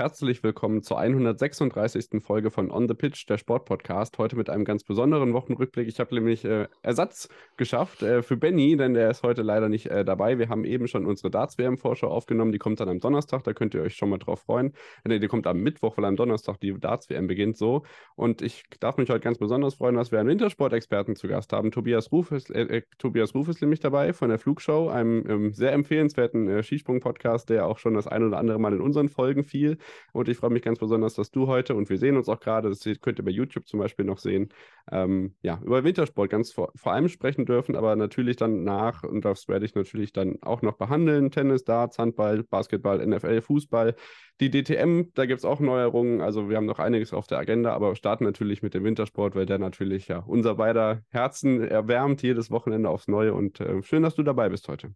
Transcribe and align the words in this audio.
Herzlich 0.00 0.42
willkommen 0.42 0.82
zur 0.82 0.98
136. 0.98 2.22
Folge 2.22 2.50
von 2.50 2.70
On 2.70 2.88
the 2.88 2.94
Pitch, 2.94 3.28
der 3.28 3.36
Sportpodcast. 3.36 4.16
Heute 4.16 4.34
mit 4.34 4.48
einem 4.48 4.64
ganz 4.64 4.82
besonderen 4.82 5.34
Wochenrückblick. 5.34 5.88
Ich 5.88 6.00
habe 6.00 6.14
nämlich 6.14 6.42
äh, 6.46 6.68
Ersatz 6.80 7.28
geschafft 7.58 8.02
äh, 8.02 8.22
für 8.22 8.38
Benny, 8.38 8.78
denn 8.78 8.94
der 8.94 9.10
ist 9.10 9.22
heute 9.22 9.42
leider 9.42 9.68
nicht 9.68 9.88
äh, 9.88 10.02
dabei. 10.02 10.38
Wir 10.38 10.48
haben 10.48 10.64
eben 10.64 10.88
schon 10.88 11.04
unsere 11.04 11.30
Darts-WM-Vorschau 11.30 12.08
aufgenommen. 12.08 12.50
Die 12.50 12.56
kommt 12.56 12.80
dann 12.80 12.88
am 12.88 12.98
Donnerstag, 12.98 13.44
da 13.44 13.52
könnt 13.52 13.74
ihr 13.74 13.82
euch 13.82 13.94
schon 13.94 14.08
mal 14.08 14.16
drauf 14.16 14.40
freuen. 14.40 14.72
Nee, 15.06 15.18
die 15.18 15.28
kommt 15.28 15.46
am 15.46 15.60
Mittwoch, 15.60 15.98
weil 15.98 16.06
am 16.06 16.16
Donnerstag 16.16 16.58
die 16.60 16.72
Darts-WM 16.72 17.26
beginnt 17.26 17.58
so. 17.58 17.82
Und 18.14 18.40
ich 18.40 18.64
darf 18.80 18.96
mich 18.96 19.10
heute 19.10 19.20
ganz 19.20 19.36
besonders 19.36 19.74
freuen, 19.74 19.96
dass 19.96 20.10
wir 20.10 20.18
einen 20.18 20.30
Wintersport-Experten 20.30 21.14
zu 21.14 21.28
Gast 21.28 21.52
haben. 21.52 21.72
Tobias 21.72 22.10
Ruf 22.10 22.32
ist, 22.32 22.48
äh, 22.48 22.62
äh, 22.62 22.82
Tobias 22.96 23.34
Ruf 23.34 23.48
ist 23.48 23.60
nämlich 23.60 23.80
dabei 23.80 24.14
von 24.14 24.30
der 24.30 24.38
Flugshow, 24.38 24.88
einem 24.88 25.28
ähm, 25.28 25.52
sehr 25.52 25.72
empfehlenswerten 25.72 26.48
äh, 26.48 26.62
Skisprung-Podcast, 26.62 27.50
der 27.50 27.66
auch 27.66 27.76
schon 27.76 27.92
das 27.92 28.06
ein 28.06 28.22
oder 28.22 28.38
andere 28.38 28.58
Mal 28.58 28.72
in 28.72 28.80
unseren 28.80 29.10
Folgen 29.10 29.44
viel. 29.44 29.76
Und 30.12 30.28
ich 30.28 30.36
freue 30.36 30.50
mich 30.50 30.62
ganz 30.62 30.78
besonders, 30.78 31.14
dass 31.14 31.30
du 31.30 31.46
heute, 31.46 31.74
und 31.74 31.88
wir 31.88 31.98
sehen 31.98 32.16
uns 32.16 32.28
auch 32.28 32.40
gerade, 32.40 32.68
das 32.68 32.84
könnt 33.00 33.18
ihr 33.18 33.24
bei 33.24 33.30
YouTube 33.30 33.66
zum 33.66 33.80
Beispiel 33.80 34.04
noch 34.04 34.18
sehen, 34.18 34.48
ähm, 34.90 35.34
ja, 35.42 35.60
über 35.64 35.84
Wintersport 35.84 36.30
ganz 36.30 36.52
vor, 36.52 36.72
vor 36.74 36.92
allem 36.92 37.08
sprechen 37.08 37.46
dürfen, 37.46 37.76
aber 37.76 37.96
natürlich 37.96 38.36
dann 38.36 38.64
nach, 38.64 39.02
und 39.02 39.24
das 39.24 39.48
werde 39.48 39.64
ich 39.64 39.74
natürlich 39.74 40.12
dann 40.12 40.36
auch 40.42 40.62
noch 40.62 40.74
behandeln, 40.74 41.30
Tennis, 41.30 41.64
Darts, 41.64 41.98
Handball, 41.98 42.42
Basketball, 42.44 43.04
NFL, 43.06 43.42
Fußball, 43.42 43.94
die 44.40 44.50
DTM, 44.50 45.12
da 45.14 45.26
gibt 45.26 45.38
es 45.38 45.44
auch 45.44 45.60
Neuerungen, 45.60 46.20
also 46.20 46.48
wir 46.48 46.56
haben 46.56 46.66
noch 46.66 46.78
einiges 46.78 47.12
auf 47.12 47.26
der 47.26 47.38
Agenda, 47.38 47.72
aber 47.72 47.94
starten 47.94 48.24
natürlich 48.24 48.62
mit 48.62 48.74
dem 48.74 48.84
Wintersport, 48.84 49.34
weil 49.34 49.46
der 49.46 49.58
natürlich 49.58 50.08
ja 50.08 50.18
unser 50.18 50.54
beider 50.54 51.02
Herzen 51.10 51.62
erwärmt, 51.62 52.22
jedes 52.22 52.50
Wochenende 52.50 52.88
aufs 52.88 53.06
Neue 53.06 53.34
und 53.34 53.60
äh, 53.60 53.82
schön, 53.82 54.02
dass 54.02 54.14
du 54.14 54.22
dabei 54.22 54.48
bist 54.48 54.68
heute. 54.68 54.94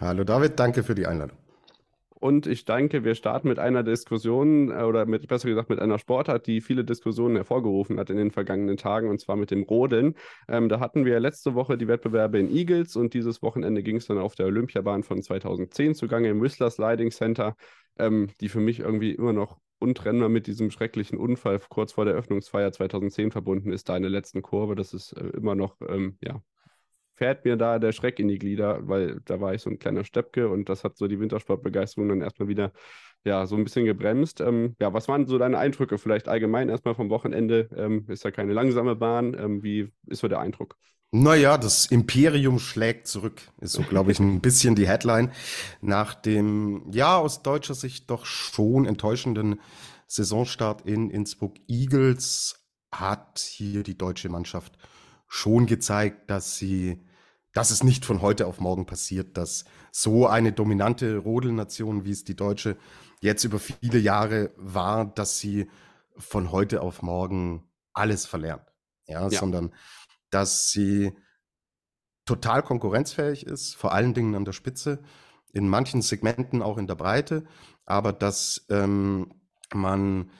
Hallo 0.00 0.24
David, 0.24 0.58
danke 0.58 0.82
für 0.82 0.94
die 0.94 1.06
Einladung. 1.06 1.45
Und 2.18 2.46
ich 2.46 2.64
denke, 2.64 3.04
wir 3.04 3.14
starten 3.14 3.48
mit 3.48 3.58
einer 3.58 3.82
Diskussion 3.82 4.70
äh, 4.70 4.82
oder 4.82 5.04
mit, 5.04 5.28
besser 5.28 5.48
gesagt 5.48 5.68
mit 5.68 5.80
einer 5.80 5.98
Sportart, 5.98 6.46
die 6.46 6.60
viele 6.62 6.84
Diskussionen 6.84 7.36
hervorgerufen 7.36 7.98
hat 7.98 8.08
in 8.08 8.16
den 8.16 8.30
vergangenen 8.30 8.78
Tagen, 8.78 9.10
und 9.10 9.20
zwar 9.20 9.36
mit 9.36 9.50
dem 9.50 9.64
Rodeln. 9.64 10.14
Ähm, 10.48 10.68
da 10.70 10.80
hatten 10.80 11.04
wir 11.04 11.20
letzte 11.20 11.54
Woche 11.54 11.76
die 11.76 11.88
Wettbewerbe 11.88 12.38
in 12.38 12.50
Eagles 12.50 12.96
und 12.96 13.12
dieses 13.12 13.42
Wochenende 13.42 13.82
ging 13.82 13.96
es 13.96 14.06
dann 14.06 14.18
auf 14.18 14.34
der 14.34 14.46
Olympiabahn 14.46 15.02
von 15.02 15.22
2010 15.22 15.94
zugange 15.94 16.30
im 16.30 16.40
Whistler 16.40 16.70
Sliding 16.70 17.10
Center, 17.10 17.54
ähm, 17.98 18.30
die 18.40 18.48
für 18.48 18.60
mich 18.60 18.80
irgendwie 18.80 19.12
immer 19.12 19.34
noch 19.34 19.58
untrennbar 19.78 20.30
mit 20.30 20.46
diesem 20.46 20.70
schrecklichen 20.70 21.18
Unfall 21.18 21.60
kurz 21.68 21.92
vor 21.92 22.06
der 22.06 22.14
Öffnungsfeier 22.14 22.72
2010 22.72 23.30
verbunden 23.30 23.72
ist, 23.72 23.90
da 23.90 23.96
in 23.96 24.02
der 24.02 24.10
letzten 24.10 24.40
Kurve. 24.40 24.74
Das 24.74 24.94
ist 24.94 25.12
äh, 25.12 25.28
immer 25.36 25.54
noch 25.54 25.76
ähm, 25.86 26.16
ja, 26.22 26.40
fährt 27.16 27.44
mir 27.44 27.56
da 27.56 27.78
der 27.78 27.92
Schreck 27.92 28.18
in 28.18 28.28
die 28.28 28.38
Glieder, 28.38 28.86
weil 28.86 29.20
da 29.24 29.40
war 29.40 29.54
ich 29.54 29.62
so 29.62 29.70
ein 29.70 29.78
kleiner 29.78 30.04
Steppke 30.04 30.48
und 30.48 30.68
das 30.68 30.84
hat 30.84 30.96
so 30.96 31.08
die 31.08 31.18
Wintersportbegeisterung 31.18 32.08
dann 32.08 32.20
erstmal 32.20 32.48
wieder 32.48 32.72
ja, 33.24 33.46
so 33.46 33.56
ein 33.56 33.64
bisschen 33.64 33.84
gebremst. 33.84 34.40
Ähm, 34.40 34.76
ja, 34.80 34.92
was 34.92 35.08
waren 35.08 35.26
so 35.26 35.38
deine 35.38 35.58
Eindrücke 35.58 35.98
vielleicht 35.98 36.28
allgemein 36.28 36.68
erstmal 36.68 36.94
vom 36.94 37.10
Wochenende? 37.10 37.68
Ähm, 37.76 38.04
ist 38.08 38.24
ja 38.24 38.30
keine 38.30 38.52
langsame 38.52 38.94
Bahn. 38.94 39.34
Ähm, 39.34 39.62
wie 39.62 39.92
ist 40.06 40.20
so 40.20 40.28
der 40.28 40.38
Eindruck? 40.38 40.76
Naja, 41.10 41.56
das 41.56 41.86
Imperium 41.86 42.58
schlägt 42.58 43.06
zurück, 43.06 43.40
ist 43.60 43.72
so, 43.72 43.82
glaube 43.82 44.12
ich, 44.12 44.20
ein 44.20 44.40
bisschen 44.42 44.74
die 44.74 44.88
Headline. 44.88 45.32
Nach 45.80 46.14
dem, 46.14 46.90
ja, 46.92 47.16
aus 47.16 47.42
deutscher 47.42 47.74
Sicht 47.74 48.10
doch 48.10 48.26
schon 48.26 48.86
enttäuschenden 48.86 49.60
Saisonstart 50.06 50.82
in 50.82 51.10
Innsbruck 51.10 51.54
Eagles 51.68 52.66
hat 52.92 53.38
hier 53.38 53.82
die 53.82 53.98
deutsche 53.98 54.28
Mannschaft 54.28 54.78
schon 55.28 55.66
gezeigt, 55.66 56.30
dass 56.30 56.56
sie 56.56 57.00
dass 57.56 57.70
es 57.70 57.82
nicht 57.82 58.04
von 58.04 58.20
heute 58.20 58.46
auf 58.46 58.60
morgen 58.60 58.84
passiert, 58.84 59.38
dass 59.38 59.64
so 59.90 60.26
eine 60.26 60.52
dominante 60.52 61.16
Rodelnation, 61.16 62.04
wie 62.04 62.10
es 62.10 62.22
die 62.22 62.36
Deutsche 62.36 62.76
jetzt 63.22 63.44
über 63.44 63.58
viele 63.58 63.98
Jahre 63.98 64.52
war, 64.58 65.06
dass 65.06 65.38
sie 65.38 65.70
von 66.18 66.52
heute 66.52 66.82
auf 66.82 67.00
morgen 67.00 67.66
alles 67.94 68.26
verlernt. 68.26 68.74
Ja, 69.06 69.22
ja. 69.22 69.30
sondern 69.30 69.72
dass 70.28 70.68
sie 70.70 71.16
total 72.26 72.62
konkurrenzfähig 72.62 73.46
ist, 73.46 73.74
vor 73.74 73.92
allen 73.92 74.12
Dingen 74.12 74.34
an 74.34 74.44
der 74.44 74.52
Spitze, 74.52 75.02
in 75.50 75.66
manchen 75.66 76.02
Segmenten 76.02 76.60
auch 76.60 76.76
in 76.76 76.86
der 76.86 76.96
Breite, 76.96 77.46
aber 77.86 78.12
dass 78.12 78.66
ähm, 78.68 79.32
man 79.72 80.30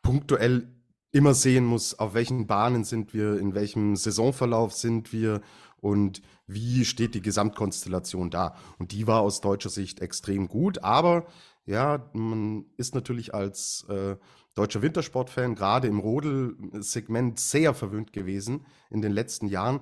punktuell 0.00 0.72
immer 1.12 1.34
sehen 1.34 1.66
muss, 1.66 1.98
auf 1.98 2.14
welchen 2.14 2.46
Bahnen 2.46 2.84
sind 2.84 3.12
wir, 3.12 3.38
in 3.38 3.54
welchem 3.54 3.96
Saisonverlauf 3.96 4.72
sind 4.72 5.12
wir 5.12 5.42
und 5.80 6.22
wie 6.46 6.84
steht 6.84 7.14
die 7.14 7.22
Gesamtkonstellation 7.22 8.30
da. 8.30 8.56
Und 8.78 8.92
die 8.92 9.06
war 9.06 9.20
aus 9.20 9.40
deutscher 9.40 9.70
Sicht 9.70 10.00
extrem 10.00 10.48
gut, 10.48 10.82
aber 10.82 11.26
ja, 11.64 12.08
man 12.12 12.66
ist 12.76 12.94
natürlich 12.94 13.34
als 13.34 13.84
äh, 13.88 14.16
deutscher 14.54 14.82
Wintersportfan 14.82 15.54
gerade 15.54 15.88
im 15.88 15.98
Rodel-Segment 15.98 17.38
sehr 17.40 17.74
verwöhnt 17.74 18.12
gewesen 18.12 18.66
in 18.90 19.02
den 19.02 19.12
letzten 19.12 19.48
Jahren. 19.48 19.80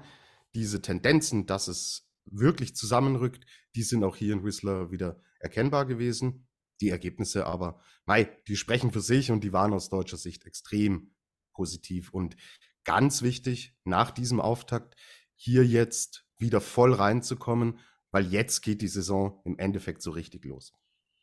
Diese 0.54 0.80
Tendenzen, 0.80 1.46
dass 1.46 1.68
es 1.68 2.08
wirklich 2.24 2.74
zusammenrückt, 2.74 3.44
die 3.76 3.82
sind 3.82 4.02
auch 4.02 4.16
hier 4.16 4.32
in 4.32 4.44
Whistler 4.44 4.90
wieder 4.90 5.20
erkennbar 5.40 5.84
gewesen. 5.84 6.46
Die 6.80 6.88
Ergebnisse 6.88 7.46
aber, 7.46 7.80
mei, 8.06 8.24
die 8.48 8.56
sprechen 8.56 8.90
für 8.90 9.00
sich 9.00 9.30
und 9.30 9.44
die 9.44 9.52
waren 9.52 9.72
aus 9.72 9.90
deutscher 9.90 10.16
Sicht 10.16 10.44
extrem 10.44 11.14
positiv. 11.52 12.10
Und 12.12 12.36
ganz 12.84 13.22
wichtig, 13.22 13.76
nach 13.84 14.10
diesem 14.10 14.40
Auftakt 14.40 14.96
hier 15.36 15.64
jetzt 15.64 16.26
wieder 16.38 16.60
voll 16.60 16.92
reinzukommen, 16.92 17.78
weil 18.10 18.26
jetzt 18.26 18.62
geht 18.62 18.82
die 18.82 18.88
Saison 18.88 19.40
im 19.44 19.58
Endeffekt 19.58 20.02
so 20.02 20.10
richtig 20.10 20.44
los. 20.44 20.72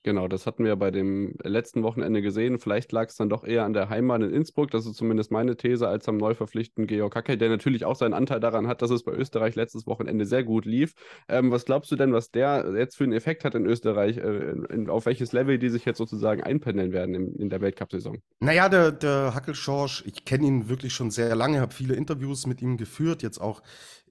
Genau, 0.03 0.27
das 0.27 0.47
hatten 0.47 0.65
wir 0.65 0.75
bei 0.77 0.89
dem 0.89 1.35
letzten 1.43 1.83
Wochenende 1.83 2.23
gesehen. 2.23 2.57
Vielleicht 2.57 2.91
lag 2.91 3.09
es 3.09 3.17
dann 3.17 3.29
doch 3.29 3.43
eher 3.43 3.65
an 3.65 3.73
der 3.73 3.89
Heimat 3.89 4.23
in 4.23 4.33
Innsbruck, 4.33 4.71
das 4.71 4.87
ist 4.87 4.95
zumindest 4.95 5.31
meine 5.31 5.55
These, 5.55 5.87
als 5.87 6.09
am 6.09 6.17
Neuverpflichten 6.17 6.87
Georg 6.87 7.15
Hackel, 7.15 7.37
der 7.37 7.49
natürlich 7.49 7.85
auch 7.85 7.95
seinen 7.95 8.15
Anteil 8.15 8.39
daran 8.39 8.67
hat, 8.67 8.81
dass 8.81 8.89
es 8.89 9.03
bei 9.03 9.11
Österreich 9.11 9.53
letztes 9.53 9.85
Wochenende 9.85 10.25
sehr 10.25 10.43
gut 10.43 10.65
lief. 10.65 10.93
Ähm, 11.27 11.51
was 11.51 11.65
glaubst 11.65 11.91
du 11.91 11.95
denn, 11.95 12.13
was 12.13 12.31
der 12.31 12.73
jetzt 12.75 12.97
für 12.97 13.03
einen 13.03 13.13
Effekt 13.13 13.45
hat 13.45 13.53
in 13.53 13.67
Österreich, 13.67 14.17
äh, 14.17 14.53
in, 14.69 14.89
auf 14.89 15.05
welches 15.05 15.33
Level 15.33 15.59
die 15.59 15.69
sich 15.69 15.85
jetzt 15.85 15.99
sozusagen 15.99 16.41
einpendeln 16.41 16.93
werden 16.93 17.13
in, 17.13 17.35
in 17.35 17.49
der 17.51 17.61
Weltcup-Saison? 17.61 18.17
Naja, 18.39 18.69
der, 18.69 18.91
der 18.91 19.35
Hackel 19.35 19.53
Schorsch, 19.53 20.03
ich 20.07 20.25
kenne 20.25 20.47
ihn 20.47 20.67
wirklich 20.67 20.93
schon 20.93 21.11
sehr 21.11 21.35
lange, 21.35 21.61
habe 21.61 21.73
viele 21.73 21.93
Interviews 21.93 22.47
mit 22.47 22.63
ihm 22.63 22.77
geführt, 22.77 23.21
jetzt 23.21 23.39
auch 23.39 23.61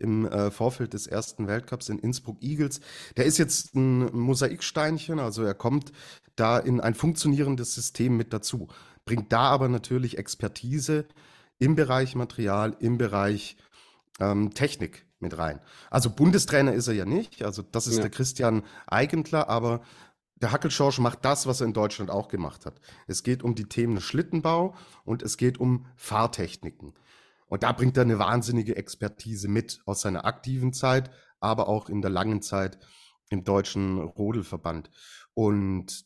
im 0.00 0.26
äh, 0.26 0.50
Vorfeld 0.50 0.94
des 0.94 1.06
ersten 1.06 1.46
Weltcups 1.46 1.88
in 1.88 1.98
Innsbruck 1.98 2.38
Eagles. 2.40 2.80
Der 3.16 3.26
ist 3.26 3.38
jetzt 3.38 3.74
ein 3.74 4.06
Mosaiksteinchen, 4.16 5.18
also 5.18 5.42
er 5.42 5.54
kommt 5.54 5.79
da 6.36 6.58
in 6.58 6.80
ein 6.80 6.94
funktionierendes 6.94 7.74
System 7.74 8.16
mit 8.16 8.32
dazu, 8.32 8.68
bringt 9.04 9.32
da 9.32 9.42
aber 9.42 9.68
natürlich 9.68 10.18
Expertise 10.18 11.06
im 11.58 11.74
Bereich 11.76 12.14
Material, 12.14 12.76
im 12.80 12.98
Bereich 12.98 13.56
ähm, 14.18 14.54
Technik 14.54 15.06
mit 15.18 15.36
rein. 15.36 15.60
Also 15.90 16.10
Bundestrainer 16.10 16.72
ist 16.72 16.88
er 16.88 16.94
ja 16.94 17.04
nicht, 17.04 17.42
also 17.44 17.62
das 17.62 17.86
ist 17.86 17.96
ja. 17.96 18.02
der 18.02 18.10
Christian 18.10 18.62
Eigentler, 18.86 19.48
aber 19.48 19.82
der 20.36 20.52
Hackelschorsch 20.52 20.98
macht 20.98 21.24
das, 21.24 21.46
was 21.46 21.60
er 21.60 21.66
in 21.66 21.74
Deutschland 21.74 22.10
auch 22.10 22.28
gemacht 22.28 22.64
hat. 22.64 22.80
Es 23.06 23.22
geht 23.22 23.42
um 23.42 23.54
die 23.54 23.68
Themen 23.68 24.00
Schlittenbau 24.00 24.74
und 25.04 25.22
es 25.22 25.36
geht 25.36 25.60
um 25.60 25.86
Fahrtechniken. 25.96 26.94
Und 27.46 27.62
da 27.62 27.72
bringt 27.72 27.96
er 27.98 28.04
eine 28.04 28.18
wahnsinnige 28.18 28.76
Expertise 28.76 29.48
mit 29.48 29.82
aus 29.84 30.00
seiner 30.00 30.24
aktiven 30.24 30.72
Zeit, 30.72 31.10
aber 31.40 31.68
auch 31.68 31.88
in 31.88 32.00
der 32.00 32.10
langen 32.10 32.40
Zeit 32.42 32.78
im 33.28 33.44
deutschen 33.44 33.98
Rodelverband. 33.98 34.90
Und 35.40 36.04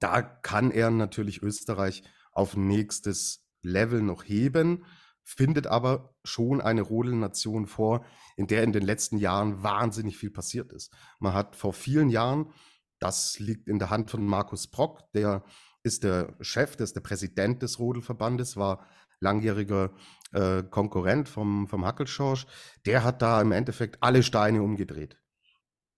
da 0.00 0.20
kann 0.20 0.70
er 0.70 0.90
natürlich 0.90 1.40
Österreich 1.40 2.02
auf 2.30 2.56
nächstes 2.56 3.48
Level 3.62 4.02
noch 4.02 4.22
heben, 4.22 4.84
findet 5.22 5.66
aber 5.66 6.14
schon 6.24 6.60
eine 6.60 6.82
Rodelnation 6.82 7.66
vor, 7.66 8.04
in 8.36 8.48
der 8.48 8.62
in 8.62 8.74
den 8.74 8.82
letzten 8.82 9.16
Jahren 9.16 9.62
wahnsinnig 9.62 10.18
viel 10.18 10.28
passiert 10.28 10.74
ist. 10.74 10.92
Man 11.20 11.32
hat 11.32 11.56
vor 11.56 11.72
vielen 11.72 12.10
Jahren, 12.10 12.52
das 12.98 13.38
liegt 13.38 13.66
in 13.66 13.78
der 13.78 13.88
Hand 13.88 14.10
von 14.10 14.26
Markus 14.26 14.66
Brock, 14.70 15.10
der 15.14 15.42
ist 15.82 16.04
der 16.04 16.36
Chef, 16.42 16.76
der 16.76 16.84
ist 16.84 16.96
der 16.96 17.00
Präsident 17.00 17.62
des 17.62 17.78
Rodelverbandes, 17.78 18.58
war 18.58 18.86
langjähriger 19.20 19.94
äh, 20.32 20.62
Konkurrent 20.64 21.30
vom, 21.30 21.66
vom 21.66 21.86
Hackelschorsch, 21.86 22.46
der 22.84 23.04
hat 23.04 23.22
da 23.22 23.40
im 23.40 23.52
Endeffekt 23.52 24.02
alle 24.02 24.22
Steine 24.22 24.62
umgedreht. 24.62 25.18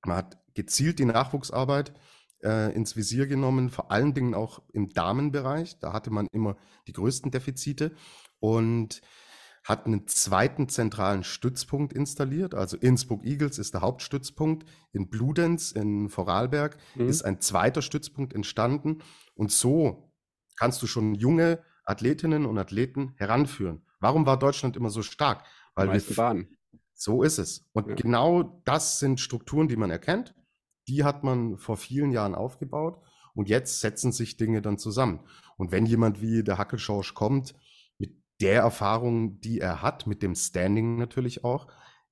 Man 0.06 0.16
hat 0.16 0.38
gezielt 0.54 1.00
die 1.00 1.06
Nachwuchsarbeit 1.06 1.92
äh, 2.42 2.74
ins 2.74 2.96
Visier 2.96 3.26
genommen, 3.26 3.70
vor 3.70 3.90
allen 3.90 4.14
Dingen 4.14 4.34
auch 4.34 4.62
im 4.72 4.88
Damenbereich. 4.90 5.78
Da 5.78 5.92
hatte 5.92 6.10
man 6.10 6.26
immer 6.32 6.56
die 6.86 6.92
größten 6.92 7.30
Defizite 7.30 7.92
und 8.40 9.00
hat 9.64 9.86
einen 9.86 10.08
zweiten 10.08 10.68
zentralen 10.68 11.22
Stützpunkt 11.22 11.92
installiert. 11.92 12.54
Also 12.54 12.76
Innsbruck 12.76 13.24
Eagles 13.24 13.58
ist 13.58 13.74
der 13.74 13.80
Hauptstützpunkt. 13.80 14.68
In 14.92 15.08
Bludenz 15.08 15.70
in 15.70 16.08
Vorarlberg 16.08 16.76
mhm. 16.96 17.08
ist 17.08 17.22
ein 17.22 17.40
zweiter 17.40 17.80
Stützpunkt 17.80 18.34
entstanden. 18.34 19.02
Und 19.34 19.52
so 19.52 20.12
kannst 20.56 20.82
du 20.82 20.86
schon 20.86 21.14
junge 21.14 21.62
Athletinnen 21.84 22.46
und 22.46 22.58
Athleten 22.58 23.14
heranführen. 23.16 23.86
Warum 24.00 24.26
war 24.26 24.38
Deutschland 24.38 24.76
immer 24.76 24.90
so 24.90 25.02
stark? 25.02 25.44
Weil 25.74 25.92
wir 25.92 26.16
Bahnen. 26.16 26.56
So 26.94 27.22
ist 27.22 27.38
es. 27.38 27.68
Und 27.72 27.88
ja. 27.88 27.94
genau 27.94 28.62
das 28.64 28.98
sind 28.98 29.20
Strukturen, 29.20 29.68
die 29.68 29.76
man 29.76 29.90
erkennt. 29.90 30.34
Die 30.88 31.04
hat 31.04 31.24
man 31.24 31.58
vor 31.58 31.76
vielen 31.76 32.10
Jahren 32.10 32.34
aufgebaut. 32.34 33.00
Und 33.34 33.48
jetzt 33.48 33.80
setzen 33.80 34.12
sich 34.12 34.36
Dinge 34.36 34.60
dann 34.60 34.76
zusammen. 34.76 35.20
Und 35.56 35.72
wenn 35.72 35.86
jemand 35.86 36.20
wie 36.20 36.42
der 36.42 36.58
Hackelschorsch 36.58 37.14
kommt, 37.14 37.54
der 38.42 38.60
Erfahrung, 38.60 39.40
die 39.40 39.60
er 39.60 39.82
hat, 39.82 40.06
mit 40.06 40.22
dem 40.22 40.34
Standing 40.34 40.96
natürlich 40.96 41.44
auch, 41.44 41.68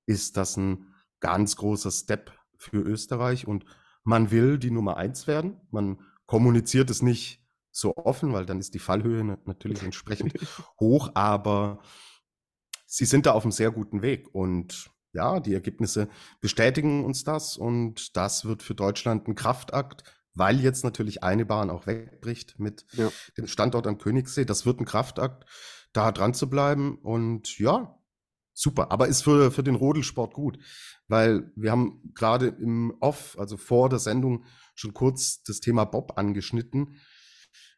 ist 0.07 0.37
das 0.37 0.57
ein 0.57 0.95
ganz 1.19 1.57
großer 1.57 1.91
Step 1.91 2.33
für 2.57 2.79
Österreich 2.79 3.47
und 3.47 3.65
man 4.05 4.31
will 4.31 4.59
die 4.59 4.71
Nummer 4.71 4.97
eins 4.97 5.27
werden. 5.27 5.61
Man 5.71 6.01
kommuniziert 6.27 6.89
es 6.89 7.03
nicht 7.03 7.45
so 7.73 7.97
offen, 7.97 8.33
weil 8.33 8.47
dann 8.47 8.61
ist 8.61 8.75
die 8.75 8.79
Fallhöhe 8.79 9.25
natürlich 9.45 9.83
entsprechend 9.83 10.35
hoch, 10.81 11.11
aber 11.15 11.83
sie 12.87 13.05
sind 13.05 13.27
da 13.27 13.33
auf 13.33 13.45
einem 13.45 13.53
sehr 13.53 13.71
guten 13.71 14.03
Weg 14.03 14.33
und 14.33 14.91
ja, 15.13 15.41
die 15.41 15.55
Ergebnisse 15.55 16.09
bestätigen 16.41 17.05
uns 17.05 17.25
das 17.25 17.57
und 17.57 18.17
das 18.17 18.45
wird 18.45 18.63
für 18.63 18.75
Deutschland 18.75 19.27
ein 19.29 19.35
Kraftakt, 19.35 20.05
weil 20.35 20.61
jetzt 20.61 20.85
natürlich 20.85 21.23
eine 21.23 21.45
Bahn 21.45 21.71
auch 21.71 21.87
wegbricht 21.87 22.59
mit 22.59 22.87
ja. 22.93 23.11
dem 23.37 23.47
Standort 23.47 23.87
am 23.87 23.99
Königssee. 23.99 24.45
Das 24.45 24.67
wird 24.67 24.81
ein 24.81 24.85
Kraftakt 24.85 25.45
da 25.93 26.13
dran 26.13 26.35
zu 26.35 26.49
bleiben. 26.49 26.99
Und 26.99 27.59
ja, 27.59 27.99
super. 28.53 28.93
Aber 28.93 29.09
ist 29.09 29.23
für, 29.23 29.51
für 29.51 29.63
den 29.63 29.75
Rodelsport 29.75 30.35
gut, 30.35 30.59
weil 31.09 31.51
wir 31.57 31.73
haben 31.73 32.13
gerade 32.15 32.47
im 32.49 32.95
Off, 33.01 33.37
also 33.39 33.57
vor 33.57 33.89
der 33.89 33.99
Sendung, 33.99 34.45
schon 34.75 34.95
kurz 34.95 35.43
das 35.43 35.61
Thema 35.61 35.85
Bob 35.85 36.17
angeschnitten. 36.17 37.01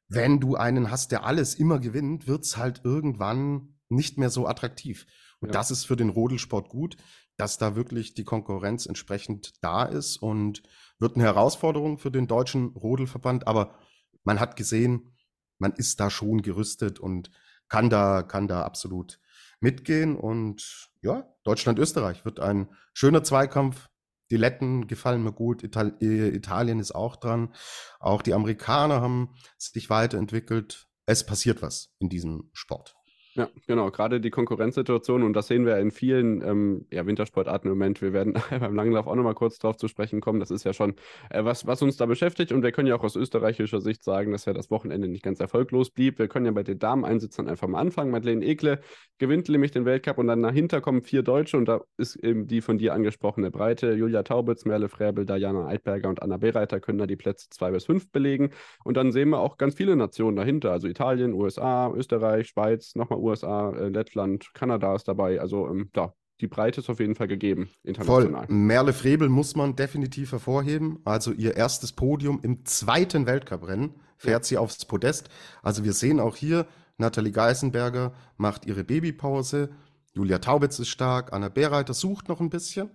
Wenn 0.08 0.40
du 0.40 0.56
einen 0.56 0.90
hast, 0.90 1.10
der 1.10 1.24
alles 1.24 1.54
immer 1.54 1.78
gewinnt, 1.78 2.26
wird's 2.26 2.58
halt 2.58 2.82
irgendwann 2.84 3.78
nicht 3.88 4.18
mehr 4.18 4.30
so 4.30 4.46
attraktiv. 4.46 5.06
Und 5.40 5.48
ja. 5.48 5.52
das 5.54 5.70
ist 5.70 5.84
für 5.84 5.96
den 5.96 6.10
Rodelsport 6.10 6.68
gut, 6.68 6.96
dass 7.36 7.58
da 7.58 7.76
wirklich 7.76 8.14
die 8.14 8.24
Konkurrenz 8.24 8.86
entsprechend 8.86 9.52
da 9.62 9.84
ist 9.84 10.16
und 10.18 10.62
wird 10.98 11.16
eine 11.16 11.24
Herausforderung 11.24 11.98
für 11.98 12.10
den 12.10 12.26
deutschen 12.26 12.68
Rodelverband. 12.68 13.46
Aber 13.46 13.78
man 14.24 14.40
hat 14.40 14.56
gesehen, 14.56 15.16
man 15.58 15.72
ist 15.72 16.00
da 16.00 16.10
schon 16.10 16.42
gerüstet 16.42 16.98
und 16.98 17.30
kann 17.68 17.90
da, 17.90 18.22
kann 18.22 18.48
da 18.48 18.62
absolut 18.62 19.18
mitgehen. 19.60 20.16
Und 20.16 20.90
ja, 21.00 21.26
Deutschland-Österreich 21.44 22.24
wird 22.24 22.40
ein 22.40 22.68
schöner 22.92 23.24
Zweikampf. 23.24 23.88
Die 24.30 24.36
Letten 24.36 24.86
gefallen 24.86 25.22
mir 25.22 25.32
gut. 25.32 25.62
Ital 25.62 25.96
Italien 26.00 26.80
ist 26.80 26.92
auch 26.92 27.16
dran. 27.16 27.54
Auch 28.00 28.22
die 28.22 28.34
Amerikaner 28.34 29.00
haben 29.00 29.34
sich 29.58 29.90
weiterentwickelt. 29.90 30.88
Es 31.06 31.26
passiert 31.26 31.62
was 31.62 31.94
in 31.98 32.08
diesem 32.08 32.50
Sport. 32.52 32.94
Ja, 33.34 33.48
genau. 33.66 33.90
Gerade 33.90 34.20
die 34.20 34.28
Konkurrenzsituation 34.28 35.22
und 35.22 35.32
das 35.32 35.46
sehen 35.46 35.64
wir 35.64 35.78
in 35.78 35.90
vielen 35.90 36.42
ähm, 36.42 36.86
ja, 36.92 37.06
Wintersportarten 37.06 37.70
im 37.70 37.78
Moment. 37.78 38.02
Wir 38.02 38.12
werden 38.12 38.34
beim 38.50 38.74
Langlauf 38.74 39.06
auch 39.06 39.14
nochmal 39.14 39.34
kurz 39.34 39.58
darauf 39.58 39.78
zu 39.78 39.88
sprechen 39.88 40.20
kommen. 40.20 40.38
Das 40.38 40.50
ist 40.50 40.64
ja 40.64 40.74
schon 40.74 40.96
äh, 41.30 41.42
was, 41.42 41.66
was 41.66 41.80
uns 41.80 41.96
da 41.96 42.04
beschäftigt 42.04 42.52
und 42.52 42.62
wir 42.62 42.72
können 42.72 42.88
ja 42.88 42.94
auch 42.94 43.04
aus 43.04 43.16
österreichischer 43.16 43.80
Sicht 43.80 44.04
sagen, 44.04 44.32
dass 44.32 44.44
ja 44.44 44.52
das 44.52 44.70
Wochenende 44.70 45.08
nicht 45.08 45.22
ganz 45.22 45.40
erfolglos 45.40 45.88
blieb. 45.88 46.18
Wir 46.18 46.28
können 46.28 46.44
ja 46.44 46.52
bei 46.52 46.62
den 46.62 46.78
Damen-Einsitzern 46.78 47.48
einfach 47.48 47.68
mal 47.68 47.80
anfangen. 47.80 48.10
Madeleine 48.10 48.44
Ekle 48.44 48.80
gewinnt 49.16 49.48
nämlich 49.48 49.70
den 49.70 49.86
Weltcup 49.86 50.18
und 50.18 50.26
dann 50.26 50.42
dahinter 50.42 50.82
kommen 50.82 51.00
vier 51.00 51.22
Deutsche 51.22 51.56
und 51.56 51.64
da 51.64 51.80
ist 51.96 52.16
eben 52.16 52.46
die 52.46 52.60
von 52.60 52.76
dir 52.76 52.92
angesprochene 52.92 53.50
Breite. 53.50 53.94
Julia 53.94 54.24
Taubitz, 54.24 54.66
Merle 54.66 54.90
Fräbel, 54.90 55.24
Diana 55.24 55.68
Eidberger 55.68 56.10
und 56.10 56.20
Anna 56.20 56.36
Bereiter 56.36 56.80
können 56.80 56.98
da 56.98 57.06
die 57.06 57.16
Plätze 57.16 57.48
zwei 57.48 57.70
bis 57.70 57.86
fünf 57.86 58.10
belegen. 58.12 58.50
Und 58.84 58.98
dann 58.98 59.10
sehen 59.10 59.30
wir 59.30 59.38
auch 59.38 59.56
ganz 59.56 59.74
viele 59.74 59.96
Nationen 59.96 60.36
dahinter, 60.36 60.70
also 60.70 60.86
Italien, 60.86 61.32
USA, 61.32 61.90
Österreich, 61.94 62.48
Schweiz, 62.48 62.94
nochmal 62.94 63.21
USA, 63.22 63.70
äh, 63.70 63.88
Lettland, 63.88 64.52
Kanada 64.54 64.94
ist 64.94 65.08
dabei. 65.08 65.40
Also 65.40 65.68
ähm, 65.68 65.90
ja, 65.94 66.12
die 66.40 66.48
Breite 66.48 66.80
ist 66.80 66.90
auf 66.90 67.00
jeden 67.00 67.14
Fall 67.14 67.28
gegeben, 67.28 67.70
international. 67.84 68.46
Voll. 68.46 68.54
Merle 68.54 68.92
Frebel 68.92 69.28
muss 69.28 69.54
man 69.54 69.76
definitiv 69.76 70.32
hervorheben. 70.32 70.98
Also 71.04 71.32
ihr 71.32 71.56
erstes 71.56 71.92
Podium 71.92 72.40
im 72.42 72.64
zweiten 72.64 73.26
Weltcuprennen 73.26 73.94
fährt 74.16 74.44
ja. 74.44 74.48
sie 74.48 74.58
aufs 74.58 74.84
Podest. 74.84 75.28
Also 75.62 75.84
wir 75.84 75.92
sehen 75.92 76.20
auch 76.20 76.36
hier, 76.36 76.66
Nathalie 76.98 77.32
Geisenberger 77.32 78.12
macht 78.36 78.66
ihre 78.66 78.84
Babypause. 78.84 79.70
Julia 80.12 80.38
Taubitz 80.38 80.78
ist 80.78 80.88
stark. 80.88 81.32
Anna 81.32 81.48
Bereiter 81.48 81.94
sucht 81.94 82.28
noch 82.28 82.40
ein 82.40 82.50
bisschen. 82.50 82.90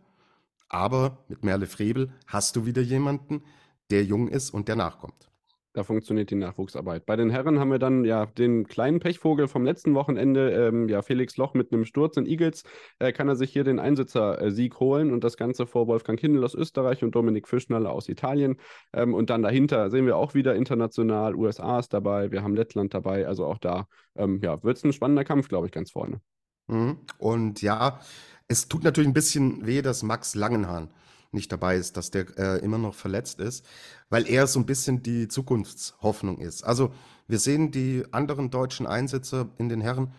Aber 0.69 1.23
mit 1.29 1.43
Merle 1.43 1.65
Frebel 1.65 2.11
hast 2.25 2.55
du 2.55 2.65
wieder 2.65 2.81
jemanden, 2.81 3.43
der 3.89 4.03
jung 4.03 4.27
ist 4.27 4.49
und 4.49 4.67
der 4.67 4.75
nachkommt. 4.75 5.29
Da 5.77 5.83
funktioniert 5.83 6.31
die 6.31 6.35
Nachwuchsarbeit. 6.35 7.05
Bei 7.05 7.15
den 7.15 7.29
Herren 7.29 7.59
haben 7.59 7.69
wir 7.69 7.77
dann 7.77 8.03
ja 8.03 8.25
den 8.25 8.65
kleinen 8.65 8.99
Pechvogel 8.99 9.47
vom 9.47 9.63
letzten 9.63 9.93
Wochenende, 9.93 10.49
ähm, 10.49 10.89
ja 10.89 11.03
Felix 11.03 11.37
Loch 11.37 11.53
mit 11.53 11.71
einem 11.71 11.85
Sturz 11.85 12.17
in 12.17 12.25
Eagles, 12.25 12.63
äh, 12.97 13.11
kann 13.11 13.29
er 13.29 13.35
sich 13.35 13.53
hier 13.53 13.63
den 13.63 13.77
Einsitzer-Sieg 13.77 14.79
holen 14.79 15.11
und 15.11 15.23
das 15.23 15.37
Ganze 15.37 15.67
vor 15.67 15.85
Wolfgang 15.85 16.19
Kindl 16.19 16.43
aus 16.43 16.55
Österreich 16.55 17.03
und 17.03 17.13
Dominik 17.13 17.47
Fischnaller 17.47 17.91
aus 17.91 18.09
Italien. 18.09 18.57
Ähm, 18.91 19.13
und 19.13 19.29
dann 19.29 19.43
dahinter 19.43 19.91
sehen 19.91 20.07
wir 20.07 20.17
auch 20.17 20.33
wieder 20.33 20.55
international, 20.55 21.35
USA 21.35 21.77
ist 21.77 21.93
dabei, 21.93 22.31
wir 22.31 22.41
haben 22.41 22.55
Lettland 22.55 22.95
dabei, 22.95 23.27
also 23.27 23.45
auch 23.45 23.59
da 23.59 23.85
ähm, 24.15 24.39
ja, 24.41 24.63
wird 24.63 24.77
es 24.77 24.83
ein 24.83 24.93
spannender 24.93 25.25
Kampf, 25.25 25.47
glaube 25.47 25.67
ich, 25.67 25.71
ganz 25.71 25.91
vorne. 25.91 26.21
Mhm. 26.65 26.97
Und 27.19 27.61
ja, 27.61 27.99
es 28.47 28.67
tut 28.67 28.83
natürlich 28.83 29.11
ein 29.11 29.13
bisschen 29.13 29.67
weh, 29.67 29.83
dass 29.83 30.01
Max 30.01 30.33
Langenhahn 30.33 30.89
nicht 31.31 31.51
dabei 31.51 31.75
ist, 31.75 31.97
dass 31.97 32.11
der 32.11 32.25
äh, 32.37 32.59
immer 32.59 32.77
noch 32.77 32.95
verletzt 32.95 33.39
ist, 33.39 33.65
weil 34.09 34.27
er 34.27 34.47
so 34.47 34.59
ein 34.59 34.65
bisschen 34.65 35.03
die 35.03 35.27
Zukunftshoffnung 35.27 36.39
ist. 36.39 36.63
Also 36.63 36.93
wir 37.27 37.39
sehen 37.39 37.71
die 37.71 38.05
anderen 38.11 38.49
deutschen 38.49 38.87
Einsätze 38.87 39.49
in 39.57 39.69
den 39.69 39.81
Herren, 39.81 40.13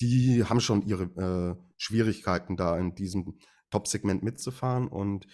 die 0.00 0.44
haben 0.44 0.60
schon 0.60 0.82
ihre 0.82 1.04
äh, 1.56 1.62
Schwierigkeiten 1.78 2.56
da 2.56 2.76
in 2.78 2.94
diesem 2.94 3.38
Top-Segment 3.70 4.22
mitzufahren. 4.22 4.88
Und 4.88 5.26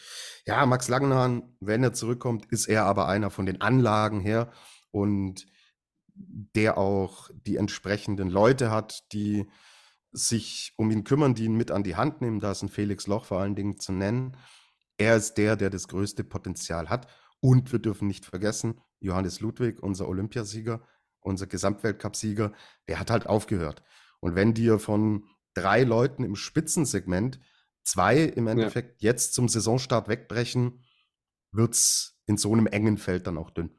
ja, 0.47 0.65
Max 0.67 0.89
Langenhahn, 0.89 1.57
wenn 1.61 1.83
er 1.83 1.93
zurückkommt, 1.93 2.47
ist 2.47 2.67
er 2.67 2.85
aber 2.85 3.09
einer 3.09 3.31
von 3.31 3.47
den 3.47 3.61
Anlagen 3.61 4.21
her 4.21 4.53
und 4.91 5.47
der 6.15 6.79
auch 6.79 7.31
die 7.47 7.57
entsprechenden 7.57 8.29
Leute 8.29 8.71
hat, 8.71 9.13
die 9.13 9.47
sich 10.13 10.75
um 10.77 10.91
ihn 10.91 11.05
kümmern, 11.05 11.35
die 11.35 11.45
ihn 11.45 11.57
mit 11.57 11.71
an 11.71 11.83
die 11.83 11.97
Hand 11.97 12.21
nehmen. 12.21 12.41
Da 12.41 12.53
ist 12.53 12.63
ein 12.63 12.69
Felix 12.69 13.07
Loch 13.07 13.25
vor 13.25 13.41
allen 13.41 13.55
Dingen 13.55 13.79
zu 13.79 13.93
nennen. 13.93 14.37
Er 14.99 15.17
ist 15.17 15.35
der, 15.35 15.57
der 15.57 15.71
das 15.71 15.89
größte 15.89 16.25
Potenzial 16.25 16.89
hat. 16.89 17.09
Und 17.41 17.73
wir 17.73 17.81
dürfen 17.81 18.07
nicht 18.07 18.25
vergessen, 18.25 18.81
Johannes 19.01 19.41
Ludwig, 19.41 19.83
unser 19.83 20.09
Olympiasieger, 20.09 20.87
unser 21.21 21.47
Gesamtweltcupsieger, 21.47 22.53
der 22.89 23.01
hat 23.01 23.11
halt 23.11 23.27
aufgehört. 23.27 23.83
Und 24.21 24.37
wenn 24.37 24.55
dir 24.55 24.79
von 24.79 25.25
drei 25.55 25.83
Leuten 25.83 26.25
im 26.25 26.37
Spitzensegment 26.37 27.41
zwei 27.83 28.21
im 28.21 28.47
Endeffekt 28.47 29.03
ja. 29.03 29.11
jetzt 29.11 29.35
zum 29.35 29.49
Saisonstart 29.49 30.09
wegbrechen, 30.09 30.85
wird 31.51 31.75
es 31.75 32.21
in 32.27 32.37
so 32.37 32.53
einem 32.53 32.67
engen 32.67 32.97
Feld 32.97 33.27
dann 33.27 33.39
auch 33.39 33.51
dünn. 33.51 33.71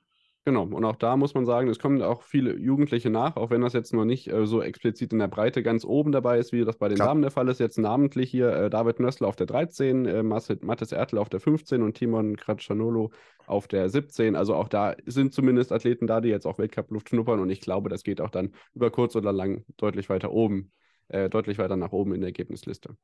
Genau, 0.46 0.64
und 0.64 0.84
auch 0.84 0.98
da 0.98 1.16
muss 1.16 1.34
man 1.34 1.46
sagen, 1.46 1.70
es 1.70 1.80
kommen 1.80 2.02
auch 2.02 2.22
viele 2.22 2.58
Jugendliche 2.58 3.10
nach, 3.10 3.38
auch 3.38 3.50
wenn 3.50 3.62
das 3.62 3.72
jetzt 3.72 3.94
noch 3.94 4.04
nicht 4.04 4.28
äh, 4.28 4.46
so 4.46 4.62
explizit 4.62 5.14
in 5.14 5.20
der 5.20 5.30
Breite 5.30 5.64
ganz 5.64 5.86
oben 5.86 6.12
dabei 6.12 6.38
ist, 6.38 6.52
wie 6.52 6.66
das 6.66 6.76
bei 6.76 6.90
den 6.90 6.96
Klar. 6.96 7.10
Damen 7.10 7.22
der 7.22 7.32
Fall 7.32 7.48
ist. 7.48 7.62
Jetzt 7.62 7.78
namentlich 7.78 8.30
hier 8.30 8.50
äh, 8.50 8.70
David 8.70 9.00
Nössler 9.00 9.30
auf 9.30 9.38
der 9.38 9.48
13, 9.48 10.06
äh, 10.06 10.22
Mathis 10.22 10.92
Ertel 10.92 11.18
auf 11.18 11.30
der 11.30 11.40
15 11.40 11.82
und 11.82 11.94
Timon 11.94 12.36
Kratschanolo 12.36 13.12
auf 13.48 13.70
der 13.70 13.90
17. 13.90 14.36
Also 14.36 14.56
auch 14.56 14.68
da 14.68 14.96
sind 15.06 15.34
zumindest 15.34 15.72
Athleten 15.72 16.08
da, 16.08 16.20
die 16.20 16.30
jetzt 16.30 16.46
auch 16.46 16.58
Weltcup-Luft 16.58 17.08
schnuppern 17.08 17.40
und 17.40 17.50
ich 17.50 17.62
glaube, 17.62 17.88
das 17.90 18.04
geht 18.04 18.20
auch 18.20 18.30
dann 18.30 18.52
über 18.74 18.92
kurz 18.92 19.16
oder 19.16 19.32
lang 19.32 19.64
deutlich 19.78 20.10
weiter 20.10 20.32
oben, 20.32 20.74
äh, 21.08 21.30
deutlich 21.30 21.58
weiter 21.58 21.78
nach 21.78 21.94
oben 21.94 22.14
in 22.14 22.20
der 22.20 22.30
Ergebnisliste. 22.30 22.98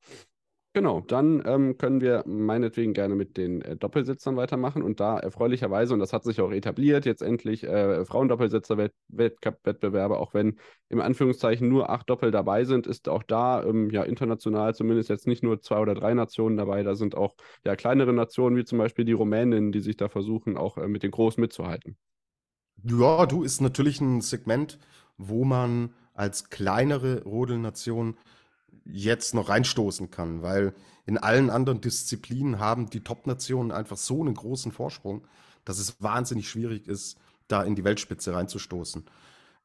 Genau, 0.73 1.01
dann 1.01 1.41
ähm, 1.47 1.79
können 1.79 1.99
wir 1.99 2.23
meinetwegen 2.27 2.93
gerne 2.93 3.15
mit 3.15 3.37
den 3.37 3.63
äh, 3.63 3.75
Doppelsitzern 3.75 4.37
weitermachen 4.37 4.83
und 4.83 4.99
da 4.99 5.17
erfreulicherweise, 5.17 5.95
und 5.95 5.99
das 5.99 6.13
hat 6.13 6.23
sich 6.23 6.39
auch 6.41 6.51
etabliert, 6.51 7.07
jetzt 7.07 7.23
endlich 7.23 7.63
äh, 7.63 8.05
Frauendoppelsitzer-Weltcup-Wettbewerbe, 8.05 10.19
auch 10.19 10.35
wenn 10.35 10.59
im 10.89 11.01
Anführungszeichen 11.01 11.67
nur 11.67 11.89
acht 11.89 12.07
Doppel 12.07 12.29
dabei 12.29 12.65
sind, 12.65 12.85
ist 12.85 13.09
auch 13.09 13.23
da 13.23 13.63
ähm, 13.63 13.89
ja 13.89 14.03
international 14.03 14.75
zumindest 14.75 15.09
jetzt 15.09 15.25
nicht 15.25 15.41
nur 15.41 15.59
zwei 15.59 15.79
oder 15.79 15.95
drei 15.95 16.13
Nationen 16.13 16.55
dabei, 16.55 16.83
da 16.83 16.93
sind 16.93 17.15
auch 17.15 17.33
ja 17.65 17.75
kleinere 17.75 18.13
Nationen 18.13 18.55
wie 18.55 18.63
zum 18.63 18.77
Beispiel 18.77 19.05
die 19.05 19.13
Rumäninnen, 19.13 19.71
die 19.71 19.81
sich 19.81 19.97
da 19.97 20.07
versuchen, 20.07 20.55
auch 20.55 20.77
äh, 20.77 20.87
mit 20.87 21.01
den 21.01 21.09
Großen 21.09 21.41
mitzuhalten. 21.41 21.97
Ja, 22.83 23.25
du 23.25 23.43
ist 23.43 23.59
natürlich 23.59 23.99
ein 24.01 24.21
Segment, 24.21 24.77
wo 25.17 25.45
man 25.45 25.93
als 26.13 26.49
kleinere 26.49 27.23
Rodelnation 27.23 28.17
jetzt 28.91 29.33
noch 29.33 29.49
reinstoßen 29.49 30.11
kann, 30.11 30.41
weil 30.41 30.73
in 31.05 31.17
allen 31.17 31.49
anderen 31.49 31.81
Disziplinen 31.81 32.59
haben 32.59 32.89
die 32.89 33.03
Top-Nationen 33.03 33.71
einfach 33.71 33.97
so 33.97 34.21
einen 34.21 34.35
großen 34.35 34.71
Vorsprung, 34.71 35.25
dass 35.65 35.79
es 35.79 36.01
wahnsinnig 36.01 36.49
schwierig 36.49 36.87
ist, 36.87 37.17
da 37.47 37.63
in 37.63 37.75
die 37.75 37.83
Weltspitze 37.83 38.33
reinzustoßen. 38.33 39.05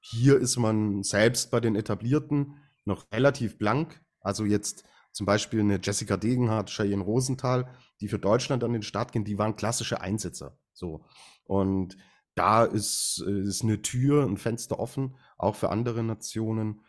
Hier 0.00 0.38
ist 0.38 0.56
man 0.56 1.02
selbst 1.02 1.50
bei 1.50 1.60
den 1.60 1.76
etablierten 1.76 2.56
noch 2.84 3.06
relativ 3.12 3.58
blank. 3.58 4.02
Also 4.20 4.44
jetzt 4.44 4.84
zum 5.12 5.26
Beispiel 5.26 5.60
eine 5.60 5.80
Jessica 5.82 6.16
Degenhardt, 6.16 6.70
Cheyenne 6.70 7.02
Rosenthal, 7.02 7.68
die 8.00 8.08
für 8.08 8.18
Deutschland 8.18 8.64
an 8.64 8.72
den 8.72 8.82
Start 8.82 9.12
gehen, 9.12 9.24
die 9.24 9.38
waren 9.38 9.56
klassische 9.56 10.00
Einsetzer. 10.00 10.58
So. 10.72 11.04
Und 11.44 11.96
da 12.34 12.64
ist, 12.64 13.20
ist 13.20 13.62
eine 13.62 13.80
Tür, 13.80 14.24
ein 14.24 14.36
Fenster 14.36 14.78
offen, 14.78 15.16
auch 15.38 15.54
für 15.54 15.70
andere 15.70 16.02
Nationen 16.02 16.80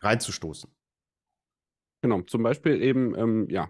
reinzustoßen. 0.00 0.70
Genau, 2.06 2.20
zum 2.20 2.44
Beispiel 2.44 2.80
eben, 2.84 3.18
ähm, 3.18 3.48
ja, 3.50 3.68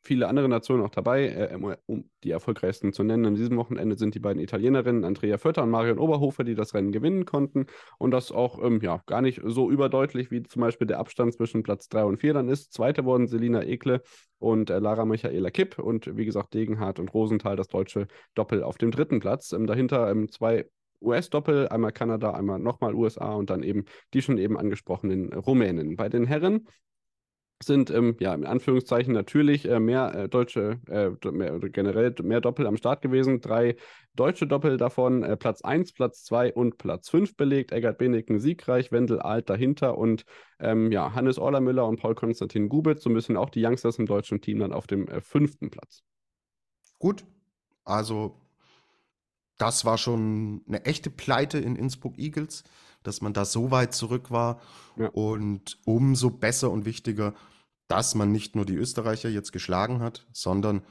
viele 0.00 0.28
andere 0.28 0.48
Nationen 0.48 0.82
auch 0.82 0.88
dabei, 0.88 1.26
äh, 1.28 1.76
um 1.84 2.08
die 2.22 2.30
erfolgreichsten 2.30 2.94
zu 2.94 3.02
nennen. 3.02 3.26
An 3.26 3.34
diesem 3.34 3.58
Wochenende 3.58 3.98
sind 3.98 4.14
die 4.14 4.18
beiden 4.18 4.40
Italienerinnen 4.40 5.04
Andrea 5.04 5.36
Vötter 5.36 5.62
und 5.62 5.68
Marion 5.68 5.98
Oberhofer, 5.98 6.42
die 6.42 6.54
das 6.54 6.72
Rennen 6.72 6.90
gewinnen 6.90 7.26
konnten. 7.26 7.66
Und 7.98 8.12
das 8.12 8.32
auch 8.32 8.64
ähm, 8.64 8.80
ja, 8.80 9.02
gar 9.04 9.20
nicht 9.20 9.42
so 9.44 9.70
überdeutlich, 9.70 10.30
wie 10.30 10.42
zum 10.42 10.62
Beispiel 10.62 10.86
der 10.86 10.98
Abstand 10.98 11.34
zwischen 11.34 11.62
Platz 11.62 11.90
3 11.90 12.04
und 12.04 12.16
4 12.16 12.32
dann 12.32 12.48
ist. 12.48 12.72
Zweite 12.72 13.04
wurden 13.04 13.26
Selina 13.26 13.62
Ekle 13.62 14.00
und 14.38 14.70
äh, 14.70 14.78
Lara 14.78 15.04
Michaela 15.04 15.50
Kipp 15.50 15.78
und 15.78 16.16
wie 16.16 16.24
gesagt 16.24 16.54
Degenhardt 16.54 16.98
und 16.98 17.12
Rosenthal 17.12 17.56
das 17.56 17.68
deutsche 17.68 18.06
Doppel 18.34 18.62
auf 18.62 18.78
dem 18.78 18.90
dritten 18.90 19.20
Platz. 19.20 19.52
Ähm, 19.52 19.66
dahinter 19.66 20.10
ähm, 20.10 20.30
zwei 20.30 20.64
US-Doppel, 21.04 21.68
einmal 21.68 21.92
Kanada, 21.92 22.30
einmal 22.30 22.58
nochmal 22.58 22.94
USA 22.94 23.34
und 23.34 23.50
dann 23.50 23.62
eben 23.62 23.84
die 24.14 24.22
schon 24.22 24.38
eben 24.38 24.56
angesprochenen 24.56 25.32
Rumänen. 25.32 25.96
Bei 25.96 26.08
den 26.08 26.26
Herren 26.26 26.66
sind 27.62 27.90
ähm, 27.90 28.16
ja 28.20 28.34
in 28.34 28.44
Anführungszeichen 28.44 29.14
natürlich 29.14 29.68
äh, 29.68 29.80
mehr 29.80 30.14
äh, 30.14 30.28
deutsche, 30.28 30.80
äh, 30.88 31.10
mehr, 31.30 31.58
generell 31.60 32.14
mehr 32.22 32.40
Doppel 32.40 32.66
am 32.66 32.76
Start 32.76 33.02
gewesen. 33.02 33.40
Drei 33.40 33.76
deutsche 34.14 34.46
Doppel 34.46 34.76
davon, 34.76 35.22
äh, 35.22 35.36
Platz 35.36 35.62
1, 35.62 35.92
Platz 35.92 36.24
2 36.24 36.52
und 36.52 36.78
Platz 36.78 37.08
5 37.10 37.36
belegt. 37.36 37.72
Eggert 37.72 37.98
Beneken 37.98 38.38
siegreich, 38.38 38.92
Wendel 38.92 39.20
Alt 39.20 39.48
dahinter 39.48 39.96
und 39.96 40.24
ähm, 40.58 40.92
ja, 40.92 41.14
Hannes 41.14 41.38
Orlermüller 41.38 41.86
und 41.86 42.00
Paul 42.00 42.14
Konstantin 42.14 42.68
Gubitz, 42.68 43.02
so 43.02 43.10
ein 43.10 43.14
bisschen 43.14 43.36
auch 43.36 43.50
die 43.50 43.64
Youngsters 43.64 43.98
im 43.98 44.06
deutschen 44.06 44.40
Team 44.40 44.58
dann 44.58 44.72
auf 44.72 44.86
dem 44.86 45.08
äh, 45.08 45.20
fünften 45.20 45.70
Platz. 45.70 46.02
Gut, 46.98 47.24
also 47.84 48.40
das 49.58 49.84
war 49.84 49.98
schon 49.98 50.62
eine 50.66 50.84
echte 50.84 51.10
Pleite 51.10 51.58
in 51.58 51.76
Innsbruck 51.76 52.18
Eagles, 52.18 52.64
dass 53.04 53.20
man 53.20 53.32
da 53.32 53.44
so 53.44 53.70
weit 53.70 53.94
zurück 53.94 54.32
war. 54.32 54.60
Ja. 54.96 55.08
Und 55.08 55.78
umso 55.84 56.30
besser 56.30 56.70
und 56.70 56.84
wichtiger, 56.84 57.34
dass 57.86 58.14
man 58.14 58.32
nicht 58.32 58.56
nur 58.56 58.66
die 58.66 58.76
Österreicher 58.76 59.28
jetzt 59.28 59.52
geschlagen 59.52 60.00
hat, 60.00 60.26
sondern 60.32 60.82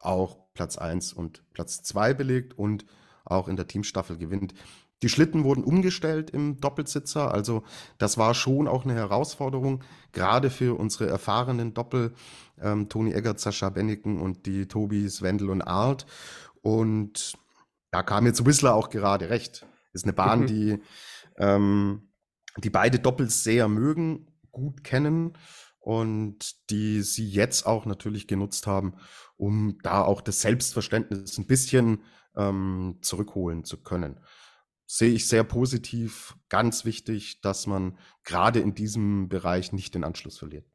auch 0.00 0.38
Platz 0.54 0.78
1 0.78 1.12
und 1.12 1.42
Platz 1.52 1.82
2 1.82 2.14
belegt 2.14 2.56
und 2.56 2.86
auch 3.24 3.48
in 3.48 3.56
der 3.56 3.66
Teamstaffel 3.66 4.16
gewinnt. 4.16 4.54
Die 5.02 5.08
Schlitten 5.08 5.44
wurden 5.44 5.62
umgestellt 5.62 6.30
im 6.30 6.60
Doppelsitzer, 6.60 7.32
also 7.32 7.62
das 7.98 8.18
war 8.18 8.34
schon 8.34 8.66
auch 8.66 8.84
eine 8.84 8.94
Herausforderung, 8.94 9.84
gerade 10.12 10.50
für 10.50 10.76
unsere 10.76 11.06
erfahrenen 11.06 11.72
Doppel, 11.72 12.14
ähm, 12.60 12.88
Toni 12.88 13.12
Eggert, 13.12 13.38
Sascha 13.38 13.68
Benneken 13.68 14.20
und 14.20 14.46
die 14.46 14.66
Tobis, 14.66 15.22
Wendel 15.22 15.50
und 15.50 15.62
Art. 15.62 16.06
Und 16.62 17.38
da 17.92 18.02
kam 18.02 18.26
jetzt 18.26 18.44
Whistler 18.44 18.74
auch 18.74 18.90
gerade 18.90 19.30
recht. 19.30 19.66
Ist 19.92 20.04
eine 20.04 20.12
Bahn, 20.12 20.40
mhm. 20.40 20.46
die, 20.46 20.78
ähm, 21.38 22.12
die 22.56 22.70
beide 22.70 22.98
Doppels 22.98 23.44
sehr 23.44 23.68
mögen, 23.68 24.26
gut 24.50 24.84
kennen 24.84 25.36
und 25.80 26.70
die 26.70 27.02
sie 27.02 27.28
jetzt 27.28 27.66
auch 27.66 27.86
natürlich 27.86 28.26
genutzt 28.26 28.66
haben, 28.66 28.94
um 29.36 29.78
da 29.82 30.02
auch 30.02 30.20
das 30.20 30.40
Selbstverständnis 30.40 31.38
ein 31.38 31.46
bisschen 31.46 32.02
ähm, 32.36 32.98
zurückholen 33.02 33.64
zu 33.64 33.82
können. 33.82 34.20
Sehe 34.86 35.12
ich 35.12 35.28
sehr 35.28 35.44
positiv, 35.44 36.36
ganz 36.48 36.84
wichtig, 36.84 37.40
dass 37.42 37.66
man 37.66 37.98
gerade 38.24 38.60
in 38.60 38.74
diesem 38.74 39.28
Bereich 39.28 39.72
nicht 39.72 39.94
den 39.94 40.04
Anschluss 40.04 40.38
verliert. 40.38 40.66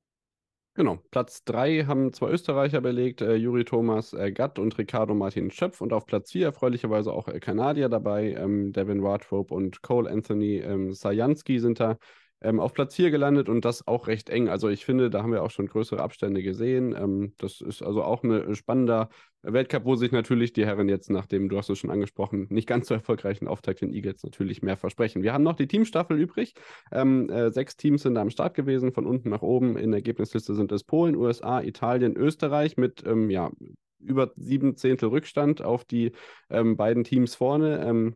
Genau, 0.75 0.97
Platz 1.11 1.43
3 1.43 1.85
haben 1.85 2.13
zwei 2.13 2.29
Österreicher 2.31 2.81
belegt, 2.81 3.21
äh, 3.21 3.35
Juri 3.35 3.63
Thomas 3.63 4.11
äh, 4.13 4.31
Gatt 4.31 4.57
und 4.57 4.75
Ricardo 4.79 5.13
Martin 5.13 5.51
Schöpf. 5.51 5.81
Und 5.81 5.93
auf 5.93 6.07
Platz 6.07 6.31
4 6.31 6.47
erfreulicherweise 6.47 7.13
auch 7.13 7.27
äh, 7.27 7.39
Kanadier 7.39 7.89
dabei, 7.89 8.33
ähm, 8.33 8.73
Devin 8.73 9.03
Wardrobe 9.03 9.53
und 9.53 9.83
Cole 9.83 10.09
Anthony 10.09 10.57
ähm, 10.57 10.91
Sajanski 10.91 11.59
sind 11.59 11.79
da 11.79 11.97
ähm, 12.43 12.59
auf 12.59 12.73
Platz 12.73 12.95
4 12.95 13.09
gelandet 13.09 13.49
und 13.49 13.65
das 13.65 13.87
auch 13.87 14.07
recht 14.07 14.29
eng. 14.29 14.49
Also 14.49 14.69
ich 14.69 14.85
finde, 14.85 15.09
da 15.09 15.23
haben 15.23 15.31
wir 15.31 15.43
auch 15.43 15.51
schon 15.51 15.67
größere 15.67 16.01
Abstände 16.01 16.43
gesehen. 16.43 16.93
Ähm, 16.95 17.33
das 17.37 17.61
ist 17.61 17.81
also 17.81 18.03
auch 18.03 18.23
ein 18.23 18.53
spannender 18.55 19.09
Weltcup, 19.41 19.85
wo 19.85 19.95
sich 19.95 20.11
natürlich 20.11 20.53
die 20.53 20.65
Herren 20.65 20.87
jetzt, 20.89 21.09
nachdem 21.09 21.49
du 21.49 21.57
hast 21.57 21.69
es 21.69 21.79
schon 21.79 21.89
angesprochen, 21.89 22.47
nicht 22.49 22.67
ganz 22.67 22.87
so 22.87 22.93
erfolgreichen 22.93 23.47
Auftakt 23.47 23.81
den 23.81 23.93
Eagles 23.93 24.23
natürlich 24.23 24.61
mehr 24.61 24.77
versprechen. 24.77 25.23
Wir 25.23 25.33
haben 25.33 25.43
noch 25.43 25.55
die 25.55 25.67
Teamstaffel 25.67 26.17
übrig. 26.19 26.53
Ähm, 26.91 27.29
äh, 27.29 27.51
sechs 27.51 27.75
Teams 27.75 28.03
sind 28.03 28.15
da 28.15 28.21
am 28.21 28.29
Start 28.29 28.53
gewesen, 28.53 28.93
von 28.93 29.05
unten 29.05 29.29
nach 29.29 29.41
oben. 29.41 29.77
In 29.77 29.91
der 29.91 29.99
Ergebnisliste 29.99 30.53
sind 30.53 30.71
es 30.71 30.83
Polen, 30.83 31.15
USA, 31.15 31.61
Italien, 31.61 32.15
Österreich 32.15 32.77
mit 32.77 33.03
ähm, 33.05 33.29
ja, 33.29 33.51
über 33.99 34.31
sieben 34.35 34.75
Zehntel 34.75 35.09
Rückstand 35.09 35.61
auf 35.61 35.85
die 35.85 36.11
ähm, 36.49 36.77
beiden 36.77 37.03
Teams 37.03 37.35
vorne. 37.35 37.85
Ähm, 37.85 38.15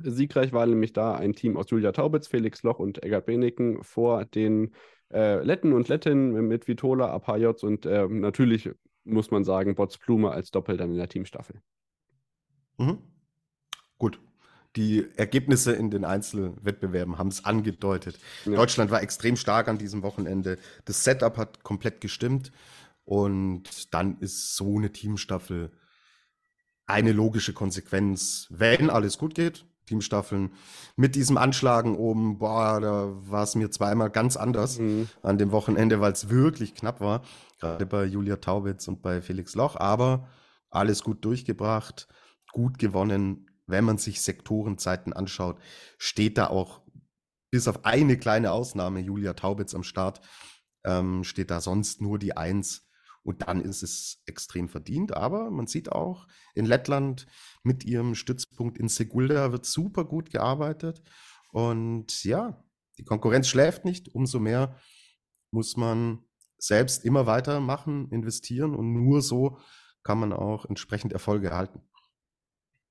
Siegreich 0.00 0.52
war 0.52 0.66
nämlich 0.66 0.92
da 0.92 1.14
ein 1.14 1.34
Team 1.34 1.56
aus 1.56 1.70
Julia 1.70 1.92
Taubitz, 1.92 2.28
Felix 2.28 2.62
Loch 2.62 2.78
und 2.78 3.02
Eggert 3.02 3.26
Beneken 3.26 3.82
vor 3.82 4.24
den 4.24 4.72
äh, 5.12 5.42
Letten 5.42 5.72
und 5.72 5.88
Lettinnen 5.88 6.46
mit 6.48 6.68
Vitola, 6.68 7.10
Apajots 7.10 7.62
und 7.62 7.86
äh, 7.86 8.06
natürlich 8.08 8.70
muss 9.04 9.30
man 9.30 9.44
sagen, 9.44 9.74
Bots 9.74 9.98
Blume 9.98 10.30
als 10.30 10.50
Doppel 10.50 10.76
dann 10.76 10.90
in 10.90 10.96
der 10.96 11.08
Teamstaffel. 11.08 11.60
Mhm. 12.78 12.98
Gut. 13.98 14.20
Die 14.74 15.06
Ergebnisse 15.16 15.72
in 15.72 15.90
den 15.90 16.06
Einzelwettbewerben 16.06 17.18
haben 17.18 17.28
es 17.28 17.44
angedeutet. 17.44 18.18
Ja. 18.46 18.54
Deutschland 18.54 18.90
war 18.90 19.02
extrem 19.02 19.36
stark 19.36 19.68
an 19.68 19.76
diesem 19.76 20.02
Wochenende. 20.02 20.58
Das 20.86 21.04
Setup 21.04 21.36
hat 21.36 21.62
komplett 21.62 22.00
gestimmt. 22.00 22.52
Und 23.04 23.92
dann 23.92 24.18
ist 24.20 24.56
so 24.56 24.78
eine 24.78 24.90
Teamstaffel 24.90 25.72
eine 26.86 27.12
logische 27.12 27.52
Konsequenz, 27.52 28.46
wenn 28.50 28.88
alles 28.88 29.18
gut 29.18 29.34
geht. 29.34 29.66
Teamstaffeln 29.92 30.52
mit 30.96 31.14
diesem 31.14 31.36
Anschlagen 31.36 31.96
oben, 31.96 32.38
boah, 32.38 32.80
da 32.80 33.12
war 33.30 33.42
es 33.42 33.54
mir 33.54 33.70
zweimal 33.70 34.08
ganz 34.08 34.38
anders 34.38 34.78
mhm. 34.78 35.08
an 35.22 35.36
dem 35.36 35.52
Wochenende, 35.52 36.00
weil 36.00 36.12
es 36.12 36.30
wirklich 36.30 36.74
knapp 36.74 37.00
war, 37.02 37.22
gerade 37.60 37.84
bei 37.84 38.04
Julia 38.06 38.36
Taubitz 38.36 38.88
und 38.88 39.02
bei 39.02 39.20
Felix 39.20 39.54
Loch, 39.54 39.76
aber 39.76 40.28
alles 40.70 41.02
gut 41.02 41.24
durchgebracht, 41.26 42.08
gut 42.52 42.78
gewonnen. 42.78 43.50
Wenn 43.66 43.84
man 43.84 43.98
sich 43.98 44.22
Sektorenzeiten 44.22 45.12
anschaut, 45.12 45.58
steht 45.98 46.38
da 46.38 46.46
auch 46.46 46.80
bis 47.50 47.68
auf 47.68 47.84
eine 47.84 48.16
kleine 48.16 48.50
Ausnahme, 48.50 49.00
Julia 49.00 49.34
Taubitz 49.34 49.74
am 49.74 49.82
Start, 49.82 50.22
ähm, 50.84 51.22
steht 51.22 51.50
da 51.50 51.60
sonst 51.60 52.00
nur 52.00 52.18
die 52.18 52.34
Eins. 52.34 52.88
Und 53.24 53.46
dann 53.46 53.60
ist 53.60 53.82
es 53.82 54.20
extrem 54.26 54.68
verdient. 54.68 55.16
Aber 55.16 55.50
man 55.50 55.68
sieht 55.68 55.92
auch 55.92 56.26
in 56.54 56.64
Lettland 56.66 57.26
mit 57.62 57.84
ihrem 57.84 58.14
Stützpunkt 58.14 58.78
in 58.78 58.88
Segulda 58.88 59.52
wird 59.52 59.66
super 59.66 60.04
gut 60.04 60.30
gearbeitet. 60.30 61.02
Und 61.52 62.24
ja, 62.24 62.64
die 62.98 63.04
Konkurrenz 63.04 63.48
schläft 63.48 63.84
nicht. 63.84 64.14
Umso 64.14 64.40
mehr 64.40 64.76
muss 65.50 65.76
man 65.76 66.24
selbst 66.58 67.04
immer 67.04 67.26
weitermachen, 67.26 68.10
investieren. 68.10 68.74
Und 68.74 68.92
nur 68.92 69.22
so 69.22 69.58
kann 70.02 70.18
man 70.18 70.32
auch 70.32 70.64
entsprechend 70.64 71.12
Erfolge 71.12 71.50
erhalten. 71.50 71.82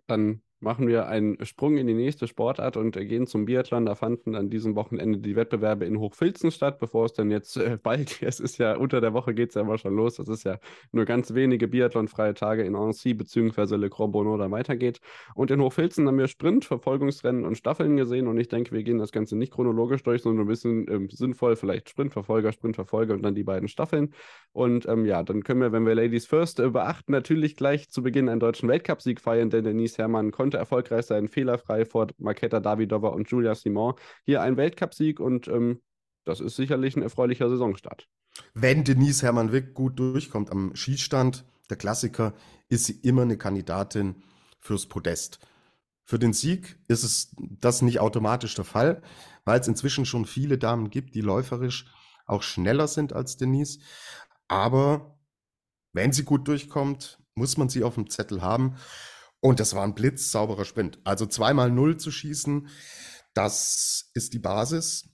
Dann 0.07 0.41
machen 0.61 0.87
wir 0.87 1.07
einen 1.07 1.43
Sprung 1.43 1.77
in 1.77 1.87
die 1.87 1.93
nächste 1.93 2.27
Sportart 2.27 2.77
und 2.77 2.93
gehen 2.93 3.27
zum 3.27 3.45
Biathlon. 3.45 3.85
Da 3.85 3.95
fanden 3.95 4.35
an 4.35 4.49
diesem 4.49 4.75
Wochenende 4.75 5.19
die 5.19 5.35
Wettbewerbe 5.35 5.85
in 5.85 5.99
Hochfilzen 5.99 6.51
statt, 6.51 6.79
bevor 6.79 7.05
es 7.05 7.13
dann 7.13 7.31
jetzt 7.31 7.57
äh, 7.57 7.77
bald, 7.83 8.21
es 8.21 8.39
ist 8.39 8.57
ja 8.59 8.77
unter 8.77 9.01
der 9.01 9.13
Woche 9.13 9.33
geht 9.33 9.49
es 9.49 9.55
ja 9.55 9.61
immer 9.61 9.77
schon 9.77 9.95
los. 9.95 10.19
Es 10.19 10.29
ist 10.29 10.43
ja 10.43 10.59
nur 10.91 11.05
ganz 11.05 11.33
wenige 11.33 11.67
Biathlon-freie 11.67 12.35
Tage 12.35 12.63
in 12.63 12.75
Annecy 12.75 13.13
bzw. 13.13 13.75
Le 13.75 13.89
Grand 13.89 14.11
Bonneau 14.13 14.37
da 14.37 14.49
weitergeht. 14.51 15.01
Und 15.35 15.51
in 15.51 15.59
Hochfilzen 15.61 16.07
haben 16.07 16.17
wir 16.17 16.27
Sprint, 16.27 16.65
Verfolgungsrennen 16.65 17.45
und 17.45 17.55
Staffeln 17.55 17.97
gesehen 17.97 18.27
und 18.27 18.39
ich 18.39 18.47
denke, 18.47 18.71
wir 18.71 18.83
gehen 18.83 18.99
das 18.99 19.11
Ganze 19.11 19.35
nicht 19.35 19.51
chronologisch 19.51 20.03
durch, 20.03 20.21
sondern 20.21 20.45
ein 20.45 20.49
bisschen 20.49 20.87
ähm, 20.89 21.09
sinnvoll, 21.09 21.55
vielleicht 21.55 21.89
Sprintverfolger, 21.89 22.51
Sprintverfolger 22.51 23.13
und 23.15 23.23
dann 23.23 23.35
die 23.35 23.43
beiden 23.43 23.67
Staffeln. 23.67 24.13
Und 24.53 24.87
ähm, 24.87 25.05
ja, 25.05 25.23
dann 25.23 25.43
können 25.43 25.61
wir, 25.61 25.71
wenn 25.71 25.85
wir 25.85 25.95
Ladies 25.95 26.25
First 26.27 26.59
äh, 26.59 26.69
beachten, 26.69 27.11
natürlich 27.11 27.55
gleich 27.55 27.89
zu 27.89 28.03
Beginn 28.03 28.29
einen 28.29 28.39
deutschen 28.39 28.69
Weltcupsieg 28.69 29.19
feiern, 29.19 29.49
denn 29.49 29.63
Denise 29.63 29.97
Herrmann 29.97 30.31
konnte 30.31 30.50
konnte 30.51 30.57
erfolgreich 30.57 31.05
sein, 31.05 31.29
fehlerfrei 31.29 31.85
vor 31.85 32.07
Marketa 32.17 32.59
Davidova 32.59 33.09
und 33.09 33.29
Julia 33.29 33.55
Simon. 33.55 33.93
Hier 34.25 34.41
ein 34.41 34.57
Weltcupsieg 34.57 35.19
und 35.21 35.47
ähm, 35.47 35.81
das 36.25 36.41
ist 36.41 36.57
sicherlich 36.57 36.97
ein 36.97 37.03
erfreulicher 37.03 37.49
Saisonstart. 37.49 38.09
Wenn 38.53 38.83
Denise 38.83 39.23
Hermann 39.23 39.53
Wick 39.53 39.73
gut 39.73 39.97
durchkommt 39.97 40.51
am 40.51 40.75
Schießstand, 40.75 41.45
der 41.69 41.77
Klassiker, 41.77 42.33
ist 42.67 42.85
sie 42.85 42.99
immer 43.01 43.21
eine 43.21 43.37
Kandidatin 43.37 44.23
fürs 44.59 44.87
Podest. 44.87 45.39
Für 46.03 46.19
den 46.19 46.33
Sieg 46.33 46.77
ist 46.89 47.03
es 47.03 47.33
das 47.37 47.81
nicht 47.81 48.01
automatisch 48.01 48.55
der 48.55 48.65
Fall, 48.65 49.01
weil 49.45 49.61
es 49.61 49.69
inzwischen 49.69 50.05
schon 50.05 50.25
viele 50.25 50.57
Damen 50.57 50.89
gibt, 50.89 51.15
die 51.15 51.21
läuferisch 51.21 51.85
auch 52.25 52.43
schneller 52.43 52.89
sind 52.89 53.13
als 53.13 53.37
Denise. 53.37 53.79
Aber 54.49 55.17
wenn 55.93 56.11
sie 56.11 56.23
gut 56.23 56.47
durchkommt, 56.47 57.19
muss 57.35 57.55
man 57.55 57.69
sie 57.69 57.83
auf 57.83 57.95
dem 57.95 58.09
Zettel 58.09 58.41
haben. 58.41 58.75
Und 59.41 59.59
das 59.59 59.75
war 59.75 59.83
ein 59.83 59.95
blitzsauberer 59.95 60.65
Sprint. 60.65 60.99
Also 61.03 61.25
zweimal 61.25 61.71
Null 61.71 61.97
zu 61.97 62.11
schießen, 62.11 62.67
das 63.33 64.11
ist 64.13 64.33
die 64.33 64.39
Basis. 64.39 65.09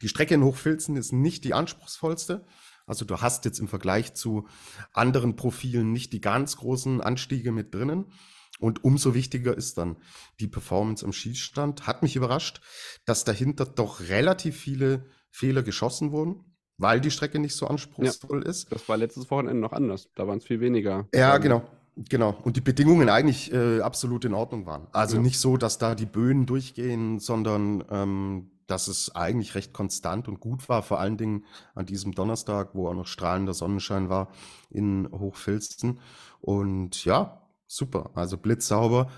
Die 0.00 0.08
Strecke 0.08 0.34
in 0.34 0.44
Hochfilzen 0.44 0.96
ist 0.96 1.12
nicht 1.12 1.44
die 1.44 1.54
anspruchsvollste. 1.54 2.46
Also 2.86 3.04
du 3.04 3.20
hast 3.20 3.44
jetzt 3.44 3.58
im 3.58 3.68
Vergleich 3.68 4.14
zu 4.14 4.48
anderen 4.92 5.36
Profilen 5.36 5.92
nicht 5.92 6.12
die 6.12 6.20
ganz 6.20 6.56
großen 6.56 7.00
Anstiege 7.00 7.52
mit 7.52 7.74
drinnen. 7.74 8.12
Und 8.60 8.82
umso 8.82 9.14
wichtiger 9.14 9.56
ist 9.56 9.78
dann 9.78 9.98
die 10.40 10.48
Performance 10.48 11.04
am 11.04 11.12
Schießstand. 11.12 11.86
Hat 11.86 12.02
mich 12.02 12.16
überrascht, 12.16 12.60
dass 13.04 13.24
dahinter 13.24 13.66
doch 13.66 14.00
relativ 14.00 14.56
viele 14.56 15.06
Fehler 15.30 15.62
geschossen 15.62 16.12
wurden, 16.12 16.56
weil 16.76 17.00
die 17.00 17.10
Strecke 17.10 17.38
nicht 17.38 17.54
so 17.54 17.66
anspruchsvoll 17.66 18.42
ja, 18.44 18.50
ist. 18.50 18.72
Das 18.72 18.88
war 18.88 18.96
letztes 18.96 19.30
Wochenende 19.30 19.60
noch 19.60 19.72
anders. 19.72 20.08
Da 20.14 20.26
waren 20.26 20.38
es 20.38 20.44
viel 20.44 20.60
weniger. 20.60 21.08
Ja, 21.14 21.36
ähm, 21.36 21.42
genau. 21.42 21.77
Genau. 22.08 22.36
Und 22.44 22.56
die 22.56 22.60
Bedingungen 22.60 23.08
eigentlich 23.08 23.52
äh, 23.52 23.80
absolut 23.80 24.24
in 24.24 24.34
Ordnung 24.34 24.66
waren. 24.66 24.86
Also 24.92 25.16
ja. 25.16 25.22
nicht 25.22 25.40
so, 25.40 25.56
dass 25.56 25.78
da 25.78 25.94
die 25.96 26.06
Böen 26.06 26.46
durchgehen, 26.46 27.18
sondern 27.18 27.84
ähm, 27.90 28.50
dass 28.68 28.86
es 28.86 29.14
eigentlich 29.16 29.54
recht 29.54 29.72
konstant 29.72 30.28
und 30.28 30.38
gut 30.40 30.68
war, 30.68 30.82
vor 30.82 31.00
allen 31.00 31.16
Dingen 31.16 31.44
an 31.74 31.86
diesem 31.86 32.12
Donnerstag, 32.12 32.74
wo 32.74 32.88
auch 32.88 32.94
noch 32.94 33.06
strahlender 33.06 33.54
Sonnenschein 33.54 34.08
war 34.10 34.30
in 34.70 35.08
Hochfilzen. 35.10 36.00
Und 36.40 37.04
ja, 37.04 37.42
super, 37.66 38.10
also 38.14 38.36
blitzsauber. 38.36 39.10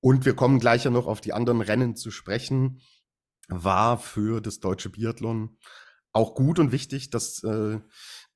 Und 0.00 0.24
wir 0.24 0.34
kommen 0.34 0.60
gleich 0.60 0.84
ja 0.84 0.90
noch 0.90 1.06
auf 1.06 1.20
die 1.20 1.32
anderen 1.32 1.60
Rennen 1.60 1.96
zu 1.96 2.10
sprechen. 2.10 2.80
War 3.48 3.98
für 3.98 4.40
das 4.40 4.60
deutsche 4.60 4.88
Biathlon 4.88 5.58
auch 6.12 6.34
gut 6.34 6.58
und 6.58 6.72
wichtig, 6.72 7.10
dass 7.10 7.42
äh, 7.42 7.80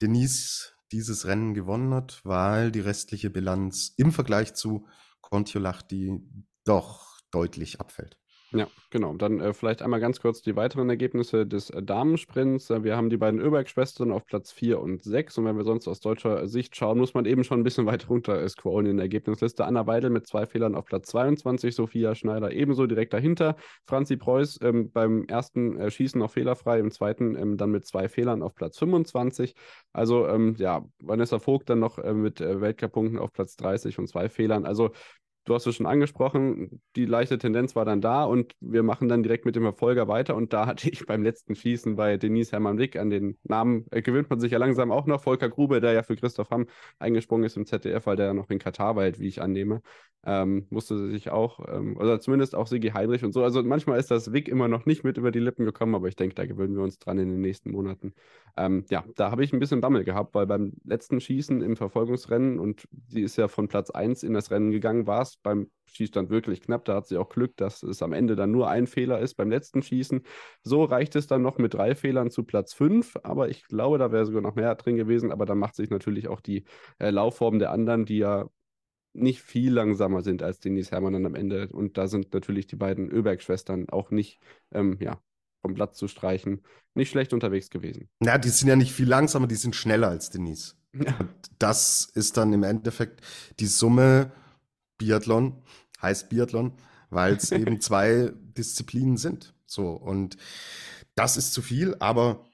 Denise 0.03 0.73
dieses 0.93 1.27
Rennen 1.27 1.55
gewonnen 1.55 1.95
hat, 1.95 2.21
weil 2.25 2.71
die 2.73 2.81
restliche 2.81 3.31
Bilanz 3.31 3.95
im 3.97 4.13
Vergleich 4.13 4.55
zu 4.55 4.87
Kontiolahti 5.21 6.21
doch 6.65 7.21
deutlich 7.31 7.81
abfällt. 7.81 8.20
Ja, 8.53 8.67
genau. 8.91 9.15
Dann 9.15 9.39
äh, 9.41 9.53
vielleicht 9.55 9.81
einmal 9.81 10.01
ganz 10.01 10.21
kurz 10.21 10.43
die 10.43 10.57
weiteren 10.57 10.91
Ergebnisse 10.91 11.47
des 11.47 11.71
äh, 11.71 11.85
Damensprints. 11.85 12.71
Äh, 12.71 12.83
wir 12.83 12.97
haben 12.97 13.09
die 13.09 13.17
beiden 13.17 13.39
Öberg-Schwestern 13.41 14.11
auf 14.11 14.27
Platz 14.27 14.51
4 14.51 14.81
und 14.81 15.05
6. 15.05 15.39
Und 15.39 15.45
wenn 15.45 15.57
wir 15.57 15.63
sonst 15.63 15.87
aus 15.87 16.01
deutscher 16.01 16.49
Sicht 16.49 16.75
schauen, 16.75 16.99
muss 16.99 17.15
man 17.15 17.27
eben 17.27 17.45
schon 17.45 17.61
ein 17.61 17.63
bisschen 17.63 17.87
weiter 17.87 18.09
runter 18.09 18.49
scrollen 18.49 18.87
in 18.91 18.97
der 18.97 19.05
Ergebnisliste. 19.05 19.65
Anna 19.65 19.87
Weidel 19.87 20.11
mit 20.11 20.27
zwei 20.27 20.47
Fehlern 20.47 20.75
auf 20.75 20.85
Platz 20.85 21.11
22, 21.11 21.77
Sophia 21.77 22.17
Schneider 22.17 22.51
ebenso 22.51 22.89
direkt 22.89 23.13
dahinter. 23.13 23.55
Franzi 23.87 24.17
Preuß 24.17 24.59
ähm, 24.63 24.91
beim 24.91 25.27
ersten 25.27 25.79
äh, 25.79 25.89
Schießen 25.89 26.19
noch 26.19 26.33
fehlerfrei, 26.33 26.81
im 26.81 26.91
zweiten 26.91 27.37
ähm, 27.37 27.57
dann 27.57 27.71
mit 27.71 27.87
zwei 27.87 28.09
Fehlern 28.09 28.43
auf 28.43 28.57
Platz 28.57 28.79
25. 28.79 29.55
Also 29.93 30.27
ähm, 30.27 30.57
ja, 30.59 30.85
Vanessa 31.01 31.39
Vogt 31.39 31.71
dann 31.71 31.79
noch 31.79 31.99
äh, 31.99 32.13
mit 32.13 32.41
äh, 32.41 32.61
Weltcup-Punkten 32.61 33.19
auf 33.19 33.33
Platz 33.33 33.55
30 33.57 33.97
und 34.01 34.09
zwei 34.09 34.29
Fehlern. 34.29 34.67
Also 34.67 34.91
du 35.45 35.55
hast 35.55 35.67
es 35.67 35.77
schon 35.77 35.87
angesprochen, 35.87 36.81
die 36.97 37.07
leichte 37.07 37.39
Tendenz 37.39 37.75
war 37.75 37.85
dann 37.85 38.01
da 38.01 38.25
und 38.25 38.55
wir 38.61 38.83
machen 38.83 39.09
dann 39.09 39.23
direkt 39.23 39.45
mit 39.47 39.57
dem 39.57 39.63
Verfolger 39.63 40.09
weiter. 40.09 40.37
Und 40.37 40.53
da 40.53 40.67
hatte 40.67 40.91
ich 40.91 41.07
beim 41.07 41.23
letzten 41.23 41.55
Schießen 41.55 41.97
bei 41.97 42.17
Denise 42.17 42.53
Hermann 42.53 42.79
Wick 42.79 42.97
an 42.97 43.11
den 43.11 43.39
Namen, 43.45 43.87
äh, 43.91 44.03
gewöhnt 44.03 44.31
man 44.31 44.41
sich 44.41 44.53
ja 44.53 44.59
langsam 44.59 44.93
auch 44.93 45.07
noch. 45.07 45.23
Volker 45.23 45.49
Grube, 45.49 45.81
der 45.81 45.93
ja 45.93 46.03
für 46.03 46.17
Christoph 46.17 46.51
Hamm 46.51 46.67
eingesprungen 46.99 47.45
ist 47.45 47.57
im 47.57 47.67
ZDF, 47.67 48.07
weil 48.07 48.17
der 48.17 48.27
ja 48.27 48.35
noch 48.35 48.51
in 48.51 48.59
Katar 48.59 48.97
war, 48.97 49.19
wie 49.19 49.29
ich 49.29 49.41
annehme, 49.43 49.83
ähm, 50.25 50.67
musste 50.71 51.09
sich 51.11 51.31
auch, 51.31 51.61
ähm, 51.69 51.97
oder 51.97 52.21
zumindest 52.21 52.55
auch 52.55 52.67
Sigi 52.67 52.91
Heinrich 52.91 53.25
und 53.25 53.33
so. 53.33 53.43
Also 53.43 53.63
manchmal 53.63 53.99
ist 53.99 54.11
das 54.11 54.33
Wick 54.33 54.49
immer 54.49 54.69
noch 54.69 54.85
nicht 54.85 55.03
mit 55.05 55.17
über 55.17 55.31
die 55.31 55.39
Lippen 55.39 55.65
gekommen, 55.65 55.95
aber 55.95 56.09
ich 56.09 56.17
denke, 56.17 56.35
da 56.35 56.45
gewöhnen 56.45 56.77
wir 56.77 56.83
uns 56.83 56.99
dran 56.99 57.19
in 57.19 57.29
den 57.31 57.41
nächsten 57.41 57.71
Monaten. 57.71 58.15
Ähm, 58.57 58.85
ja, 58.91 59.05
da 59.17 59.31
habe 59.31 59.45
ich 59.45 59.53
ein 59.53 59.59
bisschen 59.59 59.81
Bammel 59.81 60.05
gehabt, 60.05 60.35
weil 60.35 60.47
beim 60.47 60.73
letzten 60.85 61.21
Schießen 61.21 61.63
im 61.63 61.77
Verfolgungsrennen 61.77 62.59
und 62.59 62.87
sie 63.09 63.23
ist 63.23 63.37
ja 63.37 63.49
von 63.49 63.69
Platz 63.69 63.91
1 63.91 64.23
in 64.23 64.35
das 64.35 64.51
Rennen 64.51 64.71
gegangen, 64.71 65.07
war 65.07 65.23
es 65.23 65.30
beim 65.39 65.71
Schießstand 65.87 66.31
wirklich 66.31 66.61
knapp. 66.61 66.85
Da 66.85 66.97
hat 66.97 67.07
sie 67.07 67.17
auch 67.17 67.29
Glück, 67.29 67.57
dass 67.57 67.83
es 67.83 68.03
am 68.03 68.13
Ende 68.13 68.37
dann 68.37 68.51
nur 68.51 68.69
ein 68.69 68.87
Fehler 68.87 69.21
ist 69.21 69.35
beim 69.35 69.51
letzten 69.51 69.83
Schießen. 69.83 70.23
So 70.63 70.85
reicht 70.85 71.17
es 71.17 71.27
dann 71.27 71.43
noch 71.43 71.59
mit 71.59 71.75
drei 71.75 71.95
Fehlern 71.95 72.31
zu 72.31 72.45
Platz 72.45 72.73
5, 72.75 73.19
aber 73.23 73.49
ich 73.49 73.65
glaube, 73.65 73.99
da 73.99 74.13
wäre 74.13 74.27
sogar 74.27 74.43
noch 74.43 74.55
mehr 74.55 74.75
drin 74.75 74.97
gewesen. 74.97 75.33
Aber 75.33 75.47
da 75.47 75.55
macht 75.55 75.75
sich 75.75 75.91
natürlich 75.91 76.29
auch 76.29 76.41
die 76.41 76.65
äh, 76.99 77.11
Laufform 77.11 77.59
der 77.59 77.71
anderen, 77.73 78.05
die 78.05 78.19
ja 78.19 78.49
nicht 79.13 79.43
viel 79.43 79.73
langsamer 79.73 80.23
sind 80.23 80.43
als 80.43 80.61
Denise 80.61 80.93
Hermann 80.93 81.15
dann 81.15 81.27
am 81.27 81.35
Ende. 81.35 81.69
Und 81.73 81.99
da 81.99 82.07
sind 82.07 82.33
natürlich 82.33 82.67
die 82.67 82.77
beiden 82.77 83.11
Öberg-Schwestern 83.11 83.89
auch 83.89 84.11
nicht 84.11 84.41
ähm, 84.73 84.99
ja, 85.01 85.21
vom 85.63 85.75
Platz 85.75 85.97
zu 85.99 86.09
streichen. 86.09 86.63
Nicht 86.95 87.11
schlecht 87.11 87.33
unterwegs 87.33 87.71
gewesen. 87.71 88.09
Ja, 88.23 88.39
die 88.39 88.49
sind 88.49 88.69
ja 88.69 88.77
nicht 88.77 88.93
viel 88.93 89.09
langsamer, 89.09 89.47
die 89.47 89.57
sind 89.57 89.75
schneller 89.75 90.09
als 90.09 90.31
Denise. 90.31 90.75
Ja. 90.93 91.17
Und 91.19 91.31
das 91.59 92.11
ist 92.15 92.37
dann 92.37 92.53
im 92.53 92.63
Endeffekt 92.63 93.21
die 93.59 93.67
Summe 93.67 94.33
Biathlon, 95.01 95.63
heißt 96.01 96.29
Biathlon, 96.29 96.77
weil 97.09 97.35
es 97.35 97.51
eben 97.53 97.81
zwei 97.81 98.33
Disziplinen 98.57 99.17
sind. 99.17 99.55
So, 99.67 99.93
und 99.93 100.37
das 101.15 101.37
ist 101.37 101.53
zu 101.53 101.63
viel, 101.63 101.97
aber 101.99 102.45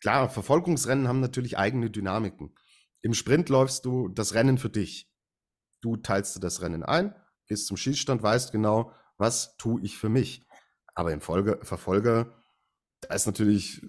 klar, 0.00 0.30
Verfolgungsrennen 0.30 1.08
haben 1.08 1.20
natürlich 1.20 1.58
eigene 1.58 1.90
Dynamiken. 1.90 2.54
Im 3.02 3.12
Sprint 3.12 3.48
läufst 3.48 3.84
du 3.84 4.08
das 4.08 4.34
Rennen 4.34 4.56
für 4.56 4.70
dich. 4.70 5.12
Du 5.82 5.96
teilst 5.96 6.36
dir 6.36 6.40
das 6.40 6.62
Rennen 6.62 6.82
ein, 6.82 7.14
gehst 7.46 7.66
zum 7.66 7.76
Schießstand, 7.76 8.22
weißt 8.22 8.52
genau, 8.52 8.92
was 9.18 9.56
tue 9.56 9.80
ich 9.82 9.98
für 9.98 10.08
mich. 10.08 10.46
Aber 10.94 11.12
im 11.12 11.20
Folge, 11.20 11.58
Verfolger, 11.62 12.42
da 13.00 13.14
ist 13.14 13.26
natürlich 13.26 13.82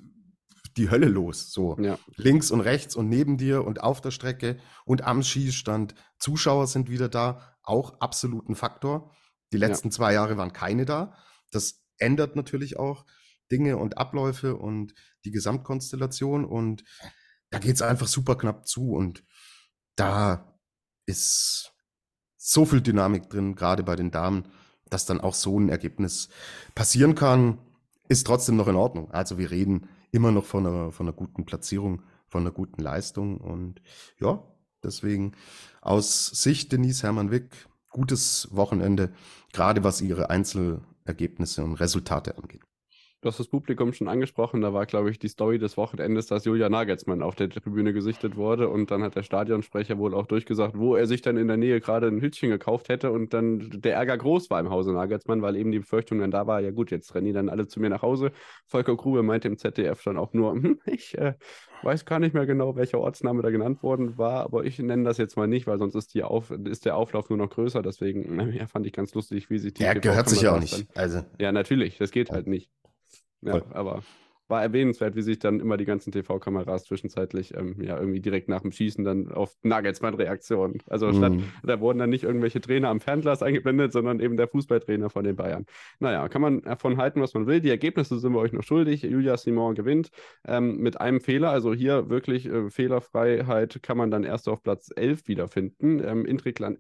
die 0.76 0.90
Hölle 0.90 1.08
los. 1.08 1.52
So 1.52 1.78
ja. 1.80 1.98
links 2.16 2.52
und 2.52 2.62
rechts 2.62 2.96
und 2.96 3.10
neben 3.10 3.38
dir 3.38 3.66
und 3.66 3.82
auf 3.82 4.02
der 4.02 4.12
Strecke 4.12 4.58
und 4.86 5.04
am 5.04 5.24
Schießstand. 5.24 5.96
Zuschauer 6.20 6.68
sind 6.68 6.90
wieder 6.90 7.10
da, 7.10 7.57
auch 7.68 8.00
absoluten 8.00 8.56
Faktor. 8.56 9.16
Die 9.52 9.58
letzten 9.58 9.90
ja. 9.90 9.92
zwei 9.92 10.14
Jahre 10.14 10.38
waren 10.38 10.54
keine 10.54 10.86
da. 10.86 11.16
Das 11.52 11.84
ändert 11.98 12.36
natürlich 12.36 12.78
auch 12.78 13.06
Dinge 13.52 13.78
und 13.78 13.98
Abläufe 13.98 14.56
und 14.56 14.94
die 15.26 15.32
Gesamtkonstellation. 15.32 16.46
Und 16.46 16.84
da 17.50 17.60
geht 17.60 17.76
es 17.76 17.82
einfach 17.82 18.08
super 18.08 18.36
knapp 18.36 18.68
zu. 18.68 18.92
Und 18.92 19.24
da 19.96 20.60
ist 21.06 21.74
so 22.38 22.66
viel 22.66 22.82
Dynamik 22.82 23.30
drin, 23.30 23.56
gerade 23.56 23.84
bei 23.84 23.96
den 23.96 24.12
Damen, 24.12 24.48
dass 24.90 25.06
dann 25.06 25.22
auch 25.22 25.34
so 25.34 25.60
ein 25.60 25.70
Ergebnis 25.70 26.30
passieren 26.76 27.16
kann, 27.16 27.60
ist 28.10 28.26
trotzdem 28.26 28.56
noch 28.56 28.68
in 28.68 28.76
Ordnung. 28.76 29.12
Also 29.12 29.38
wir 29.38 29.52
reden 29.52 29.90
immer 30.12 30.32
noch 30.32 30.46
von 30.46 30.66
einer, 30.66 30.92
von 30.92 31.08
einer 31.08 31.16
guten 31.16 31.46
Platzierung, 31.46 32.04
von 32.28 32.42
einer 32.42 32.52
guten 32.52 32.82
Leistung. 32.82 33.38
Und 33.38 33.82
ja, 34.20 34.44
deswegen 34.88 35.34
aus 35.82 36.28
Sicht 36.28 36.72
Denise 36.72 37.04
Hermann-Wick 37.04 37.68
gutes 37.90 38.50
Wochenende, 38.52 39.12
gerade 39.54 39.84
was 39.84 40.02
ihre 40.02 40.30
Einzelergebnisse 40.30 41.64
und 41.64 41.76
Resultate 41.76 42.38
angeht. 42.38 42.62
Du 43.22 43.30
hast 43.30 43.40
das 43.40 43.48
Publikum 43.48 43.94
schon 43.94 44.08
angesprochen, 44.08 44.62
da 44.62 44.74
war, 44.74 44.86
glaube 44.86 45.10
ich, 45.10 45.18
die 45.18 45.28
Story 45.28 45.58
des 45.58 45.76
Wochenendes, 45.76 46.28
dass 46.28 46.46
Julia 46.46 46.70
Nagelsmann 46.70 47.24
auf 47.24 47.34
der 47.34 47.50
Tribüne 47.50 47.92
gesichtet 47.92 48.36
wurde 48.36 48.70
und 48.70 48.92
dann 48.92 49.02
hat 49.02 49.16
der 49.16 49.24
Stadionsprecher 49.24 49.98
wohl 49.98 50.14
auch 50.14 50.28
durchgesagt, 50.28 50.78
wo 50.78 50.96
er 50.96 51.08
sich 51.08 51.24
dann 51.24 51.36
in 51.36 51.48
der 51.48 51.58
Nähe 51.58 51.82
gerade 51.82 52.08
ein 52.08 52.22
Hütchen 52.22 52.52
gekauft 52.52 52.90
hätte 52.90 53.12
und 53.12 53.34
dann 53.34 53.72
der 53.72 53.96
Ärger 53.96 54.20
groß 54.20 54.52
war 54.52 54.60
im 54.60 54.70
Hause 54.70 54.94
Nagelsmann, 54.94 55.42
weil 55.42 55.56
eben 55.56 55.72
die 55.72 55.80
Befürchtung 55.80 56.20
dann 56.20 56.30
da 56.30 56.46
war, 56.46 56.60
ja 56.62 56.70
gut, 56.70 56.92
jetzt 56.92 57.16
rennen 57.16 57.26
die 57.26 57.34
dann 57.34 57.50
alle 57.50 57.66
zu 57.66 57.80
mir 57.80 57.90
nach 57.90 58.04
Hause. 58.04 58.32
Volker 58.68 58.96
Grube 58.96 59.24
meinte 59.24 59.48
im 59.48 59.58
ZDF 59.58 60.04
dann 60.04 60.18
auch 60.18 60.34
nur, 60.34 60.52
hm, 60.54 60.80
ich 60.86 61.18
äh, 61.18 61.34
weiß 61.84 62.06
gar 62.06 62.20
nicht 62.20 62.34
mehr 62.34 62.46
genau, 62.46 62.76
welcher 62.76 63.00
Ortsname 63.00 63.42
da 63.42 63.50
genannt 63.50 63.84
worden 63.84 64.18
war, 64.18 64.44
aber 64.44 64.66
ich 64.66 64.80
nenne 64.80 65.04
das 65.04 65.18
jetzt 65.18 65.38
mal 65.38 65.48
nicht, 65.48 65.68
weil 65.68 65.78
sonst 65.78 65.96
ist, 65.96 66.14
die 66.14 66.24
Auf 66.24 66.52
ist 66.52 66.86
der 66.86 66.96
Auflauf 66.96 67.30
nur 67.30 67.38
noch 67.38 67.50
größer, 67.50 67.82
deswegen 67.82 68.52
ja, 68.54 68.68
fand 68.68 68.86
ich 68.86 68.94
ganz 68.94 69.14
lustig, 69.14 69.50
wie 69.50 69.60
sich 69.60 69.74
die... 69.74 69.84
Ja, 69.84 69.94
gehört 69.94 70.30
sich 70.30 70.42
ja 70.42 70.56
auch 70.56 70.60
nicht. 70.60 70.88
Also. 70.96 71.24
Ja, 71.40 71.52
natürlich, 71.52 71.98
das 71.98 72.12
geht 72.12 72.32
halt 72.32 72.48
nicht. 72.48 72.72
Ja, 73.42 73.62
aber 73.72 74.02
war 74.48 74.62
erwähnenswert, 74.62 75.16
wie 75.16 75.22
sich 75.22 75.40
dann 75.40 75.60
immer 75.60 75.78
die 75.78 75.86
ganzen 75.86 76.12
TV-Kameras 76.12 76.86
zwischenzeitlich 76.86 77.54
ähm, 77.56 77.76
ja 77.82 77.98
irgendwie 78.00 78.20
direkt 78.20 78.50
nach 78.50 78.62
dem 78.62 78.72
Schießen 78.72 79.04
dann 79.04 79.32
auf 79.32 79.56
Nagelsmann-Reaktionen. 79.64 80.80
Also 80.88 81.12
statt, 81.14 81.34
mm. 81.34 81.44
da 81.64 81.80
wurden 81.80 82.00
dann 82.00 82.10
nicht 82.10 82.24
irgendwelche 82.24 82.62
Trainer 82.62 82.90
am 82.90 83.00
Fernglas 83.00 83.44
eingeblendet, 83.44 83.92
sondern 83.92 84.20
eben 84.20 84.38
der 84.38 84.48
Fußballtrainer 84.48 85.10
von 85.10 85.24
den 85.24 85.36
Bayern. 85.36 85.66
Naja, 86.00 86.28
kann 86.30 86.42
man 86.42 86.62
davon 86.62 86.98
halten, 86.98 87.22
was 87.22 87.34
man 87.34 87.48
will. 87.48 87.62
Die 87.62 87.70
Ergebnisse 87.70 88.20
sind 88.20 88.34
wir 88.34 88.40
euch 88.40 88.54
noch 88.54 88.64
schuldig. 88.64 89.04
Julia 89.04 89.38
Simon 89.38 89.76
gewinnt 89.76 90.10
ähm, 90.48 90.78
mit 90.78 91.00
einem 91.00 91.20
Fehler. 91.20 91.50
Also 91.50 91.74
hier 91.74 92.10
wirklich 92.10 92.46
äh, 92.46 92.70
Fehlerfreiheit 92.70 93.82
kann 93.84 93.98
man 93.98 94.12
dann 94.12 94.24
erst 94.24 94.48
auf 94.50 94.64
Platz 94.64 94.92
11 94.96 95.28
wiederfinden. 95.28 96.02
Ähm, 96.04 96.26
Ingrid, 96.26 96.60
Land 96.60 96.80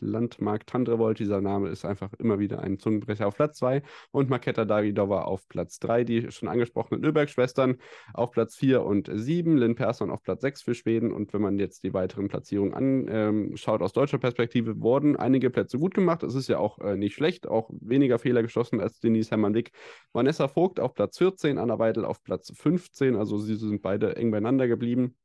Landmark 0.00 0.66
Tandrevold, 0.66 1.18
dieser 1.18 1.40
Name 1.40 1.68
ist 1.68 1.84
einfach 1.84 2.12
immer 2.18 2.38
wieder 2.38 2.60
ein 2.60 2.78
Zungenbrecher 2.78 3.26
auf 3.26 3.36
Platz 3.36 3.58
2 3.58 3.82
und 4.10 4.30
Maketa 4.30 4.64
Davidova 4.64 5.22
auf 5.22 5.48
Platz 5.48 5.78
3, 5.80 6.04
die 6.04 6.30
schon 6.30 6.48
angesprochen 6.48 6.91
angesprochenen 6.92 7.04
Öberg-Schwestern 7.04 7.76
auf 8.14 8.30
Platz 8.30 8.56
4 8.56 8.82
und 8.82 9.10
7, 9.12 9.56
Lynn 9.56 9.74
Persson 9.74 10.10
auf 10.10 10.22
Platz 10.22 10.42
6 10.42 10.62
für 10.62 10.74
Schweden. 10.74 11.12
Und 11.12 11.32
wenn 11.32 11.42
man 11.42 11.58
jetzt 11.58 11.82
die 11.84 11.94
weiteren 11.94 12.28
Platzierungen 12.28 12.74
anschaut, 12.74 13.80
ähm, 13.80 13.84
aus 13.84 13.92
deutscher 13.92 14.18
Perspektive, 14.18 14.80
wurden 14.80 15.16
einige 15.16 15.50
Plätze 15.50 15.78
gut 15.78 15.94
gemacht. 15.94 16.22
Es 16.22 16.34
ist 16.34 16.48
ja 16.48 16.58
auch 16.58 16.78
äh, 16.78 16.96
nicht 16.96 17.14
schlecht, 17.14 17.46
auch 17.46 17.70
weniger 17.80 18.18
Fehler 18.18 18.42
geschossen 18.42 18.80
als 18.80 19.00
Denise 19.00 19.30
Hermann-Wick. 19.30 19.72
Vanessa 20.12 20.48
Vogt 20.48 20.80
auf 20.80 20.94
Platz 20.94 21.18
14, 21.18 21.58
Anna 21.58 21.78
Weidel 21.78 22.04
auf 22.04 22.22
Platz 22.22 22.52
15. 22.54 23.16
Also 23.16 23.38
sie 23.38 23.56
sind 23.56 23.82
beide 23.82 24.16
eng 24.16 24.30
beieinander 24.30 24.68
geblieben 24.68 25.16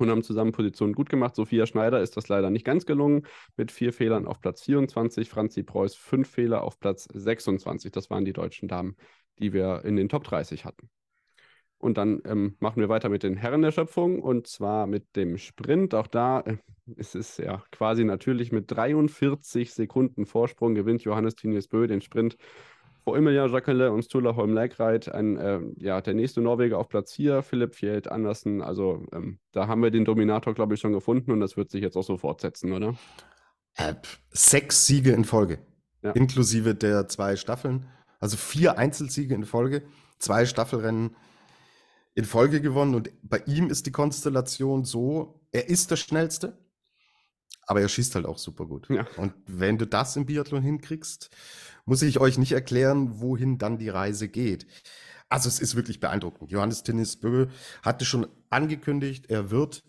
und 0.00 0.10
haben 0.10 0.22
zusammen 0.22 0.52
Positionen 0.52 0.94
gut 0.94 1.08
gemacht. 1.08 1.36
Sophia 1.36 1.66
Schneider 1.66 2.00
ist 2.00 2.16
das 2.16 2.28
leider 2.28 2.50
nicht 2.50 2.64
ganz 2.64 2.86
gelungen, 2.86 3.26
mit 3.56 3.70
vier 3.70 3.92
Fehlern 3.92 4.26
auf 4.26 4.40
Platz 4.40 4.62
24, 4.62 5.28
Franzi 5.28 5.62
Preuß 5.62 5.94
fünf 5.94 6.28
Fehler 6.28 6.62
auf 6.62 6.80
Platz 6.80 7.06
26. 7.12 7.92
Das 7.92 8.10
waren 8.10 8.24
die 8.24 8.32
deutschen 8.32 8.68
Damen, 8.68 8.96
die 9.40 9.52
wir 9.52 9.84
in 9.84 9.96
den 9.96 10.08
Top 10.08 10.24
30 10.24 10.64
hatten. 10.64 10.88
Und 11.78 11.96
dann 11.96 12.20
ähm, 12.26 12.56
machen 12.60 12.80
wir 12.80 12.90
weiter 12.90 13.08
mit 13.08 13.22
den 13.22 13.36
Herren 13.36 13.62
der 13.62 13.72
Schöpfung 13.72 14.20
und 14.20 14.46
zwar 14.46 14.86
mit 14.86 15.16
dem 15.16 15.38
Sprint. 15.38 15.94
Auch 15.94 16.06
da 16.06 16.40
äh, 16.40 16.58
ist 16.96 17.14
es 17.14 17.38
ja 17.38 17.62
quasi 17.72 18.04
natürlich 18.04 18.52
mit 18.52 18.70
43 18.70 19.72
Sekunden 19.72 20.26
Vorsprung 20.26 20.74
gewinnt 20.74 21.04
Johannes 21.04 21.36
Tinius 21.36 21.68
Bö 21.68 21.86
den 21.86 22.02
Sprint 22.02 22.36
vor 23.02 23.16
Emilien 23.16 23.50
Jacqueline 23.50 23.92
und 23.92 24.02
Sturla 24.02 24.36
Holm 24.36 24.52
Leikreit. 24.52 25.10
Ein, 25.10 25.38
äh, 25.38 25.60
ja, 25.78 26.02
der 26.02 26.12
nächste 26.12 26.42
Norweger 26.42 26.76
auf 26.76 26.88
Platz 26.90 27.14
4, 27.14 27.42
Philipp 27.42 27.74
Fjeld 27.74 28.08
Andersen. 28.08 28.60
Also 28.60 29.06
ähm, 29.12 29.38
da 29.52 29.66
haben 29.66 29.82
wir 29.82 29.90
den 29.90 30.04
Dominator, 30.04 30.52
glaube 30.52 30.74
ich, 30.74 30.80
schon 30.80 30.92
gefunden 30.92 31.30
und 31.30 31.40
das 31.40 31.56
wird 31.56 31.70
sich 31.70 31.80
jetzt 31.80 31.96
auch 31.96 32.04
so 32.04 32.18
fortsetzen, 32.18 32.72
oder? 32.72 32.94
Äh, 33.76 33.94
sechs 34.28 34.86
Siege 34.86 35.12
in 35.12 35.24
Folge, 35.24 35.60
ja. 36.02 36.10
inklusive 36.10 36.74
der 36.74 37.08
zwei 37.08 37.36
Staffeln. 37.36 37.86
Also 38.20 38.36
vier 38.36 38.78
Einzelsiege 38.78 39.34
in 39.34 39.44
Folge, 39.44 39.82
zwei 40.18 40.46
Staffelrennen 40.46 41.16
in 42.14 42.24
Folge 42.24 42.60
gewonnen. 42.60 42.94
Und 42.94 43.10
bei 43.22 43.38
ihm 43.46 43.70
ist 43.70 43.86
die 43.86 43.92
Konstellation 43.92 44.84
so, 44.84 45.40
er 45.52 45.68
ist 45.68 45.90
der 45.90 45.96
Schnellste, 45.96 46.58
aber 47.66 47.80
er 47.80 47.88
schießt 47.88 48.14
halt 48.14 48.26
auch 48.26 48.38
super 48.38 48.66
gut. 48.66 48.88
Ja. 48.90 49.06
Und 49.16 49.32
wenn 49.46 49.78
du 49.78 49.86
das 49.86 50.16
im 50.16 50.26
Biathlon 50.26 50.62
hinkriegst, 50.62 51.30
muss 51.86 52.02
ich 52.02 52.20
euch 52.20 52.36
nicht 52.36 52.52
erklären, 52.52 53.20
wohin 53.20 53.58
dann 53.58 53.78
die 53.78 53.88
Reise 53.88 54.28
geht. 54.28 54.66
Also 55.28 55.48
es 55.48 55.60
ist 55.60 55.76
wirklich 55.76 56.00
beeindruckend. 56.00 56.50
Johannes 56.50 56.82
Tinnis 56.82 57.16
Bö 57.16 57.46
hatte 57.82 58.04
schon 58.04 58.26
angekündigt, 58.50 59.30
er 59.30 59.50
wird 59.50 59.84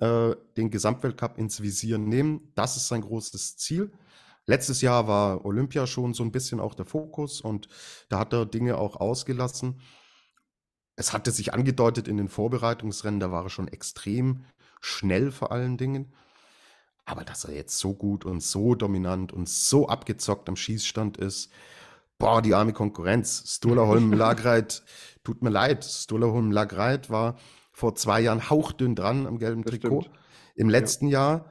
äh, 0.00 0.34
den 0.56 0.70
Gesamtweltcup 0.70 1.36
ins 1.38 1.60
Visier 1.60 1.98
nehmen. 1.98 2.52
Das 2.54 2.76
ist 2.76 2.88
sein 2.88 3.00
großes 3.00 3.56
Ziel. 3.56 3.90
Letztes 4.48 4.80
Jahr 4.80 5.06
war 5.06 5.44
Olympia 5.44 5.86
schon 5.86 6.14
so 6.14 6.22
ein 6.22 6.32
bisschen 6.32 6.58
auch 6.58 6.74
der 6.74 6.86
Fokus 6.86 7.42
und 7.42 7.68
da 8.08 8.18
hat 8.18 8.32
er 8.32 8.46
Dinge 8.46 8.78
auch 8.78 8.96
ausgelassen. 8.96 9.82
Es 10.96 11.12
hatte 11.12 11.32
sich 11.32 11.52
angedeutet 11.52 12.08
in 12.08 12.16
den 12.16 12.28
Vorbereitungsrennen, 12.28 13.20
da 13.20 13.30
war 13.30 13.44
er 13.44 13.50
schon 13.50 13.68
extrem 13.68 14.46
schnell 14.80 15.32
vor 15.32 15.52
allen 15.52 15.76
Dingen. 15.76 16.14
Aber 17.04 17.24
dass 17.24 17.44
er 17.44 17.54
jetzt 17.54 17.78
so 17.78 17.92
gut 17.92 18.24
und 18.24 18.42
so 18.42 18.74
dominant 18.74 19.34
und 19.34 19.50
so 19.50 19.86
abgezockt 19.86 20.48
am 20.48 20.56
Schießstand 20.56 21.18
ist, 21.18 21.52
boah, 22.16 22.40
die 22.40 22.54
arme 22.54 22.72
Konkurrenz. 22.72 23.44
Stola 23.46 23.82
Holm 23.86 24.14
Lagreit, 24.14 24.82
tut 25.24 25.42
mir 25.42 25.50
leid, 25.50 25.84
Stola 25.84 26.28
Holm 26.28 26.52
Lagreit 26.52 27.10
war 27.10 27.36
vor 27.70 27.96
zwei 27.96 28.22
Jahren 28.22 28.48
hauchdünn 28.48 28.94
dran 28.94 29.26
am 29.26 29.38
gelben 29.38 29.62
Trikot. 29.62 30.06
Im 30.54 30.70
letzten 30.70 31.08
ja. 31.08 31.32
Jahr 31.42 31.50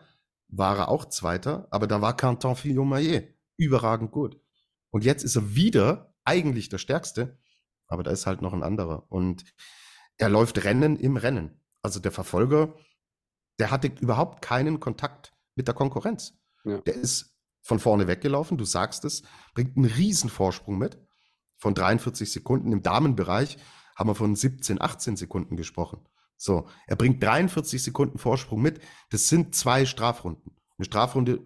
war 0.50 0.78
er 0.78 0.90
auch 0.90 1.06
Zweiter, 1.06 1.68
aber 1.72 1.88
da 1.88 2.02
war 2.02 2.16
Quentin 2.16 2.56
Fillon-Maillet 2.56 3.36
überragend 3.58 4.12
gut. 4.12 4.40
Und 4.92 5.04
jetzt 5.04 5.24
ist 5.24 5.36
er 5.36 5.56
wieder 5.56 6.14
eigentlich 6.24 6.70
der 6.70 6.78
Stärkste, 6.78 7.38
aber 7.88 8.04
da 8.04 8.12
ist 8.12 8.26
halt 8.26 8.42
noch 8.42 8.54
ein 8.54 8.64
anderer. 8.64 9.06
Und 9.10 9.44
er 10.18 10.30
läuft 10.30 10.64
Rennen 10.64 10.98
im 10.98 11.18
Rennen. 11.18 11.62
Also 11.82 12.00
der 12.00 12.12
Verfolger, 12.12 12.76
der 13.60 13.72
hatte 13.72 13.88
überhaupt 14.00 14.42
keinen 14.42 14.80
Kontakt 14.80 15.34
mit 15.56 15.68
der 15.68 15.76
Konkurrenz. 15.76 16.38
Ja. 16.64 16.80
Der 16.82 16.96
ist 16.96 17.38
von 17.62 17.80
vorne 17.80 18.08
weggelaufen, 18.08 18.58
du 18.58 18.66
sagst 18.66 19.06
es, 19.06 19.24
bringt 19.54 19.76
einen 19.76 19.86
riesen 19.86 20.30
Vorsprung 20.30 20.78
mit 20.78 20.98
von 21.58 21.74
43 21.74 22.32
Sekunden. 22.32 22.72
Im 22.72 22.82
Damenbereich 22.82 23.58
haben 23.96 24.10
wir 24.10 24.16
von 24.16 24.36
17, 24.36 24.80
18 24.80 25.18
Sekunden 25.18 25.58
gesprochen. 25.58 26.08
So, 26.38 26.70
er 26.86 26.96
bringt 26.96 27.22
43 27.22 27.82
Sekunden 27.82 28.20
Vorsprung 28.20 28.62
mit. 28.62 28.80
Das 29.10 29.28
sind 29.28 29.56
zwei 29.56 29.86
Strafrunden. 29.86 30.56
Eine 30.78 30.86
Strafrunde 30.86 31.40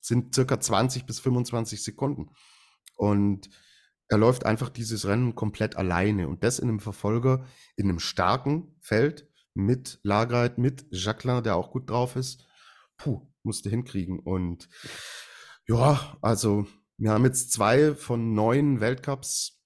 sind 0.00 0.34
circa 0.34 0.60
20 0.60 1.06
bis 1.06 1.18
25 1.20 1.82
Sekunden. 1.82 2.30
Und 2.96 3.48
er 4.08 4.18
läuft 4.18 4.46
einfach 4.46 4.68
dieses 4.68 5.06
Rennen 5.06 5.34
komplett 5.34 5.76
alleine 5.76 6.28
und 6.28 6.42
das 6.42 6.58
in 6.58 6.68
einem 6.68 6.80
Verfolger, 6.80 7.46
in 7.76 7.88
einem 7.88 7.98
starken 7.98 8.76
Feld 8.80 9.28
mit 9.54 10.00
Lagreit, 10.02 10.58
mit 10.58 10.86
Jacqueline, 10.90 11.42
der 11.42 11.56
auch 11.56 11.70
gut 11.70 11.90
drauf 11.90 12.16
ist. 12.16 12.46
Puh, 12.96 13.26
musste 13.42 13.70
hinkriegen. 13.70 14.18
Und 14.18 14.68
ja, 15.66 16.16
also 16.22 16.66
wir 16.96 17.12
haben 17.12 17.24
jetzt 17.24 17.52
zwei 17.52 17.94
von 17.94 18.34
neun 18.34 18.80
Weltcups 18.80 19.60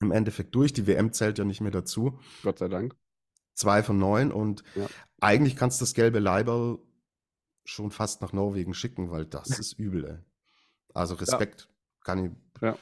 im 0.00 0.10
Endeffekt 0.10 0.54
durch. 0.54 0.72
Die 0.72 0.86
WM 0.86 1.12
zählt 1.12 1.38
ja 1.38 1.44
nicht 1.44 1.60
mehr 1.60 1.70
dazu. 1.70 2.18
Gott 2.42 2.58
sei 2.58 2.68
Dank. 2.68 2.96
Zwei 3.56 3.82
von 3.82 3.98
neun 3.98 4.30
und 4.30 4.62
ja. 4.74 4.86
eigentlich 5.20 5.56
kannst 5.56 5.80
du 5.80 5.82
das 5.82 5.94
gelbe 5.94 6.20
Leiberl 6.20 6.78
schon 7.64 7.90
fast 7.90 8.22
nach 8.22 8.32
Norwegen 8.32 8.74
schicken, 8.74 9.10
weil 9.10 9.24
das 9.24 9.48
ist 9.58 9.72
übel, 9.72 10.04
ey. 10.04 10.18
Also 10.94 11.14
Respekt. 11.14 11.62
Ja. 11.62 12.04
Kann 12.04 12.24
ich, 12.24 12.62
ja. 12.62 12.78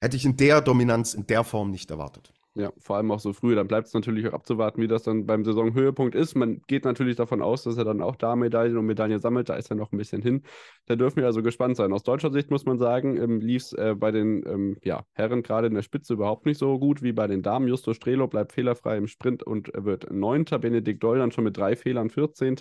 Hätte 0.00 0.16
ich 0.16 0.24
in 0.24 0.36
der 0.36 0.60
Dominanz, 0.60 1.14
in 1.14 1.26
der 1.26 1.42
Form 1.42 1.70
nicht 1.70 1.90
erwartet. 1.90 2.34
Ja, 2.58 2.72
vor 2.78 2.96
allem 2.96 3.10
auch 3.10 3.20
so 3.20 3.34
früh. 3.34 3.54
Dann 3.54 3.68
bleibt 3.68 3.88
es 3.88 3.92
natürlich 3.92 4.26
auch 4.28 4.32
abzuwarten, 4.32 4.80
wie 4.80 4.88
das 4.88 5.02
dann 5.02 5.26
beim 5.26 5.44
Saisonhöhepunkt 5.44 6.14
ist. 6.14 6.34
Man 6.36 6.62
geht 6.66 6.86
natürlich 6.86 7.14
davon 7.14 7.42
aus, 7.42 7.64
dass 7.64 7.76
er 7.76 7.84
dann 7.84 8.00
auch 8.00 8.16
da 8.16 8.34
Medaillen 8.34 8.78
und 8.78 8.86
Medaillen 8.86 9.20
sammelt. 9.20 9.50
Da 9.50 9.56
ist 9.56 9.68
er 9.68 9.76
noch 9.76 9.92
ein 9.92 9.98
bisschen 9.98 10.22
hin. 10.22 10.42
Da 10.86 10.96
dürfen 10.96 11.18
wir 11.18 11.26
also 11.26 11.42
gespannt 11.42 11.76
sein. 11.76 11.92
Aus 11.92 12.02
deutscher 12.02 12.32
Sicht 12.32 12.50
muss 12.50 12.64
man 12.64 12.78
sagen, 12.78 13.18
ähm, 13.18 13.40
lief 13.40 13.64
es 13.64 13.72
äh, 13.74 13.94
bei 13.94 14.10
den 14.10 14.42
ähm, 14.46 14.78
ja, 14.82 15.04
Herren 15.12 15.42
gerade 15.42 15.66
in 15.66 15.74
der 15.74 15.82
Spitze 15.82 16.14
überhaupt 16.14 16.46
nicht 16.46 16.56
so 16.56 16.78
gut 16.78 17.02
wie 17.02 17.12
bei 17.12 17.26
den 17.26 17.42
Damen. 17.42 17.68
Justo 17.68 17.92
Strelo 17.92 18.26
bleibt 18.26 18.54
fehlerfrei 18.54 18.96
im 18.96 19.06
Sprint 19.06 19.42
und 19.42 19.70
wird 19.74 20.10
Neunter. 20.10 20.58
Benedikt 20.58 21.02
Doll 21.02 21.18
dann 21.18 21.32
schon 21.32 21.44
mit 21.44 21.58
drei 21.58 21.76
Fehlern 21.76 22.08
14. 22.08 22.56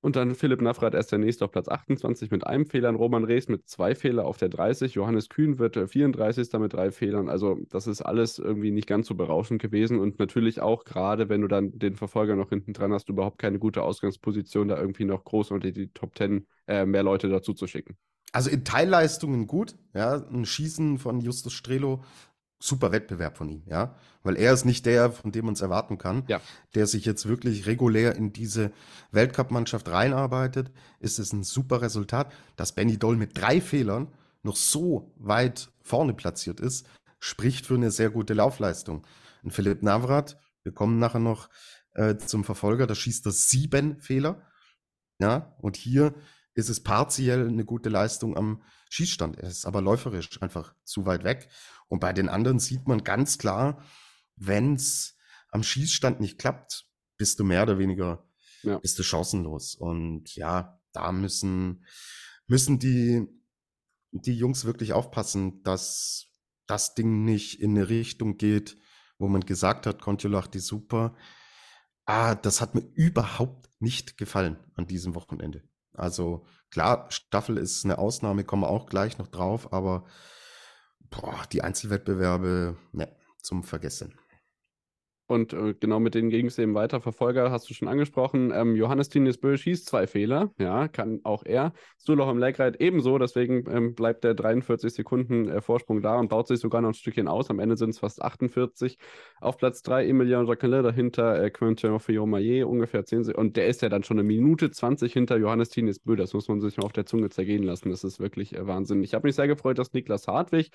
Und 0.00 0.14
dann 0.14 0.36
Philipp 0.36 0.62
Navrat 0.62 0.94
erst 0.94 1.10
der 1.10 1.18
nächste 1.18 1.44
auf 1.44 1.50
Platz 1.50 1.68
28 1.68 2.30
mit 2.30 2.46
einem 2.46 2.66
Fehler, 2.66 2.90
Roman 2.92 3.24
Rees 3.24 3.48
mit 3.48 3.68
zwei 3.68 3.96
Fehlern 3.96 4.26
auf 4.26 4.38
der 4.38 4.48
30, 4.48 4.94
Johannes 4.94 5.28
Kühn 5.28 5.58
wird 5.58 5.76
34. 5.76 6.52
mit 6.60 6.72
drei 6.72 6.92
Fehlern. 6.92 7.28
Also 7.28 7.58
das 7.68 7.88
ist 7.88 8.02
alles 8.02 8.38
irgendwie 8.38 8.70
nicht 8.70 8.86
ganz 8.86 9.08
so 9.08 9.16
berauschend 9.16 9.60
gewesen 9.60 9.98
und 9.98 10.20
natürlich 10.20 10.60
auch 10.60 10.84
gerade, 10.84 11.28
wenn 11.28 11.40
du 11.40 11.48
dann 11.48 11.76
den 11.78 11.96
Verfolger 11.96 12.36
noch 12.36 12.50
hinten 12.50 12.74
dran 12.74 12.92
hast, 12.92 13.08
überhaupt 13.08 13.38
keine 13.38 13.58
gute 13.58 13.82
Ausgangsposition, 13.82 14.68
da 14.68 14.78
irgendwie 14.78 15.04
noch 15.04 15.24
groß 15.24 15.50
unter 15.50 15.72
die 15.72 15.88
Top 15.88 16.16
10 16.16 16.46
äh, 16.68 16.86
mehr 16.86 17.02
Leute 17.02 17.28
dazu 17.28 17.52
zu 17.52 17.66
schicken. 17.66 17.96
Also 18.32 18.50
in 18.50 18.64
Teilleistungen 18.64 19.46
gut, 19.46 19.74
ja, 19.94 20.14
ein 20.30 20.44
Schießen 20.44 20.98
von 20.98 21.20
Justus 21.20 21.54
Strelo 21.54 22.04
super 22.58 22.90
Wettbewerb 22.92 23.36
von 23.36 23.48
ihm, 23.48 23.62
ja, 23.66 23.94
weil 24.22 24.36
er 24.36 24.52
ist 24.52 24.64
nicht 24.64 24.84
der, 24.86 25.12
von 25.12 25.30
dem 25.30 25.44
man 25.44 25.54
es 25.54 25.60
erwarten 25.60 25.96
kann, 25.96 26.24
ja. 26.26 26.40
der 26.74 26.86
sich 26.86 27.04
jetzt 27.04 27.26
wirklich 27.26 27.66
regulär 27.66 28.16
in 28.16 28.32
diese 28.32 28.72
Weltcup-Mannschaft 29.12 29.88
reinarbeitet, 29.88 30.70
ist 30.98 31.18
es 31.18 31.32
ein 31.32 31.44
super 31.44 31.82
Resultat, 31.82 32.32
dass 32.56 32.72
Benny 32.72 32.98
Doll 32.98 33.16
mit 33.16 33.38
drei 33.38 33.60
Fehlern 33.60 34.08
noch 34.42 34.56
so 34.56 35.12
weit 35.16 35.70
vorne 35.82 36.14
platziert 36.14 36.60
ist, 36.60 36.86
spricht 37.20 37.66
für 37.66 37.74
eine 37.74 37.90
sehr 37.90 38.10
gute 38.10 38.34
Laufleistung. 38.34 39.06
Und 39.42 39.52
Philipp 39.52 39.82
Navrat, 39.82 40.38
wir 40.62 40.72
kommen 40.72 40.98
nachher 40.98 41.20
noch 41.20 41.48
äh, 41.94 42.16
zum 42.16 42.44
Verfolger, 42.44 42.86
da 42.86 42.94
schießt 42.94 43.26
er 43.26 43.32
sieben 43.32 44.00
Fehler, 44.00 44.42
ja, 45.20 45.54
und 45.58 45.76
hier 45.76 46.14
ist 46.58 46.68
es 46.68 46.82
partiell 46.82 47.46
eine 47.46 47.64
gute 47.64 47.88
Leistung 47.88 48.36
am 48.36 48.64
Schießstand. 48.90 49.38
Er 49.38 49.48
ist 49.48 49.64
aber 49.64 49.80
läuferisch 49.80 50.42
einfach 50.42 50.74
zu 50.82 51.06
weit 51.06 51.22
weg. 51.22 51.48
Und 51.86 52.00
bei 52.00 52.12
den 52.12 52.28
anderen 52.28 52.58
sieht 52.58 52.88
man 52.88 53.04
ganz 53.04 53.38
klar, 53.38 53.80
wenn 54.34 54.74
es 54.74 55.16
am 55.50 55.62
Schießstand 55.62 56.18
nicht 56.18 56.36
klappt, 56.36 56.86
bist 57.16 57.38
du 57.38 57.44
mehr 57.44 57.62
oder 57.62 57.78
weniger, 57.78 58.28
ja. 58.64 58.78
bist 58.80 58.98
du 58.98 59.04
chancenlos. 59.04 59.76
Und 59.76 60.34
ja, 60.34 60.80
da 60.92 61.12
müssen, 61.12 61.84
müssen 62.48 62.80
die, 62.80 63.24
die 64.10 64.34
Jungs 64.34 64.64
wirklich 64.64 64.94
aufpassen, 64.94 65.62
dass 65.62 66.26
das 66.66 66.96
Ding 66.96 67.24
nicht 67.24 67.60
in 67.60 67.78
eine 67.78 67.88
Richtung 67.88 68.36
geht, 68.36 68.76
wo 69.16 69.28
man 69.28 69.42
gesagt 69.42 69.86
hat, 69.86 70.02
Kontiolach, 70.02 70.48
die 70.48 70.58
super. 70.58 71.14
Ah, 72.04 72.34
das 72.34 72.60
hat 72.60 72.74
mir 72.74 72.84
überhaupt 72.94 73.70
nicht 73.78 74.16
gefallen 74.16 74.58
an 74.74 74.88
diesem 74.88 75.14
Wochenende. 75.14 75.62
Also 75.98 76.44
klar, 76.70 77.06
Staffel 77.10 77.56
ist 77.58 77.84
eine 77.84 77.98
Ausnahme, 77.98 78.44
kommen 78.44 78.62
wir 78.62 78.68
auch 78.68 78.86
gleich 78.86 79.18
noch 79.18 79.28
drauf, 79.28 79.72
aber 79.72 80.04
boah, 81.10 81.42
die 81.52 81.62
Einzelwettbewerbe, 81.62 82.76
ne, 82.92 83.16
zum 83.42 83.64
Vergessen. 83.64 84.18
Und 85.28 85.52
äh, 85.52 85.74
genau 85.78 86.00
mit 86.00 86.14
denen 86.14 86.30
ging 86.30 86.46
es 86.46 86.58
eben 86.58 86.74
weiter. 86.74 87.02
Verfolger 87.02 87.50
hast 87.50 87.68
du 87.68 87.74
schon 87.74 87.86
angesprochen. 87.86 88.50
Ähm, 88.50 88.74
Johannes 88.76 89.10
Tinius 89.10 89.36
Bö 89.36 89.58
schießt 89.58 89.86
zwei 89.86 90.06
Fehler. 90.06 90.50
Ja, 90.58 90.88
kann 90.88 91.20
auch 91.22 91.44
er. 91.44 91.74
Stuloch 92.00 92.30
im 92.30 92.38
Legreit 92.38 92.80
ebenso. 92.80 93.18
Deswegen 93.18 93.64
ähm, 93.70 93.94
bleibt 93.94 94.24
der 94.24 94.32
43 94.32 94.90
Sekunden 94.90 95.50
äh, 95.50 95.60
Vorsprung 95.60 96.00
da 96.00 96.18
und 96.18 96.30
baut 96.30 96.48
sich 96.48 96.60
sogar 96.60 96.80
noch 96.80 96.88
ein 96.88 96.94
Stückchen 96.94 97.28
aus. 97.28 97.50
Am 97.50 97.58
Ende 97.58 97.76
sind 97.76 97.90
es 97.90 97.98
fast 97.98 98.22
48. 98.22 98.96
Auf 99.38 99.58
Platz 99.58 99.82
3 99.82 100.08
Emilien 100.08 100.46
Jacqueline, 100.46 100.82
dahinter 100.82 101.42
äh, 101.42 101.50
Quentin 101.50 102.00
Fillon-Maillet, 102.00 102.64
ungefähr 102.64 103.04
10 103.04 103.24
Sekunden. 103.24 103.48
Und 103.48 103.56
der 103.58 103.66
ist 103.66 103.82
ja 103.82 103.90
dann 103.90 104.04
schon 104.04 104.18
eine 104.18 104.26
Minute 104.26 104.70
20 104.70 105.12
hinter 105.12 105.36
Johannes 105.36 105.68
Tinius 105.68 105.98
Bö. 105.98 106.16
Das 106.16 106.32
muss 106.32 106.48
man 106.48 106.62
sich 106.62 106.78
mal 106.78 106.86
auf 106.86 106.92
der 106.92 107.04
Zunge 107.04 107.28
zergehen 107.28 107.64
lassen. 107.64 107.90
Das 107.90 108.02
ist 108.02 108.18
wirklich 108.18 108.56
äh, 108.56 108.66
Wahnsinn. 108.66 109.02
Ich 109.02 109.12
habe 109.12 109.28
mich 109.28 109.34
sehr 109.34 109.46
gefreut, 109.46 109.78
dass 109.78 109.92
Niklas 109.92 110.26
Hartwig 110.26 110.70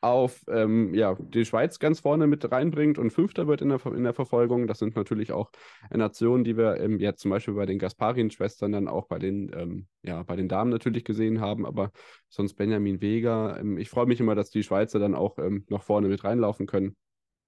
auf 0.00 0.44
ähm, 0.48 0.94
ja, 0.94 1.16
die 1.18 1.44
Schweiz 1.44 1.78
ganz 1.78 2.00
vorne 2.00 2.26
mit 2.26 2.50
reinbringt 2.50 2.98
und 2.98 3.10
Fünfter 3.10 3.48
wird 3.48 3.62
in 3.62 3.70
der, 3.70 3.80
in 3.98 4.04
der 4.04 4.14
Verfolgung. 4.14 4.66
Das 4.66 4.78
sind 4.78 4.96
natürlich 4.96 5.32
auch 5.32 5.50
Nationen, 5.90 6.44
die 6.44 6.56
wir 6.56 6.80
ähm, 6.80 6.98
ja 6.98 7.14
zum 7.14 7.30
Beispiel 7.30 7.54
bei 7.54 7.66
den 7.66 7.78
Gasparin-Schwestern 7.78 8.72
dann 8.72 8.88
auch 8.88 9.06
bei 9.06 9.18
den, 9.18 9.50
ähm, 9.54 9.86
ja, 10.02 10.22
bei 10.22 10.36
den 10.36 10.48
Damen 10.48 10.70
natürlich 10.70 11.04
gesehen 11.04 11.40
haben, 11.40 11.66
aber 11.66 11.90
sonst 12.28 12.54
Benjamin 12.54 13.00
Weger. 13.00 13.58
Ähm, 13.60 13.76
ich 13.76 13.90
freue 13.90 14.06
mich 14.06 14.20
immer, 14.20 14.34
dass 14.34 14.50
die 14.50 14.62
Schweizer 14.62 14.98
dann 14.98 15.14
auch 15.14 15.38
ähm, 15.38 15.64
noch 15.68 15.82
vorne 15.82 16.08
mit 16.08 16.24
reinlaufen 16.24 16.66
können. 16.66 16.96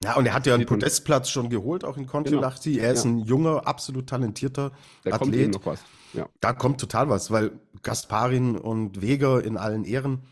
Ja, 0.03 0.17
und 0.17 0.25
er 0.25 0.33
hat 0.33 0.47
ja 0.47 0.55
einen 0.55 0.65
Podestplatz 0.65 1.29
schon 1.29 1.51
geholt, 1.51 1.85
auch 1.85 1.99
in 1.99 2.07
Kontiolahti. 2.07 2.73
Genau. 2.73 2.85
Er 2.85 2.93
ist 2.93 3.05
ja. 3.05 3.11
ein 3.11 3.19
junger, 3.19 3.67
absolut 3.67 4.09
talentierter 4.09 4.73
da 5.05 5.13
Athlet. 5.13 5.53
Kommt 5.53 5.55
noch 5.55 5.67
was. 5.67 5.85
Ja. 6.15 6.27
Da 6.41 6.53
kommt 6.55 6.81
total 6.81 7.11
was, 7.11 7.31
weil 7.31 7.53
Gasparin 7.83 8.57
und 8.57 9.03
Weger 9.03 9.45
in 9.45 9.59
allen 9.59 9.85
Ehren, 9.85 10.23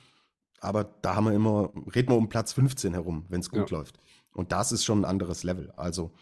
aber 0.60 0.84
da 1.02 1.14
haben 1.14 1.26
wir 1.26 1.34
immer, 1.34 1.70
reden 1.94 2.10
wir 2.10 2.16
um 2.16 2.28
Platz 2.30 2.54
15 2.54 2.94
herum, 2.94 3.26
wenn 3.28 3.40
es 3.40 3.50
gut 3.50 3.70
ja. 3.70 3.78
läuft. 3.78 4.00
Und 4.32 4.52
das 4.52 4.72
ist 4.72 4.84
schon 4.84 5.00
ein 5.00 5.04
anderes 5.04 5.42
Level. 5.42 5.72
Also 5.76 6.12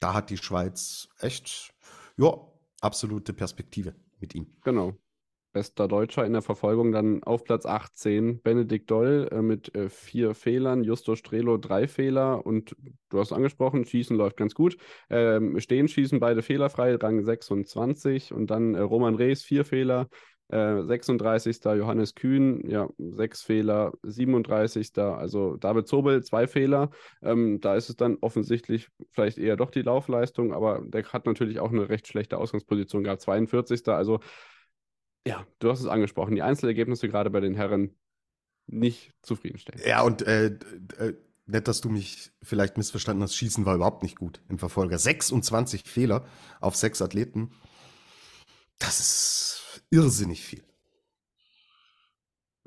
da 0.00 0.14
hat 0.14 0.30
die 0.30 0.36
Schweiz 0.36 1.08
echt, 1.18 1.74
ja, 2.16 2.36
absolute 2.80 3.32
Perspektive 3.32 3.94
mit 4.20 4.34
ihm. 4.34 4.46
Genau 4.62 4.94
bester 5.54 5.88
Deutscher 5.88 6.26
in 6.26 6.34
der 6.34 6.42
Verfolgung. 6.42 6.92
Dann 6.92 7.22
auf 7.22 7.44
Platz 7.44 7.64
18 7.64 8.42
Benedikt 8.42 8.90
Doll 8.90 9.28
äh, 9.32 9.40
mit 9.40 9.74
äh, 9.74 9.88
vier 9.88 10.34
Fehlern, 10.34 10.84
Justo 10.84 11.16
Strelo 11.16 11.56
drei 11.56 11.88
Fehler 11.88 12.44
und 12.44 12.76
du 13.08 13.18
hast 13.18 13.32
angesprochen, 13.32 13.86
Schießen 13.86 14.16
läuft 14.16 14.36
ganz 14.36 14.54
gut. 14.54 14.76
Ähm, 15.08 15.58
stehen 15.60 15.88
schießen 15.88 16.20
beide 16.20 16.42
fehlerfrei, 16.42 16.96
Rang 16.96 17.24
26 17.24 18.34
und 18.34 18.48
dann 18.48 18.74
äh, 18.74 18.80
Roman 18.80 19.14
Rees 19.14 19.42
vier 19.42 19.64
Fehler. 19.64 20.08
36. 20.50 21.64
Äh, 21.64 21.74
Johannes 21.74 22.14
Kühn, 22.14 22.68
ja, 22.68 22.88
sechs 22.98 23.42
Fehler, 23.42 23.92
37. 24.02 24.96
Also 24.98 25.56
David 25.56 25.88
Zobel, 25.88 26.22
zwei 26.22 26.46
Fehler. 26.46 26.90
Ähm, 27.22 27.60
da 27.60 27.74
ist 27.74 27.88
es 27.88 27.96
dann 27.96 28.18
offensichtlich 28.20 28.88
vielleicht 29.10 29.38
eher 29.38 29.56
doch 29.56 29.70
die 29.70 29.82
Laufleistung, 29.82 30.52
aber 30.52 30.82
der 30.86 31.04
hat 31.12 31.26
natürlich 31.26 31.60
auch 31.60 31.70
eine 31.70 31.88
recht 31.88 32.06
schlechte 32.06 32.38
Ausgangsposition 32.38 33.04
gehabt, 33.04 33.22
42. 33.22 33.88
Also 33.88 34.20
ja, 35.26 35.46
du 35.58 35.70
hast 35.70 35.80
es 35.80 35.86
angesprochen, 35.86 36.34
die 36.34 36.42
Einzelergebnisse 36.42 37.08
gerade 37.08 37.30
bei 37.30 37.40
den 37.40 37.54
Herren 37.54 37.96
nicht 38.66 39.12
zufriedenstellend. 39.22 39.84
Ja, 39.86 40.02
und 40.02 40.22
äh, 40.22 40.46
äh, 40.98 41.14
nett, 41.46 41.68
dass 41.68 41.80
du 41.80 41.88
mich 41.88 42.32
vielleicht 42.42 42.76
missverstanden 42.76 43.22
hast, 43.22 43.34
Schießen 43.34 43.66
war 43.66 43.74
überhaupt 43.74 44.02
nicht 44.02 44.18
gut 44.18 44.42
im 44.48 44.58
Verfolger. 44.58 44.98
26 44.98 45.84
Fehler 45.84 46.26
auf 46.60 46.76
sechs 46.76 47.02
Athleten, 47.02 47.52
das 48.78 49.00
ist 49.00 49.82
irrsinnig 49.90 50.42
viel. 50.42 50.62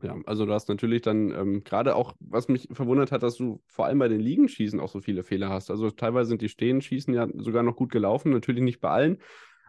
Ja, 0.04 0.16
also 0.26 0.46
du 0.46 0.54
hast 0.54 0.70
natürlich 0.70 1.02
dann 1.02 1.32
ähm, 1.32 1.64
gerade 1.64 1.96
auch, 1.96 2.14
was 2.20 2.50
mich 2.50 2.68
verwundert 2.72 3.12
hat, 3.12 3.24
dass 3.24 3.36
du 3.36 3.64
vor 3.66 3.88
allem 3.88 3.98
bei 3.98 4.08
den 4.08 4.20
Liegenschießen 4.20 4.80
auch 4.80 4.90
so 4.90 5.02
viele 5.02 5.24
Fehler 5.24 5.50
hast. 5.50 5.72
Also 5.72 5.90
teilweise 5.90 6.30
sind 6.30 6.44
die 6.44 6.50
Stehenschießen 6.50 7.14
ja 7.16 7.28
sogar 7.38 7.64
noch 7.64 7.76
gut 7.76 7.92
gelaufen, 7.92 8.32
natürlich 8.32 8.64
nicht 8.64 8.80
bei 8.80 8.90
allen, 8.90 9.18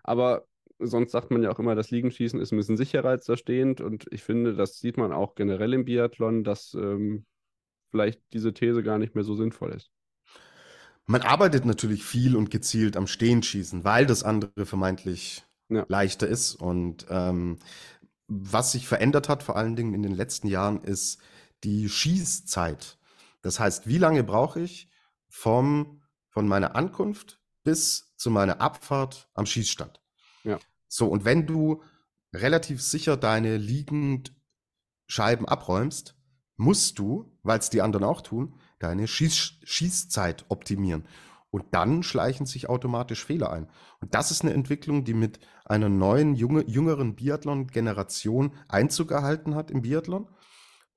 aber 0.03 0.47
sonst 0.79 1.13
sagt 1.13 1.31
man 1.31 1.43
ja 1.43 1.51
auch 1.51 1.59
immer, 1.59 1.75
das 1.75 1.91
Liegenschießen 1.91 2.41
ist 2.41 2.53
ein 2.53 2.57
bisschen 2.57 2.77
sicherer 2.77 3.09
als 3.09 3.25
das 3.25 3.39
Stehend. 3.39 3.81
Und 3.81 4.07
ich 4.11 4.23
finde, 4.23 4.55
das 4.55 4.79
sieht 4.79 4.97
man 4.97 5.13
auch 5.13 5.35
generell 5.35 5.73
im 5.73 5.85
Biathlon, 5.85 6.45
dass 6.45 6.75
ähm, 6.75 7.25
vielleicht 7.91 8.21
diese 8.33 8.53
These 8.53 8.83
gar 8.83 8.99
nicht 8.99 9.15
mehr 9.15 9.25
so 9.25 9.35
sinnvoll 9.35 9.73
ist. 9.73 9.91
Man 11.07 11.23
arbeitet 11.23 11.65
natürlich 11.65 12.05
viel 12.05 12.37
und 12.37 12.51
gezielt 12.51 12.97
am 12.97 13.07
Stehenschießen, 13.07 13.83
weil 13.83 14.05
das 14.05 14.23
andere 14.23 14.67
vermeintlich 14.67 15.48
ja. 15.69 15.85
leichter 15.89 16.27
ist. 16.27 16.55
Und 16.55 17.07
ähm, 17.11 17.59
was 18.27 18.73
sich 18.73 18.87
verändert 18.87 19.29
hat, 19.29 19.43
vor 19.43 19.57
allen 19.57 19.77
Dingen 19.77 19.95
in 19.95 20.03
den 20.03 20.15
letzten 20.15 20.49
Jahren, 20.49 20.83
ist 20.83 21.19
die 21.65 21.89
Schießzeit. 21.89 22.99
Das 23.43 23.59
heißt, 23.61 23.87
wie 23.87 23.99
lange 23.99 24.25
brauche 24.25 24.61
ich 24.61 24.91
vom, 25.29 26.03
von 26.29 26.47
meiner 26.47 26.77
Ankunft 26.77 27.41
bis 27.65 28.15
zu 28.17 28.31
meiner 28.31 28.61
Abfahrt 28.61 29.29
am 29.35 29.47
Schießstand? 29.47 30.01
Ja. 30.45 30.59
So, 30.89 31.09
und 31.09 31.25
wenn 31.25 31.47
du 31.47 31.83
relativ 32.33 32.83
sicher 32.83 33.17
deine 33.17 33.57
Liegendscheiben 33.57 35.47
abräumst, 35.47 36.15
musst 36.57 36.99
du, 36.99 37.33
weil 37.43 37.59
es 37.59 37.71
die 37.71 37.81
anderen 37.83 38.05
auch 38.05 38.21
tun, 38.21 38.55
deine 38.79 39.09
Schieß 39.09 39.61
Schießzeit 39.65 40.45
optimieren. 40.49 41.07
Und 41.51 41.65
dann 41.73 42.03
schleichen 42.03 42.45
sich 42.45 42.69
automatisch 42.69 43.25
Fehler 43.25 43.51
ein. 43.51 43.69
Und 44.01 44.15
das 44.15 44.31
ist 44.31 44.43
eine 44.43 44.53
Entwicklung, 44.53 45.05
die 45.05 45.15
mit 45.15 45.41
einer 45.65 45.89
neuen, 45.89 46.35
junge, 46.35 46.65
jüngeren 46.69 47.15
Biathlon-Generation 47.15 48.53
Einzug 48.69 49.11
erhalten 49.11 49.55
hat 49.55 49.71
im 49.71 49.83
Biathlon. 49.83 50.29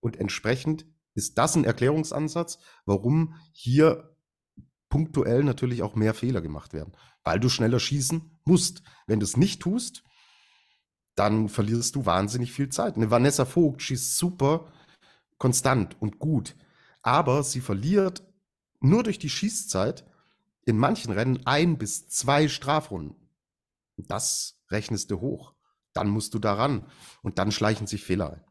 Und 0.02 0.18
entsprechend 0.18 0.86
ist 1.14 1.38
das 1.38 1.56
ein 1.56 1.64
Erklärungsansatz, 1.64 2.60
warum 2.86 3.36
hier 3.54 4.16
punktuell 4.90 5.44
natürlich 5.44 5.84
auch 5.84 5.96
mehr 5.96 6.14
Fehler 6.14 6.42
gemacht 6.42 6.74
werden, 6.74 6.94
weil 7.24 7.40
du 7.40 7.50
schneller 7.50 7.80
schießen 7.80 8.40
musst. 8.44 8.84
Wenn 9.08 9.20
du 9.20 9.24
es 9.24 9.38
nicht 9.38 9.62
tust, 9.62 10.04
dann 11.16 11.50
verlierst 11.50 11.96
du 11.96 12.06
wahnsinnig 12.06 12.52
viel 12.52 12.70
Zeit. 12.70 12.96
Eine 12.96 13.10
Vanessa 13.10 13.46
Vogt 13.46 13.82
schießt 13.82 14.18
super 14.18 14.72
konstant 15.38 16.00
und 16.02 16.20
gut, 16.20 16.56
aber 17.02 17.44
sie 17.44 17.62
verliert 17.62 18.24
nur 18.80 19.04
durch 19.04 19.18
die 19.18 19.30
Schießzeit 19.30 20.06
in 20.66 20.78
manchen 20.78 21.12
Rennen 21.12 21.42
ein 21.46 21.78
bis 21.78 22.08
zwei 22.08 22.48
Strafrunden. 22.48 23.16
Das 23.98 24.60
rechnest 24.70 25.12
du 25.12 25.20
hoch. 25.20 25.54
Dann 25.94 26.10
musst 26.10 26.34
du 26.34 26.40
daran 26.40 26.88
und 27.22 27.40
dann 27.40 27.52
schleichen 27.52 27.88
sich 27.88 28.04
Fehler 28.04 28.34
ein. 28.34 28.44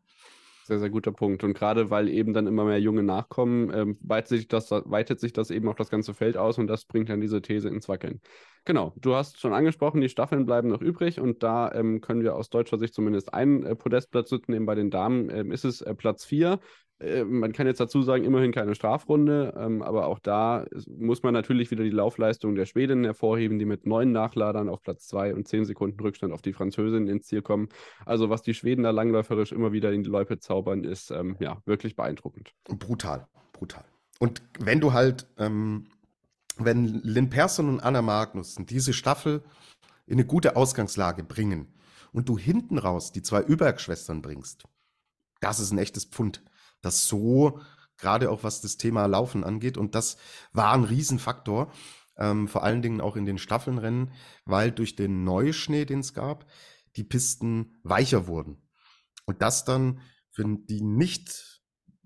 Sehr, 0.65 0.79
sehr 0.79 0.91
guter 0.91 1.13
Punkt. 1.13 1.43
Und 1.43 1.55
gerade 1.55 1.91
weil 1.91 2.09
eben 2.09 2.33
dann 2.33 2.47
immer 2.47 2.65
mehr 2.65 2.81
Junge 2.81 3.03
nachkommen, 3.03 3.73
ähm, 3.75 3.99
weitet, 4.03 4.29
sich 4.29 4.49
das, 4.49 4.71
weitet 4.71 5.19
sich 5.19 5.33
das 5.33 5.51
eben 5.51 5.69
auf 5.69 5.77
das 5.77 5.91
ganze 5.91 6.15
Feld 6.15 6.37
aus 6.37 6.59
und 6.59 6.67
das 6.67 6.85
bringt 6.85 7.09
dann 7.09 7.21
diese 7.21 7.43
These 7.43 7.69
ins 7.69 7.89
Wackeln. 7.89 8.21
Genau, 8.65 8.93
du 8.97 9.15
hast 9.15 9.41
schon 9.41 9.55
angesprochen, 9.55 10.01
die 10.01 10.09
Staffeln 10.09 10.45
bleiben 10.45 10.69
noch 10.69 10.83
übrig 10.83 11.19
und 11.19 11.43
da 11.43 11.73
ähm, 11.73 12.01
können 12.01 12.23
wir 12.23 12.37
aus 12.37 12.51
deutscher 12.51 12.79
Sicht 12.79 12.95
zumindest 12.95 13.33
einen 13.33 13.65
äh, 13.65 13.75
Podestplatz 13.75 14.31
nehmen. 14.47 14.67
Bei 14.67 14.75
den 14.75 14.91
Damen 14.91 15.31
ähm, 15.31 15.51
ist 15.51 15.65
es 15.65 15.81
äh, 15.81 15.95
Platz 15.95 16.25
4. 16.25 16.61
Äh, 17.01 17.25
man 17.25 17.53
kann 17.53 17.67
jetzt 17.67 17.81
dazu 17.81 18.03
sagen, 18.03 18.25
immerhin 18.25 18.53
keine 18.53 18.75
Strafrunde, 18.75 19.55
ähm, 19.57 19.83
aber 19.83 20.07
auch 20.07 20.19
da 20.19 20.67
muss 20.87 21.23
man 21.23 21.33
natürlich 21.33 21.71
wieder 21.71 21.85
die 21.85 21.91
Laufleistung 21.91 22.55
der 22.55 22.67
Schwedinnen 22.67 23.05
hervorheben, 23.05 23.59
die 23.59 23.65
mit 23.65 23.87
neun 23.87 24.13
Nachladern 24.13 24.69
auf 24.69 24.83
Platz 24.83 25.07
zwei 25.07 25.35
und 25.35 25.49
zehn 25.49 25.65
Sekunden 25.65 25.99
Rückstand 26.01 26.33
auf 26.33 26.43
die 26.43 26.53
Französin 26.53 27.09
ins 27.09 27.27
Ziel 27.27 27.43
kommen. 27.43 27.69
Also 28.05 28.29
was 28.29 28.43
die 28.43 28.55
Schweden 28.55 28.83
da 28.83 28.91
langläuferisch 28.91 29.53
immer 29.53 29.73
wieder 29.73 29.93
in 29.93 30.03
die 30.03 30.11
Loipe 30.11 30.39
zaubern, 30.39 30.85
ist 30.85 31.11
ähm, 31.11 31.37
ja 31.41 31.63
wirklich 31.65 31.97
beeindruckend. 31.97 32.53
Brutal, 32.65 33.27
brutal. 33.53 33.85
Und 34.19 34.43
wenn 34.59 34.81
du 34.81 34.93
halt, 34.93 35.27
ähm, 35.39 35.87
wenn 36.57 36.87
Lynn 36.87 37.31
Persson 37.31 37.69
und 37.69 37.81
Anna 37.81 38.03
Magnussen 38.03 38.67
diese 38.67 38.93
Staffel 38.93 39.43
in 40.07 40.15
eine 40.15 40.27
gute 40.27 40.57
Ausgangslage 40.57 41.23
bringen 41.25 41.73
und 42.13 42.29
du 42.29 42.39
hinten 42.39 42.79
raus 42.79 43.13
die 43.13 43.23
zwei 43.23 43.41
Überschwestern 43.41 44.23
bringst, 44.23 44.65
das 45.41 45.61
ist 45.61 45.73
ein 45.73 45.79
echtes 45.79 46.05
Pfund 46.05 46.43
das 46.83 47.07
so, 47.07 47.61
gerade 47.99 48.31
auch 48.31 48.43
was 48.43 48.61
das 48.61 48.77
Thema 48.77 49.07
Laufen 49.07 49.45
angeht. 49.45 49.77
Und 49.77 49.95
das 49.95 50.17
war 50.53 50.73
ein 50.73 50.85
Riesenfaktor, 50.85 51.71
ähm, 52.17 52.49
vor 52.49 52.65
allen 52.65 52.83
Dingen 52.83 53.01
auch 53.01 53.17
in 53.17 53.27
den 53.27 53.39
Staffelnrennen, 53.39 54.13
weil 54.45 54.73
durch 54.73 54.97
den 54.97 55.25
Neuschnee, 55.25 55.85
den 55.85 56.01
es 56.01 56.15
gab, 56.15 56.47
die 56.97 57.05
Pisten 57.05 57.79
weicher 57.83 58.27
wurden. 58.27 58.63
Und 59.27 59.43
das 59.43 59.65
dann 59.65 60.01
für 60.31 60.45
die 60.45 60.81
nicht, 60.81 61.63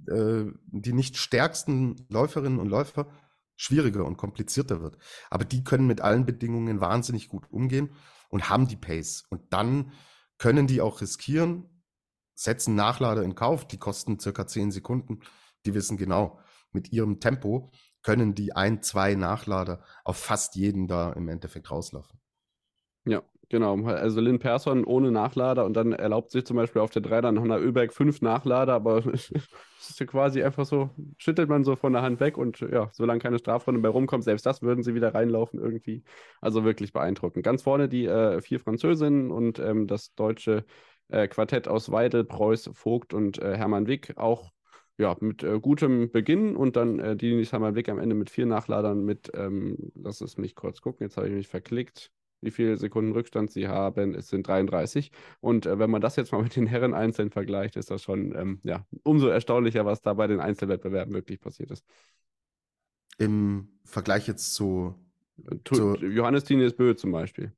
äh, 0.09 0.44
die 0.66 0.92
nicht 0.92 1.16
stärksten 1.16 2.07
Läuferinnen 2.09 2.59
und 2.59 2.68
Läufer 2.68 3.09
schwieriger 3.56 4.04
und 4.04 4.16
komplizierter 4.16 4.80
wird. 4.80 4.98
Aber 5.30 5.44
die 5.44 5.64
können 5.64 5.86
mit 5.86 6.00
allen 6.00 6.26
Bedingungen 6.26 6.80
wahnsinnig 6.80 7.28
gut 7.28 7.50
umgehen 7.50 7.94
und 8.28 8.48
haben 8.48 8.68
die 8.68 8.76
Pace. 8.76 9.24
Und 9.30 9.52
dann 9.52 9.92
können 10.38 10.66
die 10.66 10.80
auch 10.80 11.00
riskieren, 11.00 11.82
setzen 12.34 12.74
Nachlader 12.74 13.22
in 13.22 13.34
Kauf, 13.34 13.66
die 13.66 13.78
kosten 13.78 14.18
circa 14.18 14.46
10 14.46 14.72
Sekunden. 14.72 15.20
Die 15.66 15.74
wissen 15.74 15.96
genau, 15.96 16.40
mit 16.72 16.92
ihrem 16.92 17.20
Tempo 17.20 17.70
können 18.02 18.34
die 18.34 18.54
ein, 18.54 18.82
zwei 18.82 19.14
Nachlader 19.14 19.82
auf 20.04 20.16
fast 20.16 20.56
jeden 20.56 20.88
da 20.88 21.12
im 21.12 21.28
Endeffekt 21.28 21.70
rauslaufen. 21.70 22.20
Ja, 23.06 23.22
genau. 23.48 23.83
Also 23.85 24.20
Lynn 24.20 24.38
Persson 24.38 24.85
ohne 24.85 25.11
Nachlader 25.11 25.64
und 25.64 25.74
dann 25.74 25.92
erlaubt 25.92 26.30
sich 26.30 26.44
zum 26.44 26.57
Beispiel 26.57 26.83
auf 26.83 26.90
der 26.90 27.02
3 27.02 27.20
dann 27.20 27.40
Hanna 27.40 27.57
Oeberg 27.57 27.92
fünf 27.92 28.22
Nachlader, 28.22 28.74
aber 28.74 29.04
es 29.12 29.30
ist 29.78 30.00
ja 30.00 30.07
quasi 30.07 30.42
einfach 30.42 30.64
so, 30.64 30.90
schüttelt 31.18 31.48
man 31.48 31.64
so 31.64 31.76
von 31.76 31.92
der 31.92 32.02
Hand 32.02 32.20
weg 32.20 32.38
und 32.38 32.61
ja, 32.61 32.88
solange 32.92 33.20
keine 33.20 33.38
Strafrunde 33.38 33.80
bei 33.80 33.88
rumkommt, 33.88 34.24
selbst 34.24 34.46
das 34.46 34.62
würden 34.62 34.83
sie 34.83 34.94
wieder 34.94 35.14
reinlaufen 35.14 35.61
irgendwie. 35.61 36.02
Also 36.40 36.64
wirklich 36.64 36.92
beeindruckend. 36.92 37.44
Ganz 37.44 37.62
vorne 37.62 37.88
die 37.88 38.07
äh, 38.07 38.40
vier 38.40 38.61
Französinnen 38.61 39.30
und 39.30 39.59
ähm, 39.59 39.87
das 39.87 40.14
deutsche 40.14 40.64
äh, 41.09 41.28
Quartett 41.28 41.68
aus 41.68 41.90
Weidel, 41.90 42.24
Preuß, 42.24 42.70
Vogt 42.74 43.14
und 43.14 43.38
äh, 43.38 43.57
Hermann 43.57 43.87
Wick 43.87 44.16
auch 44.16 44.50
ja, 44.96 45.16
mit 45.20 45.42
äh, 45.42 45.59
gutem 45.61 46.11
Beginn 46.11 46.57
und 46.57 46.76
dann 46.76 46.98
äh, 47.00 47.16
Dinis 47.16 47.52
Hermann 47.52 47.74
Wick 47.74 47.88
am 47.88 47.98
Ende 47.98 48.14
mit 48.14 48.30
vier 48.30 48.46
Nachladern 48.46 49.04
mit, 49.04 49.30
ähm, 49.35 49.76
lass 49.94 50.20
es 50.20 50.37
mich 50.38 50.54
kurz 50.54 50.80
gucken, 50.80 51.07
jetzt 51.07 51.16
habe 51.16 51.28
ich 51.28 51.35
mich 51.35 51.48
verklickt, 51.48 52.11
wie 52.44 52.50
viele 52.50 52.76
Sekunden 52.76 53.12
Rückstand 53.12 53.50
sie 53.50 53.68
haben. 53.68 54.14
Es 54.14 54.28
sind 54.28 54.46
33. 54.46 55.11
Und 55.40 55.66
äh, 55.66 55.78
wenn 55.78 55.90
man 55.90 56.00
das 56.00 56.16
jetzt 56.16 56.33
mal 56.33 56.42
mit 56.42 56.57
den 56.57 56.66
Herren 56.66 56.94
einzeln 56.94 57.30
vergleicht, 57.30 57.76
ist 57.76 57.90
das 57.90 58.02
schon 58.02 58.35
ähm, 58.37 58.61
ja, 58.62 58.87
umso 59.02 59.28
erstaunlicher, 59.28 59.85
was 59.85 60.02
da 60.02 60.14
bei 60.14 60.26
den 60.26 60.40
Einzelwettbewerben 60.40 61.14
wirklich 61.14 61.40
passiert 61.40 61.70
ist. 61.70 61.85
Im 63.18 63.68
Vergleich 63.85 64.26
jetzt 64.26 64.54
zu, 64.54 64.94
zu 65.64 65.96
Johannes 65.96 66.44
Tinius 66.44 66.74
Bö 66.74 66.94
zum 66.94 67.12
Beispiel 67.12 67.52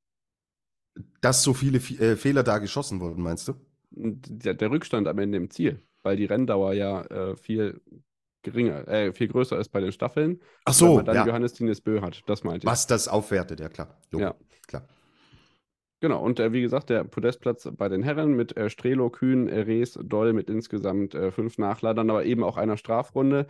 dass 1.20 1.42
so 1.42 1.55
viele 1.55 1.79
äh, 1.79 2.16
Fehler 2.16 2.42
da 2.42 2.59
geschossen 2.59 3.01
wurden, 3.01 3.22
meinst 3.22 3.49
du? 3.49 3.55
Der, 3.90 4.55
der, 4.55 4.70
Rückstand 4.70 5.09
am 5.09 5.18
Ende 5.18 5.38
im 5.38 5.51
Ziel, 5.51 5.83
weil 6.03 6.16
die 6.16 6.25
Renndauer 6.25 6.75
ja 6.75 7.03
äh, 7.03 7.37
viel 7.37 7.81
geringer, 8.42 8.87
äh, 8.88 9.12
viel 9.12 9.29
größer 9.29 9.59
ist 9.59 9.70
bei 9.70 9.81
den 9.81 9.92
Staffeln. 9.92 10.40
Ach 10.64 10.72
so, 10.72 10.88
weil 10.88 10.96
man 10.96 11.05
dann 11.07 11.16
ja. 11.16 11.27
Johannes 11.27 11.55
Dines 11.55 11.81
Bö 11.81 12.01
hat. 12.01 12.22
Das 12.27 12.44
meinte 12.44 12.64
ich. 12.64 12.70
Was 12.70 12.87
das 12.87 13.09
aufwertet, 13.09 13.61
ja 13.61 13.68
klar. 13.68 14.01
Logo, 14.11 14.25
Ja. 14.25 14.35
Genau, 16.00 16.22
und 16.22 16.40
äh, 16.40 16.52
wie 16.52 16.61
gesagt, 16.61 16.90
der 16.90 17.04
Podestplatz 17.04 17.68
bei 17.72 17.88
den 17.88 18.02
Herren 18.02 18.35
mit 18.35 18.56
äh, 18.56 18.68
Strelo, 18.68 19.09
Kühn, 19.09 19.48
äh, 19.48 19.61
Rees, 19.61 19.98
Doll 20.02 20.35
mit 20.35 20.50
insgesamt 20.50 21.14
äh, 21.14 21.30
fünf 21.30 21.56
Nachladern, 21.56 22.11
aber 22.11 22.24
eben 22.26 22.44
auch 22.44 22.59
einer 22.59 22.76
Strafrunde. 22.76 23.46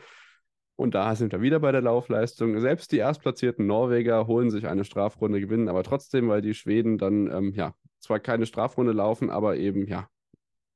Und 0.77 0.95
da 0.95 1.17
sind 1.17 1.33
wir 1.33 1.41
wieder 1.41 1.59
bei 1.59 1.73
der 1.73 1.81
Laufleistung. 1.81 2.61
Selbst 2.61 2.93
die 2.93 2.99
erstplatzierten 2.99 3.67
Norweger 3.67 4.27
holen 4.27 4.51
sich 4.51 4.67
eine 4.69 4.85
Strafrunde, 4.85 5.41
gewinnen 5.41 5.69
aber 5.69 5.83
trotzdem, 5.83 6.29
weil 6.29 6.43
die 6.43 6.55
Schweden 6.55 6.99
dann, 6.99 7.31
ähm, 7.33 7.53
ja, 7.55 7.75
zwar 7.99 8.21
keine 8.21 8.47
Strafrunde 8.47 8.93
laufen, 8.93 9.31
aber 9.31 9.57
eben, 9.57 9.87
ja, 9.89 10.09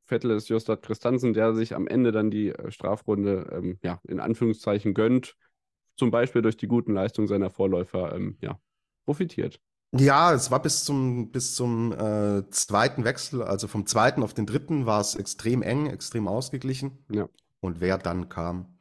Vettel 0.07 0.33
ist 0.33 0.49
Jostad 0.49 0.83
Christansen, 0.83 1.35
der 1.35 1.55
sich 1.55 1.77
am 1.77 1.87
Ende 1.87 2.11
dann 2.11 2.31
die 2.33 2.49
äh, 2.49 2.71
Strafrunde, 2.73 3.49
ähm, 3.53 3.79
ja, 3.83 4.01
in 4.09 4.19
Anführungszeichen 4.19 4.93
gönnt, 4.93 5.37
zum 5.97 6.11
Beispiel 6.11 6.43
durch 6.43 6.57
die 6.57 6.67
guten 6.67 6.95
Leistungen 6.95 7.29
seiner 7.29 7.51
Vorläufer, 7.51 8.15
ähm, 8.17 8.39
ja, 8.41 8.59
profitiert. 9.05 9.61
Ja, 9.93 10.33
es 10.33 10.51
war 10.51 10.63
bis 10.63 10.85
zum, 10.85 11.33
bis 11.33 11.55
zum 11.55 11.93
äh, 11.93 12.49
zweiten 12.51 13.05
Wechsel, 13.05 13.43
also 13.43 13.67
vom 13.67 13.87
zweiten 13.87 14.23
auf 14.23 14.35
den 14.35 14.47
dritten, 14.47 14.87
war 14.87 15.01
es 15.01 15.17
extrem 15.17 15.63
eng, 15.63 15.87
extrem 15.87 16.29
ausgeglichen. 16.29 17.05
Ja. 17.11 17.29
Und 17.61 17.81
wer 17.81 17.99
dann 17.99 18.29
kam, 18.29 18.79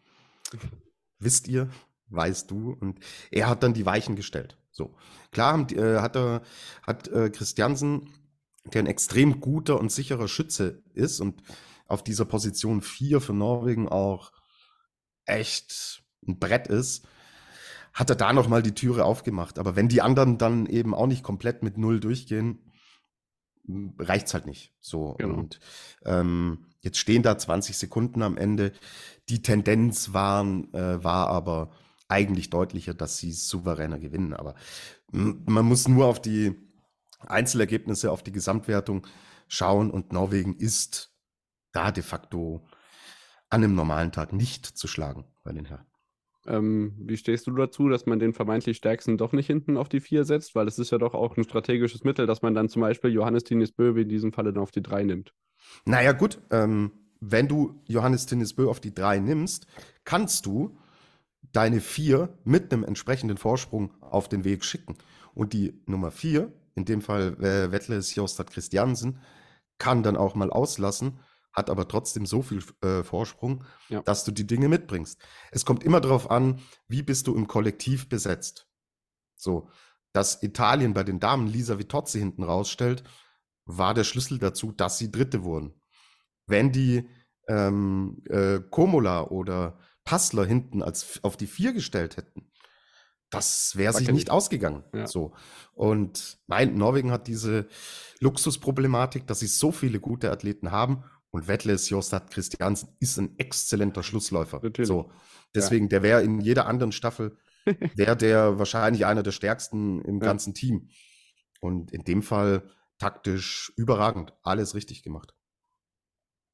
wisst 1.18 1.48
ihr, 1.48 1.70
weißt 2.10 2.52
du. 2.52 2.74
Und 2.80 3.00
er 3.32 3.50
hat 3.50 3.64
dann 3.64 3.74
die 3.74 3.86
Weichen 3.86 4.16
gestellt. 4.16 4.58
So. 4.72 4.96
Klar 5.32 5.54
haben 5.54 5.68
äh, 5.76 6.00
hat 6.00 6.16
er, 6.16 6.44
hat 6.84 7.08
äh, 7.08 7.32
Christiansen, 7.32 8.14
der 8.66 8.84
ein 8.84 8.88
extrem 8.88 9.40
guter 9.40 9.80
und 9.80 9.92
sicherer 9.92 10.28
Schütze 10.28 10.84
ist 10.94 11.20
und 11.22 11.42
auf 11.88 12.04
dieser 12.04 12.26
Position 12.26 12.82
4 12.82 13.20
für 13.20 13.34
Norwegen 13.34 13.90
auch 13.90 14.32
echt 15.26 16.04
ein 16.28 16.38
Brett 16.38 16.68
ist, 16.68 17.08
hat 17.94 18.10
er 18.10 18.16
da 18.16 18.34
nochmal 18.34 18.62
die 18.64 18.74
Türe 18.76 19.04
aufgemacht. 19.06 19.60
Aber 19.60 19.76
wenn 19.76 19.88
die 19.88 20.02
anderen 20.02 20.38
dann 20.38 20.66
eben 20.66 20.94
auch 20.94 21.08
nicht 21.08 21.24
komplett 21.24 21.64
mit 21.64 21.78
Null 21.78 22.00
durchgehen, 22.00 22.60
reicht's 23.98 24.34
halt 24.34 24.46
nicht. 24.46 24.74
So. 24.80 25.16
Genau. 25.18 25.36
Und 25.40 25.60
ähm, 26.06 26.66
jetzt 26.82 26.98
stehen 26.98 27.24
da 27.24 27.38
20 27.38 27.78
Sekunden 27.78 28.22
am 28.24 28.38
Ende. 28.38 28.72
Die 29.30 29.42
Tendenz 29.42 30.14
waren, 30.14 30.74
äh, 30.74 31.04
war 31.04 31.28
aber 31.28 31.72
eigentlich 32.08 32.50
deutlicher, 32.50 32.94
dass 32.94 33.18
sie 33.18 33.32
souveräner 33.32 34.00
gewinnen. 34.00 34.34
Aber 34.34 34.56
m- 35.14 35.44
man 35.48 35.66
muss 35.66 35.88
nur 35.88 36.06
auf 36.08 36.22
die 36.22 36.56
Einzelergebnisse, 37.20 38.12
auf 38.12 38.24
die 38.24 38.32
Gesamtwertung 38.32 39.06
schauen 39.48 39.92
und 39.92 40.14
Norwegen 40.14 40.56
ist 40.56 41.14
da 41.72 41.92
de 41.92 42.04
facto 42.04 42.68
an 43.50 43.64
einem 43.64 43.76
normalen 43.76 44.12
Tag 44.12 44.32
nicht 44.34 44.66
zu 44.66 44.88
schlagen 44.88 45.26
bei 45.44 45.52
den 45.52 45.66
Herren. 45.66 45.86
Ähm, 46.50 46.94
wie 47.00 47.16
stehst 47.16 47.48
du 47.48 47.52
dazu, 47.52 47.88
dass 47.88 48.06
man 48.06 48.20
den 48.20 48.34
vermeintlich 48.34 48.78
stärksten 48.78 49.18
doch 49.18 49.32
nicht 49.32 49.48
hinten 49.48 49.78
auf 49.78 49.88
die 49.88 50.02
4 50.02 50.26
setzt? 50.26 50.56
Weil 50.56 50.68
es 50.68 50.80
ist 50.80 50.92
ja 50.92 50.98
doch 50.98 51.14
auch 51.14 51.38
ein 51.38 51.44
strategisches 51.44 52.04
Mittel, 52.04 52.26
dass 52.26 52.42
man 52.42 52.54
dann 52.54 52.68
zum 52.68 52.82
Beispiel 52.82 53.12
Johannes 53.12 53.44
Tinis 53.44 53.72
Böwe 53.72 54.02
in 54.02 54.10
diesem 54.10 54.34
Falle 54.34 54.52
dann 54.52 54.64
auf 54.64 54.72
die 54.72 54.82
3 54.82 55.04
nimmt. 55.04 55.34
Naja, 55.86 56.12
gut, 56.12 56.40
ähm, 56.52 56.92
wenn 57.20 57.48
du 57.48 57.82
Johannes 57.86 58.26
Tinnisbö 58.26 58.70
auf 58.70 58.80
die 58.80 58.94
drei 58.94 59.20
nimmst, 59.20 59.68
kannst 60.06 60.46
du 60.46 60.78
deine 61.52 61.82
vier 61.82 62.30
mit 62.44 62.72
einem 62.72 62.84
entsprechenden 62.84 63.38
Vorsprung 63.38 63.92
auf 64.02 64.30
den 64.30 64.44
Weg 64.44 64.64
schicken. 64.64 64.96
Und 65.34 65.54
die 65.54 65.82
Nummer 65.86 66.12
vier, 66.12 66.52
in 66.76 66.86
dem 66.86 67.02
Fall 67.02 67.36
äh, 67.42 67.72
Wettles 67.72 68.16
Jostad 68.16 68.52
Christiansen, 68.52 69.20
kann 69.78 70.04
dann 70.04 70.18
auch 70.18 70.36
mal 70.36 70.50
auslassen, 70.50 71.20
hat 71.54 71.70
aber 71.70 71.88
trotzdem 71.88 72.26
so 72.26 72.42
viel 72.42 72.64
äh, 72.82 73.04
Vorsprung, 73.04 73.64
Ja. 73.90 74.02
dass 74.02 74.24
du 74.24 74.32
die 74.32 74.48
Dinge 74.48 74.70
mitbringst. 74.70 75.20
Es 75.52 75.66
kommt 75.66 75.84
immer 75.84 76.02
darauf 76.02 76.30
an, 76.30 76.62
wie 76.88 77.02
bist 77.04 77.28
du 77.28 77.36
im 77.36 77.48
Kollektiv 77.48 78.08
besetzt. 78.10 78.68
So, 79.36 79.70
dass 80.14 80.44
Italien 80.44 80.94
bei 80.94 81.04
den 81.04 81.20
Damen 81.20 81.48
Lisa 81.48 81.80
Vitozzi 81.80 82.20
hinten 82.20 82.44
rausstellt, 82.44 83.04
war 83.66 83.94
der 83.94 84.04
Schlüssel 84.04 84.40
dazu, 84.40 84.72
dass 84.72 84.98
sie 84.98 85.12
Dritte 85.12 85.44
wurden. 85.44 85.82
Wenn 86.48 86.72
die 86.72 87.08
ähm, 87.48 88.24
äh, 88.30 88.60
Komola 88.70 89.24
oder 89.24 89.80
Passler 90.04 90.46
hinten 90.46 90.82
als 90.82 91.24
auf 91.24 91.38
die 91.38 91.48
Vier 91.48 91.74
gestellt 91.74 92.18
hätten, 92.18 92.52
das 93.30 93.76
wäre 93.76 93.94
sich 93.94 94.12
nicht 94.12 94.32
ausgegangen. 94.32 94.84
Ja. 94.92 95.06
So. 95.06 95.34
Und 95.74 96.40
nein, 96.48 96.76
Norwegen 96.76 97.12
hat 97.12 97.28
diese 97.28 97.68
Luxusproblematik, 98.20 99.28
dass 99.28 99.40
sie 99.40 99.48
so 99.48 99.72
viele 99.72 100.00
gute 100.00 100.32
Athleten 100.32 100.72
haben. 100.72 101.04
Und 101.32 101.48
Wettles 101.48 101.90
Jostad 101.90 102.32
Christiansen 102.32 102.90
ist 103.00 103.18
ein 103.18 103.38
exzellenter 103.38 104.04
Schlussläufer. 104.04 104.60
Natürlich. 104.64 104.88
So. 104.88 105.12
Deswegen, 105.54 105.90
der 105.90 106.02
wäre 106.04 106.24
in 106.24 106.40
jeder 106.42 106.66
anderen 106.68 106.92
Staffel, 106.92 107.38
wäre 107.96 108.18
der 108.18 108.58
wahrscheinlich 108.58 109.06
einer 109.06 109.24
der 109.24 109.32
stärksten 109.32 110.02
im 110.02 110.20
Ja. 110.20 110.26
ganzen 110.28 110.54
Team. 110.54 110.90
Und 111.60 111.92
in 111.92 112.04
dem 112.04 112.24
Fall 112.24 112.64
taktisch 112.98 113.72
überragend. 113.78 114.34
Alles 114.44 114.76
richtig 114.76 115.04
gemacht. 115.04 115.34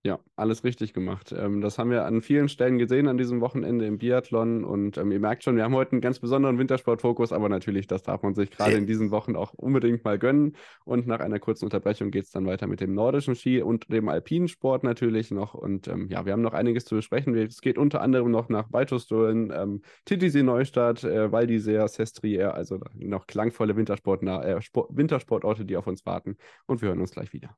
Ja, 0.06 0.20
alles 0.36 0.64
richtig 0.64 0.94
gemacht. 0.94 1.34
Ähm, 1.36 1.62
das 1.62 1.80
haben 1.80 1.90
wir 1.90 2.06
an 2.06 2.22
vielen 2.22 2.48
Stellen 2.48 2.78
gesehen 2.78 3.08
an 3.08 3.18
diesem 3.18 3.42
Wochenende 3.42 3.88
im 3.88 3.98
Biathlon. 3.98 4.64
Und 4.64 5.00
ähm, 5.00 5.12
ihr 5.12 5.20
merkt 5.20 5.44
schon, 5.44 5.56
wir 5.56 5.64
haben 5.64 5.74
heute 5.74 5.94
einen 5.94 6.02
ganz 6.02 6.20
besonderen 6.20 6.60
Wintersportfokus, 6.60 7.34
aber 7.34 7.50
natürlich, 7.50 7.88
das 7.88 8.04
darf 8.04 8.22
man 8.22 8.36
sich 8.36 8.52
gerade 8.52 8.76
in 8.76 8.86
diesen 8.86 9.10
Wochen 9.10 9.36
auch 9.36 9.54
unbedingt 9.54 10.04
mal 10.04 10.20
gönnen. 10.20 10.56
Und 10.84 11.08
nach 11.08 11.22
einer 11.22 11.40
kurzen 11.40 11.66
Unterbrechung 11.66 12.12
geht 12.12 12.26
es 12.26 12.30
dann 12.30 12.46
weiter 12.46 12.68
mit 12.68 12.82
dem 12.82 12.94
nordischen 12.94 13.34
Ski 13.34 13.64
und 13.64 13.92
dem 13.92 14.08
alpinen 14.08 14.48
Sport 14.48 14.84
natürlich 14.84 15.32
noch. 15.32 15.56
Und 15.56 15.88
ähm, 15.88 16.08
ja, 16.08 16.24
wir 16.24 16.34
haben 16.34 16.44
noch 16.44 16.54
einiges 16.54 16.86
zu 16.86 16.94
besprechen. 16.94 17.34
Es 17.36 17.62
geht 17.62 17.80
unter 17.80 18.02
anderem 18.02 18.30
noch 18.30 18.48
nach 18.48 18.68
Beitostollen, 18.68 19.52
ähm, 19.52 19.82
Titisee 20.06 20.44
Neustadt, 20.44 21.04
äh, 21.04 21.32
Val 21.32 21.46
d'Isère, 21.46 21.88
Sestriere, 21.88 22.54
also 22.54 22.80
noch 22.94 23.26
klangvolle 23.26 23.76
Wintersport 23.76 24.22
äh, 24.22 24.62
Sport 24.62 24.96
Wintersportorte, 24.96 25.66
die 25.66 25.76
auf 25.78 25.88
uns 25.88 26.06
warten. 26.06 26.38
Und 26.68 26.84
wir 26.84 26.90
hören 26.90 27.02
uns 27.02 27.10
gleich 27.10 27.34
wieder. 27.34 27.58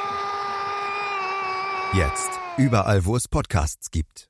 Jetzt 1.93 2.31
überall, 2.57 3.03
wo 3.03 3.17
es 3.17 3.27
Podcasts 3.27 3.91
gibt. 3.91 4.29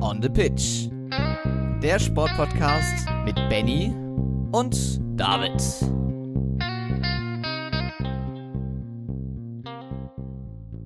On 0.00 0.20
the 0.20 0.28
Pitch. 0.28 0.88
Der 1.80 2.00
Sportpodcast 2.00 3.06
mit 3.24 3.36
Benny 3.48 3.94
und 4.50 5.00
David. 5.16 5.62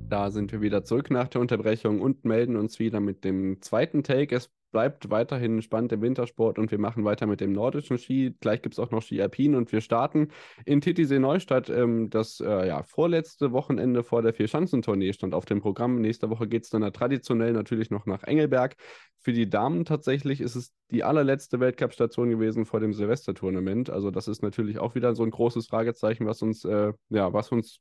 Da 0.09 0.31
sind 0.31 0.53
wir 0.53 0.61
wieder 0.61 0.85
zurück 0.85 1.11
nach 1.11 1.27
der 1.27 1.41
Unterbrechung 1.41 2.01
und 2.01 2.25
melden 2.25 2.57
uns 2.57 2.79
wieder 2.79 3.01
mit 3.01 3.25
dem 3.25 3.61
zweiten 3.61 4.05
Take. 4.05 4.37
Es 4.37 4.51
bleibt 4.71 5.11
weiterhin 5.11 5.63
spannend 5.63 5.91
im 5.93 6.01
Wintersport 6.01 6.61
und 6.61 6.71
wir 6.71 6.79
machen 6.79 7.05
weiter 7.05 7.27
mit 7.27 7.41
dem 7.41 7.53
nordischen 7.53 7.99
Ski. 7.99 8.37
Gleich 8.41 8.63
gibt 8.63 8.75
es 8.75 8.79
auch 8.79 8.93
noch 8.93 9.03
Ski 9.03 9.21
Alpin 9.21 9.57
und 9.57 9.73
wir 9.73 9.81
starten 9.81 10.29
in 10.65 10.81
Titisee 10.81 11.19
Neustadt. 11.19 11.71
Ähm, 11.71 12.09
das 12.09 12.39
äh, 12.39 12.69
ja, 12.69 12.85
vorletzte 12.85 13.51
Wochenende 13.51 14.05
vor 14.05 14.23
der 14.23 14.33
Vierschanzentournee 14.33 15.13
stand 15.13 15.35
auf 15.35 15.45
dem 15.45 15.61
Programm. 15.61 16.01
Nächste 16.01 16.31
Woche 16.31 16.47
geht 16.47 16.65
es 16.65 16.71
dann 16.71 16.93
traditionell 16.93 17.53
natürlich 17.53 17.91
noch 17.91 18.07
nach 18.07 18.23
Engelberg. 18.23 18.77
Für 19.19 19.33
die 19.33 19.51
Damen 19.51 19.85
tatsächlich 19.85 20.41
ist 20.41 20.55
es 20.55 20.73
die 20.93 21.03
allerletzte 21.03 21.59
Weltcup-Station 21.59 22.31
gewesen 22.31 22.65
vor 22.65 22.79
dem 22.79 22.93
Silvestertournament. 22.93 23.91
Also 23.91 24.13
das 24.13 24.29
ist 24.29 24.41
natürlich 24.41 24.79
auch 24.79 24.95
wieder 24.95 25.17
so 25.17 25.25
ein 25.25 25.31
großes 25.31 25.67
Fragezeichen, 25.67 26.27
was 26.27 26.43
uns, 26.43 26.65
äh, 26.65 26.93
ja, 27.09 27.33
was 27.33 27.51
uns 27.51 27.81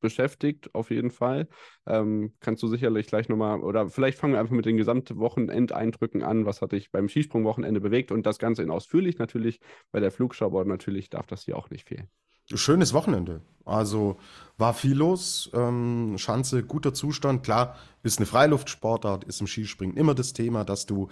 beschäftigt, 0.00 0.74
auf 0.74 0.90
jeden 0.90 1.10
Fall. 1.10 1.48
Ähm, 1.86 2.34
kannst 2.40 2.62
du 2.62 2.68
sicherlich 2.68 3.06
gleich 3.06 3.28
nochmal, 3.28 3.60
oder 3.60 3.88
vielleicht 3.88 4.18
fangen 4.18 4.34
wir 4.34 4.40
einfach 4.40 4.54
mit 4.54 4.66
den 4.66 4.76
Gesamtwochenendeindrücken 4.76 6.22
an. 6.22 6.46
Was 6.46 6.60
hat 6.60 6.72
dich 6.72 6.90
beim 6.90 7.08
Skisprungwochenende 7.08 7.80
bewegt? 7.80 8.12
Und 8.12 8.26
das 8.26 8.38
Ganze 8.38 8.62
in 8.62 8.70
ausführlich 8.70 9.18
natürlich 9.18 9.60
bei 9.92 10.00
der 10.00 10.10
Flugschau, 10.10 10.64
natürlich 10.64 11.10
darf 11.10 11.26
das 11.26 11.44
hier 11.44 11.56
auch 11.56 11.70
nicht 11.70 11.88
fehlen. 11.88 12.08
Schönes 12.52 12.92
Wochenende. 12.92 13.40
Also 13.64 14.18
war 14.58 14.74
viel 14.74 14.96
los. 14.96 15.50
Ähm, 15.54 16.16
Schanze, 16.18 16.62
guter 16.62 16.92
Zustand. 16.92 17.42
Klar, 17.42 17.78
ist 18.02 18.18
eine 18.18 18.26
Freiluftsportart, 18.26 19.24
ist 19.24 19.40
im 19.40 19.46
Skispringen 19.46 19.96
immer 19.96 20.14
das 20.14 20.34
Thema, 20.34 20.64
dass 20.64 20.84
du 20.84 21.08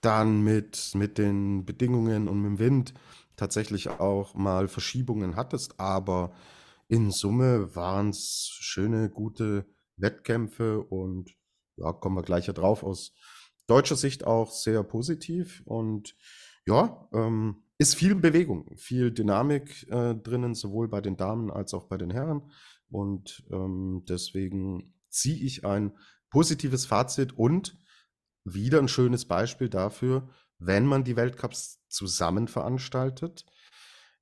dann 0.00 0.40
mit, 0.40 0.92
mit 0.94 1.18
den 1.18 1.66
Bedingungen 1.66 2.28
und 2.28 2.40
mit 2.40 2.52
dem 2.52 2.58
Wind 2.58 2.94
tatsächlich 3.36 3.90
auch 3.90 4.34
mal 4.34 4.68
Verschiebungen 4.68 5.36
hattest. 5.36 5.78
Aber 5.78 6.32
in 6.90 7.12
Summe 7.12 7.74
waren 7.76 8.10
es 8.10 8.50
schöne, 8.52 9.10
gute 9.10 9.64
Wettkämpfe 9.96 10.80
und 10.80 11.30
ja, 11.76 11.92
kommen 11.92 12.16
wir 12.16 12.22
gleich 12.22 12.48
ja 12.48 12.52
drauf, 12.52 12.82
aus 12.82 13.12
deutscher 13.68 13.94
Sicht 13.94 14.26
auch 14.26 14.50
sehr 14.50 14.82
positiv 14.82 15.62
und 15.66 16.16
ja, 16.66 17.08
ähm, 17.12 17.62
ist 17.78 17.94
viel 17.94 18.16
Bewegung, 18.16 18.76
viel 18.76 19.12
Dynamik 19.12 19.88
äh, 19.90 20.16
drinnen, 20.16 20.54
sowohl 20.54 20.88
bei 20.88 21.00
den 21.00 21.16
Damen 21.16 21.50
als 21.50 21.74
auch 21.74 21.86
bei 21.86 21.96
den 21.96 22.10
Herren. 22.10 22.50
Und 22.90 23.44
ähm, 23.50 24.04
deswegen 24.08 24.92
ziehe 25.08 25.38
ich 25.38 25.64
ein 25.64 25.96
positives 26.28 26.86
Fazit 26.86 27.32
und 27.38 27.78
wieder 28.44 28.80
ein 28.80 28.88
schönes 28.88 29.26
Beispiel 29.26 29.68
dafür, 29.68 30.28
wenn 30.58 30.84
man 30.84 31.04
die 31.04 31.16
Weltcups 31.16 31.86
zusammen 31.88 32.48
veranstaltet, 32.48 33.46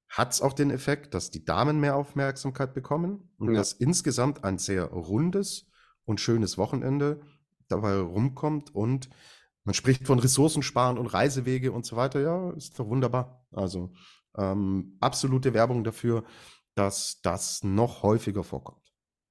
hat 0.08 0.32
es 0.32 0.40
auch 0.40 0.52
den 0.52 0.70
Effekt, 0.70 1.14
dass 1.14 1.30
die 1.30 1.44
Damen 1.44 1.80
mehr 1.80 1.96
Aufmerksamkeit 1.96 2.74
bekommen 2.74 3.30
und 3.38 3.52
Ja. 3.52 3.58
dass 3.58 3.72
insgesamt 3.72 4.44
ein 4.44 4.58
sehr 4.58 4.84
rundes 4.84 5.70
und 6.04 6.20
schönes 6.20 6.56
Wochenende 6.58 7.20
dabei 7.68 7.98
rumkommt 7.98 8.74
und 8.74 9.10
man 9.64 9.74
spricht 9.74 10.06
von 10.06 10.18
Ressourcensparen 10.18 10.96
und 10.96 11.08
Reisewege 11.08 11.72
und 11.72 11.84
so 11.84 11.96
weiter. 11.96 12.20
Ja, 12.20 12.50
ist 12.52 12.78
doch 12.78 12.88
wunderbar. 12.88 13.44
Also 13.52 13.92
ähm, 14.36 14.96
absolute 15.00 15.52
Werbung 15.52 15.84
dafür, 15.84 16.24
dass 16.74 17.20
das 17.20 17.62
noch 17.64 18.02
häufiger 18.02 18.44
vorkommt. 18.44 18.87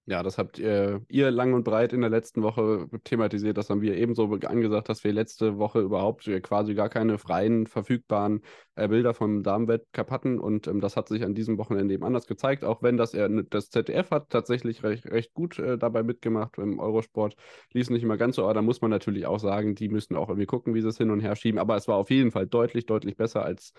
Ja, 0.09 0.23
das 0.23 0.37
habt 0.37 0.57
ihr, 0.57 1.01
ihr 1.09 1.31
lang 1.31 1.53
und 1.53 1.65
breit 1.65 1.91
in 1.91 1.99
der 1.99 2.09
letzten 2.09 2.41
Woche 2.41 2.87
thematisiert. 3.03 3.57
Das 3.57 3.69
haben 3.69 3.81
wir 3.81 3.97
ebenso 3.97 4.29
be- 4.29 4.49
angesagt, 4.49 4.87
dass 4.87 5.03
wir 5.03 5.11
letzte 5.11 5.57
Woche 5.57 5.81
überhaupt 5.81 6.25
äh, 6.29 6.39
quasi 6.39 6.75
gar 6.75 6.87
keine 6.87 7.17
freien, 7.17 7.67
verfügbaren 7.67 8.41
äh, 8.75 8.87
Bilder 8.87 9.13
vom 9.13 9.43
Damenwettcup 9.43 10.09
hatten. 10.09 10.39
Und 10.39 10.65
ähm, 10.67 10.79
das 10.79 10.95
hat 10.95 11.09
sich 11.09 11.23
an 11.25 11.35
diesem 11.35 11.57
Wochenende 11.57 11.93
eben 11.93 12.05
anders 12.05 12.25
gezeigt. 12.25 12.63
Auch 12.63 12.81
wenn 12.81 12.95
das, 12.95 13.13
äh, 13.15 13.27
das 13.49 13.69
ZDF 13.69 14.09
hat 14.11 14.29
tatsächlich 14.29 14.81
recht, 14.81 15.05
recht 15.07 15.33
gut 15.33 15.59
äh, 15.59 15.77
dabei 15.77 16.03
mitgemacht. 16.03 16.57
Im 16.57 16.79
Eurosport 16.79 17.35
lief 17.73 17.83
es 17.83 17.89
nicht 17.89 18.03
immer 18.03 18.15
ganz 18.15 18.37
so, 18.37 18.43
aber 18.45 18.53
da 18.53 18.61
muss 18.61 18.79
man 18.79 18.91
natürlich 18.91 19.25
auch 19.25 19.39
sagen, 19.39 19.75
die 19.75 19.89
müssen 19.89 20.15
auch 20.15 20.29
irgendwie 20.29 20.45
gucken, 20.45 20.73
wie 20.73 20.81
sie 20.81 20.87
es 20.87 20.97
hin 20.97 21.11
und 21.11 21.19
her 21.19 21.35
schieben. 21.35 21.59
Aber 21.59 21.75
es 21.75 21.89
war 21.89 21.97
auf 21.97 22.09
jeden 22.11 22.31
Fall 22.31 22.47
deutlich, 22.47 22.85
deutlich 22.85 23.17
besser 23.17 23.43
als 23.43 23.73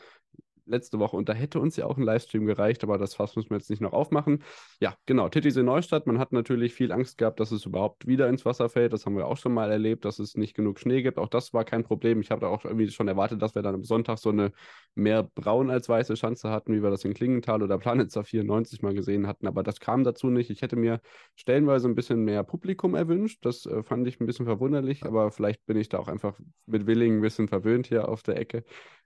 letzte 0.68 0.98
Woche 0.98 1.16
und 1.16 1.28
da 1.28 1.32
hätte 1.32 1.60
uns 1.60 1.76
ja 1.76 1.86
auch 1.86 1.96
ein 1.96 2.02
Livestream 2.02 2.46
gereicht, 2.46 2.82
aber 2.84 2.98
das 2.98 3.14
Fass 3.14 3.36
müssen 3.36 3.50
wir 3.50 3.56
jetzt 3.56 3.70
nicht 3.70 3.80
noch 3.82 3.92
aufmachen. 3.92 4.42
Ja, 4.80 4.94
genau, 5.06 5.28
Titisee 5.28 5.62
Neustadt, 5.62 6.06
man 6.06 6.18
hat 6.18 6.32
natürlich 6.32 6.74
viel 6.74 6.92
Angst 6.92 7.18
gehabt, 7.18 7.40
dass 7.40 7.52
es 7.52 7.66
überhaupt 7.66 8.06
wieder 8.06 8.28
ins 8.28 8.44
Wasser 8.44 8.68
fällt, 8.68 8.92
das 8.92 9.06
haben 9.06 9.16
wir 9.16 9.26
auch 9.26 9.36
schon 9.36 9.54
mal 9.54 9.70
erlebt, 9.70 10.04
dass 10.04 10.18
es 10.18 10.36
nicht 10.36 10.54
genug 10.54 10.78
Schnee 10.78 11.02
gibt, 11.02 11.18
auch 11.18 11.28
das 11.28 11.52
war 11.52 11.64
kein 11.64 11.84
Problem. 11.84 12.20
Ich 12.20 12.30
habe 12.30 12.40
da 12.40 12.48
auch 12.48 12.64
irgendwie 12.64 12.90
schon 12.90 13.08
erwartet, 13.08 13.42
dass 13.42 13.54
wir 13.54 13.62
dann 13.62 13.74
am 13.74 13.84
Sonntag 13.84 14.18
so 14.18 14.30
eine 14.30 14.52
mehr 14.94 15.22
braun 15.22 15.70
als 15.70 15.88
weiße 15.88 16.16
Schanze 16.16 16.50
hatten, 16.50 16.74
wie 16.74 16.82
wir 16.82 16.90
das 16.90 17.04
in 17.04 17.14
Klingenthal 17.14 17.62
oder 17.62 17.78
Planitzer 17.78 18.24
94 18.24 18.82
mal 18.82 18.94
gesehen 18.94 19.26
hatten, 19.26 19.46
aber 19.46 19.62
das 19.62 19.80
kam 19.80 20.04
dazu 20.04 20.28
nicht. 20.30 20.50
Ich 20.50 20.62
hätte 20.62 20.76
mir 20.76 21.00
stellenweise 21.36 21.88
ein 21.88 21.94
bisschen 21.94 22.24
mehr 22.24 22.42
Publikum 22.44 22.94
erwünscht, 22.94 23.44
das 23.44 23.66
äh, 23.66 23.82
fand 23.82 24.06
ich 24.06 24.20
ein 24.20 24.26
bisschen 24.26 24.46
verwunderlich, 24.46 25.04
aber 25.04 25.30
vielleicht 25.30 25.64
bin 25.66 25.76
ich 25.76 25.88
da 25.88 25.98
auch 25.98 26.08
einfach 26.08 26.38
mit 26.66 26.86
Willingen 26.86 27.18
ein 27.18 27.22
bisschen 27.22 27.48
verwöhnt 27.48 27.86
hier 27.86 28.08
auf 28.08 28.22
der 28.22 28.36
Ecke. 28.36 28.64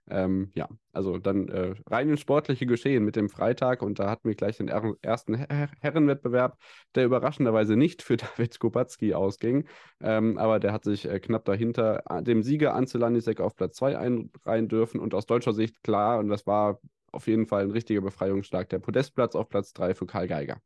Ähm, 0.09 0.51
ja, 0.53 0.67
also 0.91 1.17
dann 1.17 1.47
äh, 1.47 1.75
rein 1.89 2.09
ins 2.09 2.19
sportliche 2.19 2.65
Geschehen 2.65 3.05
mit 3.05 3.15
dem 3.15 3.29
Freitag 3.29 3.81
und 3.81 3.99
da 3.99 4.09
hatten 4.09 4.27
wir 4.27 4.35
gleich 4.35 4.57
den 4.57 4.67
er 4.67 4.95
ersten 5.01 5.35
Her 5.35 5.69
Herrenwettbewerb, 5.79 6.57
der 6.95 7.05
überraschenderweise 7.05 7.77
nicht 7.77 8.01
für 8.01 8.17
David 8.37 8.59
Kubacki 8.59 9.13
ausging, 9.13 9.65
ähm, 10.01 10.37
aber 10.37 10.59
der 10.59 10.73
hat 10.73 10.83
sich 10.83 11.05
äh, 11.05 11.19
knapp 11.19 11.45
dahinter 11.45 12.03
äh, 12.09 12.21
dem 12.21 12.43
Sieger 12.43 12.73
Lanisek 12.93 13.39
auf 13.39 13.55
Platz 13.55 13.77
2 13.77 13.97
einreihen 13.97 14.67
dürfen 14.67 14.99
und 14.99 15.13
aus 15.13 15.25
deutscher 15.25 15.53
Sicht 15.53 15.81
klar, 15.83 16.19
und 16.19 16.27
das 16.27 16.45
war 16.45 16.79
auf 17.13 17.27
jeden 17.27 17.45
Fall 17.45 17.63
ein 17.63 17.71
richtiger 17.71 18.01
Befreiungsschlag, 18.01 18.67
der 18.69 18.79
Podestplatz 18.79 19.35
auf 19.35 19.47
Platz 19.47 19.71
3 19.73 19.93
für 19.93 20.05
Karl 20.05 20.27
Geiger. 20.27 20.57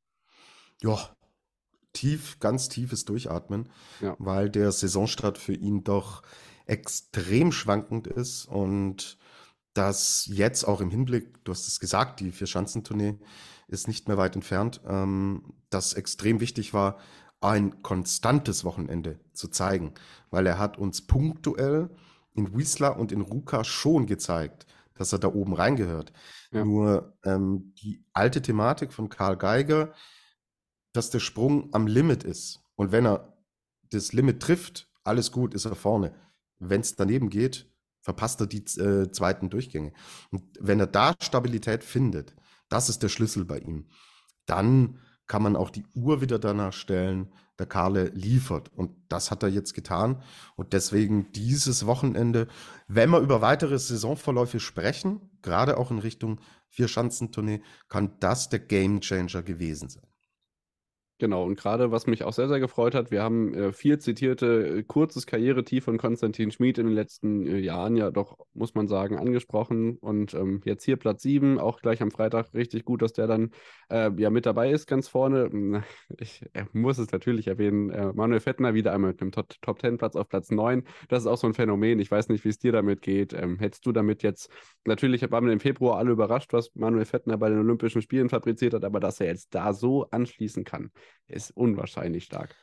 Ja, 0.81 0.97
tief, 1.93 2.39
ganz 2.39 2.69
tiefes 2.69 3.05
Durchatmen, 3.05 3.69
Ja. 4.01 4.15
weil 4.19 4.49
der 4.49 4.71
Saisonstart 4.71 5.37
für 5.37 5.53
ihn 5.53 5.83
doch 5.83 6.21
extrem 6.65 7.51
schwankend 7.51 8.07
ist 8.07 8.45
und 8.45 9.17
das 9.77 10.27
jetzt 10.31 10.63
auch 10.63 10.81
im 10.81 10.89
Hinblick, 10.89 11.43
du 11.43 11.51
hast 11.51 11.67
es 11.67 11.79
gesagt, 11.79 12.19
die 12.19 12.31
Vier-Schanzentournee 12.31 13.19
ist 13.67 13.87
nicht 13.87 14.07
mehr 14.07 14.17
weit 14.17 14.35
entfernt, 14.35 14.81
ähm, 14.87 15.53
das 15.69 15.93
extrem 15.93 16.39
wichtig 16.39 16.73
war, 16.73 16.97
ein 17.41 17.83
konstantes 17.83 18.63
Wochenende 18.63 19.19
zu 19.33 19.47
zeigen, 19.47 19.93
weil 20.31 20.47
er 20.47 20.57
hat 20.57 20.77
uns 20.77 21.05
punktuell 21.05 21.89
in 22.33 22.57
Wiesla 22.57 22.89
und 22.89 23.11
in 23.11 23.21
Ruka 23.21 23.63
schon 23.63 24.07
gezeigt, 24.07 24.65
dass 24.95 25.13
er 25.13 25.19
da 25.19 25.27
oben 25.27 25.53
reingehört. 25.53 26.13
Ja. 26.51 26.65
Nur 26.65 27.17
ähm, 27.23 27.73
die 27.81 28.03
alte 28.13 28.41
Thematik 28.41 28.93
von 28.93 29.09
Karl 29.09 29.37
Geiger, 29.37 29.93
dass 30.93 31.11
der 31.11 31.19
Sprung 31.19 31.73
am 31.73 31.85
Limit 31.85 32.23
ist. 32.23 32.61
Und 32.75 32.91
wenn 32.91 33.05
er 33.05 33.37
das 33.91 34.13
Limit 34.13 34.41
trifft, 34.41 34.89
alles 35.03 35.31
gut, 35.31 35.53
ist 35.53 35.65
er 35.65 35.75
vorne. 35.75 36.15
Wenn 36.59 36.81
es 36.81 36.95
daneben 36.95 37.29
geht, 37.29 37.69
verpasst 38.07 38.39
er 38.39 38.47
die 38.47 38.63
äh, 38.79 39.11
zweiten 39.11 39.49
Durchgänge. 39.49 39.91
Und 40.31 40.43
wenn 40.61 40.79
er 40.79 40.87
da 40.87 41.13
Stabilität 41.21 41.83
findet, 41.83 42.33
das 42.69 42.87
ist 42.87 43.03
der 43.03 43.09
Schlüssel 43.09 43.43
bei 43.43 43.59
ihm, 43.59 43.89
dann 44.45 44.99
kann 45.27 45.43
man 45.43 45.57
auch 45.57 45.69
die 45.69 45.83
Uhr 45.93 46.21
wieder 46.21 46.39
danach 46.39 46.71
stellen, 46.71 47.27
der 47.59 47.65
Karle 47.65 48.05
liefert. 48.13 48.71
Und 48.73 48.91
das 49.09 49.29
hat 49.29 49.43
er 49.43 49.49
jetzt 49.49 49.73
getan. 49.73 50.23
Und 50.55 50.71
deswegen 50.71 51.33
dieses 51.33 51.85
Wochenende, 51.85 52.47
wenn 52.87 53.09
wir 53.09 53.19
über 53.19 53.41
weitere 53.41 53.77
Saisonverläufe 53.77 54.61
sprechen, 54.61 55.19
gerade 55.41 55.75
auch 55.75 55.91
in 55.91 55.99
Richtung 55.99 56.39
Vier-Schanzentournee, 56.69 57.61
kann 57.89 58.11
das 58.21 58.47
der 58.47 58.59
Gamechanger 58.59 59.43
gewesen 59.43 59.89
sein. 59.89 60.06
Genau, 61.19 61.45
und 61.45 61.57
gerade 61.57 61.89
was 61.91 62.05
mich 62.05 62.23
auch 62.23 62.33
sehr, 62.33 62.47
sehr 62.47 62.59
gefreut 62.59 62.93
hat, 62.93 63.09
wir 63.09 63.23
haben 63.23 63.51
äh, 63.55 63.73
viel 63.73 63.97
zitierte 63.97 64.77
äh, 64.77 64.83
kurzes 64.83 65.25
Karrieretief 65.25 65.85
von 65.85 65.97
Konstantin 65.97 66.51
Schmid 66.51 66.77
in 66.77 66.85
den 66.85 66.93
letzten 66.93 67.47
äh, 67.47 67.57
Jahren 67.57 67.95
ja 67.95 68.11
doch, 68.11 68.37
muss 68.53 68.75
man 68.75 68.87
sagen, 68.87 69.17
angesprochen. 69.17 69.97
Und 69.97 70.35
ähm, 70.35 70.61
jetzt 70.63 70.83
hier 70.83 70.95
Platz 70.95 71.23
7, 71.23 71.57
auch 71.59 71.81
gleich 71.81 72.03
am 72.03 72.11
Freitag 72.11 72.53
richtig 72.53 72.85
gut, 72.85 73.01
dass 73.01 73.13
der 73.13 73.25
dann 73.25 73.49
äh, 73.89 74.11
ja 74.15 74.29
mit 74.29 74.45
dabei 74.45 74.69
ist, 74.69 74.85
ganz 74.85 75.07
vorne. 75.07 75.83
Ich 76.19 76.41
muss 76.73 76.97
es 76.97 77.11
natürlich 77.11 77.47
erwähnen, 77.47 77.89
äh, 77.89 78.11
Manuel 78.13 78.39
Fettner 78.39 78.73
wieder 78.73 78.93
einmal 78.93 79.11
mit 79.11 79.21
einem 79.21 79.31
Top, 79.31 79.53
Top 79.61 79.81
10 79.81 79.97
Platz 79.97 80.15
auf 80.15 80.29
Platz 80.29 80.51
9. 80.51 80.83
Das 81.09 81.23
ist 81.23 81.27
auch 81.27 81.37
so 81.37 81.47
ein 81.47 81.53
Phänomen. 81.53 81.99
Ich 81.99 82.09
weiß 82.11 82.29
nicht, 82.29 82.43
wie 82.45 82.49
es 82.49 82.59
dir 82.59 82.71
damit 82.71 83.01
geht. 83.01 83.33
Ähm, 83.33 83.59
hättest 83.59 83.85
du 83.85 83.91
damit 83.91 84.23
jetzt, 84.23 84.49
natürlich 84.85 85.29
waren 85.31 85.45
wir 85.45 85.53
im 85.53 85.59
Februar 85.59 85.97
alle 85.97 86.11
überrascht, 86.11 86.53
was 86.53 86.73
Manuel 86.75 87.05
Fettner 87.05 87.37
bei 87.37 87.49
den 87.49 87.59
Olympischen 87.59 88.01
Spielen 88.01 88.29
fabriziert 88.29 88.73
hat, 88.73 88.85
aber 88.85 88.99
dass 88.99 89.19
er 89.19 89.27
jetzt 89.27 89.53
da 89.53 89.73
so 89.73 90.07
anschließen 90.09 90.63
kann 90.63 90.91
ist 91.27 91.51
unwahrscheinlich 91.51 92.25
stark. 92.25 92.55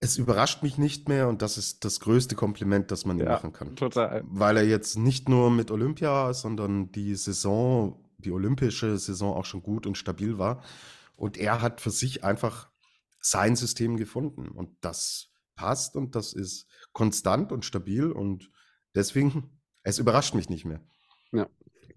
Es 0.00 0.18
überrascht 0.18 0.62
mich 0.62 0.76
nicht 0.76 1.08
mehr 1.08 1.28
und 1.28 1.40
das 1.40 1.56
ist 1.56 1.84
das 1.84 2.00
größte 2.00 2.34
Kompliment, 2.34 2.90
das 2.90 3.06
man 3.06 3.18
ihm 3.18 3.24
Ja, 3.24 3.32
machen 3.32 3.52
kann. 3.52 3.74
total. 3.76 4.22
Weil 4.26 4.58
er 4.58 4.64
jetzt 4.66 4.96
nicht 4.98 5.28
nur 5.28 5.50
mit 5.50 5.70
Olympia, 5.70 6.34
sondern 6.34 6.92
die 6.92 7.14
Saison, 7.14 8.04
die 8.18 8.30
olympische 8.30 8.98
Saison 8.98 9.34
auch 9.34 9.44
schon 9.46 9.62
gut 9.62 9.86
und 9.86 9.96
stabil 9.96 10.36
war. 10.38 10.62
Und 11.16 11.38
er 11.38 11.62
hat 11.62 11.80
für 11.80 11.90
sich 11.90 12.22
einfach 12.22 12.68
sein 13.20 13.56
System 13.56 13.96
gefunden. 13.96 14.48
Und 14.48 14.76
das 14.82 15.30
passt 15.56 15.96
und 15.96 16.14
das 16.14 16.32
ist 16.34 16.66
konstant 16.92 17.50
und 17.52 17.64
stabil. 17.64 18.10
Und 18.12 18.50
deswegen, 18.94 19.58
es 19.84 19.98
überrascht 19.98 20.34
mich 20.34 20.50
nicht 20.50 20.66
mehr. 20.66 20.80
Ja, 21.32 21.48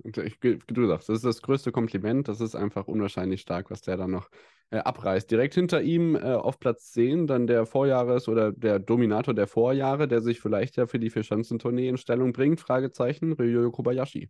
ich, 0.04 0.40
du 0.40 0.88
sagst, 0.88 1.10
das 1.10 1.18
ist 1.18 1.26
das 1.26 1.42
größte 1.42 1.72
Kompliment. 1.72 2.28
Das 2.28 2.40
ist 2.42 2.56
einfach 2.56 2.88
unwahrscheinlich 2.88 3.42
stark, 3.42 3.70
was 3.70 3.82
der 3.82 3.98
dann 3.98 4.12
noch 4.12 4.30
äh, 4.70 4.80
abreißt. 4.80 5.30
Direkt 5.30 5.54
hinter 5.54 5.82
ihm 5.82 6.16
äh, 6.16 6.34
auf 6.34 6.60
Platz 6.60 6.92
10 6.92 7.28
dann 7.28 7.48
der 7.48 7.66
Vorjahres- 7.66 8.28
oder 8.28 8.52
der 8.52 8.80
Dominator 8.80 9.34
der 9.34 9.48
Vorjahre, 9.48 10.08
der 10.08 10.22
sich 10.22 10.40
vielleicht 10.40 10.76
ja 10.78 10.88
für 10.88 11.00
die 11.00 11.10
Vierschanzentournee 11.10 11.88
in 11.88 11.98
Stellung 11.98 12.34
bringt, 12.34 12.60
Fragezeichen, 12.60 13.34
Ryoyo 13.34 13.72
Kobayashi. 13.72 14.30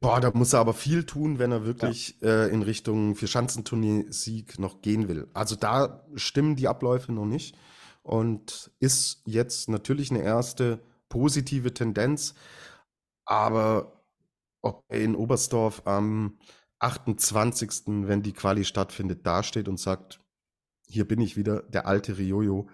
Boah, 0.00 0.20
da 0.20 0.30
muss 0.32 0.52
er 0.52 0.60
aber 0.60 0.74
viel 0.74 1.04
tun, 1.04 1.40
wenn 1.40 1.50
er 1.50 1.66
wirklich 1.66 2.22
äh, 2.22 2.48
in 2.52 2.62
Richtung 2.62 3.16
Vierschanzentournee-Sieg 3.16 4.58
noch 4.58 4.80
gehen 4.80 5.08
will. 5.08 5.28
Also 5.34 5.56
da 5.56 6.04
stimmen 6.14 6.54
die 6.54 6.68
Abläufe 6.68 7.12
noch 7.12 7.26
nicht 7.26 7.56
und 8.02 8.70
ist 8.78 9.22
jetzt 9.26 9.68
natürlich 9.68 10.10
eine 10.10 10.22
erste 10.22 10.80
positive 11.08 11.74
Tendenz. 11.74 12.34
Aber 13.24 14.04
ob 14.62 14.84
er 14.88 15.00
in 15.00 15.16
Oberstdorf 15.16 15.82
am 15.84 16.38
28., 16.80 18.06
wenn 18.06 18.22
die 18.22 18.32
Quali 18.32 18.64
stattfindet, 18.64 19.26
dasteht 19.26 19.68
und 19.68 19.78
sagt, 19.78 20.20
hier 20.86 21.06
bin 21.06 21.20
ich 21.20 21.36
wieder, 21.36 21.62
der 21.62 21.86
alte 21.86 22.18
Riojo, 22.18 22.68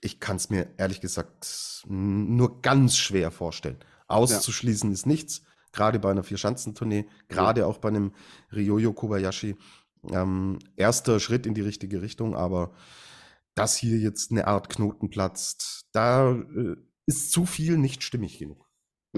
ich 0.00 0.20
kann 0.20 0.36
es 0.36 0.48
mir 0.48 0.68
ehrlich 0.76 1.00
gesagt 1.00 1.82
nur 1.86 2.62
ganz 2.62 2.96
schwer 2.96 3.30
vorstellen. 3.30 3.78
Auszuschließen 4.06 4.92
ist 4.92 5.06
nichts, 5.06 5.42
gerade 5.72 5.98
bei 5.98 6.10
einer 6.10 6.22
Vierschanzentournee, 6.22 7.06
gerade 7.28 7.66
auch 7.66 7.78
bei 7.78 7.88
einem 7.88 8.14
Ryoyo 8.52 8.92
Kobayashi. 8.92 9.56
Ähm, 10.04 10.60
erster 10.76 11.18
Schritt 11.18 11.46
in 11.46 11.54
die 11.54 11.60
richtige 11.60 12.00
Richtung, 12.00 12.36
aber 12.36 12.72
dass 13.54 13.76
hier 13.76 13.98
jetzt 13.98 14.30
eine 14.30 14.46
Art 14.46 14.68
Knoten 14.68 15.10
platzt, 15.10 15.86
da 15.92 16.32
äh, 16.32 16.76
ist 17.06 17.32
zu 17.32 17.44
viel 17.44 17.76
nicht 17.76 18.04
stimmig 18.04 18.38
genug. 18.38 18.67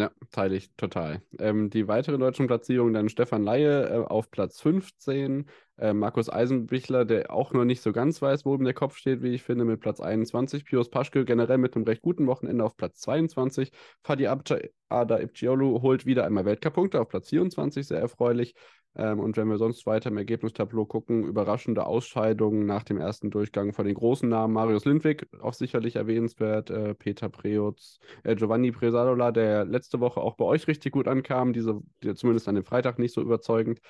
Ja, 0.00 0.10
teile 0.30 0.56
ich 0.56 0.74
total. 0.76 1.20
Ähm, 1.38 1.68
die 1.68 1.86
weiteren 1.86 2.20
deutschen 2.20 2.46
Platzierungen 2.46 2.94
dann 2.94 3.10
Stefan 3.10 3.42
Laie 3.42 3.86
äh, 3.86 3.98
auf 3.98 4.30
Platz 4.30 4.58
15, 4.58 5.44
äh, 5.76 5.92
Markus 5.92 6.30
Eisenbichler, 6.30 7.04
der 7.04 7.30
auch 7.30 7.52
noch 7.52 7.66
nicht 7.66 7.82
so 7.82 7.92
ganz 7.92 8.22
weiß, 8.22 8.46
wo 8.46 8.54
ihm 8.54 8.64
der 8.64 8.72
Kopf 8.72 8.96
steht, 8.96 9.22
wie 9.22 9.34
ich 9.34 9.42
finde, 9.42 9.66
mit 9.66 9.80
Platz 9.80 10.00
21, 10.00 10.64
Pius 10.64 10.88
Paschke 10.88 11.26
generell 11.26 11.58
mit 11.58 11.76
einem 11.76 11.84
recht 11.84 12.00
guten 12.00 12.26
Wochenende 12.28 12.64
auf 12.64 12.78
Platz 12.78 13.00
22, 13.00 13.72
Fadi 14.02 14.26
Ada 14.26 15.18
Ipciolu 15.20 15.82
holt 15.82 16.06
wieder 16.06 16.24
einmal 16.24 16.46
Weltcup-Punkte 16.46 16.98
auf 16.98 17.08
Platz 17.08 17.28
24, 17.28 17.86
sehr 17.86 18.00
erfreulich. 18.00 18.54
Ähm, 18.96 19.20
und 19.20 19.36
wenn 19.36 19.48
wir 19.48 19.58
sonst 19.58 19.86
weiter 19.86 20.10
im 20.10 20.16
Ergebnistableau 20.16 20.84
gucken, 20.84 21.24
überraschende 21.24 21.86
Ausscheidungen 21.86 22.66
nach 22.66 22.82
dem 22.82 22.98
ersten 22.98 23.30
Durchgang 23.30 23.72
von 23.72 23.86
den 23.86 23.94
großen 23.94 24.28
Namen. 24.28 24.52
Marius 24.54 24.84
Lindwig, 24.84 25.26
auch 25.40 25.54
sicherlich 25.54 25.96
erwähnenswert, 25.96 26.70
äh, 26.70 26.94
Peter 26.94 27.28
Preutz, 27.28 28.00
äh, 28.24 28.34
Giovanni 28.34 28.72
Presadola, 28.72 29.30
der 29.30 29.64
letzte 29.64 30.00
Woche 30.00 30.20
auch 30.20 30.36
bei 30.36 30.44
euch 30.44 30.66
richtig 30.66 30.92
gut 30.92 31.06
ankam, 31.06 31.52
diese, 31.52 31.80
die, 32.02 32.14
zumindest 32.14 32.48
an 32.48 32.56
dem 32.56 32.64
Freitag 32.64 32.98
nicht 32.98 33.14
so 33.14 33.20
überzeugend. 33.20 33.80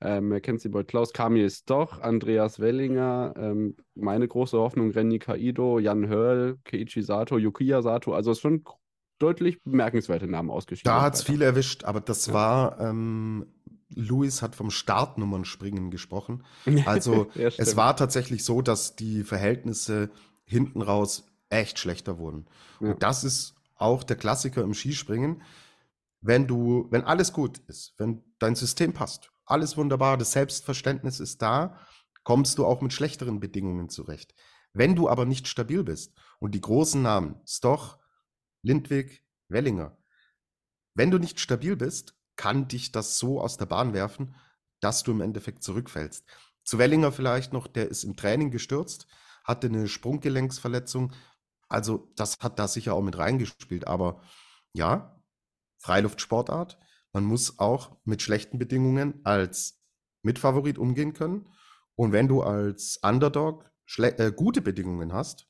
Ähm, 0.00 0.28
Mackenzie 0.28 0.68
Boyd 0.68 0.86
Klaus, 0.86 1.12
Kamil 1.12 1.50
Stoch, 1.50 2.00
Andreas 2.00 2.60
Wellinger, 2.60 3.34
ähm, 3.36 3.76
meine 3.96 4.28
große 4.28 4.56
Hoffnung, 4.56 4.92
Renny 4.92 5.18
Kaido, 5.18 5.80
Jan 5.80 6.06
Hörl, 6.06 6.56
Keiichi 6.64 7.02
Sato, 7.02 7.36
Yukiya 7.36 7.82
Sato, 7.82 8.12
also 8.12 8.30
es 8.30 8.38
schon 8.38 8.62
deutlich 9.18 9.60
bemerkenswerte 9.62 10.28
Namen 10.28 10.50
ausgeschieden. 10.50 10.92
Da 10.92 11.02
hat 11.02 11.14
es 11.14 11.22
viele 11.22 11.44
erwischt, 11.44 11.84
aber 11.84 12.00
das 12.00 12.26
ja. 12.26 12.34
war 12.34 12.80
ähm, 12.80 13.46
Luis 13.94 14.42
hat 14.42 14.54
vom 14.54 14.70
Startnummernspringen 14.70 15.90
gesprochen. 15.90 16.44
Also 16.86 17.30
ja, 17.34 17.48
es 17.56 17.76
war 17.76 17.96
tatsächlich 17.96 18.44
so, 18.44 18.62
dass 18.62 18.96
die 18.96 19.24
Verhältnisse 19.24 20.10
hinten 20.44 20.82
raus 20.82 21.26
echt 21.50 21.78
schlechter 21.78 22.18
wurden. 22.18 22.46
Ja. 22.80 22.92
Und 22.92 23.02
das 23.02 23.24
ist 23.24 23.54
auch 23.76 24.02
der 24.02 24.16
Klassiker 24.16 24.62
im 24.62 24.74
Skispringen. 24.74 25.42
Wenn 26.20 26.46
du, 26.46 26.88
wenn 26.90 27.04
alles 27.04 27.32
gut 27.32 27.58
ist, 27.68 27.94
wenn 27.98 28.22
dein 28.38 28.56
System 28.56 28.92
passt, 28.92 29.30
alles 29.46 29.76
wunderbar, 29.76 30.18
das 30.18 30.32
Selbstverständnis 30.32 31.20
ist 31.20 31.40
da, 31.42 31.78
kommst 32.24 32.58
du 32.58 32.66
auch 32.66 32.80
mit 32.82 32.92
schlechteren 32.92 33.40
Bedingungen 33.40 33.88
zurecht. 33.88 34.34
Wenn 34.72 34.94
du 34.94 35.08
aber 35.08 35.24
nicht 35.24 35.48
stabil 35.48 35.82
bist 35.82 36.14
und 36.40 36.54
die 36.54 36.60
großen 36.60 37.00
Namen, 37.00 37.40
Stoch, 37.46 37.98
Lindwig, 38.62 39.24
Wellinger, 39.48 39.96
wenn 40.94 41.10
du 41.10 41.18
nicht 41.18 41.40
stabil 41.40 41.76
bist, 41.76 42.17
kann 42.38 42.68
dich 42.68 42.92
das 42.92 43.18
so 43.18 43.40
aus 43.42 43.58
der 43.58 43.66
Bahn 43.66 43.92
werfen, 43.92 44.34
dass 44.80 45.02
du 45.02 45.10
im 45.10 45.20
Endeffekt 45.20 45.62
zurückfällst. 45.62 46.24
Zu 46.64 46.78
Wellinger 46.78 47.12
vielleicht 47.12 47.52
noch, 47.52 47.66
der 47.66 47.88
ist 47.88 48.04
im 48.04 48.16
Training 48.16 48.50
gestürzt, 48.50 49.06
hatte 49.44 49.66
eine 49.66 49.88
Sprunggelenksverletzung. 49.88 51.12
Also 51.68 52.10
das 52.14 52.38
hat 52.38 52.58
da 52.58 52.68
sicher 52.68 52.94
auch 52.94 53.02
mit 53.02 53.18
reingespielt. 53.18 53.86
Aber 53.86 54.22
ja, 54.72 55.20
Freiluftsportart. 55.78 56.78
Man 57.12 57.24
muss 57.24 57.58
auch 57.58 57.96
mit 58.04 58.22
schlechten 58.22 58.58
Bedingungen 58.58 59.20
als 59.24 59.82
Mitfavorit 60.22 60.78
umgehen 60.78 61.14
können. 61.14 61.48
Und 61.96 62.12
wenn 62.12 62.28
du 62.28 62.42
als 62.42 62.98
Underdog 63.02 63.68
äh, 63.96 64.30
gute 64.30 64.60
Bedingungen 64.60 65.12
hast, 65.12 65.48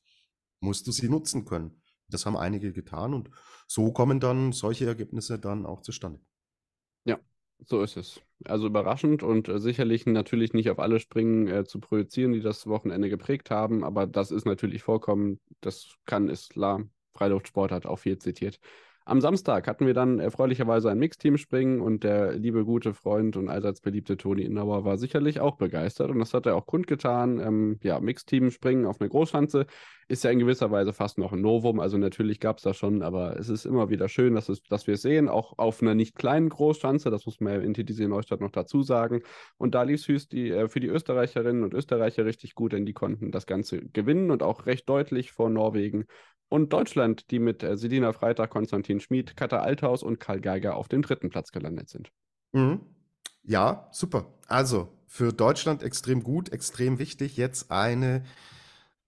musst 0.61 0.87
du 0.87 0.93
sie 0.93 1.09
nutzen 1.09 1.45
können. 1.45 1.83
Das 2.09 2.25
haben 2.25 2.37
einige 2.37 2.73
getan 2.73 3.13
und 3.13 3.31
so 3.67 3.93
kommen 3.93 4.21
dann 4.21 4.53
solche 4.53 4.87
Ergebnisse 4.87 5.39
dann 5.39 5.67
auch 5.67 5.83
zustande. 5.83 6.21
So 7.65 7.83
ist 7.83 7.97
es. 7.97 8.21
Also 8.45 8.67
überraschend 8.67 9.23
und 9.23 9.49
äh, 9.49 9.59
sicherlich 9.59 10.07
natürlich 10.07 10.53
nicht 10.53 10.71
auf 10.71 10.79
alle 10.79 11.01
Springen 11.01 11.49
äh, 11.49 11.65
zu 11.65 11.81
projizieren, 11.81 12.33
die 12.33 12.41
das 12.41 12.67
Wochenende 12.67 13.09
geprägt 13.09 13.51
haben, 13.51 13.83
aber 13.83 14.07
das 14.07 14.31
ist 14.31 14.47
natürlich 14.47 14.83
vollkommen, 14.83 15.41
das 15.61 15.97
kann, 16.07 16.29
ist 16.29 16.51
klar, 16.51 16.85
Freiluftsport 17.15 17.73
hat 17.73 17.85
auch 17.85 17.99
viel 17.99 18.19
zitiert. 18.19 18.61
Am 19.05 19.23
Samstag 19.23 19.67
hatten 19.67 19.87
wir 19.87 19.95
dann 19.95 20.19
erfreulicherweise 20.19 20.91
ein 20.91 20.99
Mixteam 20.99 21.39
springen 21.39 21.81
und 21.81 22.05
der 22.05 22.35
liebe, 22.35 22.65
gute 22.67 22.93
Freund 22.93 23.37
und 23.37 23.49
allseits 23.49 23.81
beliebte 23.81 24.19
Toni 24.19 24.43
Innauer 24.43 24.85
war 24.85 24.99
sicherlich 24.99 25.41
auch 25.41 25.57
begeistert 25.57 26.11
und 26.11 26.19
das 26.19 26.35
hat 26.35 26.45
er 26.45 26.55
auch 26.55 26.67
kundgetan. 26.67 27.41
Ähm, 27.41 27.81
ja, 27.83 27.99
Mixteam 28.01 28.51
springen 28.51 28.85
auf 28.85 29.01
eine 29.01 29.09
Großschanze 29.09 29.67
ist 30.09 30.25
ja 30.25 30.31
in 30.31 30.39
gewisser 30.39 30.71
Weise 30.71 30.95
fast 30.95 31.19
noch 31.19 31.33
ein 31.33 31.43
Novum. 31.43 31.81
Also 31.81 31.99
natürlich 31.99 32.41
gab 32.41 32.57
es 32.57 32.63
das 32.63 32.77
schon, 32.77 33.03
aber 33.03 33.39
es 33.39 33.51
ist 33.51 33.67
immer 33.67 33.91
wieder 33.91 34.09
schön, 34.09 34.35
dass, 34.35 34.49
es, 34.49 34.63
dass 34.63 34.87
wir 34.87 34.95
es 34.95 35.03
sehen, 35.03 35.29
auch 35.29 35.59
auf 35.59 35.83
einer 35.83 35.95
nicht 35.95 36.15
kleinen 36.15 36.49
Großschanze, 36.49 37.11
das 37.11 37.27
muss 37.27 37.41
man 37.41 37.53
ja 37.53 37.61
in 37.61 37.75
TTC 37.75 38.09
Neustadt 38.09 38.41
noch 38.41 38.51
dazu 38.51 38.83
sagen. 38.83 39.23
Und 39.59 39.75
da 39.75 39.83
lief 39.83 40.09
es 40.09 40.33
äh, 40.33 40.69
für 40.69 40.81
die 40.81 40.87
Österreicherinnen 40.87 41.63
und 41.63 41.75
Österreicher 41.75 42.25
richtig 42.25 42.55
gut, 42.55 42.73
denn 42.73 42.87
die 42.87 42.95
konnten 42.95 43.31
das 43.31 43.47
Ganze 43.47 43.81
gewinnen 43.81 44.31
und 44.31 44.43
auch 44.43 44.65
recht 44.65 44.89
deutlich 44.89 45.31
vor 45.31 45.51
Norwegen 45.51 46.07
und 46.49 46.73
Deutschland, 46.73 47.31
die 47.31 47.39
mit 47.39 47.63
äh, 47.63 47.77
Selina 47.77 48.13
Freitag, 48.13 48.51
Konstantin 48.51 49.01
Schmid, 49.01 49.37
Katha 49.37 49.59
Althaus 49.59 50.03
und 50.03 50.19
Karl 50.19 50.41
Geiger 50.41 50.77
auf 50.77 50.89
dem 50.89 51.03
dritten 51.03 51.29
Platz 51.29 51.53
gelandet 51.53 51.91
sind. 51.91 52.11
Mhm. 52.53 52.81
Ja, 53.43 53.89
super. 53.93 54.27
Also 54.47 54.89
für 55.07 55.33
Deutschland 55.33 55.83
extrem 55.83 56.23
gut, 56.23 56.51
extrem 56.51 56.99
wichtig, 56.99 57.37
jetzt 57.37 57.71
eine 57.71 58.25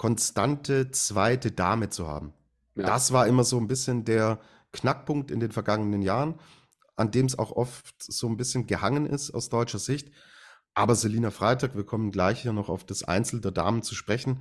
konstante 0.01 0.91
zweite 0.93 1.53
Dame 1.53 1.91
zu 1.91 2.09
haben. 2.09 2.33
Ja. 2.75 2.87
Das 2.87 3.13
war 3.13 3.27
immer 3.27 3.45
so 3.45 3.59
ein 3.59 3.67
bisschen 3.67 4.07
der 4.07 4.41
Knackpunkt 4.73 5.31
in 5.31 5.41
den 5.41 5.53
vergangenen 5.53 6.01
Jahren, 6.01 6.41
an 6.97 7.11
dem 7.11 7.27
es 7.27 7.39
auch 7.39 7.53
oft 7.53 8.03
so 8.03 8.27
ein 8.27 8.39
bisschen 8.39 8.67
gehangen 8.67 9.05
ist 9.05 9.31
aus 9.31 9.51
deutscher 9.51 9.79
Sicht. 9.79 10.11
Aber 10.73 10.95
Selina 10.95 11.31
Freitag, 11.31 11.77
wir 11.77 11.85
kommen 11.85 12.13
gleich 12.13 12.41
hier 12.41 12.55
noch 12.55 12.71
auf 12.71 12.85
das 12.85 13.05
Einzel 13.05 13.43
der 13.43 13.51
Damen 13.51 13.83
zu 13.83 13.95
sprechen, 13.95 14.41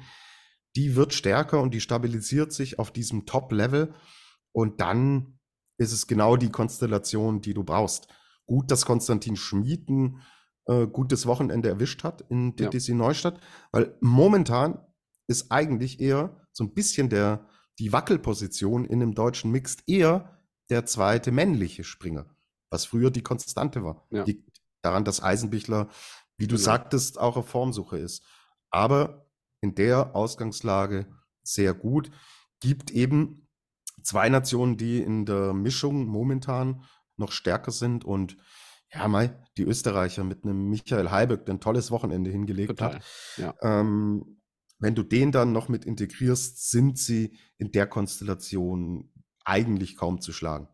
die 0.77 0.95
wird 0.95 1.13
stärker 1.13 1.59
und 1.61 1.73
die 1.73 1.81
stabilisiert 1.81 2.53
sich 2.53 2.79
auf 2.79 2.91
diesem 2.91 3.25
Top-Level. 3.25 3.93
Und 4.53 4.79
dann 4.79 5.39
ist 5.77 5.91
es 5.91 6.07
genau 6.07 6.37
die 6.37 6.51
Konstellation, 6.51 7.41
die 7.41 7.53
du 7.53 7.65
brauchst. 7.65 8.07
Gut, 8.45 8.71
dass 8.71 8.85
Konstantin 8.85 9.35
Schmieden 9.35 10.21
äh, 10.67 10.87
gutes 10.87 11.25
Wochenende 11.25 11.67
erwischt 11.67 12.05
hat 12.05 12.21
in 12.29 12.55
DTC 12.55 12.87
ja. 12.87 12.95
Neustadt, 12.95 13.41
weil 13.73 13.97
momentan 13.99 14.85
ist 15.29 15.51
eigentlich 15.51 15.99
eher 15.99 16.35
so 16.51 16.63
ein 16.63 16.73
bisschen 16.73 17.09
der, 17.09 17.45
die 17.77 17.93
Wackelposition 17.93 18.83
in 18.85 19.01
einem 19.01 19.15
deutschen 19.15 19.51
Mixed 19.51 19.83
eher 19.87 20.37
der 20.69 20.85
zweite 20.85 21.31
männliche 21.31 21.83
Springer, 21.83 22.25
was 22.69 22.85
früher 22.85 23.11
die 23.11 23.23
Konstante 23.23 23.83
war. 23.83 24.07
Ja. 24.11 24.23
Liegt 24.23 24.59
daran, 24.81 25.05
dass 25.05 25.21
Eisenbichler, 25.21 25.87
wie 26.37 26.47
du 26.47 26.55
genau. 26.55 26.65
sagtest, 26.65 27.19
auch 27.19 27.37
auf 27.37 27.47
Formsuche 27.47 27.97
ist. 27.97 28.23
Aber 28.71 29.29
in 29.61 29.75
der 29.75 30.15
Ausgangslage 30.15 31.07
sehr 31.43 31.73
gut. 31.73 32.11
Gibt 32.59 32.91
eben 32.91 33.47
zwei 34.03 34.29
Nationen, 34.29 34.77
die 34.77 34.99
in 34.99 35.25
der 35.25 35.53
Mischung 35.53 36.05
momentan 36.05 36.83
noch 37.17 37.31
stärker 37.31 37.71
sind 37.71 38.05
und 38.05 38.37
ja, 38.91 39.07
mal 39.07 39.45
die 39.57 39.63
Österreicher 39.63 40.23
mit 40.23 40.43
einem 40.43 40.69
Michael 40.69 41.11
Heiböck, 41.11 41.45
der 41.45 41.55
ein 41.55 41.59
tolles 41.59 41.91
Wochenende 41.91 42.31
hingelegt 42.31 42.69
Total, 42.69 42.95
hat. 42.95 43.03
Ja. 43.37 43.53
Ähm, 43.61 44.38
wenn 44.79 44.95
du 44.95 45.03
den 45.03 45.31
dann 45.31 45.51
noch 45.51 45.69
mit 45.69 45.85
integrierst, 45.85 46.69
sind 46.71 46.97
sie 46.97 47.37
in 47.57 47.71
der 47.71 47.87
Konstellation 47.87 49.11
eigentlich 49.43 49.95
kaum 49.95 50.21
zu 50.21 50.31
schlagen 50.31 50.67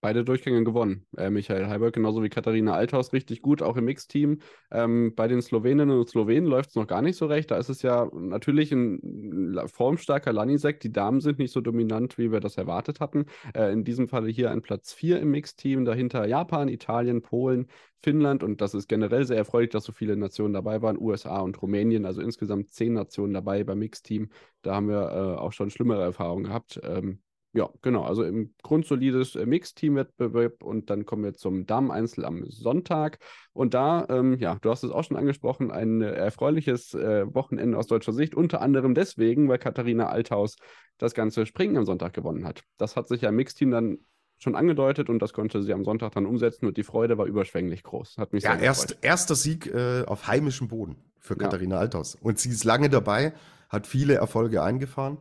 beide 0.00 0.24
Durchgänge 0.24 0.64
gewonnen. 0.64 1.06
Äh, 1.16 1.30
Michael 1.30 1.66
Heiberg 1.66 1.94
genauso 1.94 2.22
wie 2.22 2.28
Katharina 2.28 2.74
Althaus 2.74 3.12
richtig 3.12 3.42
gut, 3.42 3.62
auch 3.62 3.76
im 3.76 3.84
Mixteam. 3.84 4.38
Ähm, 4.70 5.14
bei 5.14 5.28
den 5.28 5.42
Sloweninnen 5.42 5.98
und 5.98 6.08
Slowenen 6.08 6.46
läuft 6.46 6.70
es 6.70 6.76
noch 6.76 6.86
gar 6.86 7.02
nicht 7.02 7.16
so 7.16 7.26
recht. 7.26 7.50
Da 7.50 7.56
ist 7.56 7.68
es 7.68 7.82
ja 7.82 8.08
natürlich 8.12 8.72
ein 8.72 9.58
formstarker 9.66 10.32
Lanisek. 10.32 10.80
Die 10.80 10.92
Damen 10.92 11.20
sind 11.20 11.38
nicht 11.38 11.52
so 11.52 11.60
dominant, 11.60 12.18
wie 12.18 12.30
wir 12.30 12.40
das 12.40 12.56
erwartet 12.56 13.00
hatten. 13.00 13.26
Äh, 13.54 13.72
in 13.72 13.84
diesem 13.84 14.08
Falle 14.08 14.28
hier 14.28 14.50
ein 14.50 14.62
Platz 14.62 14.92
4 14.92 15.20
im 15.20 15.30
Mixteam, 15.30 15.84
dahinter 15.84 16.26
Japan, 16.26 16.68
Italien, 16.68 17.22
Polen, 17.22 17.66
Finnland 18.00 18.44
und 18.44 18.60
das 18.60 18.74
ist 18.74 18.88
generell 18.88 19.24
sehr 19.24 19.36
erfreulich, 19.36 19.70
dass 19.70 19.84
so 19.84 19.92
viele 19.92 20.16
Nationen 20.16 20.54
dabei 20.54 20.82
waren, 20.82 21.00
USA 21.00 21.40
und 21.40 21.60
Rumänien, 21.60 22.06
also 22.06 22.22
insgesamt 22.22 22.70
zehn 22.70 22.92
Nationen 22.92 23.34
dabei 23.34 23.64
beim 23.64 23.80
Mixteam. 23.80 24.30
Da 24.62 24.76
haben 24.76 24.88
wir 24.88 25.10
äh, 25.10 25.38
auch 25.38 25.52
schon 25.52 25.70
schlimmere 25.70 26.02
Erfahrungen 26.02 26.44
gehabt. 26.44 26.80
Ähm, 26.84 27.18
ja, 27.54 27.70
genau. 27.80 28.02
Also 28.04 28.24
im 28.24 28.54
grundsolides 28.62 29.34
äh, 29.34 29.46
Mix-Team-Wettbewerb 29.46 30.62
und 30.62 30.90
dann 30.90 31.06
kommen 31.06 31.24
wir 31.24 31.34
zum 31.34 31.66
Damen-Einzel 31.66 32.24
am 32.24 32.44
Sonntag. 32.46 33.18
Und 33.52 33.74
da, 33.74 34.06
ähm, 34.10 34.38
ja, 34.38 34.56
du 34.60 34.70
hast 34.70 34.84
es 34.84 34.90
auch 34.90 35.04
schon 35.04 35.16
angesprochen, 35.16 35.70
ein 35.70 36.02
äh, 36.02 36.10
erfreuliches 36.10 36.94
äh, 36.94 37.32
Wochenende 37.34 37.78
aus 37.78 37.86
deutscher 37.86 38.12
Sicht. 38.12 38.34
Unter 38.34 38.60
anderem 38.60 38.94
deswegen, 38.94 39.48
weil 39.48 39.58
Katharina 39.58 40.08
Althaus 40.08 40.56
das 40.98 41.14
ganze 41.14 41.46
Springen 41.46 41.76
am 41.78 41.86
Sonntag 41.86 42.12
gewonnen 42.12 42.44
hat. 42.44 42.64
Das 42.76 42.96
hat 42.96 43.08
sich 43.08 43.22
ja 43.22 43.30
im 43.30 43.36
Mix-Team 43.36 43.70
dann 43.70 43.98
schon 44.38 44.54
angedeutet 44.54 45.08
und 45.08 45.20
das 45.20 45.32
konnte 45.32 45.62
sie 45.62 45.72
am 45.72 45.84
Sonntag 45.84 46.12
dann 46.12 46.26
umsetzen 46.26 46.66
und 46.66 46.76
die 46.76 46.84
Freude 46.84 47.18
war 47.18 47.26
überschwänglich 47.26 47.82
groß. 47.82 48.18
Hat 48.18 48.32
mich 48.32 48.44
ja, 48.44 48.56
erst, 48.56 48.98
erster 49.02 49.34
Sieg 49.34 49.66
äh, 49.66 50.04
auf 50.06 50.28
heimischem 50.28 50.68
Boden 50.68 50.96
für 51.18 51.36
Katharina 51.36 51.76
ja. 51.76 51.80
Althaus. 51.80 52.14
Und 52.14 52.38
sie 52.38 52.50
ist 52.50 52.64
lange 52.64 52.88
dabei, 52.88 53.32
hat 53.68 53.86
viele 53.86 54.14
Erfolge 54.14 54.62
eingefahren. 54.62 55.18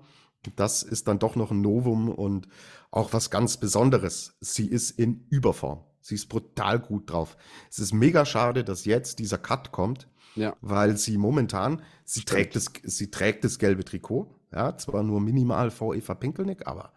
Das 0.55 0.83
ist 0.83 1.07
dann 1.07 1.19
doch 1.19 1.35
noch 1.35 1.51
ein 1.51 1.61
Novum 1.61 2.09
und 2.09 2.47
auch 2.91 3.13
was 3.13 3.29
ganz 3.29 3.57
Besonderes. 3.57 4.37
Sie 4.39 4.67
ist 4.67 4.91
in 4.91 5.25
Überform. 5.29 5.83
Sie 5.99 6.15
ist 6.15 6.27
brutal 6.27 6.79
gut 6.79 7.11
drauf. 7.11 7.35
Es 7.69 7.79
ist 7.79 7.93
mega 7.93 8.25
schade, 8.25 8.63
dass 8.63 8.85
jetzt 8.85 9.19
dieser 9.19 9.37
Cut 9.37 9.73
kommt, 9.73 10.07
ja. 10.35 10.55
weil 10.61 10.95
sie 10.95 11.17
momentan, 11.17 11.81
sie 12.05 12.23
trägt, 12.23 12.55
das, 12.55 12.71
sie 12.83 13.11
trägt 13.11 13.43
das 13.43 13.59
gelbe 13.59 13.83
Trikot. 13.83 14.33
Ja, 14.53 14.77
zwar 14.77 15.03
nur 15.03 15.19
minimal 15.19 15.69
vor 15.69 15.93
Eva 15.95 16.15
Pinkelnick, 16.15 16.65
aber 16.65 16.93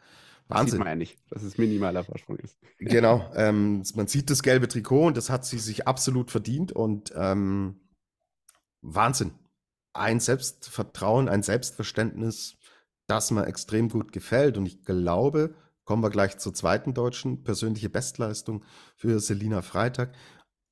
Das 0.46 0.58
Wahnsinn. 0.58 0.70
sieht 0.70 0.78
man 0.78 0.88
ja 0.88 0.94
nicht, 0.94 1.18
dass 1.28 1.42
es 1.42 1.58
minimaler 1.58 2.04
Vorsprung 2.04 2.36
ist. 2.38 2.56
Genau, 2.78 3.30
ähm, 3.34 3.82
man 3.94 4.06
sieht 4.06 4.30
das 4.30 4.42
gelbe 4.42 4.66
Trikot 4.66 5.08
und 5.08 5.16
das 5.16 5.28
hat 5.28 5.44
sie 5.44 5.58
sich 5.58 5.86
absolut 5.86 6.30
verdient 6.30 6.72
und 6.72 7.12
ähm, 7.14 7.80
Wahnsinn. 8.80 9.32
Ein 9.92 10.20
Selbstvertrauen, 10.20 11.28
ein 11.28 11.42
Selbstverständnis, 11.42 12.56
das 13.10 13.30
mir 13.30 13.46
extrem 13.46 13.88
gut 13.88 14.12
gefällt 14.12 14.56
und 14.56 14.66
ich 14.66 14.84
glaube, 14.84 15.54
kommen 15.84 16.02
wir 16.02 16.10
gleich 16.10 16.38
zur 16.38 16.54
zweiten 16.54 16.94
deutschen, 16.94 17.42
persönliche 17.42 17.90
Bestleistung 17.90 18.64
für 18.96 19.18
Selina 19.18 19.62
Freitag. 19.62 20.14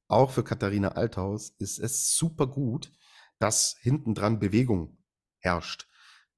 Auch 0.06 0.30
für 0.30 0.44
Katharina 0.44 0.90
Althaus 0.92 1.50
ist 1.58 1.78
es 1.80 2.16
super 2.16 2.46
gut, 2.46 2.92
dass 3.38 3.76
hinten 3.80 4.14
dran 4.14 4.38
Bewegung 4.38 4.96
herrscht, 5.40 5.88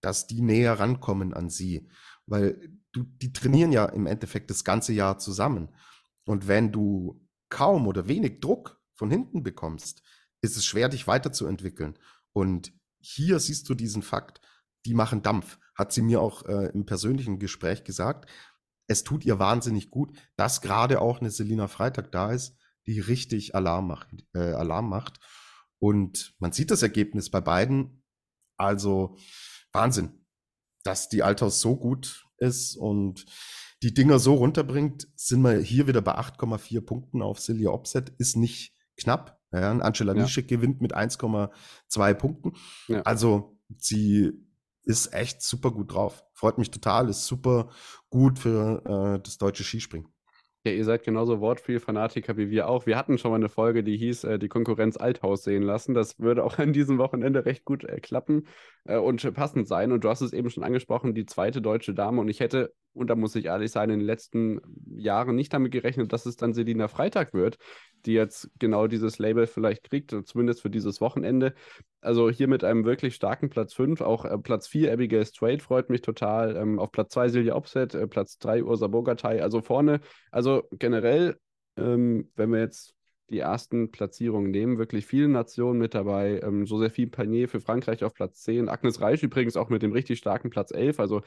dass 0.00 0.26
die 0.26 0.40
näher 0.40 0.80
rankommen 0.80 1.34
an 1.34 1.50
sie, 1.50 1.88
weil 2.26 2.72
du, 2.92 3.04
die 3.04 3.32
trainieren 3.32 3.72
ja 3.72 3.84
im 3.84 4.06
Endeffekt 4.06 4.50
das 4.50 4.64
ganze 4.64 4.92
Jahr 4.92 5.18
zusammen. 5.18 5.68
Und 6.24 6.48
wenn 6.48 6.72
du 6.72 7.26
kaum 7.50 7.86
oder 7.86 8.08
wenig 8.08 8.40
Druck 8.40 8.80
von 8.94 9.10
hinten 9.10 9.42
bekommst, 9.42 10.02
ist 10.40 10.56
es 10.56 10.64
schwer, 10.64 10.88
dich 10.88 11.06
weiterzuentwickeln. 11.06 11.98
Und 12.32 12.72
hier 12.98 13.38
siehst 13.40 13.68
du 13.68 13.74
diesen 13.74 14.02
Fakt, 14.02 14.40
die 14.86 14.94
machen 14.94 15.22
Dampf, 15.22 15.58
hat 15.80 15.92
sie 15.92 16.02
mir 16.02 16.20
auch 16.20 16.44
äh, 16.44 16.70
im 16.74 16.84
persönlichen 16.84 17.38
Gespräch 17.38 17.84
gesagt. 17.84 18.30
Es 18.86 19.02
tut 19.02 19.24
ihr 19.24 19.38
wahnsinnig 19.38 19.90
gut, 19.90 20.16
dass 20.36 20.60
gerade 20.60 21.00
auch 21.00 21.20
eine 21.20 21.30
Selina 21.30 21.68
Freitag 21.68 22.12
da 22.12 22.32
ist, 22.32 22.56
die 22.86 23.00
richtig 23.00 23.54
Alarm 23.54 23.88
macht. 23.88 24.08
Äh, 24.34 24.52
Alarm 24.52 24.88
macht. 24.88 25.18
Und 25.78 26.34
man 26.38 26.52
sieht 26.52 26.70
das 26.70 26.82
Ergebnis 26.82 27.30
bei 27.30 27.40
beiden. 27.40 28.04
Also 28.58 29.16
Wahnsinn, 29.72 30.26
dass 30.82 31.08
die 31.08 31.22
Althaus 31.22 31.60
so 31.60 31.76
gut 31.76 32.26
ist 32.36 32.76
und 32.76 33.24
die 33.82 33.94
Dinger 33.94 34.18
so 34.18 34.34
runterbringt, 34.34 35.08
sind 35.16 35.40
wir 35.40 35.58
hier 35.58 35.86
wieder 35.86 36.02
bei 36.02 36.18
8,4 36.18 36.82
Punkten 36.82 37.22
auf 37.22 37.40
Silja 37.40 37.70
Opset. 37.70 38.10
Ist 38.18 38.36
nicht 38.36 38.74
knapp. 38.98 39.40
Ja, 39.52 39.70
Angela 39.72 40.14
Ja. 40.14 40.22
Nischek 40.22 40.46
gewinnt 40.46 40.82
mit 40.82 40.94
1,2 40.94 42.14
Punkten. 42.14 42.52
Ja. 42.88 43.00
Also 43.02 43.58
sie 43.78 44.49
ist 44.90 45.14
echt 45.14 45.42
super 45.42 45.70
gut 45.70 45.94
drauf. 45.94 46.24
Freut 46.34 46.58
mich 46.58 46.70
total, 46.70 47.08
ist 47.08 47.26
super 47.26 47.70
gut 48.10 48.38
für 48.38 48.82
äh, 49.16 49.22
das 49.22 49.38
deutsche 49.38 49.64
Skispringen. 49.64 50.08
Ja, 50.64 50.72
ihr 50.72 50.84
seid 50.84 51.04
genauso 51.04 51.40
Wortspiel-Fanatiker 51.40 52.36
wie 52.36 52.50
wir 52.50 52.68
auch. 52.68 52.84
Wir 52.84 52.98
hatten 52.98 53.16
schon 53.16 53.30
mal 53.30 53.38
eine 53.38 53.48
Folge, 53.48 53.82
die 53.82 53.96
hieß 53.96 54.24
äh, 54.24 54.38
Die 54.38 54.48
Konkurrenz 54.48 54.98
Althaus 54.98 55.42
sehen 55.42 55.62
lassen. 55.62 55.94
Das 55.94 56.18
würde 56.18 56.44
auch 56.44 56.58
an 56.58 56.74
diesem 56.74 56.98
Wochenende 56.98 57.46
recht 57.46 57.64
gut 57.64 57.84
äh, 57.84 57.98
klappen 57.98 58.46
äh, 58.84 58.98
und 58.98 59.32
passend 59.32 59.68
sein. 59.68 59.90
Und 59.90 60.04
du 60.04 60.10
hast 60.10 60.20
es 60.20 60.34
eben 60.34 60.50
schon 60.50 60.62
angesprochen, 60.62 61.14
die 61.14 61.24
zweite 61.24 61.62
deutsche 61.62 61.94
Dame. 61.94 62.20
Und 62.20 62.28
ich 62.28 62.40
hätte, 62.40 62.74
und 62.92 63.08
da 63.08 63.14
muss 63.14 63.36
ich 63.36 63.46
ehrlich 63.46 63.70
sein, 63.70 63.90
in 63.90 64.00
den 64.00 64.06
letzten 64.06 64.60
Jahren 64.96 65.36
nicht 65.36 65.52
damit 65.52 65.72
gerechnet, 65.72 66.12
dass 66.12 66.26
es 66.26 66.36
dann 66.36 66.52
Selina 66.52 66.88
Freitag 66.88 67.32
wird, 67.32 67.58
die 68.04 68.12
jetzt 68.12 68.50
genau 68.58 68.86
dieses 68.86 69.18
Label 69.18 69.46
vielleicht 69.46 69.84
kriegt, 69.84 70.14
zumindest 70.24 70.62
für 70.62 70.70
dieses 70.70 71.00
Wochenende. 71.00 71.54
Also 72.00 72.30
hier 72.30 72.48
mit 72.48 72.64
einem 72.64 72.84
wirklich 72.84 73.14
starken 73.14 73.48
Platz 73.48 73.74
5, 73.74 74.00
auch 74.00 74.24
äh, 74.24 74.38
Platz 74.38 74.66
4 74.68 74.92
Abigail 74.92 75.24
Strait 75.24 75.62
freut 75.62 75.90
mich 75.90 76.00
total. 76.00 76.56
Ähm, 76.56 76.78
auf 76.78 76.90
Platz 76.90 77.12
2 77.12 77.28
Silja 77.28 77.54
Opset, 77.54 77.94
äh, 77.94 78.06
Platz 78.06 78.38
3 78.38 78.64
Ursa 78.64 78.88
Bogatay. 78.88 79.40
Also 79.40 79.60
vorne, 79.60 80.00
also 80.30 80.64
generell, 80.72 81.38
ähm, 81.76 82.30
wenn 82.36 82.50
wir 82.50 82.60
jetzt 82.60 82.94
die 83.30 83.38
ersten 83.38 83.90
Platzierungen 83.92 84.50
nehmen, 84.50 84.78
wirklich 84.78 85.06
viele 85.06 85.28
Nationen 85.28 85.78
mit 85.78 85.94
dabei. 85.94 86.40
Ähm, 86.42 86.64
Josephine 86.64 87.10
Panier 87.10 87.48
für 87.48 87.60
Frankreich 87.60 88.02
auf 88.02 88.12
Platz 88.12 88.42
10, 88.42 88.68
Agnes 88.68 89.00
Reich 89.00 89.22
übrigens 89.22 89.56
auch 89.56 89.68
mit 89.68 89.82
dem 89.82 89.92
richtig 89.92 90.18
starken 90.18 90.50
Platz 90.50 90.72
11. 90.72 90.98
Also 90.98 91.22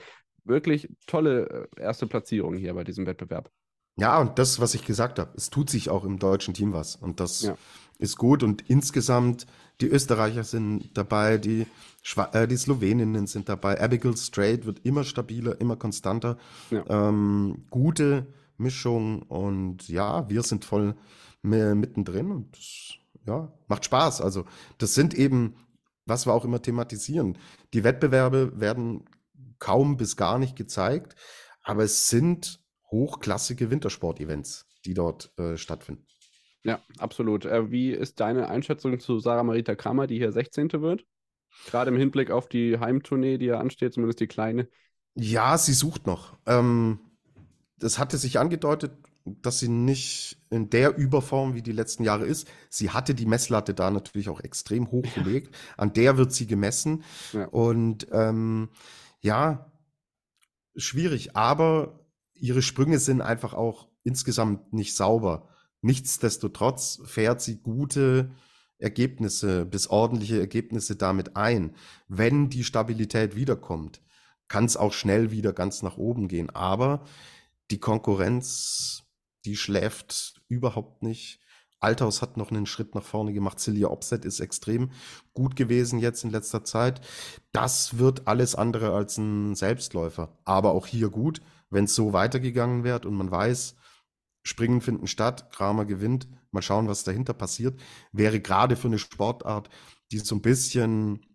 wirklich 0.46 0.90
tolle 1.08 1.68
äh, 1.78 1.82
erste 1.82 2.08
Platzierung 2.08 2.56
hier 2.56 2.74
bei 2.74 2.84
diesem 2.84 3.06
Wettbewerb. 3.06 3.50
Ja, 3.96 4.20
und 4.20 4.40
das, 4.40 4.60
was 4.60 4.74
ich 4.74 4.86
gesagt 4.86 5.20
habe, 5.20 5.34
es 5.38 5.50
tut 5.52 5.70
sich 5.70 5.90
auch 5.90 6.04
im 6.04 6.18
deutschen 6.18 6.54
Team 6.56 6.74
was. 6.74 6.96
Und 6.96 7.20
das 7.20 7.44
Ja. 7.44 7.56
ist 8.00 8.18
gut. 8.18 8.42
Und 8.42 8.68
insgesamt, 8.68 9.46
die 9.82 9.88
Österreicher 9.88 10.44
sind 10.44 10.98
dabei, 10.98 11.38
die, 11.38 11.68
Schwa 12.02 12.26
äh, 12.34 12.48
die 12.48 12.58
Sloweninnen 12.58 13.28
sind 13.28 13.50
dabei. 13.50 13.80
Abigail 13.80 14.18
Strait 14.18 14.66
wird 14.66 14.84
immer 14.84 15.04
stabiler, 15.04 15.62
immer 15.62 15.76
konstanter. 15.76 16.38
Ja. 16.72 16.84
Ähm, 16.88 17.66
gute 17.70 18.26
Mischung. 18.58 19.22
Und 19.24 19.88
ja, 19.90 20.28
wir 20.28 20.42
sind 20.42 20.66
voll 20.66 20.96
mi- 21.44 21.76
mittendrin. 21.76 22.32
Und 22.32 22.58
das, 22.58 22.94
ja, 23.28 23.54
macht 23.68 23.86
Spaß. 23.86 24.22
Also, 24.22 24.46
das 24.80 24.96
sind 24.96 25.14
eben, 25.14 25.54
was 26.08 26.26
wir 26.26 26.34
auch 26.34 26.46
immer 26.46 26.64
thematisieren. 26.64 27.38
Die 27.76 27.84
Wettbewerbe 27.84 28.60
werden 28.60 29.06
kaum 29.64 29.96
bis 29.96 30.18
gar 30.18 30.40
nicht 30.40 30.58
gezeigt. 30.58 31.16
Aber 31.64 31.84
es 31.84 32.10
sind 32.10 32.60
hochklassige 32.92 33.72
Wintersport-Events, 33.72 34.68
die 34.84 34.94
dort 34.94 35.32
äh, 35.40 35.56
stattfinden. 35.56 36.06
Ja, 36.64 36.82
absolut. 36.98 37.46
Äh, 37.46 37.72
wie 37.72 37.92
ist 37.92 38.20
deine 38.20 38.50
Einschätzung 38.50 39.00
zu 39.00 39.20
Sarah 39.20 39.44
Marita 39.44 39.76
Kramer, 39.76 40.06
die 40.06 40.18
hier 40.18 40.34
16. 40.34 40.74
wird? 40.74 41.06
Gerade 41.68 41.92
im 41.92 41.98
Hinblick 41.98 42.30
auf 42.30 42.50
die 42.50 42.78
Heimtournee, 42.78 43.38
die 43.38 43.46
ja 43.46 43.60
ansteht, 43.60 43.94
zumindest 43.94 44.20
die 44.20 44.28
kleine. 44.28 44.68
Ja, 45.16 45.58
sie 45.58 45.74
sucht 45.74 46.08
noch. 46.08 46.38
Ähm, 46.46 47.00
das 47.78 48.00
hatte 48.00 48.18
sich 48.18 48.40
angedeutet, 48.40 48.92
dass 49.26 49.60
sie 49.60 49.70
nicht 49.70 50.42
in 50.50 50.70
der 50.70 50.98
Überform 50.98 51.54
wie 51.54 51.62
die 51.62 51.72
letzten 51.72 52.04
Jahre 52.04 52.26
ist. 52.26 52.50
Sie 52.70 52.90
hatte 52.90 53.16
die 53.16 53.26
Messlatte 53.26 53.74
da 53.74 53.92
natürlich 53.92 54.28
auch 54.28 54.42
extrem 54.42 54.92
hoch 54.92 55.06
gelegt. 55.16 55.56
An 55.78 55.94
der 55.94 56.18
wird 56.18 56.34
sie 56.34 56.48
gemessen. 56.48 57.04
Ja. 57.32 57.46
Und 57.46 58.08
ähm, 58.12 58.70
ja, 59.24 59.72
schwierig. 60.76 61.36
Aber 61.36 62.06
ihre 62.34 62.62
Sprünge 62.62 63.00
sind 63.00 63.22
einfach 63.22 63.54
auch 63.54 63.90
insgesamt 64.04 64.74
nicht 64.74 64.96
sauber. 64.96 65.50
Nichtsdestotrotz 65.82 67.02
fährt 67.06 67.42
sie 67.42 67.62
gute 67.62 68.32
Ergebnisse 68.78 69.66
bis 69.66 69.88
ordentliche 69.88 70.40
Ergebnisse 70.40 70.96
damit 70.96 71.36
ein. 71.36 71.76
Wenn 72.08 72.50
die 72.50 72.64
Stabilität 72.64 73.36
wiederkommt, 73.36 74.02
kann 74.48 74.66
es 74.66 74.78
auch 74.78 74.94
schnell 74.94 75.32
wieder 75.32 75.54
ganz 75.54 75.82
nach 75.82 75.98
oben 75.98 76.28
gehen. 76.28 76.50
Aber 76.50 77.06
die 77.72 77.80
Konkurrenz, 77.80 79.04
die 79.46 79.56
schläft 79.56 80.42
überhaupt 80.48 81.02
nicht. 81.02 81.40
Althaus 81.84 82.22
hat 82.22 82.38
noch 82.38 82.52
einen 82.52 82.66
Schritt 82.66 82.96
nach 82.96 83.04
vorne 83.04 83.34
gemacht. 83.34 83.60
Celia 83.60 83.90
Opset 83.90 84.26
ist 84.26 84.40
extrem 84.40 84.92
gut 85.34 85.56
gewesen 85.56 86.00
jetzt 86.00 86.24
in 86.24 86.30
letzter 86.30 86.64
Zeit. 86.64 87.02
Das 87.52 87.98
wird 87.98 88.28
alles 88.28 88.56
andere 88.56 88.94
als 88.94 89.18
ein 89.18 89.56
Selbstläufer. 89.56 90.38
Aber 90.46 90.72
auch 90.72 90.88
hier 90.88 91.10
gut, 91.10 91.42
wenn 91.70 91.86
es 91.86 91.96
so 91.96 92.14
weitergegangen 92.14 92.84
wird 92.84 93.06
und 93.06 93.16
man 93.16 93.32
weiß, 93.32 93.76
Springen 94.44 94.82
finden 94.82 95.08
statt, 95.08 95.52
Kramer 95.52 95.86
gewinnt, 95.86 96.28
mal 96.52 96.62
schauen, 96.62 96.88
was 96.88 97.04
dahinter 97.04 97.34
passiert, 97.34 97.80
wäre 98.12 98.40
gerade 98.40 98.76
für 98.76 98.88
eine 98.88 99.00
Sportart, 99.00 99.70
die 100.12 100.20
so 100.20 100.36
ein 100.36 100.42
bisschen 100.42 101.26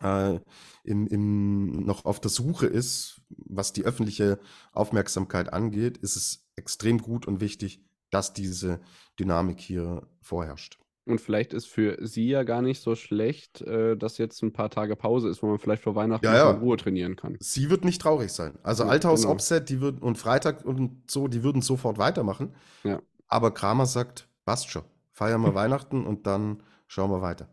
äh, 0.00 0.40
im, 0.84 1.06
im, 1.06 1.84
noch 1.84 2.04
auf 2.04 2.20
der 2.20 2.30
Suche 2.30 2.66
ist, 2.66 3.22
was 3.28 3.72
die 3.72 3.84
öffentliche 3.84 4.38
Aufmerksamkeit 4.72 5.52
angeht, 5.52 5.98
ist 5.98 6.16
es 6.16 6.48
extrem 6.56 6.98
gut 6.98 7.26
und 7.26 7.40
wichtig, 7.40 7.85
dass 8.10 8.32
diese 8.32 8.80
Dynamik 9.18 9.60
hier 9.60 10.06
vorherrscht. 10.20 10.78
Und 11.06 11.20
vielleicht 11.20 11.52
ist 11.52 11.66
für 11.66 11.98
sie 12.04 12.28
ja 12.28 12.42
gar 12.42 12.62
nicht 12.62 12.82
so 12.82 12.96
schlecht, 12.96 13.62
äh, 13.62 13.96
dass 13.96 14.18
jetzt 14.18 14.42
ein 14.42 14.52
paar 14.52 14.70
Tage 14.70 14.96
Pause 14.96 15.28
ist, 15.28 15.40
wo 15.40 15.46
man 15.46 15.58
vielleicht 15.58 15.84
vor 15.84 15.94
Weihnachten 15.94 16.24
Ja, 16.24 16.34
ja. 16.34 16.50
in 16.50 16.58
Ruhe 16.58 16.76
trainieren 16.76 17.14
kann. 17.14 17.36
Sie 17.38 17.70
wird 17.70 17.84
nicht 17.84 18.02
traurig 18.02 18.32
sein. 18.32 18.58
Also 18.64 18.82
Ja, 18.82 18.90
Althaus, 18.90 19.22
genau. 19.22 19.34
Opset, 19.34 19.68
die 19.68 19.80
würden 19.80 20.02
und 20.02 20.18
Freitag 20.18 20.64
und 20.64 21.08
so, 21.08 21.28
die 21.28 21.44
würden 21.44 21.62
sofort 21.62 21.98
weitermachen. 21.98 22.56
Ja. 22.82 23.00
Aber 23.28 23.52
Kramer 23.52 23.86
sagt, 23.86 24.28
passt 24.44 24.68
schon. 24.70 24.82
Feiern 25.12 25.42
wir 25.42 25.54
Weihnachten 25.54 26.04
und 26.04 26.26
dann 26.26 26.62
schauen 26.88 27.10
wir 27.10 27.22
weiter. 27.22 27.48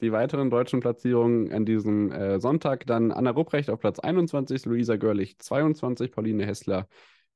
Die 0.00 0.12
weiteren 0.12 0.50
deutschen 0.50 0.80
Platzierungen 0.80 1.52
an 1.52 1.64
diesem 1.64 2.10
äh, 2.10 2.40
Sonntag 2.40 2.84
dann 2.86 3.12
Anna 3.12 3.30
Rupprecht 3.30 3.70
auf 3.70 3.78
Platz 3.78 4.00
21, 4.00 4.66
Luisa 4.66 4.96
Görlich 4.96 5.38
22, 5.38 6.10
Pauline 6.10 6.44
Hessler 6.44 6.88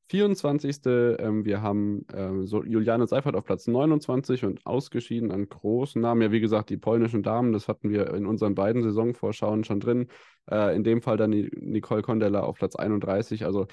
24. 0.09 0.81
Ähm, 0.87 1.45
wir 1.45 1.63
haben 1.63 2.07
ähm, 2.15 2.47
so 2.47 2.65
Juliane 2.65 3.07
Seifert 3.07 3.37
auf 3.37 3.45
Platz 3.45 3.67
29 3.67 4.45
und 4.45 4.65
ausgeschieden 4.67 5.31
an 5.31 5.49
großen 5.49 6.01
Namen. 6.01 6.23
Ja, 6.23 6.33
wie 6.33 6.41
gesagt, 6.41 6.71
die 6.71 6.77
polnischen 6.77 7.23
Damen, 7.23 7.53
das 7.53 7.69
hatten 7.69 7.91
wir 7.91 8.13
in 8.15 8.27
unseren 8.27 8.55
beiden 8.55 8.83
Saisonvorschauen 8.83 9.65
schon 9.65 9.81
drin. 9.81 10.09
Äh, 10.51 10.75
in 10.75 10.85
dem 10.85 11.03
Fall 11.03 11.17
dann 11.17 11.31
Nicole 11.31 12.03
Kondela 12.03 12.41
auf 12.41 12.57
Platz 12.57 12.77
31. 12.77 13.45
Also 13.45 13.67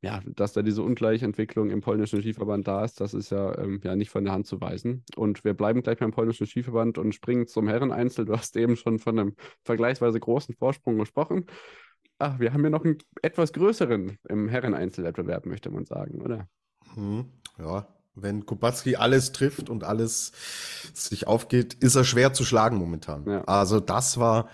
ja, 0.00 0.20
dass 0.26 0.52
da 0.52 0.62
diese 0.62 0.82
Ungleichentwicklung 0.82 1.70
im 1.70 1.80
polnischen 1.80 2.20
Skiverband 2.20 2.66
da 2.66 2.84
ist, 2.84 3.00
das 3.00 3.14
ist 3.14 3.30
ja, 3.30 3.56
ähm, 3.58 3.80
ja 3.84 3.94
nicht 3.94 4.10
von 4.10 4.24
der 4.24 4.32
Hand 4.32 4.48
zu 4.48 4.60
weisen. 4.60 5.04
Und 5.14 5.44
wir 5.44 5.54
bleiben 5.54 5.82
gleich 5.82 5.98
beim 5.98 6.10
polnischen 6.10 6.46
Skiverband 6.46 6.98
und 6.98 7.14
springen 7.14 7.46
zum 7.46 7.68
Herreneinzel. 7.68 8.24
Du 8.24 8.32
hast 8.32 8.56
eben 8.56 8.76
schon 8.76 8.98
von 8.98 9.18
einem 9.18 9.36
vergleichsweise 9.62 10.18
großen 10.18 10.56
Vorsprung 10.56 10.98
gesprochen. 10.98 11.46
Ach, 12.22 12.38
wir 12.38 12.52
haben 12.52 12.62
ja 12.62 12.70
noch 12.70 12.84
einen 12.84 12.98
etwas 13.20 13.52
größeren 13.52 14.16
im 14.28 14.48
Herreneinzelwettbewerb, 14.48 15.44
möchte 15.44 15.70
man 15.70 15.84
sagen, 15.84 16.22
oder? 16.22 16.48
Hm, 16.94 17.24
ja, 17.58 17.88
wenn 18.14 18.46
Kubacki 18.46 18.94
alles 18.94 19.32
trifft 19.32 19.68
und 19.68 19.82
alles 19.82 20.30
sich 20.94 21.26
aufgeht, 21.26 21.74
ist 21.74 21.96
er 21.96 22.04
schwer 22.04 22.32
zu 22.32 22.44
schlagen 22.44 22.76
momentan. 22.76 23.26
Ja. 23.26 23.42
Also 23.46 23.80
das 23.80 24.18
war 24.18 24.48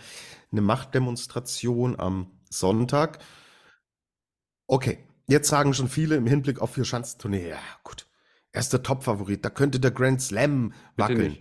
eine 0.50 0.62
Machtdemonstration 0.62 2.00
am 2.00 2.30
Sonntag. 2.48 3.18
Okay, 4.66 5.00
jetzt 5.26 5.50
sagen 5.50 5.74
schon 5.74 5.88
viele 5.88 6.16
im 6.16 6.26
Hinblick 6.26 6.62
auf 6.62 6.72
vier 6.72 6.86
Schanzentournee, 6.86 7.50
ja 7.50 7.58
gut, 7.84 8.06
er 8.50 8.60
ist 8.60 8.72
der 8.72 8.82
Top-Favorit, 8.82 9.44
da 9.44 9.50
könnte 9.50 9.78
der 9.78 9.90
Grand 9.90 10.22
Slam 10.22 10.72
wackeln. 10.96 11.36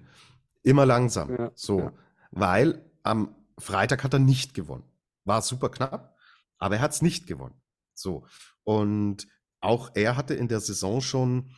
Immer 0.61 0.85
langsam. 0.85 1.29
Ja, 1.29 1.51
so, 1.55 1.79
ja. 1.79 1.93
weil 2.31 2.83
am 3.03 3.33
Freitag 3.57 4.03
hat 4.03 4.11
er 4.11 4.19
nicht 4.19 4.53
gewonnen. 4.53 4.83
War 5.23 5.41
super 5.41 5.69
knapp, 5.69 6.16
aber 6.57 6.75
er 6.75 6.81
hat 6.81 6.91
es 6.91 7.01
nicht 7.01 7.27
gewonnen. 7.27 7.61
So, 7.93 8.25
und 8.63 9.27
auch 9.59 9.91
er 9.95 10.15
hatte 10.15 10.33
in 10.33 10.47
der 10.47 10.59
Saison 10.59 11.01
schon 11.01 11.51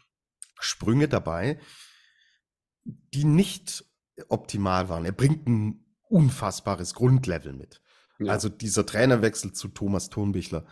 Sprünge 0.59 1.07
dabei, 1.07 1.59
die 2.83 3.25
nicht 3.25 3.85
optimal 4.29 4.89
waren. 4.89 5.05
Er 5.05 5.11
bringt 5.11 5.47
ein 5.47 5.85
unfassbares 6.03 6.93
Grundlevel 6.93 7.53
mit. 7.53 7.81
Ja. 8.19 8.33
Also 8.33 8.49
dieser 8.49 8.85
Trainerwechsel 8.85 9.53
zu 9.53 9.69
Thomas 9.69 10.09
Thunbichler, 10.09 10.65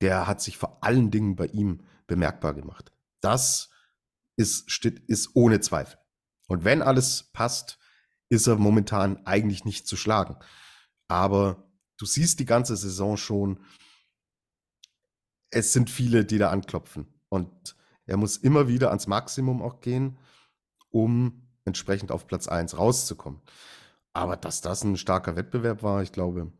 der 0.00 0.26
hat 0.26 0.40
sich 0.40 0.58
vor 0.58 0.82
allen 0.82 1.10
Dingen 1.10 1.36
bei 1.36 1.46
ihm 1.46 1.84
bemerkbar 2.06 2.54
gemacht. 2.54 2.92
Das 3.20 3.70
ist, 4.36 4.70
steht, 4.70 4.98
ist 5.08 5.30
ohne 5.34 5.60
Zweifel. 5.60 5.98
Und 6.48 6.64
wenn 6.64 6.82
alles 6.82 7.30
passt, 7.32 7.78
ist 8.28 8.46
er 8.46 8.56
momentan 8.56 9.24
eigentlich 9.26 9.64
nicht 9.64 9.86
zu 9.86 9.96
schlagen. 9.96 10.36
Aber 11.08 11.71
du 12.02 12.06
siehst 12.06 12.40
die 12.40 12.44
ganze 12.44 12.76
Saison 12.76 13.16
schon, 13.16 13.60
es 15.50 15.72
sind 15.72 15.88
viele, 15.88 16.24
die 16.24 16.38
da 16.38 16.50
anklopfen. 16.50 17.06
Und 17.28 17.76
er 18.06 18.16
muss 18.16 18.36
immer 18.36 18.66
wieder 18.66 18.88
ans 18.88 19.06
Maximum 19.06 19.62
auch 19.62 19.80
gehen, 19.80 20.18
um 20.90 21.46
entsprechend 21.64 22.10
auf 22.10 22.26
Platz 22.26 22.48
1 22.48 22.76
rauszukommen. 22.76 23.40
Aber 24.12 24.36
dass 24.36 24.60
das 24.60 24.82
ein 24.82 24.96
starker 24.96 25.36
Wettbewerb 25.36 25.84
war, 25.84 26.02
ich 26.02 26.10
glaube, 26.10 26.52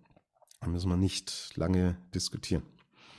da 0.61 0.69
müssen 0.69 0.89
wir 0.89 0.97
nicht 0.97 1.57
lange 1.57 1.97
diskutieren. 2.15 2.63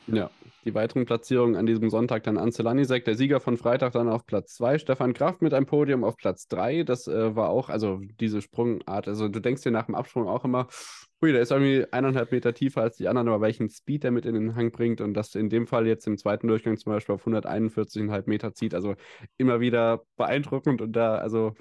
Ja, 0.06 0.32
die 0.66 0.74
weiteren 0.74 1.06
Platzierungen 1.06 1.56
an 1.56 1.66
diesem 1.66 1.89
Sonntag 1.89 2.24
dann 2.24 2.38
Ansel 2.38 2.66
Lanisek, 2.66 3.06
der 3.06 3.16
Sieger 3.16 3.39
von 3.39 3.56
Freitag, 3.58 3.93
dann 3.93 4.10
auf 4.10 4.26
Platz 4.26 4.54
2. 4.56 4.78
Stefan 4.78 5.14
Kraft 5.14 5.41
mit 5.41 5.54
einem 5.54 5.66
Podium 5.66 6.04
auf 6.04 6.18
Platz 6.18 6.47
3. 6.49 6.84
Das 6.84 7.08
äh, 7.08 7.36
war 7.36 7.49
auch, 7.49 7.70
also 7.70 8.01
diese 8.20 8.41
Sprungart, 8.41 9.08
also 9.08 9.30
du 9.30 9.39
denkst 9.39 9.62
dir 9.62 9.72
nach 9.72 9.86
dem 9.86 9.95
Absprung 9.95 10.28
auch 10.28 10.43
immer, 10.43 10.68
hui, 11.22 11.32
der 11.32 11.41
ist 11.41 11.51
irgendwie 11.51 11.86
eineinhalb 11.93 12.34
Meter 12.34 12.54
tiefer 12.54 12.82
als 12.82 12.97
die 12.97 13.08
anderen, 13.08 13.30
aber 13.30 13.39
welchen 13.39 13.70
Speed 13.70 14.04
der 14.04 14.12
mit 14.12 14.26
in 14.26 14.34
den 14.34 14.56
Hang 14.56 14.72
bringt 14.72 14.99
und 14.99 15.14
das 15.14 15.36
in 15.36 15.49
dem 15.49 15.68
Fall 15.68 15.88
jetzt 15.88 16.06
im 16.06 16.18
zweiten 16.18 16.47
Durchgang 16.49 16.76
zum 16.78 16.91
Beispiel 16.91 17.16
auf 17.16 17.26
141,5 17.26 18.28
Meter 18.28 18.54
zieht, 18.54 18.74
also 18.76 18.95
immer 19.38 19.62
wieder 19.62 20.04
beeindruckend 20.18 20.82
und 20.82 20.91
da, 20.93 21.16
also 21.16 21.54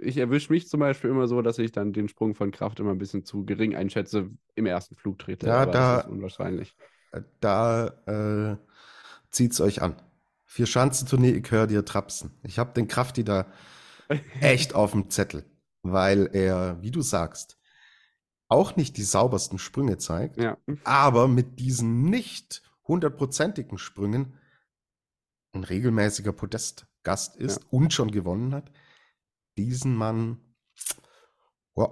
ich 0.00 0.18
erwische 0.18 0.52
mich 0.52 0.68
zum 0.68 0.80
Beispiel 0.80 1.10
immer 1.10 1.28
so, 1.28 1.42
dass 1.42 1.58
ich 1.58 1.72
dann 1.72 1.92
den 1.92 2.08
Sprung 2.08 2.34
von 2.34 2.50
Kraft 2.50 2.80
immer 2.80 2.92
ein 2.92 2.98
bisschen 2.98 3.24
zu 3.24 3.44
gering 3.44 3.74
einschätze 3.74 4.30
im 4.54 4.66
ersten 4.66 4.96
Flug 4.96 5.18
trete. 5.18 5.46
Ja, 5.48 5.60
da- 5.64 5.76
das 5.76 5.92
ist 5.92 6.06
unwahrscheinlich. 6.06 6.74
Da 7.40 7.86
äh, 8.06 8.56
zieht's 9.30 9.60
euch 9.60 9.82
an. 9.82 9.96
Vier 10.46 10.66
Schanzentournee, 10.66 11.30
ich 11.30 11.50
höre 11.50 11.66
dir 11.66 11.84
trapsen. 11.84 12.32
Ich 12.42 12.58
habe 12.58 12.72
den 12.72 12.88
Krafti 12.88 13.24
da 13.24 13.46
echt 14.40 14.74
auf 14.74 14.92
dem 14.92 15.10
Zettel, 15.10 15.44
weil 15.82 16.28
er, 16.32 16.80
wie 16.82 16.90
du 16.90 17.02
sagst, 17.02 17.58
auch 18.48 18.74
nicht 18.74 18.96
die 18.96 19.04
saubersten 19.04 19.58
Sprünge 19.58 19.98
zeigt, 19.98 20.36
Ja, 20.36 20.56
aber 20.82 21.28
mit 21.28 21.60
diesen 21.60 22.02
nicht 22.02 22.62
hundertprozentigen 22.88 23.78
Sprüngen 23.78 24.34
ein 25.52 25.64
regelmäßiger 25.64 26.32
Podestgast 26.32 27.36
ist 27.36 27.60
und 27.70 27.92
schon 27.92 28.10
gewonnen 28.10 28.54
hat. 28.54 28.70
Diesen 29.56 29.94
Mann 29.94 30.40
ja, 31.76 31.88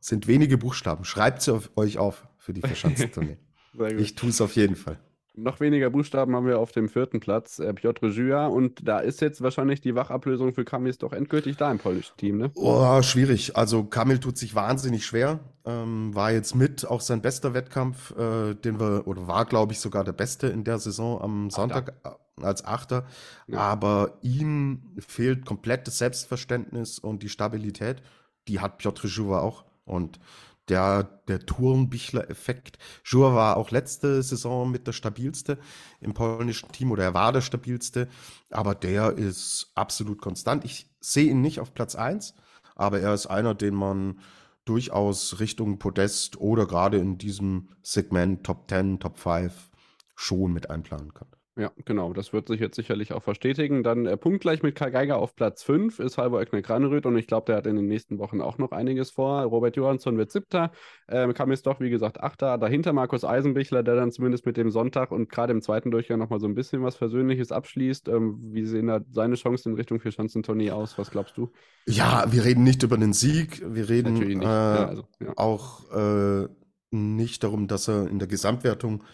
sind 0.00 0.26
wenige 0.26 0.58
Buchstaben. 0.58 1.04
Schreibt 1.04 1.42
sie 1.42 1.52
auf, 1.52 1.70
euch 1.76 1.98
auf 1.98 2.28
für 2.38 2.52
die 2.52 2.60
Verschanzentournee. 2.60 3.38
ich 3.98 4.14
tue 4.14 4.30
es 4.30 4.40
auf 4.40 4.56
jeden 4.56 4.76
Fall. 4.76 4.98
Noch 5.34 5.60
weniger 5.60 5.88
Buchstaben 5.88 6.36
haben 6.36 6.46
wir 6.46 6.58
auf 6.58 6.72
dem 6.72 6.90
vierten 6.90 7.18
Platz, 7.18 7.58
äh, 7.58 7.72
Piotr 7.72 8.08
Jua. 8.08 8.48
Und 8.48 8.86
da 8.86 8.98
ist 8.98 9.22
jetzt 9.22 9.40
wahrscheinlich 9.40 9.80
die 9.80 9.94
Wachablösung 9.94 10.52
für 10.52 10.64
Kamis 10.64 10.98
doch 10.98 11.14
endgültig 11.14 11.56
da 11.56 11.70
im 11.70 11.78
polnischen 11.78 12.14
Team, 12.18 12.36
ne? 12.36 12.50
Oh, 12.54 13.00
schwierig. 13.00 13.56
Also 13.56 13.84
Kamil 13.84 14.18
tut 14.18 14.36
sich 14.36 14.54
wahnsinnig 14.54 15.06
schwer. 15.06 15.40
Ähm, 15.64 16.14
war 16.14 16.32
jetzt 16.32 16.54
mit 16.54 16.86
auch 16.86 17.00
sein 17.00 17.22
bester 17.22 17.54
Wettkampf, 17.54 18.14
äh, 18.18 18.54
den 18.54 18.78
wir, 18.78 19.06
oder 19.06 19.26
war, 19.26 19.46
glaube 19.46 19.72
ich, 19.72 19.80
sogar 19.80 20.04
der 20.04 20.12
beste 20.12 20.48
in 20.48 20.64
der 20.64 20.78
Saison 20.78 21.22
am 21.22 21.48
Sonntag 21.48 21.94
äh, 22.04 22.44
als 22.44 22.66
Achter. 22.66 23.06
Ja. 23.46 23.58
Aber 23.58 24.18
ihm 24.20 24.82
fehlt 24.98 25.46
komplett 25.46 25.86
das 25.86 25.96
Selbstverständnis 25.96 26.98
und 26.98 27.22
die 27.22 27.30
Stabilität. 27.30 28.02
Die 28.48 28.60
hat 28.60 28.76
Piotr 28.76 29.08
Żuwa 29.08 29.40
auch. 29.40 29.64
Und 29.86 30.20
der, 30.68 31.04
der 31.28 31.40
Turnbichler-Effekt. 31.40 32.78
Żuwa 33.02 33.34
war 33.34 33.56
auch 33.56 33.70
letzte 33.70 34.22
Saison 34.22 34.70
mit 34.70 34.86
der 34.86 34.92
stabilste 34.92 35.58
im 36.00 36.14
polnischen 36.14 36.70
Team 36.72 36.92
oder 36.92 37.04
er 37.04 37.14
war 37.14 37.32
der 37.32 37.40
stabilste. 37.40 38.08
Aber 38.50 38.74
der 38.74 39.12
ist 39.12 39.72
absolut 39.74 40.20
konstant. 40.20 40.64
Ich 40.64 40.90
sehe 41.00 41.30
ihn 41.30 41.40
nicht 41.40 41.60
auf 41.60 41.74
Platz 41.74 41.94
1, 41.94 42.34
aber 42.74 43.00
er 43.00 43.14
ist 43.14 43.26
einer, 43.26 43.54
den 43.54 43.74
man 43.74 44.20
durchaus 44.64 45.40
Richtung 45.40 45.78
Podest 45.78 46.40
oder 46.40 46.66
gerade 46.66 46.98
in 46.98 47.18
diesem 47.18 47.68
Segment 47.82 48.44
Top 48.44 48.68
10, 48.68 49.00
Top 49.00 49.18
5 49.18 49.70
schon 50.14 50.52
mit 50.52 50.70
einplanen 50.70 51.12
kann. 51.12 51.28
Ja, 51.54 51.70
genau. 51.84 52.14
Das 52.14 52.32
wird 52.32 52.48
sich 52.48 52.60
jetzt 52.60 52.76
sicherlich 52.76 53.12
auch 53.12 53.22
verstetigen. 53.22 53.82
Dann 53.82 54.06
äh, 54.06 54.16
punktgleich 54.16 54.62
mit 54.62 54.74
Karl 54.74 54.90
Geiger 54.90 55.18
auf 55.18 55.36
Platz 55.36 55.62
5 55.62 55.98
ist 55.98 56.16
Halvor 56.16 56.40
Eckner 56.40 56.62
Graneröd 56.62 57.04
und 57.04 57.16
ich 57.18 57.26
glaube, 57.26 57.44
der 57.44 57.56
hat 57.56 57.66
in 57.66 57.76
den 57.76 57.88
nächsten 57.88 58.18
Wochen 58.18 58.40
auch 58.40 58.56
noch 58.56 58.72
einiges 58.72 59.10
vor. 59.10 59.42
Robert 59.42 59.76
Johansson 59.76 60.16
wird 60.16 60.30
siebter, 60.30 60.72
ähm, 61.08 61.34
kam 61.34 61.50
jetzt 61.50 61.66
doch, 61.66 61.78
wie 61.78 61.90
gesagt, 61.90 62.22
achter. 62.22 62.56
Dahinter 62.56 62.94
Markus 62.94 63.22
Eisenbichler, 63.22 63.82
der 63.82 63.96
dann 63.96 64.12
zumindest 64.12 64.46
mit 64.46 64.56
dem 64.56 64.70
Sonntag 64.70 65.12
und 65.12 65.28
gerade 65.28 65.52
im 65.52 65.60
zweiten 65.60 65.90
Durchgang 65.90 66.18
nochmal 66.18 66.40
so 66.40 66.46
ein 66.46 66.54
bisschen 66.54 66.82
was 66.82 66.96
Versöhnliches 66.96 67.52
abschließt. 67.52 68.08
Ähm, 68.08 68.38
wie 68.40 68.64
sehen 68.64 68.86
da 68.86 69.00
seine 69.10 69.34
Chancen 69.34 69.72
in 69.72 69.76
Richtung 69.76 70.00
Vierschanzentournee 70.00 70.70
aus? 70.70 70.96
Was 70.96 71.10
glaubst 71.10 71.36
du? 71.36 71.52
Ja, 71.86 72.24
wir 72.30 72.46
reden 72.46 72.64
nicht 72.64 72.82
über 72.82 72.96
den 72.96 73.12
Sieg, 73.12 73.62
wir 73.62 73.90
reden 73.90 74.14
nicht. 74.14 74.40
Äh, 74.40 74.44
ja, 74.44 74.86
also, 74.86 75.04
ja. 75.20 75.32
auch 75.36 75.90
äh, 75.92 76.48
nicht 76.92 77.42
darum, 77.44 77.68
dass 77.68 77.88
er 77.88 78.08
in 78.08 78.18
der 78.18 78.28
Gesamtwertung 78.28 79.04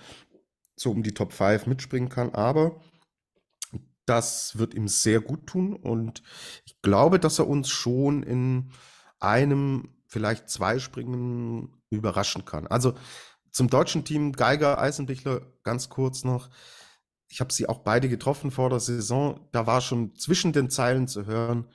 so 0.78 0.90
um 0.90 1.02
die 1.02 1.14
Top 1.14 1.32
5 1.32 1.66
mitspringen 1.66 2.08
kann, 2.08 2.34
aber 2.34 2.80
das 4.06 4.56
wird 4.58 4.74
ihm 4.74 4.88
sehr 4.88 5.20
gut 5.20 5.46
tun 5.46 5.74
und 5.76 6.22
ich 6.64 6.80
glaube, 6.80 7.18
dass 7.18 7.38
er 7.38 7.46
uns 7.48 7.68
schon 7.68 8.22
in 8.22 8.70
einem, 9.20 9.94
vielleicht 10.06 10.48
zwei 10.48 10.78
Springen 10.78 11.76
überraschen 11.90 12.44
kann. 12.44 12.66
Also 12.66 12.94
zum 13.50 13.68
deutschen 13.68 14.04
Team 14.04 14.32
Geiger, 14.32 14.78
Eisenbichler, 14.78 15.42
ganz 15.62 15.88
kurz 15.88 16.24
noch. 16.24 16.48
Ich 17.28 17.40
habe 17.40 17.52
sie 17.52 17.68
auch 17.68 17.80
beide 17.80 18.08
getroffen 18.08 18.50
vor 18.50 18.70
der 18.70 18.80
Saison. 18.80 19.48
Da 19.52 19.66
war 19.66 19.80
schon 19.80 20.14
zwischen 20.14 20.52
den 20.52 20.70
Zeilen 20.70 21.08
zu 21.08 21.26
hören, 21.26 21.66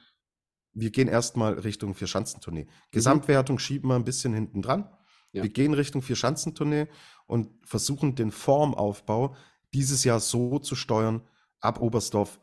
wir 0.74 0.90
gehen 0.90 1.08
erstmal 1.08 1.54
Richtung 1.54 1.94
Vierschanzentournee. 1.94 2.68
Gesamtwertung 2.92 3.60
schieben 3.60 3.90
wir 3.90 3.96
ein 3.96 4.06
bisschen 4.06 4.34
hinten 4.34 4.62
dran. 4.62 4.90
Ja. 5.34 5.44
Wir 5.44 5.50
gehen 5.50 5.74
Richtung 5.74 6.02
Vierschanzentournee 6.02 6.88
und 7.26 7.50
versuchen 7.66 8.16
den 8.16 8.32
Formaufbau 8.32 9.36
dieses 9.74 10.04
Jahr 10.04 10.20
so 10.20 10.60
zu 10.60 10.76
steuern, 10.76 11.22
ab 11.60 11.82
Oberstdorf 11.82 12.40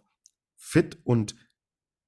fit 0.56 0.98
und 1.04 1.36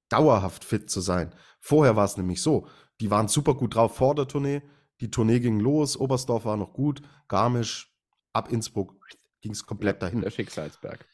dauerhaft 0.08 0.64
fit 0.64 0.90
zu 0.90 1.00
sein. 1.00 1.34
Vorher 1.60 1.96
war 1.96 2.04
es 2.04 2.16
nämlich 2.16 2.42
so, 2.42 2.66
die 3.00 3.10
waren 3.10 3.28
super 3.28 3.54
gut 3.54 3.76
drauf 3.76 3.96
vor 3.96 4.14
der 4.14 4.28
Tournee, 4.28 4.62
die 5.00 5.10
Tournee 5.10 5.40
ging 5.40 5.60
los, 5.60 5.96
Oberstdorf 5.96 6.44
war 6.44 6.56
noch 6.56 6.72
gut, 6.72 7.02
Garmisch, 7.28 7.96
ab 8.32 8.50
Innsbruck 8.50 8.94
ging 9.40 9.52
es 9.52 9.64
komplett 9.64 10.02
dahin. 10.02 10.20
Der 10.20 10.30
Schicksalsberg. 10.30 11.04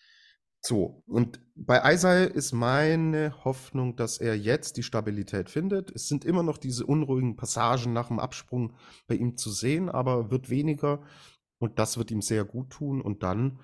So, 0.60 1.02
und 1.06 1.40
bei 1.54 1.84
Eisei 1.84 2.24
ist 2.24 2.52
meine 2.52 3.44
Hoffnung, 3.44 3.96
dass 3.96 4.18
er 4.18 4.36
jetzt 4.36 4.76
die 4.76 4.82
Stabilität 4.82 5.50
findet. 5.50 5.90
Es 5.92 6.08
sind 6.08 6.24
immer 6.24 6.42
noch 6.42 6.58
diese 6.58 6.84
unruhigen 6.84 7.36
Passagen 7.36 7.92
nach 7.92 8.08
dem 8.08 8.18
Absprung 8.18 8.74
bei 9.06 9.14
ihm 9.14 9.36
zu 9.36 9.50
sehen, 9.50 9.88
aber 9.88 10.30
wird 10.30 10.50
weniger 10.50 11.02
und 11.58 11.78
das 11.78 11.96
wird 11.96 12.10
ihm 12.10 12.22
sehr 12.22 12.44
gut 12.44 12.70
tun. 12.70 13.00
Und 13.00 13.22
dann 13.22 13.60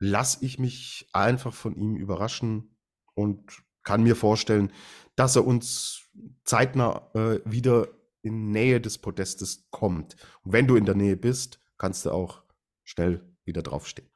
lasse 0.00 0.44
ich 0.44 0.58
mich 0.58 1.08
einfach 1.12 1.54
von 1.54 1.76
ihm 1.76 1.96
überraschen 1.96 2.76
und 3.14 3.62
kann 3.82 4.02
mir 4.02 4.16
vorstellen, 4.16 4.72
dass 5.16 5.36
er 5.36 5.46
uns 5.46 6.08
zeitnah 6.44 7.10
äh, 7.14 7.40
wieder 7.44 7.88
in 8.22 8.50
Nähe 8.50 8.80
des 8.80 8.98
Podestes 8.98 9.68
kommt. 9.70 10.16
Und 10.42 10.52
wenn 10.52 10.66
du 10.66 10.76
in 10.76 10.84
der 10.84 10.94
Nähe 10.94 11.16
bist, 11.16 11.60
kannst 11.78 12.04
du 12.04 12.10
auch 12.10 12.42
schnell 12.84 13.24
wieder 13.44 13.62
draufstehen. 13.62 14.10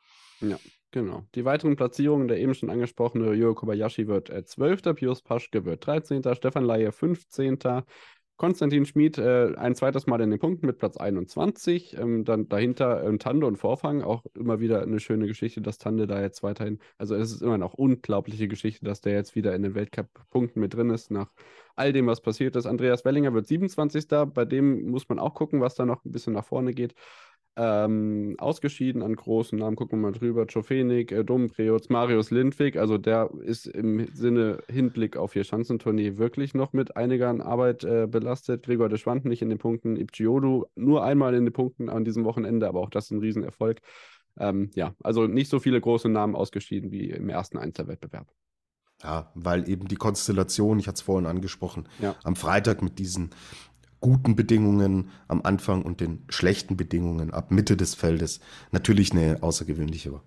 Genau. 0.93 1.25
Die 1.35 1.47
weiteren 1.47 1.75
Platzierungen, 1.75 2.29
der 2.29 2.39
eben 2.39 2.55
schon 2.55 2.69
angesprochene 2.69 3.31
Ryo 3.31 3.55
Kobayashi 3.55 4.07
wird 4.09 4.29
äh, 4.29 4.45
12., 4.45 4.95
Pius 4.95 5.23
Paschke 5.23 5.65
wird 5.65 5.87
13., 5.87 6.23
Stefan 6.35 6.65
Laie 6.65 6.93
15., 6.93 7.59
Konstantin 8.37 8.85
Schmid 8.85 9.19
äh, 9.19 9.55
ein 9.57 9.75
zweites 9.75 10.07
Mal 10.07 10.21
in 10.21 10.31
den 10.31 10.39
Punkten 10.39 10.67
mit 10.67 10.79
Platz 10.79 10.97
21, 10.97 11.97
ähm, 11.97 12.25
dann 12.25 12.49
dahinter 12.49 13.05
ähm, 13.05 13.19
Tande 13.19 13.47
und 13.47 13.57
Vorfang, 13.57 14.03
auch 14.03 14.25
immer 14.35 14.61
wieder 14.61 14.83
eine 14.83 15.01
schöne 15.01 15.27
Geschichte, 15.27 15.63
dass 15.63 15.79
Tande 15.79 16.07
da 16.07 16.21
jetzt 16.21 16.43
weiterhin, 16.43 16.79
also 16.99 17.15
es 17.15 17.33
ist 17.33 17.41
immer 17.41 17.57
noch 17.57 17.73
unglaubliche 17.73 18.49
Geschichte, 18.49 18.85
dass 18.85 19.01
der 19.01 19.15
jetzt 19.15 19.35
wieder 19.35 19.55
in 19.55 19.63
den 19.63 19.75
Weltcup-Punkten 19.75 20.61
mit 20.61 20.75
drin 20.75 20.91
ist, 20.91 21.11
nach 21.11 21.31
all 21.75 21.93
dem, 21.93 22.07
was 22.07 22.21
passiert 22.21 22.57
ist. 22.57 22.67
Andreas 22.67 23.05
Wellinger 23.05 23.33
wird 23.33 23.47
27., 23.47 24.09
bei 24.35 24.45
dem 24.45 24.91
muss 24.91 25.09
man 25.09 25.19
auch 25.19 25.35
gucken, 25.35 25.61
was 25.61 25.75
da 25.75 25.87
noch 25.87 26.05
ein 26.05 26.11
bisschen 26.11 26.33
nach 26.33 26.45
vorne 26.45 26.73
geht. 26.73 26.95
Ähm, 27.57 28.35
ausgeschieden 28.39 29.03
an 29.03 29.15
großen 29.15 29.59
Namen. 29.59 29.77
Gucken 29.77 29.99
wir 30.01 30.11
mal 30.11 30.19
drüber. 30.19 30.47
Czofenik, 30.47 31.13
äh, 31.13 31.25
Dompreoz, 31.25 31.89
Marius 31.91 32.31
Lindwig. 32.31 32.77
Also 32.77 32.99
der 32.99 33.31
ist 33.43 33.67
im 33.67 34.07
Sinne 34.15 34.63
Hinblick 34.69 35.17
auf 35.17 35.37
ihr 35.37 35.45
Schanzentournee 35.45 36.17
wirklich 36.17 36.55
noch 36.55 36.73
mit 36.73 36.97
einiger 36.97 37.29
Arbeit 37.45 37.85
äh, 37.85 38.07
belastet. 38.07 38.65
Gregor 38.65 38.89
de 38.89 38.99
Schwand 38.99 39.25
nicht 39.25 39.43
in 39.43 39.51
den 39.51 39.59
Punkten. 39.59 39.97
Ipchiodu 39.97 40.65
nur 40.77 41.05
einmal 41.05 41.35
in 41.35 41.45
den 41.45 41.53
Punkten 41.53 41.89
an 41.89 42.05
diesem 42.05 42.25
Wochenende, 42.25 42.67
aber 42.69 42.81
auch 42.81 42.91
das 42.91 43.05
ist 43.07 43.11
ein 43.11 43.21
Riesenerfolg. 43.21 43.81
Ähm, 44.39 44.71
ja, 44.75 44.95
also 45.03 45.27
nicht 45.27 45.51
so 45.51 45.59
viele 45.59 45.81
große 45.81 46.09
Namen 46.09 46.35
ausgeschieden 46.35 46.91
wie 46.91 47.11
im 47.11 47.29
ersten 47.29 47.59
Einzelwettbewerb. 47.59 48.29
Ja, 49.03 49.31
weil 49.35 49.69
eben 49.69 49.89
die 49.89 49.97
Konstellation, 49.97 50.79
ich 50.79 50.87
hatte 50.87 50.97
es 50.97 51.03
vorhin 51.03 51.27
angesprochen, 51.27 51.89
Ja. 52.01 52.15
am 52.23 52.37
Freitag 52.37 52.83
mit 52.83 52.99
diesen 52.99 53.31
guten 54.03 54.37
Bedingungen 54.37 55.11
am 55.29 55.41
Anfang 55.43 55.83
und 55.83 56.01
den 56.03 56.25
schlechten 56.29 56.77
Bedingungen 56.77 57.33
ab 57.33 57.51
Mitte 57.51 57.79
des 57.79 57.95
Feldes 57.95 58.41
natürlich 58.71 59.13
eine 59.13 59.43
außergewöhnliche 59.43 60.13
war. 60.13 60.23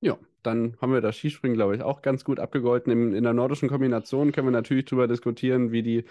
Ja, 0.00 0.18
dann 0.42 0.76
haben 0.80 0.92
wir 0.92 1.00
das 1.00 1.16
Skispringen, 1.16 1.56
glaube 1.56 1.74
ich, 1.74 1.82
auch 1.82 2.02
ganz 2.02 2.22
gut 2.22 2.38
abgegolten. 2.38 2.92
In, 2.92 3.14
in 3.14 3.24
der 3.24 3.32
nordischen 3.32 3.68
Kombination 3.68 4.30
können 4.30 4.46
wir 4.46 4.52
natürlich 4.52 4.84
darüber 4.84 5.08
diskutieren, 5.08 5.72
wie 5.72 5.82
die 5.82 6.04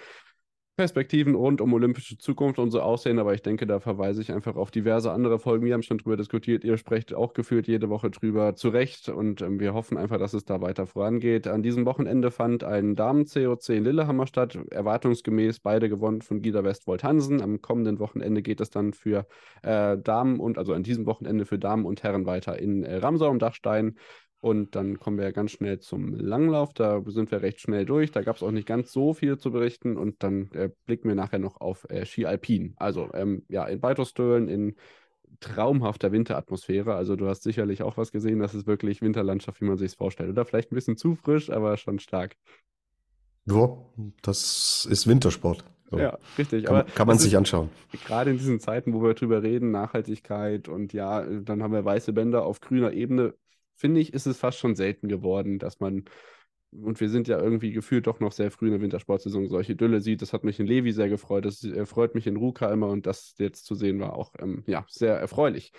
Perspektiven 0.77 1.35
rund 1.35 1.61
um 1.61 1.73
olympische 1.73 2.17
Zukunft 2.17 2.59
und 2.59 2.69
so 2.69 2.81
aussehen, 2.81 3.17
aber 3.17 3.33
ich 3.33 3.41
denke, 3.41 3.65
da 3.65 3.79
verweise 3.79 4.21
ich 4.21 4.33
einfach 4.33 4.57
auf 4.57 4.71
diverse 4.71 5.11
andere 5.11 5.39
Folgen. 5.39 5.65
Wir 5.65 5.73
haben 5.73 5.83
schon 5.83 5.99
drüber 5.99 6.17
diskutiert, 6.17 6.65
ihr 6.65 6.77
sprecht 6.77 7.13
auch 7.13 7.33
gefühlt 7.33 7.67
jede 7.67 7.89
Woche 7.89 8.09
drüber 8.09 8.55
zu 8.55 8.69
Recht 8.69 9.07
und 9.07 9.41
ähm, 9.41 9.59
wir 9.61 9.73
hoffen 9.73 9.97
einfach, 9.97 10.17
dass 10.17 10.33
es 10.33 10.43
da 10.43 10.59
weiter 10.59 10.85
vorangeht. 10.85 11.47
An 11.47 11.63
diesem 11.63 11.85
Wochenende 11.85 12.29
fand 12.29 12.65
ein 12.65 12.95
Damen-COC 12.95 13.69
in 13.69 13.83
Lillehammer 13.85 14.27
statt, 14.27 14.59
erwartungsgemäß 14.69 15.59
beide 15.61 15.87
gewonnen 15.87 16.21
von 16.21 16.41
Gida 16.41 16.63
Westwold 16.65 17.03
Hansen. 17.03 17.41
Am 17.41 17.61
kommenden 17.61 17.99
Wochenende 17.99 18.41
geht 18.41 18.59
es 18.59 18.69
dann 18.69 18.91
für 18.91 19.27
äh, 19.61 19.97
Damen 19.97 20.41
und, 20.41 20.57
also 20.57 20.73
an 20.73 20.83
diesem 20.83 21.05
Wochenende 21.05 21.45
für 21.45 21.57
Damen 21.57 21.85
und 21.85 22.03
Herren 22.03 22.25
weiter 22.25 22.59
in 22.59 22.83
äh, 22.83 22.97
Ramsau 22.97 23.29
am 23.29 23.39
Dachstein. 23.39 23.95
Und 24.45 24.75
dann 24.75 24.99
kommen 24.99 25.17
wir 25.17 25.31
ganz 25.31 25.49
schnell 25.53 25.79
zum 25.79 26.13
Langlauf. 26.13 26.71
Da 26.71 27.01
sind 27.07 27.31
wir 27.31 27.41
recht 27.41 27.59
schnell 27.61 27.83
durch. 27.83 28.11
Da 28.11 28.21
gab 28.21 28.35
es 28.35 28.43
auch 28.43 28.51
nicht 28.51 28.67
ganz 28.67 28.91
so 28.93 29.15
viel 29.15 29.39
zu 29.39 29.49
berichten. 29.51 29.97
Und 29.97 30.21
dann 30.21 30.51
äh, 30.51 30.69
blicken 30.85 31.07
wir 31.07 31.15
nachher 31.15 31.39
noch 31.39 31.59
auf 31.59 31.89
äh, 31.89 32.05
Ski 32.05 32.27
Alpin. 32.27 32.75
Also 32.77 33.09
ähm, 33.15 33.41
ja, 33.49 33.65
in 33.65 33.79
Beitostölen 33.79 34.47
in 34.47 34.75
traumhafter 35.39 36.11
Winteratmosphäre. 36.11 36.93
Also 36.93 37.15
du 37.15 37.27
hast 37.27 37.41
sicherlich 37.41 37.81
auch 37.81 37.97
was 37.97 38.11
gesehen. 38.11 38.37
Das 38.37 38.53
ist 38.53 38.67
wirklich 38.67 39.01
Winterlandschaft, 39.01 39.61
wie 39.61 39.65
man 39.65 39.77
sich 39.77 39.87
es 39.87 39.95
vorstellt. 39.95 40.29
Oder 40.29 40.45
vielleicht 40.45 40.71
ein 40.71 40.75
bisschen 40.75 40.95
zu 40.95 41.15
frisch, 41.15 41.49
aber 41.49 41.75
schon 41.77 41.97
stark. 41.97 42.35
Ja, 43.47 43.75
das 44.21 44.87
ist 44.89 45.07
Wintersport. 45.07 45.63
So. 45.89 45.97
Ja, 45.97 46.19
richtig. 46.37 46.65
Kann, 46.65 46.75
aber 46.75 46.83
man- 46.85 46.93
kann 46.93 47.07
man 47.07 47.17
sich 47.17 47.33
ist- 47.33 47.37
anschauen. 47.39 47.69
gerade 48.05 48.29
in 48.29 48.37
diesen 48.37 48.59
Zeiten, 48.59 48.93
wo 48.93 49.01
wir 49.01 49.15
drüber 49.15 49.41
reden, 49.41 49.71
Nachhaltigkeit 49.71 50.67
und 50.67 50.93
ja, 50.93 51.23
dann 51.25 51.63
haben 51.63 51.73
wir 51.73 51.83
weiße 51.83 52.13
Bänder 52.13 52.45
auf 52.45 52.59
grüner 52.61 52.91
Ebene, 52.93 53.33
finde 53.75 54.01
ich, 54.01 54.13
ist 54.13 54.25
es 54.25 54.37
fast 54.37 54.57
schon 54.59 54.75
selten 54.75 55.07
geworden, 55.07 55.59
dass 55.59 55.79
man, 55.79 56.05
und 56.71 56.99
wir 56.99 57.09
sind 57.09 57.27
ja 57.27 57.39
irgendwie 57.39 57.71
gefühlt 57.71 58.07
doch 58.07 58.19
noch 58.19 58.31
sehr 58.31 58.51
früh 58.51 58.67
in 58.67 58.73
der 58.73 58.81
Wintersportsaison, 58.81 59.47
solche 59.47 59.75
Dülle 59.75 60.01
sieht. 60.01 60.21
Das 60.21 60.33
hat 60.33 60.43
mich 60.43 60.59
in 60.59 60.67
Levi 60.67 60.91
sehr 60.91 61.09
gefreut, 61.09 61.45
das 61.45 61.63
äh, 61.63 61.85
freut 61.85 62.15
mich 62.15 62.27
in 62.27 62.37
Ruka 62.37 62.71
immer 62.71 62.87
und 62.89 63.05
das 63.05 63.35
jetzt 63.37 63.65
zu 63.65 63.75
sehen 63.75 63.99
war 63.99 64.13
auch 64.13 64.33
ähm, 64.39 64.63
ja, 64.67 64.85
sehr 64.89 65.15
erfreulich. 65.15 65.71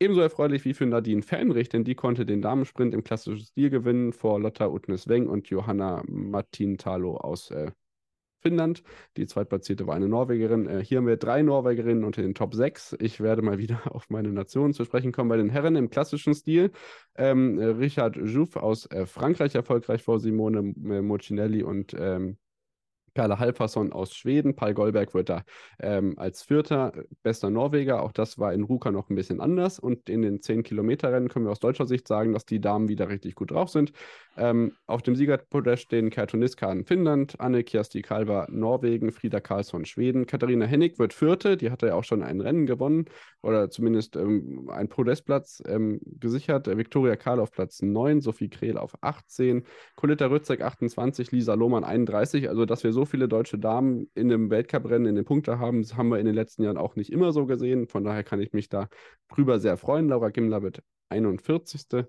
Ebenso 0.00 0.20
erfreulich 0.20 0.64
wie 0.64 0.74
für 0.74 0.86
Nadine 0.86 1.22
Fähnrich, 1.22 1.68
denn 1.68 1.84
die 1.84 1.94
konnte 1.94 2.26
den 2.26 2.42
Damensprint 2.42 2.94
im 2.94 3.04
klassischen 3.04 3.44
Stil 3.44 3.70
gewinnen 3.70 4.12
vor 4.12 4.40
Lotta 4.40 4.66
Utnes-Weng 4.66 5.28
und 5.28 5.48
Johanna 5.48 6.02
Martintalo 6.08 7.16
aus 7.16 7.50
äh, 7.50 7.70
Finnland. 8.44 8.82
Die 9.16 9.26
zweitplatzierte 9.26 9.86
war 9.86 9.94
eine 9.94 10.08
Norwegerin. 10.08 10.68
Äh, 10.68 10.84
hier 10.84 10.98
haben 10.98 11.06
wir 11.06 11.16
drei 11.16 11.42
Norwegerinnen 11.42 12.04
unter 12.04 12.20
den 12.20 12.34
Top 12.34 12.54
6. 12.54 12.96
Ich 13.00 13.20
werde 13.20 13.42
mal 13.42 13.58
wieder 13.64 13.80
auf 13.94 14.10
meine 14.10 14.30
Nation 14.30 14.74
zu 14.74 14.84
sprechen 14.84 15.12
kommen 15.12 15.30
bei 15.30 15.38
den 15.38 15.48
Herren 15.48 15.76
im 15.76 15.88
klassischen 15.88 16.34
Stil. 16.34 16.70
Ähm, 17.16 17.58
äh, 17.58 17.64
Richard 17.64 18.16
Jouf 18.16 18.56
aus 18.56 18.86
äh, 18.90 19.06
Frankreich 19.06 19.54
erfolgreich 19.54 20.02
vor 20.02 20.20
Simone 20.20 20.58
äh, 20.58 21.00
Mocinelli 21.00 21.62
und 21.62 21.94
ähm, 21.98 22.36
Perle 23.14 23.38
Halfason 23.38 23.92
aus 23.92 24.14
Schweden. 24.14 24.56
Paul 24.56 24.74
Goldberg 24.74 25.14
wird 25.14 25.28
da 25.28 25.44
ähm, 25.80 26.14
als 26.18 26.42
Vierter 26.42 26.92
bester 27.22 27.50
Norweger. 27.50 28.02
Auch 28.02 28.12
das 28.12 28.38
war 28.38 28.52
in 28.52 28.64
Ruka 28.64 28.90
noch 28.90 29.08
ein 29.08 29.14
bisschen 29.14 29.40
anders. 29.40 29.78
Und 29.78 30.10
in 30.10 30.22
den 30.22 30.40
10-Kilometer-Rennen 30.40 31.28
können 31.28 31.46
wir 31.46 31.52
aus 31.52 31.60
deutscher 31.60 31.86
Sicht 31.86 32.06
sagen, 32.08 32.32
dass 32.32 32.44
die 32.44 32.60
Damen 32.60 32.88
wieder 32.88 33.08
richtig 33.08 33.34
gut 33.34 33.52
drauf 33.52 33.70
sind. 33.70 33.92
Ähm, 34.36 34.72
auf 34.86 35.02
dem 35.02 35.14
Siegerpodest 35.14 35.84
stehen 35.84 36.10
Kertuniska 36.10 36.70
in 36.72 36.84
Finnland, 36.84 37.40
Anne 37.40 37.62
Kirsty 37.62 38.02
Kalber 38.02 38.46
Norwegen, 38.50 39.12
Frida 39.12 39.40
Karlsson 39.40 39.84
Schweden. 39.84 40.26
Katharina 40.26 40.66
Hennig 40.66 40.98
wird 40.98 41.12
Vierte, 41.12 41.56
die 41.56 41.70
hatte 41.70 41.86
ja 41.86 41.94
auch 41.94 42.04
schon 42.04 42.22
ein 42.22 42.40
Rennen 42.40 42.66
gewonnen 42.66 43.04
oder 43.42 43.70
zumindest 43.70 44.16
ähm, 44.16 44.68
einen 44.70 44.88
Podestplatz 44.88 45.62
ähm, 45.66 46.00
gesichert. 46.04 46.66
Viktoria 46.66 47.14
Karl 47.16 47.40
auf 47.40 47.52
Platz 47.52 47.82
9, 47.82 48.20
Sophie 48.20 48.48
Krehl 48.48 48.76
auf 48.76 48.94
18, 49.02 49.64
Coletta 49.94 50.26
Rützek 50.26 50.62
28, 50.62 51.30
Lisa 51.30 51.54
Lohmann 51.54 51.84
31. 51.84 52.48
Also, 52.48 52.64
dass 52.64 52.82
wir 52.82 52.92
so 52.92 53.03
viele 53.04 53.28
deutsche 53.28 53.58
Damen 53.58 54.10
in 54.14 54.28
dem 54.28 54.50
Weltcuprennen 54.50 55.06
in 55.06 55.14
den 55.14 55.24
Punkten 55.24 55.58
haben, 55.58 55.82
das 55.82 55.96
haben 55.96 56.08
wir 56.08 56.18
in 56.18 56.26
den 56.26 56.34
letzten 56.34 56.62
Jahren 56.62 56.76
auch 56.76 56.96
nicht 56.96 57.12
immer 57.12 57.32
so 57.32 57.46
gesehen. 57.46 57.86
Von 57.88 58.04
daher 58.04 58.24
kann 58.24 58.40
ich 58.40 58.52
mich 58.52 58.68
da 58.68 58.88
drüber 59.28 59.60
sehr 59.60 59.76
freuen. 59.76 60.08
Laura 60.08 60.30
Gimler 60.30 60.62
wird 60.62 60.82
41. 61.08 62.06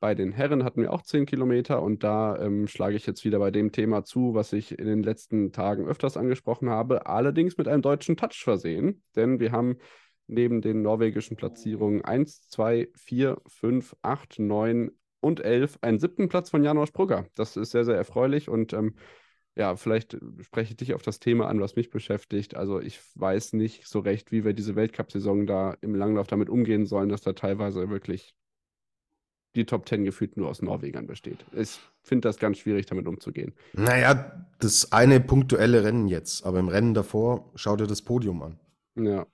Bei 0.00 0.14
den 0.16 0.32
Herren 0.32 0.64
hatten 0.64 0.82
wir 0.82 0.92
auch 0.92 1.02
10 1.02 1.26
Kilometer 1.26 1.80
und 1.80 2.02
da 2.02 2.36
ähm, 2.38 2.66
schlage 2.66 2.96
ich 2.96 3.06
jetzt 3.06 3.24
wieder 3.24 3.38
bei 3.38 3.52
dem 3.52 3.70
Thema 3.70 4.02
zu, 4.02 4.34
was 4.34 4.52
ich 4.52 4.76
in 4.76 4.86
den 4.86 5.02
letzten 5.04 5.52
Tagen 5.52 5.86
öfters 5.86 6.16
angesprochen 6.16 6.70
habe, 6.70 7.06
allerdings 7.06 7.56
mit 7.56 7.68
einem 7.68 7.82
deutschen 7.82 8.16
Touch 8.16 8.42
versehen, 8.42 9.04
denn 9.14 9.38
wir 9.38 9.52
haben 9.52 9.76
neben 10.26 10.60
den 10.60 10.82
norwegischen 10.82 11.36
Platzierungen 11.36 12.04
1, 12.04 12.48
2, 12.48 12.88
4, 12.96 13.40
5, 13.46 13.94
8, 14.02 14.38
9 14.40 14.90
und 15.20 15.40
11 15.40 15.78
einen 15.82 16.00
siebten 16.00 16.28
Platz 16.28 16.50
von 16.50 16.64
Janosch 16.64 16.92
Brugger. 16.92 17.26
Das 17.36 17.56
ist 17.56 17.70
sehr, 17.70 17.84
sehr 17.84 17.96
erfreulich 17.96 18.48
und 18.48 18.72
ähm, 18.72 18.96
ja, 19.54 19.76
vielleicht 19.76 20.16
spreche 20.40 20.70
ich 20.70 20.76
dich 20.76 20.94
auf 20.94 21.02
das 21.02 21.20
Thema 21.20 21.48
an, 21.48 21.60
was 21.60 21.76
mich 21.76 21.90
beschäftigt. 21.90 22.56
Also 22.56 22.80
ich 22.80 23.00
weiß 23.14 23.52
nicht 23.52 23.86
so 23.86 24.00
recht, 24.00 24.32
wie 24.32 24.44
wir 24.44 24.54
diese 24.54 24.76
Weltcup-Saison 24.76 25.46
da 25.46 25.76
im 25.82 25.94
Langlauf 25.94 26.26
damit 26.26 26.48
umgehen 26.48 26.86
sollen, 26.86 27.10
dass 27.10 27.20
da 27.20 27.34
teilweise 27.34 27.90
wirklich 27.90 28.34
die 29.54 29.66
Top 29.66 29.84
Ten 29.84 30.04
gefühlt 30.04 30.38
nur 30.38 30.48
aus 30.48 30.62
Norwegern 30.62 31.06
besteht. 31.06 31.44
Ich 31.52 31.78
finde 32.02 32.28
das 32.28 32.38
ganz 32.38 32.58
schwierig, 32.58 32.86
damit 32.86 33.06
umzugehen. 33.06 33.52
Naja, 33.74 34.48
das 34.60 34.92
eine 34.92 35.20
punktuelle 35.20 35.84
Rennen 35.84 36.08
jetzt, 36.08 36.46
aber 36.46 36.58
im 36.58 36.68
Rennen 36.68 36.94
davor 36.94 37.50
schau 37.54 37.76
dir 37.76 37.86
das 37.86 38.00
Podium 38.00 38.42
an. 38.42 38.60
Ja. 38.96 39.26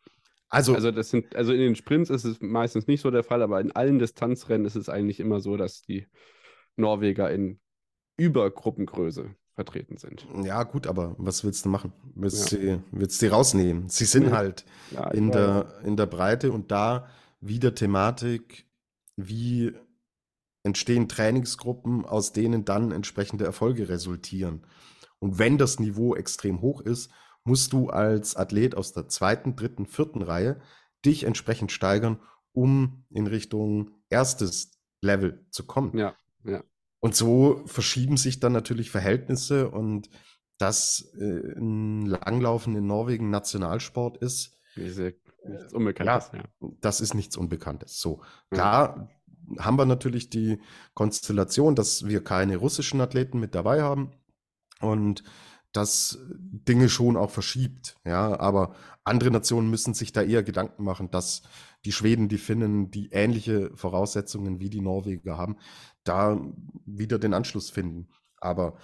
Also, 0.49 0.75
Also 0.75 0.91
das 0.91 1.11
sind, 1.11 1.37
also 1.37 1.53
in 1.53 1.61
den 1.61 1.77
Sprints 1.77 2.11
ist 2.11 2.25
es 2.25 2.41
meistens 2.41 2.87
nicht 2.87 3.03
so 3.03 3.11
der 3.11 3.23
Fall, 3.23 3.43
aber 3.43 3.61
in 3.61 3.71
allen 3.71 3.99
Distanzrennen 3.99 4.67
ist 4.67 4.77
es 4.77 4.89
eigentlich 4.89 5.21
immer 5.21 5.41
so, 5.41 5.57
dass 5.57 5.83
die 5.83 6.07
Norweger 6.77 7.31
in 7.31 7.61
Übergruppengröße 8.17 9.35
vertreten 9.59 9.97
sind. 9.97 10.25
ja 10.45 10.63
gut, 10.63 10.87
aber 10.87 11.17
was 11.19 11.43
willst 11.43 11.65
du 11.65 11.69
machen? 11.69 11.93
Willst, 12.15 12.53
du, 12.53 12.81
willst 12.93 13.21
du 13.21 13.27
die 13.27 13.33
rausnehmen? 13.33 13.89
Sie 13.89 14.05
sind 14.05 14.27
Ja. 14.27 14.37
halt 14.37 14.65
Ja, 14.93 15.11
in 15.11 15.33
der, 15.33 15.81
in 15.83 15.97
der 15.97 16.07
Breite 16.07 16.53
und 16.53 16.71
da 16.71 17.09
wieder 17.41 17.75
Thematik, 17.75 18.67
wie 19.17 19.73
entstehen 20.63 21.09
Trainingsgruppen, 21.09 22.05
aus 22.05 22.33
denen 22.33 22.65
dann 22.65 22.93
entsprechende 22.93 23.45
Erfolge 23.45 23.89
resultieren. 23.89 24.65
Und 25.19 25.41
wenn 25.41 25.59
das 25.59 25.81
Niveau 25.81 26.15
extrem 26.15 26.61
hoch 26.61 26.81
ist, 26.81 27.11
musst 27.43 27.73
du 27.73 27.91
als 27.91 28.37
Athlet 28.37 28.77
aus 28.77 28.93
der 28.93 29.09
zweiten, 29.09 29.57
dritten, 29.57 29.87
vierten 29.87 30.23
Reihe 30.23 30.61
dich 31.05 31.25
entsprechend 31.25 31.73
steigern, 31.73 32.21
um 32.53 33.05
in 33.11 33.27
Richtung 33.27 33.91
erstes 34.09 34.71
Level 35.03 35.45
zu 35.51 35.67
kommen. 35.67 35.99
Ja, 35.99 36.15
ja. 36.45 36.63
Und 37.01 37.15
so 37.15 37.63
verschieben 37.67 38.17
sich 38.17 38.41
dann 38.41 38.53
natürlich 38.53 38.91
Verhältnisse 38.91 39.71
und 39.71 40.11
dass 40.59 41.13
äh, 41.19 41.57
ein 41.57 42.07
Langlaufen 42.07 42.75
in 42.75 42.87
Norwegen 42.87 43.31
Nationalsport 43.31 44.19
ist, 44.19 44.59
Diese, 44.75 45.15
nichts 45.45 45.73
Unbekanntes. 45.73 46.31
Ja. 46.33 46.43
das 46.81 47.01
ist 47.01 47.15
nichts 47.15 47.37
Unbekanntes. 47.37 48.01
So, 48.01 48.23
klar 48.51 49.09
haben 49.59 49.79
wir 49.79 49.87
natürlich 49.87 50.29
die 50.29 50.61
Konstellation, 50.95 51.75
dass 51.75 52.07
wir 52.07 52.23
keine 52.23 52.57
russischen 52.57 53.01
Athleten 53.01 53.39
mit 53.39 53.55
dabei 53.55 53.83
haben 53.83 54.11
und 54.81 55.23
das 55.73 56.19
Dinge 56.31 56.89
schon 56.89 57.17
auch 57.17 57.31
verschiebt. 57.31 57.97
Ja, 58.05 58.39
aber 58.41 58.75
andere 59.05 59.31
Nationen 59.31 59.71
müssen 59.71 59.95
sich 59.95 60.13
da 60.13 60.23
eher 60.23 60.43
Gedanken 60.43 60.85
machen, 60.85 61.11
dass 61.11 61.43
die 61.85 61.93
Schweden, 61.93 62.29
die 62.29 62.39
Finnen, 62.39 62.91
die 62.91 63.11
ähnliche 63.13 63.71
Voraussetzungen 63.77 64.61
wie 64.61 64.71
die 64.71 64.81
Norweger 64.81 65.37
haben, 65.39 65.57
da 66.05 66.41
wieder 66.87 67.19
den 67.19 67.35
Anschluss 67.35 67.71
finden. 67.71 68.09
Aber 68.39 68.77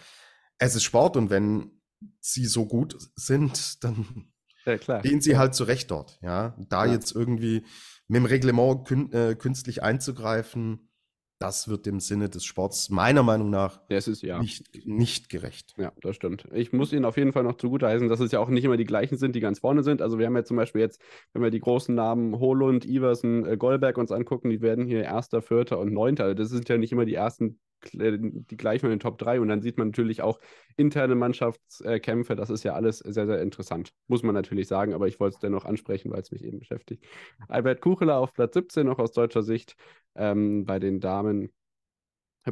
es 0.59 0.74
ist 0.74 0.85
Sport 0.85 1.16
und 1.16 1.30
wenn 1.30 1.80
sie 2.20 2.47
so 2.47 2.66
gut 2.66 2.97
sind, 3.16 3.82
dann 3.85 4.28
ja, 4.66 4.78
stehen 4.78 5.20
sie 5.20 5.37
halt 5.37 5.55
zurecht 5.55 5.91
dort. 5.91 6.18
Ja, 6.22 6.57
da 6.68 6.87
Ja. 6.87 6.93
jetzt 6.93 7.12
irgendwie 7.12 7.64
mit 8.09 8.18
dem 8.18 8.26
Reglement 8.26 8.87
kün 8.87 9.11
äh, 9.12 9.35
künstlich 9.35 9.82
einzugreifen, 9.82 10.89
das 11.45 11.68
wird 11.68 11.86
dem 11.86 12.01
Sinne 12.01 12.28
des 12.28 12.45
Sports 12.45 12.90
meiner 12.90 13.22
Meinung 13.22 13.51
nach 13.51 13.80
ist 13.88 14.22
ja. 14.22 14.40
nicht, 14.40 14.86
nicht 14.86 15.28
gerecht. 15.28 15.74
Ja, 15.76 15.92
das 16.01 16.16
stimmt. 16.16 16.47
Ich 16.53 16.72
muss 16.72 16.92
Ihnen 16.92 17.05
auf 17.05 17.16
jeden 17.16 17.32
Fall 17.32 17.42
noch 17.42 17.57
zugute 17.57 17.86
heißen, 17.86 18.09
dass 18.09 18.20
es 18.20 18.32
ja 18.32 18.40
auch 18.40 18.49
nicht 18.49 18.64
immer 18.64 18.76
die 18.76 18.84
gleichen 18.84 19.16
sind, 19.16 19.34
die 19.34 19.40
ganz 19.40 19.59
vorne 19.59 19.82
sind. 19.82 20.03
Also 20.03 20.18
wir 20.18 20.26
haben 20.26 20.36
ja 20.36 20.45
zum 20.45 20.57
Beispiel 20.57 20.80
jetzt, 20.80 21.01
wenn 21.32 21.42
wir 21.42 21.51
die 21.51 21.61
großen 21.61 21.95
Namen 21.95 22.38
Holund, 22.38 22.84
Iversen, 22.84 23.47
äh, 23.47 23.57
Goldberg 23.57 23.99
uns 23.99 24.12
angucken, 24.12 24.51
die 24.51 24.61
werden 24.61 24.86
hier 24.86 25.03
Erster, 25.03 25.42
Vierter 25.42 25.78
und 25.78 25.92
Neunter. 25.92 26.24
Also 26.24 26.34
das 26.34 26.49
sind 26.51 26.68
ja 26.68 26.78
nicht 26.78 26.92
immer 26.92 27.05
die 27.05 27.14
ersten, 27.14 27.59
äh, 27.95 28.18
die 28.18 28.57
gleichen 28.57 28.87
in 28.87 28.91
den 28.91 29.01
Top 29.01 29.18
3. 29.18 29.41
Und 29.41 29.49
dann 29.49 29.61
sieht 29.61 29.78
man 29.78 29.89
natürlich 29.89 30.22
auch 30.22 30.39
interne 30.76 31.14
Mannschaftskämpfe. 31.14 32.37
Das 32.37 32.51
ist 32.51 32.64
ja 32.64 32.74
alles 32.74 32.99
sehr, 32.99 33.26
sehr 33.26 33.43
interessant. 33.43 33.93
Muss 34.07 34.22
man 34.22 34.35
natürlich 34.35 34.68
sagen, 34.68 34.95
aber 34.95 35.09
ich 35.09 35.20
wollte 35.20 35.35
es 35.35 35.41
dennoch 35.41 35.64
ansprechen, 35.64 36.11
weil 36.11 36.20
es 36.20 36.30
mich 36.30 36.45
eben 36.45 36.59
beschäftigt. 36.59 37.05
Albert 37.49 37.80
Kucheler 37.80 38.18
auf 38.18 38.32
Platz 38.32 38.55
17 38.55 38.87
noch 38.87 38.99
aus 38.99 39.12
deutscher 39.12 39.43
Sicht. 39.43 39.76
Ähm, 40.14 40.64
bei 40.64 40.78
den 40.78 41.01
Damen 41.01 41.51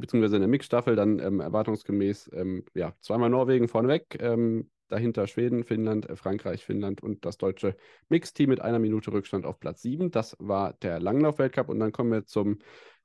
beziehungsweise 0.01 0.37
in 0.37 0.43
der 0.43 0.49
Mixstaffel 0.49 0.97
dann 0.97 1.19
ähm, 1.19 1.41
erwartungsgemäß 1.41 2.31
ähm, 2.33 2.65
ja, 2.75 2.95
zweimal 3.01 3.31
Norwegen 3.31 3.69
vorneweg, 3.69 4.17
ähm, 4.21 4.71
dahinter 4.89 5.27
Schweden, 5.27 5.65
Finnland, 5.65 6.09
äh, 6.09 6.17
Frankreich, 6.17 6.65
Finnland 6.65 7.03
und 7.03 7.25
das 7.25 7.39
deutsche 7.39 7.77
Mixteam 8.09 8.51
mit 8.51 8.61
einer 8.61 8.79
Minute 8.79 9.13
Rückstand 9.13 9.45
auf 9.45 9.59
Platz 9.61 9.83
7. 9.83 10.11
Das 10.11 10.37
war 10.39 10.75
der 10.75 11.01
Langlauf-Weltcup 11.01 11.69
und 11.69 11.79
dann 11.81 11.93
kommen 11.93 12.13
wir 12.13 12.25
zum 12.25 12.59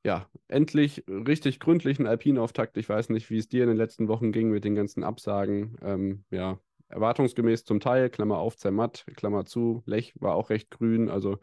ja, 0.03 0.27
endlich 0.47 1.03
richtig 1.07 1.59
gründlichen 1.59 2.07
Alpinauftakt. 2.07 2.77
Ich 2.77 2.87
weiß 2.87 3.09
nicht, 3.09 3.29
wie 3.29 3.37
es 3.37 3.47
dir 3.49 3.63
in 3.63 3.69
den 3.69 3.77
letzten 3.77 4.07
Wochen 4.07 4.31
ging 4.31 4.49
mit 4.49 4.63
den 4.63 4.75
ganzen 4.75 5.03
Absagen. 5.03 5.77
Ähm, 5.81 6.23
ja, 6.31 6.59
erwartungsgemäß 6.89 7.65
zum 7.65 7.79
Teil, 7.79 8.09
Klammer 8.09 8.37
auf, 8.37 8.57
Zermatt, 8.57 9.05
Klammer 9.15 9.45
zu, 9.45 9.83
Lech 9.85 10.13
war 10.19 10.35
auch 10.35 10.49
recht 10.49 10.71
grün. 10.71 11.09
Also 11.09 11.37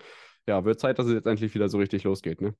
ja, 0.46 0.64
wird 0.64 0.80
Zeit, 0.80 0.98
dass 0.98 1.06
es 1.06 1.12
jetzt 1.12 1.26
endlich 1.26 1.54
wieder 1.54 1.68
so 1.68 1.78
richtig 1.78 2.04
losgeht, 2.04 2.40
ne? 2.40 2.54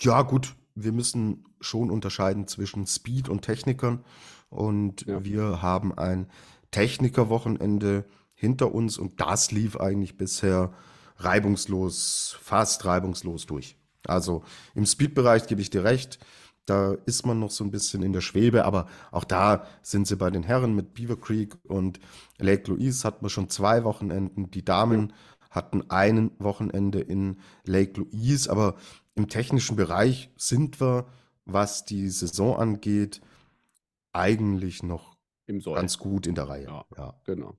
Ja, 0.00 0.22
gut, 0.22 0.54
wir 0.74 0.92
müssen 0.92 1.44
schon 1.60 1.90
unterscheiden 1.90 2.46
zwischen 2.46 2.86
Speed 2.86 3.28
und 3.28 3.42
Technikern. 3.42 4.04
Und 4.48 5.06
Ja. 5.06 5.22
wir 5.24 5.62
haben 5.62 5.96
ein 5.96 6.28
Technikerwochenende 6.70 8.04
hinter 8.34 8.72
uns 8.74 8.98
und 8.98 9.20
das 9.20 9.50
lief 9.50 9.76
eigentlich 9.78 10.16
bisher 10.16 10.72
reibungslos, 11.18 12.36
fast 12.40 12.84
reibungslos 12.84 13.46
durch. 13.46 13.76
Also 14.08 14.42
im 14.74 14.86
Speed-Bereich 14.86 15.46
gebe 15.46 15.60
ich 15.60 15.70
dir 15.70 15.84
recht, 15.84 16.18
da 16.66 16.96
ist 17.06 17.24
man 17.24 17.38
noch 17.38 17.50
so 17.50 17.62
ein 17.62 17.70
bisschen 17.70 18.02
in 18.02 18.12
der 18.12 18.20
Schwebe, 18.20 18.64
aber 18.64 18.86
auch 19.12 19.24
da 19.24 19.66
sind 19.82 20.06
sie 20.06 20.16
bei 20.16 20.30
den 20.30 20.42
Herren 20.42 20.74
mit 20.74 20.94
Beaver 20.94 21.16
Creek 21.16 21.56
und 21.64 22.00
Lake 22.38 22.70
Louise 22.70 23.04
hatten 23.04 23.24
wir 23.24 23.30
schon 23.30 23.48
zwei 23.48 23.84
Wochenenden. 23.84 24.50
Die 24.50 24.64
Damen 24.64 25.12
hatten 25.50 25.88
ein 25.90 26.32
Wochenende 26.38 27.00
in 27.00 27.38
Lake 27.64 28.00
Louise, 28.00 28.50
aber 28.50 28.74
im 29.14 29.28
technischen 29.28 29.76
Bereich 29.76 30.30
sind 30.36 30.80
wir, 30.80 31.06
was 31.44 31.84
die 31.84 32.08
Saison 32.08 32.56
angeht, 32.56 33.20
eigentlich 34.12 34.82
noch 34.82 35.16
ganz 35.46 35.98
gut 35.98 36.26
in 36.26 36.34
der 36.34 36.48
Reihe. 36.48 36.64
Ja. 36.64 36.84
Ja. 36.96 37.14
Genau. 37.24 37.56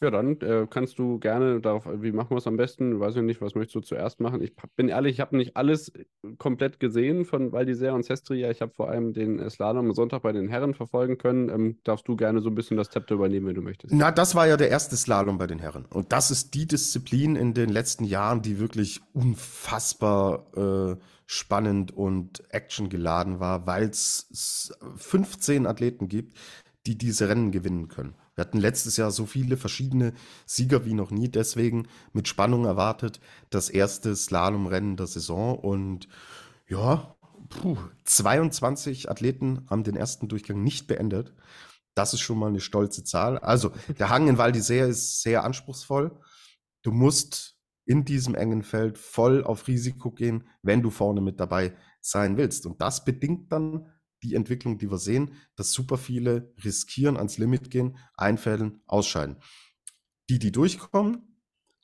Ja, 0.00 0.10
dann 0.12 0.40
äh, 0.42 0.68
kannst 0.70 1.00
du 1.00 1.18
gerne 1.18 1.60
darauf, 1.60 1.84
wie 1.86 2.12
machen 2.12 2.30
wir 2.30 2.36
es 2.36 2.46
am 2.46 2.56
besten? 2.56 3.00
Weiß 3.00 3.16
ich 3.16 3.22
nicht, 3.22 3.40
was 3.40 3.56
möchtest 3.56 3.74
du 3.74 3.80
zuerst 3.80 4.20
machen? 4.20 4.40
Ich 4.40 4.52
bin 4.76 4.88
ehrlich, 4.88 5.14
ich 5.14 5.20
habe 5.20 5.36
nicht 5.36 5.56
alles 5.56 5.88
äh, 5.88 6.04
komplett 6.38 6.78
gesehen 6.78 7.24
von 7.24 7.50
Val 7.50 7.64
d'Isère 7.64 7.90
und 7.90 8.04
Sestria. 8.04 8.48
Ich 8.50 8.60
habe 8.60 8.72
vor 8.72 8.88
allem 8.88 9.12
den 9.12 9.40
äh, 9.40 9.50
Slalom 9.50 9.86
am 9.86 9.94
Sonntag 9.94 10.22
bei 10.22 10.30
den 10.30 10.48
Herren 10.48 10.74
verfolgen 10.74 11.18
können. 11.18 11.48
Ähm, 11.48 11.78
darfst 11.82 12.06
du 12.06 12.14
gerne 12.14 12.40
so 12.40 12.48
ein 12.48 12.54
bisschen 12.54 12.76
das 12.76 12.90
Zepter 12.90 13.16
übernehmen, 13.16 13.48
wenn 13.48 13.56
du 13.56 13.62
möchtest. 13.62 13.92
Na, 13.92 14.12
das 14.12 14.36
war 14.36 14.46
ja 14.46 14.56
der 14.56 14.68
erste 14.68 14.96
Slalom 14.96 15.36
bei 15.36 15.48
den 15.48 15.58
Herren. 15.58 15.84
Und 15.86 16.12
das 16.12 16.30
ist 16.30 16.54
die 16.54 16.68
Disziplin 16.68 17.34
in 17.34 17.52
den 17.52 17.68
letzten 17.68 18.04
Jahren, 18.04 18.40
die 18.40 18.60
wirklich 18.60 19.00
unfassbar 19.14 20.46
äh, 20.94 20.96
spannend 21.26 21.90
und 21.90 22.44
actiongeladen 22.54 23.40
war, 23.40 23.66
weil 23.66 23.88
es 23.88 24.78
15 24.96 25.66
Athleten 25.66 26.08
gibt, 26.08 26.38
die 26.86 26.96
diese 26.96 27.28
Rennen 27.28 27.50
gewinnen 27.50 27.88
können. 27.88 28.14
Wir 28.38 28.44
hatten 28.44 28.58
letztes 28.58 28.96
Jahr 28.96 29.10
so 29.10 29.26
viele 29.26 29.56
verschiedene 29.56 30.12
Sieger 30.46 30.84
wie 30.84 30.94
noch 30.94 31.10
nie, 31.10 31.28
deswegen 31.28 31.88
mit 32.12 32.28
Spannung 32.28 32.66
erwartet 32.66 33.18
das 33.50 33.68
erste 33.68 34.14
Slalomrennen 34.14 34.96
der 34.96 35.08
Saison 35.08 35.58
und 35.58 36.08
ja, 36.68 37.16
puh, 37.48 37.76
22 38.04 39.10
Athleten 39.10 39.66
haben 39.68 39.82
den 39.82 39.96
ersten 39.96 40.28
Durchgang 40.28 40.62
nicht 40.62 40.86
beendet. 40.86 41.34
Das 41.96 42.14
ist 42.14 42.20
schon 42.20 42.38
mal 42.38 42.46
eine 42.46 42.60
stolze 42.60 43.02
Zahl. 43.02 43.38
Also, 43.38 43.72
der 43.98 44.08
Hang 44.08 44.28
in 44.28 44.38
Val 44.38 44.54
ist 44.54 45.20
sehr 45.20 45.42
anspruchsvoll. 45.42 46.16
Du 46.82 46.92
musst 46.92 47.56
in 47.86 48.04
diesem 48.04 48.36
engen 48.36 48.62
Feld 48.62 48.98
voll 48.98 49.42
auf 49.42 49.66
Risiko 49.66 50.12
gehen, 50.12 50.46
wenn 50.62 50.80
du 50.80 50.90
vorne 50.90 51.20
mit 51.20 51.40
dabei 51.40 51.76
sein 52.00 52.36
willst. 52.36 52.66
Und 52.66 52.80
das 52.80 53.04
bedingt 53.04 53.50
dann 53.50 53.88
die 54.22 54.34
Entwicklung, 54.34 54.78
die 54.78 54.90
wir 54.90 54.98
sehen, 54.98 55.32
dass 55.56 55.72
super 55.72 55.98
viele 55.98 56.52
riskieren, 56.64 57.16
ans 57.16 57.38
Limit 57.38 57.70
gehen, 57.70 57.96
einfällen, 58.16 58.82
ausscheiden. 58.86 59.36
Die, 60.28 60.38
die 60.38 60.52
durchkommen, 60.52 61.40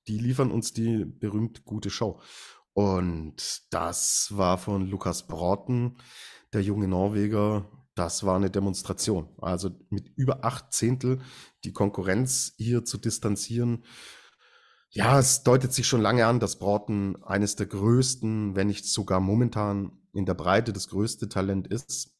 die 0.08 0.18
liefern 0.18 0.50
uns 0.50 0.72
die 0.72 1.04
berühmt 1.04 1.64
gute 1.64 1.90
Show. 1.90 2.20
Und 2.72 3.62
das 3.70 4.28
war 4.30 4.58
von 4.58 4.86
Lukas 4.86 5.26
Broughton, 5.26 5.96
der 6.52 6.62
junge 6.62 6.88
Norweger, 6.88 7.70
das 7.94 8.24
war 8.24 8.36
eine 8.36 8.50
Demonstration. 8.50 9.28
Also 9.40 9.70
mit 9.88 10.08
über 10.16 10.44
acht 10.44 10.72
Zehntel 10.72 11.20
die 11.62 11.72
Konkurrenz 11.72 12.54
hier 12.56 12.84
zu 12.84 12.98
distanzieren. 12.98 13.84
Ja, 14.90 15.18
es 15.18 15.42
deutet 15.42 15.72
sich 15.72 15.86
schon 15.86 16.02
lange 16.02 16.26
an, 16.26 16.40
dass 16.40 16.58
Broughton 16.58 17.22
eines 17.24 17.56
der 17.56 17.66
größten, 17.66 18.56
wenn 18.56 18.66
nicht 18.66 18.86
sogar 18.86 19.20
momentan 19.20 19.92
in 20.12 20.26
der 20.26 20.34
Breite 20.34 20.72
das 20.72 20.88
größte 20.88 21.28
Talent 21.28 21.66
ist. 21.68 22.13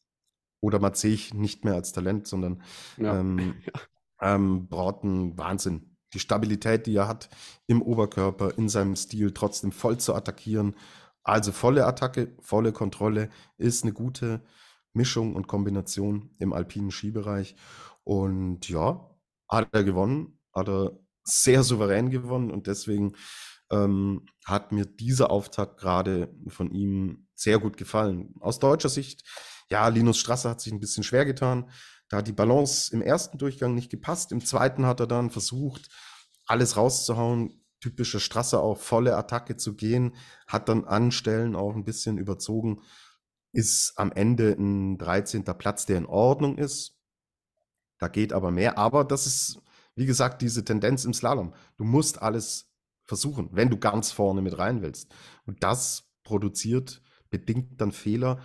Oder 0.61 0.79
man 0.79 0.93
sehe 0.93 1.13
ich 1.13 1.33
nicht 1.33 1.63
mehr 1.65 1.73
als 1.75 1.91
Talent, 1.91 2.27
sondern 2.27 2.61
Ja. 2.97 3.19
ähm, 3.19 3.55
ähm, 4.21 4.67
Broughton, 4.67 5.37
Wahnsinn. 5.37 5.95
Die 6.13 6.19
Stabilität, 6.19 6.87
die 6.87 6.95
er 6.95 7.07
hat 7.07 7.29
im 7.67 7.81
Oberkörper, 7.81 8.57
in 8.57 8.69
seinem 8.69 8.95
Stil, 8.95 9.31
trotzdem 9.31 9.71
voll 9.71 9.97
zu 9.97 10.13
attackieren. 10.15 10.75
Also 11.23 11.51
volle 11.51 11.85
Attacke, 11.85 12.35
volle 12.39 12.71
Kontrolle 12.71 13.29
ist 13.57 13.83
eine 13.83 13.93
gute 13.93 14.41
Mischung 14.93 15.35
und 15.35 15.47
Kombination 15.47 16.29
im 16.39 16.53
alpinen 16.53 16.91
Skibereich. 16.91 17.55
Und 18.03 18.69
ja, 18.69 19.09
hat 19.49 19.67
er 19.73 19.83
gewonnen, 19.83 20.39
hat 20.53 20.69
er 20.69 20.97
sehr 21.23 21.63
souverän 21.63 22.11
gewonnen 22.11 22.51
und 22.51 22.67
deswegen 22.67 23.13
ähm, 23.71 24.25
hat 24.45 24.71
mir 24.71 24.85
dieser 24.85 25.31
Auftakt 25.31 25.77
gerade 25.79 26.33
von 26.47 26.71
ihm 26.71 27.27
sehr 27.33 27.59
gut 27.59 27.77
gefallen. 27.77 28.35
Aus 28.39 28.59
deutscher 28.59 28.89
Sicht, 28.89 29.23
ja, 29.69 29.87
Linus 29.87 30.17
Strasser 30.17 30.51
hat 30.51 30.61
sich 30.61 30.73
ein 30.73 30.79
bisschen 30.79 31.03
schwer 31.03 31.25
getan. 31.25 31.69
Da 32.09 32.17
hat 32.17 32.27
die 32.27 32.33
Balance 32.33 32.93
im 32.93 33.01
ersten 33.01 33.37
Durchgang 33.37 33.73
nicht 33.73 33.89
gepasst. 33.89 34.31
Im 34.31 34.45
zweiten 34.45 34.85
hat 34.85 34.99
er 34.99 35.07
dann 35.07 35.31
versucht, 35.31 35.89
alles 36.45 36.77
rauszuhauen. 36.77 37.61
Typischer 37.81 38.19
Strasser 38.19 38.61
auch 38.61 38.77
volle 38.77 39.15
Attacke 39.15 39.57
zu 39.57 39.75
gehen, 39.75 40.15
hat 40.47 40.69
dann 40.69 40.85
an 40.85 41.11
Stellen 41.11 41.55
auch 41.55 41.75
ein 41.75 41.83
bisschen 41.83 42.17
überzogen. 42.17 42.81
Ist 43.51 43.93
am 43.97 44.11
Ende 44.11 44.55
ein 44.57 44.97
13. 44.97 45.43
Platz, 45.43 45.85
der 45.85 45.97
in 45.97 46.05
Ordnung 46.05 46.57
ist. 46.57 46.97
Da 47.99 48.07
geht 48.07 48.33
aber 48.33 48.51
mehr. 48.51 48.77
Aber 48.77 49.03
das 49.03 49.27
ist, 49.27 49.61
wie 49.95 50.05
gesagt, 50.05 50.41
diese 50.41 50.65
Tendenz 50.65 51.05
im 51.05 51.13
Slalom. 51.13 51.53
Du 51.77 51.83
musst 51.83 52.21
alles 52.21 52.71
versuchen, 53.03 53.49
wenn 53.51 53.69
du 53.69 53.77
ganz 53.77 54.11
vorne 54.11 54.41
mit 54.41 54.57
rein 54.57 54.81
willst. 54.81 55.13
Und 55.45 55.63
das 55.63 56.09
produziert, 56.23 57.01
bedingt 57.29 57.79
dann 57.79 57.91
Fehler. 57.91 58.41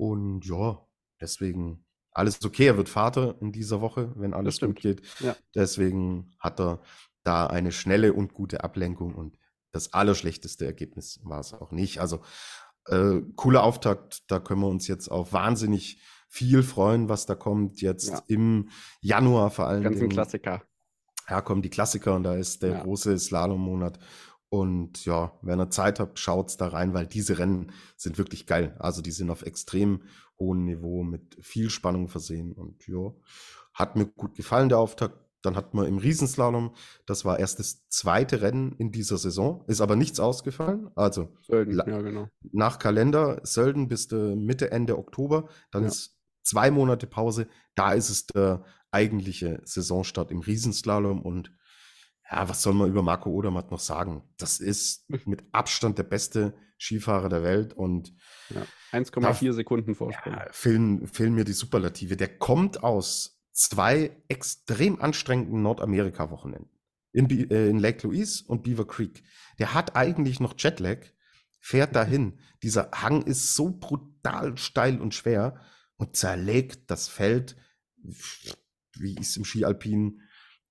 Und 0.00 0.46
ja, 0.46 0.78
deswegen 1.20 1.84
alles 2.12 2.42
okay. 2.42 2.66
Er 2.68 2.76
wird 2.78 2.88
Vater 2.88 3.36
in 3.42 3.52
dieser 3.52 3.82
Woche, 3.82 4.12
wenn 4.16 4.32
alles 4.32 4.58
gut 4.60 4.76
geht. 4.76 5.02
Ja. 5.20 5.36
Deswegen 5.54 6.32
hat 6.38 6.58
er 6.58 6.80
da 7.22 7.46
eine 7.46 7.70
schnelle 7.70 8.14
und 8.14 8.32
gute 8.32 8.64
Ablenkung. 8.64 9.14
Und 9.14 9.38
das 9.72 9.92
allerschlechteste 9.92 10.64
Ergebnis 10.64 11.20
war 11.22 11.40
es 11.40 11.52
auch 11.52 11.70
nicht. 11.70 12.00
Also 12.00 12.20
äh, 12.86 13.20
cooler 13.36 13.62
Auftakt. 13.62 14.22
Da 14.30 14.40
können 14.40 14.62
wir 14.62 14.68
uns 14.68 14.88
jetzt 14.88 15.08
auf 15.08 15.34
wahnsinnig 15.34 16.00
viel 16.28 16.62
freuen, 16.62 17.10
was 17.10 17.26
da 17.26 17.34
kommt. 17.34 17.82
Jetzt 17.82 18.08
Ja. 18.08 18.22
im 18.26 18.70
Januar 19.02 19.50
vor 19.50 19.66
allem. 19.66 19.82
Ganzen 19.82 20.08
Klassiker. 20.08 20.62
Ja, 21.28 21.42
kommen 21.42 21.60
die 21.62 21.70
Klassiker 21.70 22.14
und 22.16 22.24
da 22.24 22.34
ist 22.34 22.62
der 22.62 22.70
Ja. 22.70 22.82
große 22.82 23.18
Slalom-Monat. 23.18 23.98
Und 24.50 25.04
ja, 25.04 25.32
wenn 25.42 25.60
ihr 25.60 25.70
Zeit 25.70 26.00
habt, 26.00 26.18
schaut's 26.18 26.56
da 26.56 26.68
rein, 26.68 26.92
weil 26.92 27.06
diese 27.06 27.38
Rennen 27.38 27.72
sind 27.96 28.18
wirklich 28.18 28.46
geil. 28.46 28.74
Also 28.80 29.00
die 29.00 29.12
sind 29.12 29.30
auf 29.30 29.42
extrem 29.42 30.02
hohem 30.38 30.64
Niveau 30.64 31.04
mit 31.04 31.36
viel 31.40 31.70
Spannung 31.70 32.08
versehen. 32.08 32.52
Und 32.52 32.86
ja, 32.88 33.12
hat 33.74 33.94
mir 33.96 34.06
gut 34.06 34.34
gefallen, 34.34 34.68
der 34.68 34.78
Auftakt. 34.78 35.14
Dann 35.42 35.56
hatten 35.56 35.78
wir 35.78 35.86
im 35.86 35.96
Riesenslalom, 35.96 36.74
das 37.06 37.24
war 37.24 37.38
erst 37.38 37.60
das 37.60 37.88
zweite 37.88 38.42
Rennen 38.42 38.72
in 38.76 38.92
dieser 38.92 39.16
Saison, 39.16 39.64
ist 39.68 39.80
aber 39.80 39.96
nichts 39.96 40.20
ausgefallen. 40.20 40.90
Also 40.96 41.32
Sölden, 41.46 41.78
ja, 41.78 42.02
genau. 42.02 42.28
nach 42.52 42.78
Kalender 42.78 43.40
Sölden 43.42 43.88
bis 43.88 44.10
Mitte, 44.10 44.70
Ende 44.70 44.98
Oktober, 44.98 45.48
dann 45.70 45.84
Ja. 45.84 45.88
ist 45.88 46.18
zwei 46.42 46.70
Monate 46.70 47.06
Pause, 47.06 47.46
da 47.74 47.94
ist 47.94 48.10
es 48.10 48.26
der 48.26 48.64
eigentliche 48.90 49.62
Saisonstart 49.64 50.30
im 50.30 50.40
Riesenslalom 50.40 51.22
und 51.22 51.50
ja, 52.30 52.48
was 52.48 52.62
soll 52.62 52.74
man 52.74 52.88
über 52.88 53.02
Marco 53.02 53.30
Odermatt 53.30 53.70
noch 53.70 53.80
sagen? 53.80 54.22
Das 54.38 54.60
ist 54.60 55.08
mit 55.26 55.42
Abstand 55.52 55.98
der 55.98 56.04
beste 56.04 56.54
Skifahrer 56.78 57.28
der 57.28 57.42
Welt 57.42 57.74
und 57.74 58.14
ja, 58.50 58.66
1,4 58.92 59.52
Sekunden 59.52 59.94
Vorsprung. 59.94 60.32
Ja, 60.32 60.46
fehlen, 60.50 61.06
fehlen 61.06 61.34
mir 61.34 61.44
die 61.44 61.52
Superlative. 61.52 62.16
Der 62.16 62.38
kommt 62.38 62.82
aus 62.82 63.42
zwei 63.52 64.16
extrem 64.28 65.00
anstrengenden 65.00 65.62
Nordamerika-Wochenenden. 65.62 66.70
In, 67.12 67.28
äh, 67.50 67.68
in 67.68 67.78
Lake 67.78 68.06
Louise 68.06 68.44
und 68.46 68.62
Beaver 68.62 68.86
Creek. 68.86 69.24
Der 69.58 69.74
hat 69.74 69.96
eigentlich 69.96 70.38
noch 70.38 70.54
Jetlag, 70.56 70.98
fährt 71.58 71.96
dahin. 71.96 72.38
Dieser 72.62 72.90
Hang 72.92 73.22
ist 73.22 73.54
so 73.54 73.70
brutal 73.70 74.56
steil 74.56 75.00
und 75.00 75.14
schwer 75.14 75.60
und 75.96 76.16
zerlegt 76.16 76.90
das 76.90 77.08
Feld, 77.08 77.56
wie 77.96 79.14
ich 79.14 79.26
es 79.26 79.36
im 79.36 79.44
Skialpin 79.44 80.20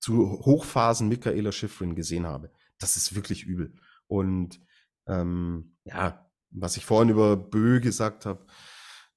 zu 0.00 0.40
Hochphasen 0.44 1.08
Michaela 1.08 1.52
Schifrin 1.52 1.94
gesehen 1.94 2.26
habe. 2.26 2.50
Das 2.78 2.96
ist 2.96 3.14
wirklich 3.14 3.44
übel. 3.44 3.74
Und 4.06 4.60
ähm, 5.06 5.76
ja, 5.84 6.30
was 6.50 6.76
ich 6.76 6.84
vorhin 6.84 7.10
über 7.10 7.36
Bö 7.36 7.80
gesagt 7.80 8.26
habe, 8.26 8.46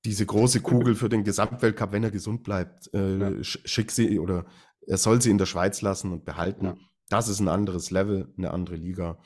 diese 0.05 0.25
große 0.25 0.59
Kugel 0.59 0.95
für 0.95 1.09
den 1.09 1.23
Gesamtweltcup, 1.23 1.91
wenn 1.93 2.03
er 2.03 2.11
gesund 2.11 2.43
bleibt, 2.43 2.93
äh, 2.93 3.17
ja. 3.17 3.43
schick 3.43 3.91
sie 3.91 4.19
oder 4.19 4.45
er 4.85 4.97
soll 4.97 5.21
sie 5.21 5.31
in 5.31 5.37
der 5.37 5.45
Schweiz 5.45 5.81
lassen 5.81 6.11
und 6.11 6.25
behalten. 6.25 6.65
Ja. 6.65 6.75
Das 7.09 7.29
ist 7.29 7.39
ein 7.39 7.47
anderes 7.47 7.89
Level, 7.89 8.33
eine 8.37 8.51
andere 8.51 8.75
Liga. 8.75 9.17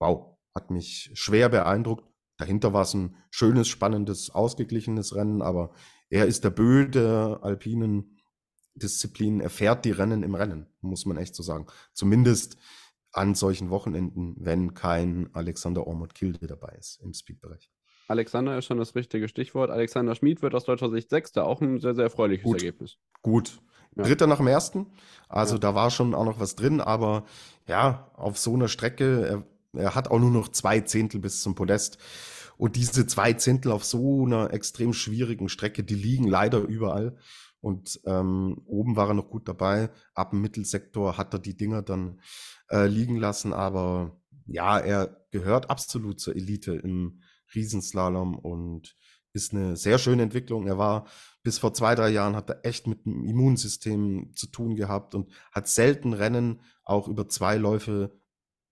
Wow, 0.00 0.38
hat 0.54 0.70
mich 0.70 1.10
schwer 1.14 1.48
beeindruckt. 1.48 2.04
Dahinter 2.36 2.72
war 2.72 2.82
es 2.82 2.94
ein 2.94 3.16
schönes, 3.30 3.68
spannendes, 3.68 4.30
ausgeglichenes 4.30 5.14
Rennen, 5.14 5.42
aber 5.42 5.72
er 6.10 6.26
ist 6.26 6.44
der 6.44 6.50
Bö 6.50 6.88
der 6.88 7.40
alpinen 7.42 8.17
Disziplinen. 8.78 9.40
Er 9.40 9.50
fährt 9.50 9.84
die 9.84 9.90
Rennen 9.90 10.22
im 10.22 10.34
Rennen, 10.34 10.66
muss 10.80 11.06
man 11.06 11.16
echt 11.16 11.34
so 11.34 11.42
sagen. 11.42 11.66
Zumindest 11.92 12.56
an 13.12 13.34
solchen 13.34 13.70
Wochenenden, 13.70 14.36
wenn 14.38 14.74
kein 14.74 15.30
Alexander 15.32 15.86
Ormond 15.86 16.14
Kilde 16.14 16.46
dabei 16.46 16.76
ist 16.78 17.00
im 17.02 17.12
Speedbereich. 17.14 17.70
Alexander 18.08 18.56
ist 18.56 18.64
schon 18.64 18.78
das 18.78 18.94
richtige 18.94 19.28
Stichwort. 19.28 19.70
Alexander 19.70 20.14
Schmid 20.14 20.40
wird 20.40 20.54
aus 20.54 20.64
deutscher 20.64 20.90
Sicht 20.90 21.10
Sechster, 21.10 21.46
auch 21.46 21.60
ein 21.60 21.78
sehr, 21.78 21.94
sehr 21.94 22.04
erfreuliches 22.04 22.44
Gut. 22.44 22.62
Ergebnis. 22.62 22.96
Gut. 23.22 23.60
Ja. 23.96 24.04
Dritter 24.04 24.26
nach 24.26 24.38
dem 24.38 24.46
ersten. 24.46 24.86
Also 25.28 25.54
ja. 25.54 25.60
da 25.60 25.74
war 25.74 25.90
schon 25.90 26.14
auch 26.14 26.24
noch 26.24 26.40
was 26.40 26.56
drin, 26.56 26.80
aber 26.80 27.24
ja, 27.66 28.10
auf 28.14 28.38
so 28.38 28.54
einer 28.54 28.68
Strecke, 28.68 29.44
er, 29.74 29.80
er 29.80 29.94
hat 29.94 30.10
auch 30.10 30.18
nur 30.18 30.30
noch 30.30 30.48
zwei 30.48 30.80
Zehntel 30.80 31.20
bis 31.20 31.42
zum 31.42 31.54
Podest. 31.54 31.98
Und 32.56 32.76
diese 32.76 33.06
zwei 33.06 33.34
Zehntel 33.34 33.70
auf 33.72 33.84
so 33.84 34.24
einer 34.24 34.52
extrem 34.52 34.92
schwierigen 34.92 35.48
Strecke, 35.48 35.84
die 35.84 35.94
liegen 35.94 36.26
leider 36.26 36.60
überall. 36.60 37.16
Und 37.60 38.00
ähm, 38.04 38.62
oben 38.66 38.96
war 38.96 39.08
er 39.08 39.14
noch 39.14 39.30
gut 39.30 39.48
dabei. 39.48 39.90
Ab 40.14 40.30
dem 40.30 40.40
Mittelsektor 40.40 41.16
hat 41.16 41.34
er 41.34 41.40
die 41.40 41.56
Dinger 41.56 41.82
dann 41.82 42.20
äh, 42.70 42.86
liegen 42.86 43.16
lassen. 43.16 43.52
Aber 43.52 44.20
ja, 44.46 44.78
er 44.78 45.26
gehört 45.30 45.70
absolut 45.70 46.20
zur 46.20 46.36
Elite 46.36 46.74
im 46.74 47.20
Riesenslalom 47.54 48.38
und 48.38 48.96
ist 49.32 49.52
eine 49.52 49.76
sehr 49.76 49.98
schöne 49.98 50.22
Entwicklung. 50.22 50.66
Er 50.66 50.78
war 50.78 51.06
bis 51.42 51.58
vor 51.58 51.74
zwei, 51.74 51.94
drei 51.94 52.10
Jahren 52.10 52.36
hat 52.36 52.50
er 52.50 52.64
echt 52.64 52.86
mit 52.86 53.04
dem 53.06 53.24
Immunsystem 53.24 54.32
zu 54.34 54.48
tun 54.48 54.74
gehabt 54.74 55.14
und 55.14 55.30
hat 55.52 55.68
selten 55.68 56.12
Rennen 56.12 56.60
auch 56.84 57.08
über 57.08 57.28
zwei 57.28 57.56
Läufe 57.56 58.20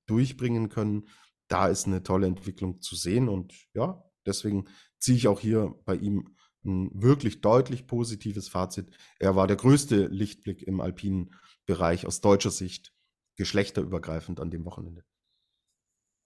durchbringen 0.07 0.68
können. 0.68 1.09
Da 1.49 1.68
ist 1.68 1.87
eine 1.87 2.03
tolle 2.03 2.26
Entwicklung 2.26 2.80
zu 2.80 2.97
sehen 2.97 3.28
und 3.28 3.55
ja, 3.74 4.03
deswegen 4.24 4.66
ziehe 4.99 5.16
ich 5.16 5.28
auch 5.28 5.41
hier 5.41 5.74
bei 5.84 5.95
ihm 5.95 6.36
ein 6.67 6.91
wirklich 6.93 7.41
deutlich 7.41 7.87
positives 7.87 8.49
Fazit. 8.49 8.91
Er 9.19 9.37
war 9.37 9.47
der 9.47 9.57
größte 9.57 10.07
Lichtblick 10.07 10.62
im 10.62 10.81
alpinen 10.81 11.35
Bereich 11.64 12.07
aus 12.07 12.21
deutscher 12.21 12.51
Sicht, 12.51 12.93
geschlechterübergreifend 13.37 14.41
an 14.41 14.51
dem 14.51 14.64
Wochenende. 14.64 15.05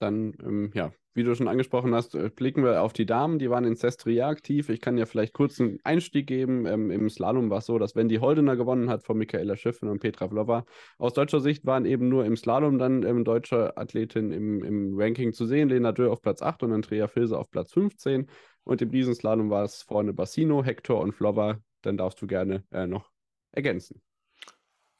Dann, 0.01 0.35
ähm, 0.43 0.71
ja, 0.75 0.93
wie 1.15 1.25
du 1.25 1.35
schon 1.35 1.49
angesprochen 1.49 1.95
hast, 1.95 2.15
äh, 2.15 2.31
blicken 2.31 2.63
wir 2.63 2.83
auf 2.83 2.93
die 2.93 3.07
Damen. 3.07 3.39
Die 3.39 3.51
waren 3.51 3.65
in 3.65 3.77
Sestria 3.77 4.29
aktiv. 4.29 4.69
Ich 4.69 4.81
kann 4.81 4.97
ja 4.97 5.07
vielleicht 5.07 5.33
kurz 5.33 5.61
einen 5.61 5.79
Einstieg 5.85 6.27
geben. 6.27 6.67
Ähm, 6.67 6.91
Im 6.91 7.11
Slalom 7.11 7.51
war 7.51 7.59
es 7.59 7.67
so, 7.67 7.79
dass 7.79 7.97
Wendy 7.97 8.17
Holdener 8.17 8.57
gewonnen 8.57 8.89
hat 8.89 9.03
von 9.03 9.19
Michaela 9.19 9.57
Schiffen 9.57 9.89
und 9.89 10.01
Petra 10.01 10.29
Vlova. 10.29 10.65
Aus 10.99 11.13
deutscher 11.13 11.41
Sicht 11.41 11.67
waren 11.67 11.85
eben 11.85 12.09
nur 12.09 12.25
im 12.25 12.37
Slalom 12.37 12.79
dann 12.79 13.03
ähm, 13.03 13.25
deutsche 13.25 13.77
Athletin 13.77 14.31
im, 14.33 14.63
im 14.63 14.95
Ranking 14.97 15.33
zu 15.33 15.47
sehen. 15.47 15.69
Lena 15.69 15.93
Dürr 15.93 16.13
auf 16.13 16.23
Platz 16.23 16.43
8 16.43 16.63
und 16.63 16.73
Andrea 16.73 17.09
Filse 17.09 17.39
auf 17.39 17.51
Platz 17.51 17.73
15. 17.73 18.29
Und 18.65 18.83
im 18.83 18.91
Riesenslalom 18.91 19.51
war 19.51 19.65
es 19.65 19.83
vorne 19.83 20.13
Bassino, 20.13 20.63
Hector 20.63 21.01
und 21.01 21.13
Vlova. 21.13 21.59
Dann 21.83 21.97
darfst 21.97 22.21
du 22.23 22.27
gerne 22.27 22.65
äh, 22.71 22.87
noch 22.87 23.11
ergänzen. 23.53 24.01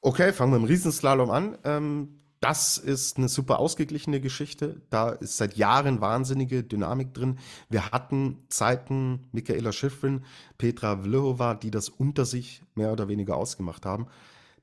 Okay, 0.01 0.33
fangen 0.33 0.53
wir 0.53 0.57
im 0.57 0.65
Riesenslalom 0.65 1.31
an. 1.31 1.59
Ähm, 1.63 2.21
das 2.41 2.79
ist 2.79 3.19
eine 3.19 3.29
super 3.29 3.59
ausgeglichene 3.59 4.21
Geschichte. 4.21 4.81
Da 4.89 5.11
ist 5.11 5.37
seit 5.37 5.57
Jahren 5.57 6.01
wahnsinnige 6.01 6.65
Dynamik 6.65 7.13
drin. 7.13 7.39
Wir 7.69 7.91
hatten 7.91 8.47
Zeiten, 8.49 9.29
Michaela 9.33 9.73
Schiffrin, 9.73 10.25
Petra 10.57 11.03
Vlhova, 11.03 11.55
die 11.55 11.71
das 11.71 11.91
unter 11.91 12.25
sich 12.25 12.63
mehr 12.75 12.93
oder 12.93 13.09
weniger 13.09 13.37
ausgemacht 13.37 13.85
haben. 13.85 14.07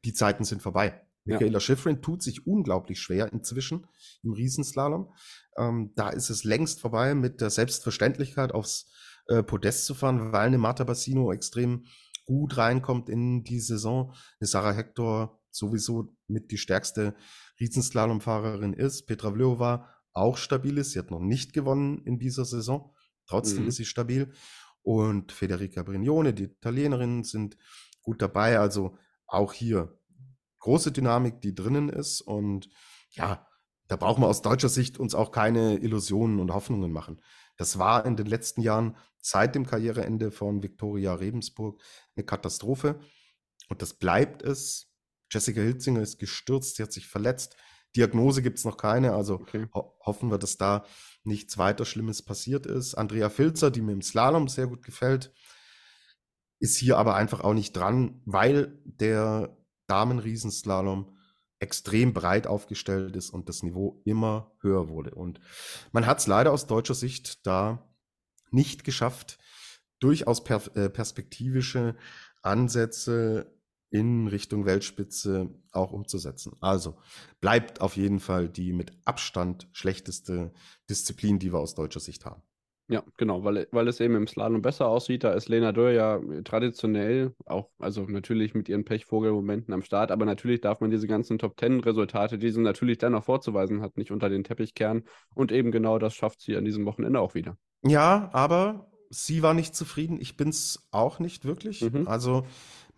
Die 0.05 0.13
Zeiten 0.13 0.43
sind 0.43 0.63
vorbei. 0.63 1.01
Ja. 1.25 1.35
Michaela 1.35 1.59
Schiffrin 1.59 2.01
tut 2.01 2.23
sich 2.23 2.47
unglaublich 2.47 2.99
schwer 2.99 3.31
inzwischen 3.31 3.85
im 4.23 4.33
Riesenslalom. 4.33 5.13
Ähm, 5.57 5.91
da 5.95 6.09
ist 6.09 6.31
es 6.31 6.43
längst 6.43 6.81
vorbei 6.81 7.13
mit 7.13 7.41
der 7.41 7.51
Selbstverständlichkeit 7.51 8.53
aufs 8.53 8.91
äh, 9.27 9.43
Podest 9.43 9.85
zu 9.85 9.93
fahren, 9.93 10.31
weil 10.31 10.47
eine 10.47 10.57
Marta 10.57 10.83
Bassino 10.83 11.31
extrem 11.31 11.85
gut 12.25 12.57
reinkommt 12.57 13.07
in 13.07 13.43
die 13.43 13.59
Saison. 13.59 14.13
Eine 14.39 14.47
Sarah 14.47 14.73
Hector 14.73 15.39
sowieso 15.51 16.15
mit 16.27 16.51
die 16.51 16.57
stärkste 16.57 17.15
Riesenslalomfahrerin 17.59 18.73
ist. 18.73 19.05
Petra 19.07 19.31
Vlhova 19.31 19.87
auch 20.13 20.37
stabil 20.37 20.77
ist. 20.77 20.91
Sie 20.91 20.99
hat 20.99 21.11
noch 21.11 21.19
nicht 21.19 21.53
gewonnen 21.53 22.01
in 22.05 22.19
dieser 22.19 22.45
Saison. 22.45 22.93
Trotzdem 23.25 23.63
mhm. 23.63 23.69
ist 23.69 23.75
sie 23.77 23.85
stabil. 23.85 24.31
Und 24.81 25.31
Federica 25.31 25.83
Brignone, 25.83 26.33
die 26.33 26.45
Italienerin, 26.45 27.23
sind 27.23 27.57
gut 28.01 28.21
dabei. 28.21 28.59
Also 28.59 28.97
auch 29.25 29.53
hier 29.53 29.99
große 30.59 30.91
Dynamik, 30.91 31.41
die 31.41 31.53
drinnen 31.53 31.89
ist. 31.89 32.21
Und 32.21 32.69
ja, 33.11 33.45
da 33.87 33.95
brauchen 33.95 34.23
wir 34.23 34.27
aus 34.27 34.41
deutscher 34.41 34.69
Sicht 34.69 34.97
uns 34.97 35.15
auch 35.15 35.31
keine 35.31 35.77
Illusionen 35.77 36.39
und 36.39 36.53
Hoffnungen 36.53 36.91
machen. 36.91 37.21
Das 37.57 37.79
war 37.79 38.05
in 38.05 38.15
den 38.15 38.27
letzten 38.27 38.61
Jahren 38.61 38.95
seit 39.19 39.55
dem 39.55 39.65
Karriereende 39.65 40.31
von 40.31 40.63
Viktoria 40.63 41.13
Rebensburg 41.15 41.81
eine 42.15 42.25
Katastrophe. 42.25 42.99
Und 43.69 43.81
das 43.81 43.93
bleibt 43.93 44.43
es 44.43 44.86
Jessica 45.29 45.61
Hilzinger 45.61 46.01
ist 46.01 46.19
gestürzt, 46.19 46.75
sie 46.75 46.83
hat 46.83 46.91
sich 46.91 47.07
verletzt. 47.07 47.55
Diagnose 47.95 48.41
gibt 48.41 48.59
es 48.59 48.65
noch 48.65 48.77
keine, 48.77 49.13
also 49.13 49.35
okay. 49.35 49.67
ho 49.73 49.97
hoffen 50.05 50.29
wir, 50.29 50.37
dass 50.37 50.57
da 50.57 50.85
nichts 51.23 51.57
weiter 51.57 51.85
Schlimmes 51.85 52.21
passiert 52.21 52.65
ist. 52.65 52.95
Andrea 52.95 53.29
Filzer, 53.29 53.71
die 53.71 53.81
mir 53.81 53.93
im 53.93 54.01
Slalom 54.01 54.47
sehr 54.47 54.67
gut 54.67 54.83
gefällt, 54.83 55.33
ist 56.59 56.77
hier 56.77 56.97
aber 56.97 57.15
einfach 57.15 57.41
auch 57.41 57.53
nicht 57.53 57.75
dran, 57.75 58.21
weil 58.25 58.79
der 58.85 59.57
Damenriesenslalom 59.87 61.17
extrem 61.59 62.13
breit 62.13 62.45
aufgestellt 62.45 63.15
ist 63.15 63.31
und 63.31 63.49
das 63.49 63.63
Niveau 63.63 64.01
immer 64.05 64.51
höher 64.61 64.89
wurde. 64.89 65.15
Und 65.15 65.39
man 65.91 66.05
hat 66.05 66.19
es 66.19 66.27
leider 66.27 66.51
aus 66.51 66.67
deutscher 66.67 66.93
Sicht 66.93 67.45
da 67.47 67.91
nicht 68.51 68.83
geschafft, 68.83 69.39
durchaus 69.99 70.43
per 70.43 70.61
äh, 70.75 70.89
perspektivische 70.89 71.95
Ansätze 72.43 73.56
in 73.89 74.27
Richtung 74.27 74.65
Weltspitze 74.65 75.49
auch 75.71 75.93
umzusetzen. 75.93 76.53
Also 76.59 76.97
bleibt 77.39 77.81
auf 77.81 77.95
jeden 77.95 78.19
Fall 78.19 78.49
die 78.49 78.73
mit 78.73 78.91
Abstand 79.05 79.67
schlechteste 79.71 80.51
Disziplin, 80.89 81.39
die 81.39 81.53
wir 81.53 81.59
aus 81.59 81.75
deutscher 81.75 81.99
Sicht 81.99 82.25
haben. 82.25 82.41
Ja, 82.89 83.03
genau, 83.17 83.43
weil, 83.43 83.67
weil 83.71 83.87
es 83.89 83.99
eben 83.99 84.15
im 84.15 84.27
Slalom 84.27 84.61
besser 84.61 84.87
aussieht. 84.87 85.25
Da 85.25 85.33
ist 85.33 85.49
Lena 85.49 85.73
Dürr 85.73 85.91
ja 85.91 86.21
traditionell 86.45 87.33
auch, 87.45 87.69
also 87.79 88.03
natürlich 88.03 88.53
mit 88.53 88.69
ihren 88.69 88.85
Pechvogelmomenten 88.85 89.73
am 89.73 89.81
Start, 89.81 90.09
aber 90.09 90.23
natürlich 90.23 90.61
darf 90.61 90.79
man 90.79 90.89
diese 90.89 91.05
ganzen 91.05 91.37
Top-Ten-Resultate, 91.37 92.37
die 92.37 92.49
sie 92.49 92.61
natürlich 92.61 92.97
dennoch 92.97 93.25
vorzuweisen 93.25 93.81
hat, 93.81 93.97
nicht 93.97 94.11
unter 94.11 94.29
den 94.29 94.45
Teppich 94.45 94.73
kehren. 94.73 95.03
Und 95.35 95.51
eben 95.51 95.71
genau 95.71 95.99
das 95.99 96.13
schafft 96.13 96.39
sie 96.39 96.55
an 96.55 96.63
diesem 96.63 96.85
Wochenende 96.85 97.19
auch 97.19 97.35
wieder. 97.35 97.57
Ja, 97.83 98.29
aber 98.31 98.89
sie 99.09 99.43
war 99.43 99.53
nicht 99.53 99.75
zufrieden. 99.75 100.19
Ich 100.21 100.37
bin 100.37 100.49
es 100.49 100.87
auch 100.91 101.19
nicht 101.19 101.43
wirklich. 101.43 101.81
Mhm. 101.81 102.07
Also 102.07 102.45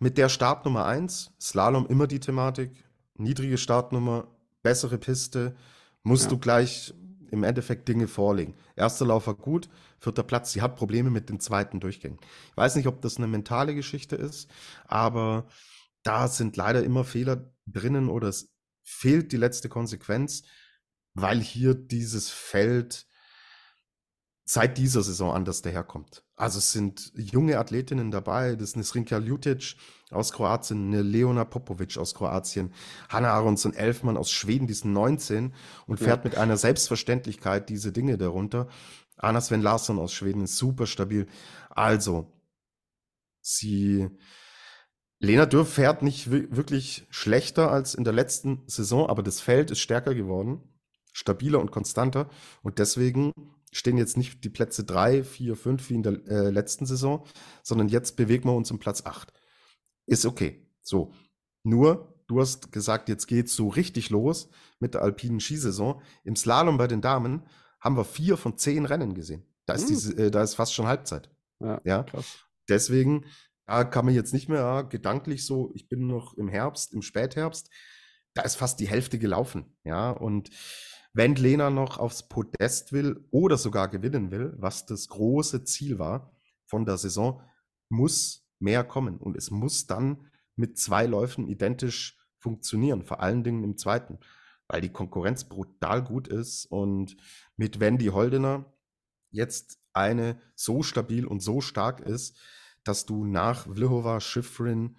mit 0.00 0.18
der 0.18 0.28
Startnummer 0.28 0.86
1, 0.86 1.32
Slalom 1.40 1.86
immer 1.86 2.06
die 2.06 2.20
Thematik, 2.20 2.72
niedrige 3.14 3.58
Startnummer, 3.58 4.26
bessere 4.62 4.98
Piste, 4.98 5.54
musst 6.02 6.24
ja. 6.24 6.30
du 6.30 6.38
gleich 6.38 6.94
im 7.30 7.44
Endeffekt 7.44 7.86
Dinge 7.86 8.08
vorlegen. 8.08 8.54
Erster 8.74 9.06
Lauf 9.06 9.26
war 9.26 9.34
gut, 9.34 9.68
vierter 10.00 10.22
Platz, 10.22 10.52
sie 10.52 10.62
hat 10.62 10.74
Probleme 10.74 11.10
mit 11.10 11.28
den 11.28 11.38
zweiten 11.38 11.78
Durchgängen. 11.80 12.18
Ich 12.50 12.56
weiß 12.56 12.76
nicht, 12.76 12.88
ob 12.88 13.02
das 13.02 13.18
eine 13.18 13.28
mentale 13.28 13.74
Geschichte 13.74 14.16
ist, 14.16 14.50
aber 14.86 15.46
da 16.02 16.28
sind 16.28 16.56
leider 16.56 16.82
immer 16.82 17.04
Fehler 17.04 17.52
drinnen 17.66 18.08
oder 18.08 18.28
es 18.28 18.50
fehlt 18.82 19.32
die 19.32 19.36
letzte 19.36 19.68
Konsequenz, 19.68 20.42
weil 21.12 21.40
hier 21.40 21.74
dieses 21.74 22.30
Feld 22.30 23.06
seit 24.52 24.78
dieser 24.78 25.04
Saison 25.04 25.32
anders 25.32 25.62
daherkommt. 25.62 26.24
Also 26.34 26.58
es 26.58 26.72
sind 26.72 27.12
junge 27.14 27.56
Athletinnen 27.56 28.10
dabei, 28.10 28.56
das 28.56 28.70
ist 28.70 28.74
eine 28.74 28.82
Srinka 28.82 29.18
Ljutic 29.18 29.76
aus 30.10 30.32
Kroatien, 30.32 30.88
eine 30.88 31.02
Leona 31.02 31.44
Popovic 31.44 31.96
aus 31.98 32.16
Kroatien, 32.16 32.74
Hanna 33.08 33.30
Aronson 33.32 33.74
Elfmann 33.74 34.16
aus 34.16 34.32
Schweden, 34.32 34.66
die 34.66 34.72
ist 34.72 34.84
19 34.84 35.54
und 35.86 35.98
fährt 35.98 36.24
ja. 36.24 36.30
mit 36.30 36.36
einer 36.36 36.56
Selbstverständlichkeit 36.56 37.68
diese 37.68 37.92
Dinge 37.92 38.18
darunter. 38.18 38.66
Anna 39.18 39.40
Sven 39.40 39.62
Larsson 39.62 40.00
aus 40.00 40.12
Schweden 40.12 40.42
ist 40.42 40.56
super 40.56 40.88
stabil. 40.88 41.28
Also, 41.68 42.32
sie 43.40 44.08
Lena 45.20 45.46
Dürr 45.46 45.64
fährt 45.64 46.02
nicht 46.02 46.28
wirklich 46.32 47.06
schlechter 47.10 47.70
als 47.70 47.94
in 47.94 48.02
der 48.02 48.14
letzten 48.14 48.64
Saison, 48.66 49.08
aber 49.08 49.22
das 49.22 49.40
Feld 49.40 49.70
ist 49.70 49.78
stärker 49.78 50.16
geworden, 50.16 50.60
stabiler 51.12 51.60
und 51.60 51.70
konstanter. 51.70 52.28
Und 52.62 52.80
deswegen 52.80 53.32
stehen 53.72 53.96
jetzt 53.96 54.16
nicht 54.16 54.44
die 54.44 54.50
Plätze 54.50 54.84
3, 54.84 55.24
4, 55.24 55.56
5 55.56 55.90
wie 55.90 55.94
in 55.94 56.02
der 56.02 56.12
äh, 56.26 56.50
letzten 56.50 56.86
Saison, 56.86 57.26
sondern 57.62 57.88
jetzt 57.88 58.16
bewegen 58.16 58.48
wir 58.48 58.54
uns 58.54 58.70
um 58.70 58.78
Platz 58.78 59.04
8. 59.04 59.32
Ist 60.06 60.26
okay. 60.26 60.66
So. 60.82 61.12
Nur, 61.62 62.22
du 62.26 62.40
hast 62.40 62.72
gesagt, 62.72 63.08
jetzt 63.08 63.26
geht's 63.26 63.54
so 63.54 63.68
richtig 63.68 64.10
los 64.10 64.48
mit 64.78 64.94
der 64.94 65.02
alpinen 65.02 65.40
Skisaison. 65.40 66.02
Im 66.24 66.36
Slalom 66.36 66.78
bei 66.78 66.86
den 66.86 67.00
Damen 67.00 67.46
haben 67.80 67.96
wir 67.96 68.04
vier 68.04 68.36
von 68.36 68.58
zehn 68.58 68.86
Rennen 68.86 69.14
gesehen. 69.14 69.46
Da 69.66 69.74
ist, 69.74 69.82
hm. 69.82 69.88
diese, 69.88 70.16
äh, 70.16 70.30
da 70.30 70.42
ist 70.42 70.54
fast 70.54 70.74
schon 70.74 70.86
Halbzeit. 70.86 71.30
Ja, 71.60 71.80
ja? 71.84 72.02
Krass. 72.02 72.38
Deswegen 72.68 73.24
da 73.70 73.84
kann 73.84 74.04
man 74.04 74.14
jetzt 74.14 74.34
nicht 74.34 74.48
mehr 74.48 74.84
gedanklich 74.90 75.46
so, 75.46 75.70
ich 75.74 75.88
bin 75.88 76.08
noch 76.08 76.34
im 76.34 76.48
Herbst, 76.48 76.92
im 76.92 77.02
Spätherbst, 77.02 77.70
da 78.34 78.42
ist 78.42 78.56
fast 78.56 78.80
die 78.80 78.88
Hälfte 78.88 79.16
gelaufen. 79.16 79.76
Ja, 79.84 80.10
und 80.10 80.50
wenn 81.12 81.34
Lena 81.34 81.70
noch 81.70 81.98
aufs 81.98 82.28
Podest 82.28 82.92
will 82.92 83.26
oder 83.30 83.58
sogar 83.58 83.88
gewinnen 83.88 84.30
will, 84.30 84.54
was 84.56 84.86
das 84.86 85.08
große 85.08 85.64
Ziel 85.64 85.98
war 85.98 86.32
von 86.66 86.84
der 86.84 86.98
Saison, 86.98 87.42
muss 87.88 88.48
mehr 88.60 88.84
kommen. 88.84 89.18
Und 89.18 89.36
es 89.36 89.50
muss 89.50 89.86
dann 89.86 90.30
mit 90.54 90.78
zwei 90.78 91.06
Läufen 91.06 91.48
identisch 91.48 92.18
funktionieren, 92.38 93.04
vor 93.04 93.20
allen 93.20 93.42
Dingen 93.42 93.64
im 93.64 93.76
zweiten, 93.76 94.18
weil 94.68 94.80
die 94.80 94.92
Konkurrenz 94.92 95.44
brutal 95.44 96.04
gut 96.04 96.28
ist. 96.28 96.66
Und 96.66 97.16
mit 97.56 97.80
Wendy 97.80 98.06
Holdener 98.06 98.72
jetzt 99.30 99.80
eine 99.92 100.40
so 100.54 100.82
stabil 100.82 101.26
und 101.26 101.40
so 101.40 101.60
stark 101.60 102.00
ist, 102.00 102.38
dass 102.84 103.04
du 103.04 103.24
nach 103.24 103.66
Vlhova, 103.66 104.20
Schifrin, 104.20 104.96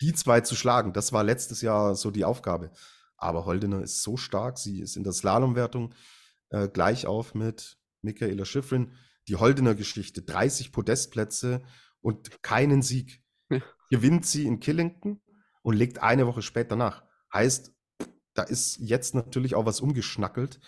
die 0.00 0.12
zwei 0.12 0.42
zu 0.42 0.54
schlagen, 0.54 0.92
das 0.92 1.12
war 1.12 1.24
letztes 1.24 1.62
Jahr 1.62 1.96
so 1.96 2.10
die 2.10 2.24
Aufgabe. 2.24 2.70
Aber 3.18 3.44
Holdener 3.44 3.82
ist 3.82 4.02
so 4.02 4.16
stark, 4.16 4.58
sie 4.58 4.80
ist 4.80 4.96
in 4.96 5.04
der 5.04 5.12
Slalomwertung 5.12 5.94
äh, 6.50 6.68
gleich 6.68 7.06
auf 7.06 7.34
mit 7.34 7.78
Michaela 8.00 8.44
Schifrin. 8.44 8.92
Die 9.28 9.36
Holdener 9.36 9.74
Geschichte, 9.74 10.22
30 10.22 10.72
Podestplätze 10.72 11.62
und 12.00 12.42
keinen 12.42 12.80
Sieg. 12.80 13.22
Ja. 13.50 13.60
Gewinnt 13.90 14.24
sie 14.24 14.46
in 14.46 14.60
Killington 14.60 15.20
und 15.62 15.76
legt 15.76 16.02
eine 16.02 16.26
Woche 16.26 16.42
später 16.42 16.76
nach. 16.76 17.04
Heißt, 17.32 17.74
da 18.34 18.42
ist 18.42 18.78
jetzt 18.78 19.14
natürlich 19.14 19.54
auch 19.54 19.66
was 19.66 19.80
umgeschnackelt. 19.80 20.60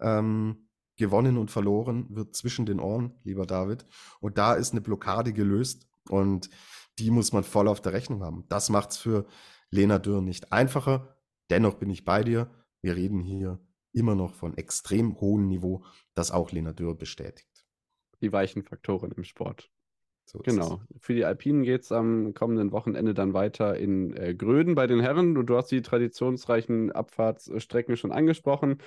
Ähm, 0.00 0.66
gewonnen 0.96 1.36
und 1.36 1.50
verloren 1.50 2.06
wird 2.10 2.34
zwischen 2.34 2.66
den 2.66 2.80
Ohren, 2.80 3.12
lieber 3.22 3.46
David. 3.46 3.86
Und 4.20 4.38
da 4.38 4.54
ist 4.54 4.72
eine 4.72 4.80
Blockade 4.80 5.32
gelöst. 5.32 5.86
Und 6.08 6.50
die 6.98 7.10
muss 7.10 7.32
man 7.32 7.44
voll 7.44 7.68
auf 7.68 7.80
der 7.80 7.92
Rechnung 7.92 8.22
haben. 8.22 8.44
Das 8.48 8.70
macht 8.70 8.92
es 8.92 8.96
für 8.96 9.26
Lena 9.70 9.98
Dürr 9.98 10.22
nicht 10.22 10.52
einfacher. 10.52 11.15
Dennoch 11.50 11.74
bin 11.74 11.90
ich 11.90 12.04
bei 12.04 12.22
dir. 12.22 12.50
Wir 12.82 12.96
reden 12.96 13.20
hier 13.20 13.60
immer 13.92 14.14
noch 14.14 14.34
von 14.34 14.56
extrem 14.56 15.20
hohem 15.20 15.48
Niveau, 15.48 15.84
das 16.14 16.30
auch 16.30 16.52
Lena 16.52 16.72
Dürr 16.72 16.96
bestätigt. 16.96 17.66
Die 18.20 18.32
weichen 18.32 18.62
Faktoren 18.62 19.12
im 19.12 19.24
Sport. 19.24 19.70
So 20.24 20.40
genau. 20.40 20.80
Für 20.98 21.14
die 21.14 21.24
Alpinen 21.24 21.62
geht 21.62 21.82
es 21.82 21.92
am 21.92 22.34
kommenden 22.34 22.72
Wochenende 22.72 23.14
dann 23.14 23.32
weiter 23.32 23.76
in 23.76 24.12
äh, 24.16 24.34
Gröden 24.34 24.74
bei 24.74 24.88
den 24.88 25.00
Herren. 25.00 25.34
Du, 25.34 25.42
du 25.42 25.56
hast 25.56 25.70
die 25.70 25.82
traditionsreichen 25.82 26.90
Abfahrtsstrecken 26.90 27.96
schon 27.96 28.10
angesprochen. 28.10 28.78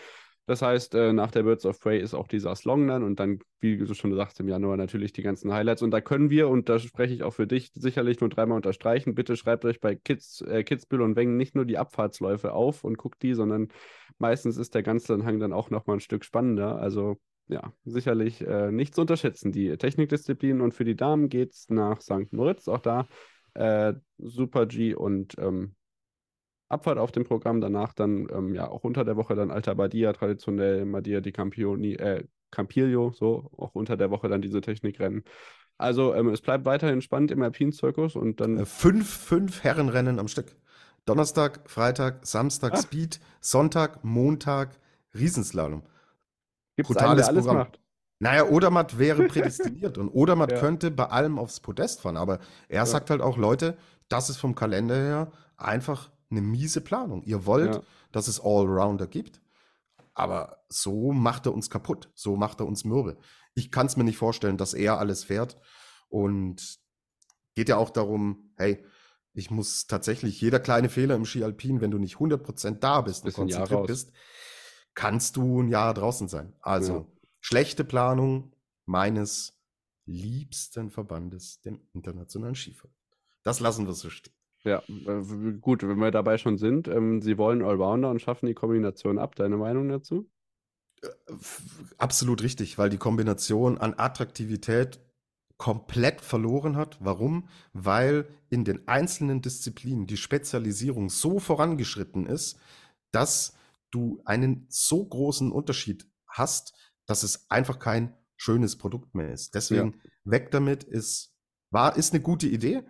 Das 0.50 0.64
heißt, 0.64 0.96
äh, 0.96 1.14
nach 1.14 1.30
der 1.30 1.44
Birds 1.44 1.64
of 1.68 1.80
Prey 1.80 2.00
ist 2.00 2.16
auch 2.16 2.28
dieser 2.28 2.56
Slong 2.56 2.88
dann 2.88 3.04
und 3.04 3.20
dann, 3.20 3.38
wie 3.60 3.78
du 3.78 3.94
schon 3.94 4.16
sagst, 4.16 4.40
im 4.40 4.48
Januar 4.48 4.78
natürlich 4.78 5.14
die 5.14 5.22
ganzen 5.22 5.54
Highlights. 5.54 5.84
Und 5.84 5.92
da 5.92 6.02
können 6.02 6.32
wir, 6.32 6.50
und 6.50 6.70
da 6.70 6.80
spreche 6.80 7.14
ich 7.14 7.22
auch 7.22 7.36
für 7.36 7.46
dich, 7.46 7.70
sicherlich 7.76 8.20
nur 8.20 8.32
dreimal 8.32 8.56
unterstreichen. 8.56 9.14
Bitte 9.14 9.38
schreibt 9.38 9.64
euch 9.64 9.80
bei 9.80 9.94
Kids, 9.94 10.42
äh, 10.42 10.64
Kitzbühel 10.64 11.04
und 11.04 11.16
Wengen 11.16 11.38
nicht 11.38 11.54
nur 11.54 11.66
die 11.66 11.78
Abfahrtsläufe 11.78 12.52
auf 12.52 12.84
und 12.84 12.98
guckt 12.98 13.22
die, 13.22 13.36
sondern 13.36 13.68
meistens 14.18 14.58
ist 14.58 14.74
der 14.74 14.82
ganze 14.82 15.24
Hang 15.24 15.40
dann 15.40 15.54
auch 15.54 15.70
nochmal 15.70 15.98
ein 15.98 16.00
Stück 16.00 16.26
spannender. 16.26 16.80
Also 16.80 17.18
ja, 17.48 17.72
sicherlich 17.86 18.42
äh, 18.42 18.72
nicht 18.72 18.96
zu 18.96 19.02
unterschätzen, 19.02 19.52
die 19.52 19.78
Technikdisziplinen. 19.78 20.62
Und 20.62 20.74
für 20.74 20.84
die 20.84 20.96
Damen 20.96 21.30
geht 21.30 21.54
es 21.54 21.70
nach 21.70 22.02
St. 22.02 22.34
Moritz, 22.34 22.68
auch 22.68 22.82
da 22.82 23.08
äh, 23.54 23.94
Super 24.18 24.66
G 24.66 24.96
und 24.96 25.38
ähm, 25.38 25.76
Abfahrt 26.70 27.00
auf 27.00 27.12
dem 27.12 27.24
Programm, 27.24 27.62
danach 27.62 27.94
dann 27.94 28.28
ähm, 28.32 28.54
ja 28.54 28.70
auch 28.70 28.84
unter 28.84 29.04
der 29.04 29.18
Woche 29.18 29.36
dann 29.36 29.52
Alta 29.52 29.74
Badia, 29.74 30.14
traditionell 30.14 30.86
Madia 30.86 31.20
di 31.20 31.32
Campioni, 31.32 31.96
äh, 31.96 32.24
Campiglio, 32.52 33.12
so 33.12 33.50
auch 33.58 33.76
unter 33.76 33.98
der 33.98 34.12
Woche 34.12 34.30
dann 34.30 34.42
diese 34.42 34.62
Technikrennen. 34.62 35.24
Also 35.78 36.14
ähm, 36.14 36.30
es 36.30 36.42
bleibt 36.42 36.66
weiterhin 36.66 37.02
spannend 37.02 37.32
im 37.32 37.42
Alpin-Zirkus 37.42 38.16
und 38.16 38.40
dann. 38.42 38.60
Äh, 38.60 38.66
fünf, 38.66 39.10
fünf 39.10 39.64
Herrenrennen 39.64 40.20
am 40.20 40.28
Stück. 40.28 40.56
Donnerstag, 41.06 41.62
Freitag, 41.70 42.28
Samstag 42.28 42.74
Ach. 42.76 42.82
Speed, 42.82 43.20
Sonntag, 43.40 44.04
Montag, 44.04 44.78
Riesenslalom. 45.16 45.82
Gibt's 46.76 46.92
Brutales 46.92 47.28
einen, 47.30 47.40
Programm. 47.40 47.58
macht. 47.58 47.80
Naja, 48.20 48.48
Odermatt 48.48 49.00
wäre 49.00 49.24
prädestiniert 49.28 49.98
und 49.98 50.10
Odermatt 50.10 50.52
ja. 50.52 50.60
könnte 50.60 50.92
bei 50.92 51.06
allem 51.06 51.40
aufs 51.40 51.62
Podest 51.62 52.02
fahren, 52.02 52.18
aber 52.18 52.40
er 52.68 52.78
ja. 52.78 52.86
sagt 52.86 53.10
halt 53.10 53.22
auch, 53.22 53.38
Leute, 53.38 53.78
das 54.10 54.30
ist 54.30 54.38
vom 54.38 54.56
Kalender 54.56 54.96
her 54.96 55.32
einfach 55.58 56.12
eine 56.30 56.42
miese 56.42 56.82
Planung. 56.82 57.24
Ihr 57.24 57.46
wollt, 57.46 57.76
ja. 57.76 57.82
dass 58.12 58.28
es 58.28 58.40
Allrounder 58.40 59.08
gibt, 59.08 59.42
aber 60.14 60.64
so 60.70 61.12
macht 61.12 61.46
er 61.46 61.54
uns 61.54 61.70
kaputt, 61.70 62.12
so 62.14 62.36
macht 62.36 62.60
er 62.60 62.68
uns 62.68 62.84
mürbe. 62.84 63.18
Ich 63.56 63.72
kann 63.72 63.88
es 63.88 63.98
mir 63.98 64.04
nicht 64.04 64.18
vorstellen, 64.18 64.58
dass 64.58 64.74
er 64.74 65.00
alles 65.00 65.24
fährt 65.24 65.58
und 66.10 66.80
geht 67.56 67.70
ja 67.70 67.78
auch 67.78 67.90
darum, 67.90 68.52
hey, 68.58 68.84
ich 69.34 69.52
muss 69.52 69.88
tatsächlich 69.88 70.42
jeder 70.42 70.60
kleine 70.60 70.90
Fehler 70.90 71.16
im 71.16 71.26
Ski 71.26 71.44
Alpin, 71.44 71.82
wenn 71.82 71.92
du 71.92 71.98
nicht 71.98 72.18
100% 72.18 72.80
da 72.80 73.02
bist 73.02 73.26
und 73.26 73.34
konzentriert 73.34 73.88
bist, 73.88 74.12
kannst 74.94 75.38
du 75.38 75.62
ein 75.62 75.70
Jahr 75.70 75.94
draußen 75.94 76.28
sein. 76.28 76.54
Also 76.62 76.94
ja. 76.94 77.06
schlechte 77.40 77.84
Planung 77.84 78.54
meines 78.86 79.58
liebsten 80.06 80.90
Verbandes, 80.90 81.62
dem 81.62 81.80
Internationalen 81.94 82.56
Skiverband. 82.56 82.96
Das 83.44 83.60
lassen 83.60 83.86
wir 83.86 83.94
so 83.94 84.10
stehen. 84.10 84.34
Ja, 84.64 84.84
äh, 84.88 85.54
gut, 85.60 85.84
wenn 85.84 85.98
wir 86.00 86.12
dabei 86.12 86.38
schon 86.38 86.58
sind, 86.58 86.88
ähm, 86.88 87.22
sie 87.22 87.38
wollen 87.38 87.64
Allrounder 87.64 88.10
und 88.10 88.22
schaffen 88.22 88.46
die 88.46 88.54
Kombination 88.54 89.18
ab. 89.18 89.36
Deine 89.36 89.58
Meinung 89.58 89.88
dazu? 89.88 90.30
Äh, 91.02 91.08
absolut 91.98 92.44
richtig, 92.44 92.78
weil 92.78 92.90
die 92.90 92.98
Kombination 92.98 93.78
an 93.78 93.94
Attraktivität 93.98 95.00
komplett 95.58 96.22
verloren 96.22 96.76
hat. 96.76 96.98
Warum? 97.00 97.48
Weil 97.74 98.28
in 98.50 98.64
den 98.64 98.88
einzelnen 98.88 99.42
Disziplinen 99.42 100.08
die 100.08 100.18
Spezialisierung 100.18 101.10
so 101.10 101.40
vorangeschritten 101.40 102.26
ist, 102.26 102.60
dass 103.12 103.56
du 103.92 104.22
einen 104.26 104.66
so 104.70 105.06
großen 105.06 105.52
Unterschied 105.52 106.08
hast, 106.28 106.74
dass 107.06 107.24
es 107.24 107.50
einfach 107.50 107.80
kein 107.80 108.16
schönes 108.38 108.78
Produkt 108.78 109.16
mehr 109.16 109.34
ist. 109.34 109.56
Deswegen 109.56 109.94
ja. 109.94 110.10
weg 110.24 110.52
damit 110.52 110.84
ist, 110.84 111.34
war, 111.72 111.98
ist 111.98 112.14
eine 112.14 112.22
gute 112.22 112.48
Idee 112.48 112.84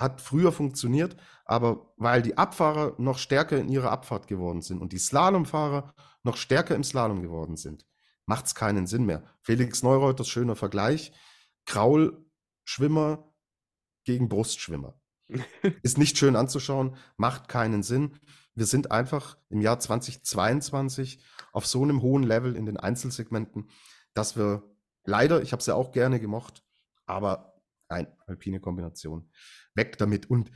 hat 0.00 0.20
früher 0.22 0.50
funktioniert, 0.50 1.16
aber 1.44 1.92
weil 1.96 2.22
die 2.22 2.38
Abfahrer 2.38 2.94
noch 2.98 3.18
stärker 3.18 3.58
in 3.58 3.68
ihrer 3.68 3.92
Abfahrt 3.92 4.26
geworden 4.26 4.62
sind 4.62 4.80
und 4.80 4.92
die 4.92 4.98
Slalomfahrer 4.98 5.94
noch 6.22 6.38
stärker 6.38 6.74
im 6.74 6.84
Slalom 6.84 7.20
geworden 7.22 7.56
sind, 7.56 7.86
macht 8.24 8.46
es 8.46 8.54
keinen 8.54 8.86
Sinn 8.86 9.04
mehr. 9.04 9.22
Felix 9.42 9.82
Neureuters 9.82 10.28
schöner 10.28 10.56
Vergleich. 10.56 11.12
Kraulschwimmer 11.66 13.30
gegen 14.04 14.28
Brustschwimmer. 14.28 14.98
Ist 15.82 15.98
nicht 15.98 16.16
schön 16.16 16.34
anzuschauen, 16.34 16.96
macht 17.16 17.48
keinen 17.48 17.82
Sinn. 17.82 18.18
Wir 18.54 18.66
sind 18.66 18.90
einfach 18.90 19.36
im 19.50 19.60
Jahr 19.60 19.78
2022 19.78 21.22
auf 21.52 21.66
so 21.66 21.82
einem 21.82 22.00
hohen 22.00 22.22
Level 22.22 22.56
in 22.56 22.66
den 22.66 22.78
Einzelsegmenten, 22.78 23.68
dass 24.14 24.36
wir 24.36 24.62
leider, 25.04 25.42
ich 25.42 25.52
habe 25.52 25.60
es 25.60 25.66
ja 25.66 25.74
auch 25.74 25.92
gerne 25.92 26.20
gemocht, 26.20 26.64
aber 27.06 27.50
ein 27.88 28.06
alpine 28.26 28.60
Kombination 28.60 29.30
weg 29.74 29.98
damit. 29.98 30.28
Und 30.28 30.50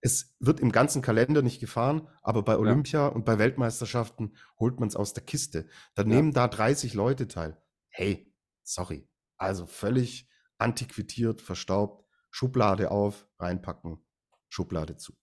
es 0.00 0.36
wird 0.38 0.60
im 0.60 0.70
ganzen 0.70 1.02
Kalender 1.02 1.42
nicht 1.42 1.60
gefahren, 1.60 2.08
aber 2.22 2.42
bei 2.42 2.56
Olympia 2.56 3.00
ja. 3.00 3.06
und 3.08 3.24
bei 3.24 3.38
Weltmeisterschaften 3.38 4.36
holt 4.58 4.78
man 4.78 4.88
es 4.88 4.96
aus 4.96 5.12
der 5.12 5.24
Kiste. 5.24 5.68
Dann 5.94 6.08
ja. 6.08 6.16
nehmen 6.16 6.32
da 6.32 6.46
30 6.48 6.94
Leute 6.94 7.26
teil. 7.26 7.60
Hey, 7.90 8.32
sorry. 8.62 9.08
Also 9.36 9.66
völlig 9.66 10.28
antiquiert, 10.58 11.40
verstaubt. 11.40 12.04
Schublade 12.30 12.90
auf, 12.90 13.26
reinpacken, 13.38 14.04
Schublade 14.48 14.96
zu. 14.96 15.14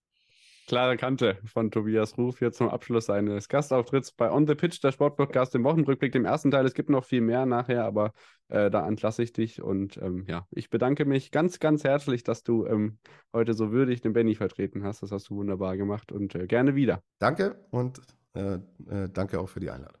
Klare 0.66 0.96
Kante 0.96 1.38
von 1.44 1.70
Tobias 1.70 2.18
Ruf 2.18 2.40
hier 2.40 2.50
zum 2.50 2.68
Abschluss 2.68 3.06
seines 3.06 3.48
Gastauftritts 3.48 4.10
bei 4.10 4.32
On 4.32 4.48
the 4.48 4.56
Pitch, 4.56 4.82
der 4.82 4.90
Sportpodcast 4.90 5.54
im 5.54 5.62
Wochenrückblick, 5.62 6.10
dem 6.10 6.24
ersten 6.24 6.50
Teil. 6.50 6.66
Es 6.66 6.74
gibt 6.74 6.90
noch 6.90 7.04
viel 7.04 7.20
mehr 7.20 7.46
nachher, 7.46 7.84
aber 7.84 8.12
äh, 8.48 8.68
da 8.68 8.86
entlasse 8.86 9.22
ich 9.22 9.32
dich 9.32 9.62
und 9.62 9.96
ähm, 9.98 10.24
ja, 10.26 10.44
ich 10.50 10.68
bedanke 10.68 11.04
mich 11.04 11.30
ganz, 11.30 11.60
ganz 11.60 11.84
herzlich, 11.84 12.24
dass 12.24 12.42
du 12.42 12.66
ähm, 12.66 12.98
heute 13.32 13.54
so 13.54 13.70
würdig 13.70 14.00
den 14.00 14.12
Benny 14.12 14.34
vertreten 14.34 14.82
hast. 14.82 15.04
Das 15.04 15.12
hast 15.12 15.30
du 15.30 15.36
wunderbar 15.36 15.76
gemacht 15.76 16.10
und 16.10 16.34
äh, 16.34 16.48
gerne 16.48 16.74
wieder. 16.74 17.00
Danke 17.20 17.64
und 17.70 18.00
äh, 18.34 18.54
äh 18.54 19.08
danke 19.12 19.38
auch 19.38 19.48
für 19.48 19.60
die 19.60 19.70
Einladung. 19.70 20.00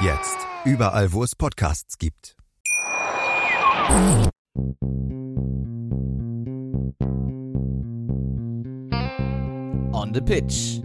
Jetzt. 0.00 0.36
Überall, 0.64 1.12
wo 1.12 1.22
es 1.22 1.36
Podcasts 1.36 1.98
gibt. 1.98 2.36
On 9.92 10.12
the 10.12 10.20
Pitch. 10.20 10.80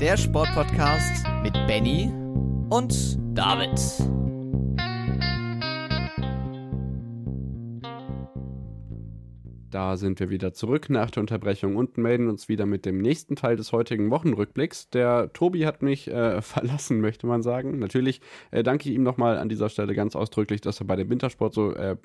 Der 0.00 0.16
Sportpodcast 0.16 1.24
mit 1.42 1.54
Benny 1.66 2.12
und 2.68 3.18
David. 3.34 3.78
Da 9.70 9.96
sind 9.96 10.18
wir 10.18 10.30
wieder 10.30 10.52
zurück 10.52 10.90
nach 10.90 11.10
der 11.10 11.20
Unterbrechung 11.20 11.76
und 11.76 11.96
melden 11.96 12.28
uns 12.28 12.48
wieder 12.48 12.66
mit 12.66 12.84
dem 12.84 12.98
nächsten 12.98 13.36
Teil 13.36 13.56
des 13.56 13.72
heutigen 13.72 14.10
Wochenrückblicks. 14.10 14.90
Der 14.90 15.32
Tobi 15.32 15.64
hat 15.64 15.82
mich 15.82 16.08
äh, 16.08 16.42
verlassen, 16.42 17.00
möchte 17.00 17.26
man 17.26 17.42
sagen. 17.42 17.78
Natürlich 17.78 18.20
äh, 18.50 18.62
danke 18.62 18.88
ich 18.88 18.94
ihm 18.94 19.04
nochmal 19.04 19.38
an 19.38 19.48
dieser 19.48 19.68
Stelle 19.68 19.94
ganz 19.94 20.16
ausdrücklich, 20.16 20.60
dass 20.60 20.80
er 20.80 20.86
bei 20.86 20.96
dem 20.96 21.08
Wintersport 21.08 21.54
so 21.54 21.72
äh, 21.74 21.96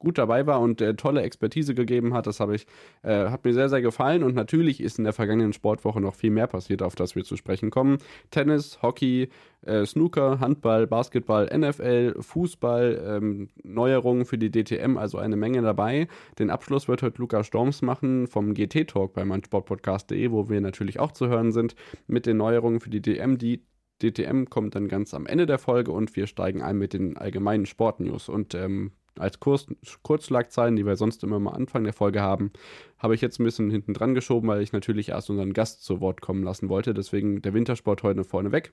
gut 0.00 0.18
dabei 0.18 0.46
war 0.46 0.60
und 0.60 0.80
äh, 0.80 0.94
tolle 0.94 1.22
Expertise 1.22 1.74
gegeben 1.74 2.12
hat. 2.12 2.26
Das 2.26 2.40
habe 2.40 2.56
ich, 2.56 2.66
äh, 3.02 3.28
hat 3.28 3.44
mir 3.44 3.54
sehr, 3.54 3.68
sehr 3.68 3.82
gefallen. 3.82 4.24
Und 4.24 4.34
natürlich 4.34 4.80
ist 4.80 4.98
in 4.98 5.04
der 5.04 5.12
vergangenen 5.12 5.52
Sportwoche 5.52 6.00
noch 6.00 6.16
viel 6.16 6.30
mehr 6.30 6.48
passiert, 6.48 6.82
auf 6.82 6.96
das 6.96 7.14
wir 7.14 7.22
zu 7.22 7.36
sprechen 7.36 7.70
kommen. 7.70 7.98
Tennis, 8.30 8.82
Hockey, 8.82 9.28
äh, 9.62 9.86
Snooker, 9.86 10.40
Handball, 10.40 10.86
Basketball, 10.88 11.46
NFL, 11.56 12.16
Fußball, 12.20 13.02
ähm, 13.06 13.48
Neuerungen 13.62 14.24
für 14.24 14.38
die 14.38 14.50
DTM, 14.50 14.96
also 14.96 15.18
eine 15.18 15.36
Menge 15.36 15.62
dabei. 15.62 16.08
Den 16.38 16.50
Abschluss 16.50 16.88
wird 16.88 17.02
heute 17.02 17.18
Luca 17.18 17.44
Storms 17.44 17.82
machen 17.82 18.26
vom 18.26 18.54
GT 18.54 18.88
Talk 18.88 19.12
bei 19.12 19.24
meinsportpodcast.de, 19.24 20.30
wo 20.30 20.48
wir 20.48 20.60
natürlich 20.60 20.98
auch 20.98 21.12
zu 21.12 21.28
hören 21.28 21.52
sind, 21.52 21.74
mit 22.06 22.26
den 22.26 22.38
Neuerungen 22.38 22.80
für 22.80 22.90
die 22.90 23.02
DM, 23.02 23.38
die 23.38 23.62
DTM 24.02 24.46
kommt 24.46 24.74
dann 24.74 24.88
ganz 24.88 25.14
am 25.14 25.26
Ende 25.26 25.46
der 25.46 25.58
Folge 25.58 25.92
und 25.92 26.16
wir 26.16 26.26
steigen 26.26 26.62
ein 26.62 26.78
mit 26.78 26.94
den 26.94 27.16
allgemeinen 27.16 27.66
Sportnews. 27.66 28.28
Und 28.28 28.54
ähm, 28.54 28.92
als 29.18 29.40
Kurz 29.40 29.66
Kurzschlagzeilen, 30.02 30.76
die 30.76 30.86
wir 30.86 30.96
sonst 30.96 31.22
immer 31.24 31.38
mal 31.38 31.52
Anfang 31.52 31.84
der 31.84 31.92
Folge 31.92 32.20
haben, 32.20 32.52
habe 32.98 33.14
ich 33.14 33.20
jetzt 33.20 33.40
ein 33.40 33.44
bisschen 33.44 33.70
hinten 33.70 33.94
dran 33.94 34.14
geschoben, 34.14 34.48
weil 34.48 34.62
ich 34.62 34.72
natürlich 34.72 35.10
erst 35.10 35.30
unseren 35.30 35.52
Gast 35.52 35.84
zu 35.84 36.00
Wort 36.00 36.20
kommen 36.20 36.42
lassen 36.42 36.68
wollte. 36.68 36.94
Deswegen 36.94 37.42
der 37.42 37.54
Wintersport 37.54 38.02
heute 38.02 38.24
vorne 38.24 38.52
weg. 38.52 38.72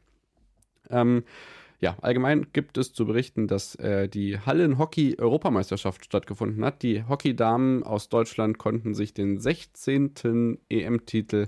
Ähm, 0.90 1.24
ja, 1.80 1.96
allgemein 2.02 2.48
gibt 2.54 2.78
es 2.78 2.92
zu 2.92 3.06
berichten, 3.06 3.48
dass 3.48 3.76
äh, 3.76 4.10
die 4.10 4.40
Hallen-Hockey-Europameisterschaft 4.40 6.06
stattgefunden 6.06 6.66
hat. 6.66 6.82
Die 6.82 7.04
Hockeydamen 7.08 7.84
aus 7.84 8.10
Deutschland 8.10 8.58
konnten 8.58 8.96
sich 8.96 9.14
den 9.14 9.40
16. 9.40 10.58
EM-Titel 10.70 11.48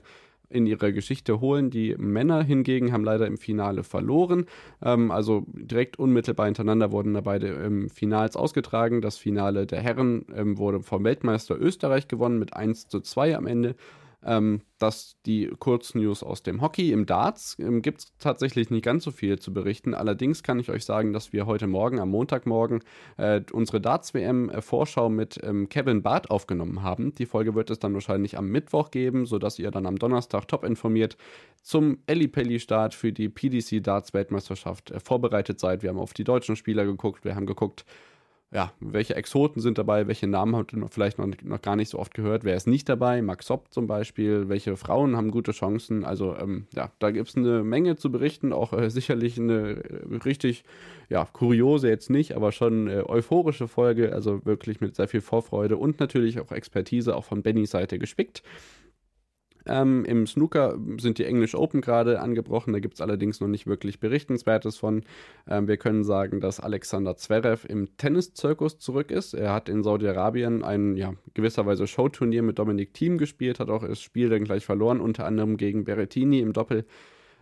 in 0.49 0.65
ihrer 0.65 0.91
Geschichte 0.91 1.39
holen. 1.39 1.69
Die 1.69 1.95
Männer 1.97 2.43
hingegen 2.43 2.91
haben 2.91 3.03
leider 3.03 3.27
im 3.27 3.37
Finale 3.37 3.83
verloren. 3.83 4.45
Ähm, 4.83 5.11
also 5.11 5.45
direkt 5.53 5.99
unmittelbar 5.99 6.47
hintereinander 6.47 6.91
wurden 6.91 7.13
da 7.13 7.21
beide 7.21 7.49
ähm, 7.49 7.89
Finals 7.89 8.35
ausgetragen. 8.35 9.01
Das 9.01 9.17
Finale 9.17 9.67
der 9.67 9.81
Herren 9.81 10.25
ähm, 10.35 10.57
wurde 10.57 10.81
vom 10.81 11.03
Weltmeister 11.03 11.59
Österreich 11.59 12.07
gewonnen 12.07 12.39
mit 12.39 12.53
1 12.53 12.87
zu 12.87 12.99
2 12.99 13.37
am 13.37 13.47
Ende. 13.47 13.75
Ähm, 14.25 14.61
dass 14.79 15.15
die 15.25 15.47
Kurznews 15.59 16.23
aus 16.23 16.43
dem 16.43 16.61
Hockey 16.61 16.91
im 16.91 17.05
Darts 17.05 17.55
ähm, 17.59 17.81
gibt 17.81 17.99
es 17.99 18.13
tatsächlich 18.17 18.69
nicht 18.69 18.83
ganz 18.83 19.05
so 19.05 19.11
viel 19.11 19.39
zu 19.39 19.53
berichten. 19.53 19.93
Allerdings 19.93 20.43
kann 20.43 20.59
ich 20.59 20.69
euch 20.69 20.83
sagen, 20.83 21.13
dass 21.13 21.31
wir 21.31 21.45
heute 21.45 21.67
Morgen, 21.67 21.99
am 21.99 22.09
Montagmorgen, 22.09 22.81
äh, 23.17 23.41
unsere 23.53 23.79
Darts-WM-Vorschau 23.79 25.07
äh, 25.07 25.09
mit 25.09 25.39
ähm, 25.43 25.69
Kevin 25.69 26.01
Barth 26.01 26.29
aufgenommen 26.29 26.83
haben. 26.83 27.13
Die 27.15 27.25
Folge 27.25 27.55
wird 27.55 27.69
es 27.69 27.79
dann 27.79 27.93
wahrscheinlich 27.93 28.37
am 28.37 28.49
Mittwoch 28.49 28.91
geben, 28.91 29.25
sodass 29.25 29.57
ihr 29.57 29.71
dann 29.71 29.85
am 29.85 29.97
Donnerstag 29.97 30.47
top 30.47 30.65
informiert 30.65 31.15
zum 31.61 31.99
Ellipelli-Start 32.07 32.93
für 32.93 33.13
die 33.13 33.29
PDC 33.29 33.81
Darts-Weltmeisterschaft 33.83 34.91
äh, 34.91 34.99
vorbereitet 34.99 35.59
seid. 35.61 35.81
Wir 35.81 35.91
haben 35.91 35.99
auf 35.99 36.13
die 36.13 36.25
deutschen 36.25 36.57
Spieler 36.57 36.85
geguckt, 36.85 37.23
wir 37.23 37.35
haben 37.35 37.45
geguckt, 37.45 37.85
ja, 38.51 38.73
welche 38.79 39.15
Exoten 39.15 39.61
sind 39.61 39.77
dabei, 39.77 40.07
welche 40.07 40.25
Namen 40.25 40.55
habt 40.55 40.73
ihr 40.73 40.87
vielleicht 40.89 41.19
noch, 41.19 41.27
noch 41.43 41.61
gar 41.61 41.75
nicht 41.75 41.89
so 41.89 41.99
oft 41.99 42.15
gehört, 42.15 42.43
wer 42.43 42.55
ist 42.55 42.65
nicht 42.65 42.89
dabei, 42.89 43.21
Max 43.21 43.47
Hopp 43.51 43.71
zum 43.71 43.85
Beispiel, 43.85 44.49
welche 44.49 44.75
Frauen 44.75 45.15
haben 45.15 45.29
gute 45.29 45.51
Chancen, 45.51 46.03
also 46.03 46.35
ähm, 46.35 46.65
ja, 46.73 46.91
da 46.97 47.11
gibt 47.11 47.29
es 47.29 47.37
eine 47.37 47.63
Menge 47.63 47.95
zu 47.95 48.11
berichten, 48.11 48.51
auch 48.51 48.73
äh, 48.73 48.89
sicherlich 48.89 49.39
eine 49.39 49.83
äh, 49.83 50.15
richtig, 50.25 50.63
ja, 51.09 51.25
kuriose 51.31 51.89
jetzt 51.89 52.09
nicht, 52.09 52.35
aber 52.35 52.51
schon 52.51 52.87
äh, 52.87 53.03
euphorische 53.05 53.67
Folge, 53.67 54.13
also 54.13 54.43
wirklich 54.45 54.81
mit 54.81 54.95
sehr 54.95 55.07
viel 55.07 55.21
Vorfreude 55.21 55.77
und 55.77 55.99
natürlich 55.99 56.39
auch 56.39 56.51
Expertise 56.51 57.15
auch 57.15 57.25
von 57.25 57.43
Bennys 57.43 57.69
Seite 57.69 57.99
gespickt. 57.99 58.41
Ähm, 59.65 60.05
Im 60.05 60.25
Snooker 60.25 60.77
sind 60.99 61.17
die 61.17 61.25
English 61.25 61.55
Open 61.55 61.81
gerade 61.81 62.21
angebrochen, 62.21 62.73
da 62.73 62.79
gibt 62.79 62.95
es 62.95 63.01
allerdings 63.01 63.39
noch 63.39 63.47
nicht 63.47 63.67
wirklich 63.67 63.99
Berichtenswertes 63.99 64.77
von. 64.77 65.03
Ähm, 65.47 65.67
wir 65.67 65.77
können 65.77 66.03
sagen, 66.03 66.39
dass 66.39 66.59
Alexander 66.59 67.15
Zverev 67.17 67.67
im 67.67 67.97
Tenniszirkus 67.97 68.79
zurück 68.79 69.11
ist. 69.11 69.33
Er 69.33 69.53
hat 69.53 69.69
in 69.69 69.83
Saudi-Arabien 69.83 70.63
ein 70.63 70.95
ja, 70.95 71.13
gewisserweise 71.33 71.87
Showturnier 71.87 72.41
mit 72.41 72.57
Dominik 72.59 72.93
Thiem 72.93 73.17
gespielt, 73.17 73.59
hat 73.59 73.69
auch 73.69 73.85
das 73.85 74.01
Spiel 74.01 74.29
dann 74.29 74.43
gleich 74.43 74.65
verloren, 74.65 75.01
unter 75.01 75.25
anderem 75.25 75.57
gegen 75.57 75.83
Berrettini 75.83 76.39
im 76.39 76.53
Doppel. 76.53 76.85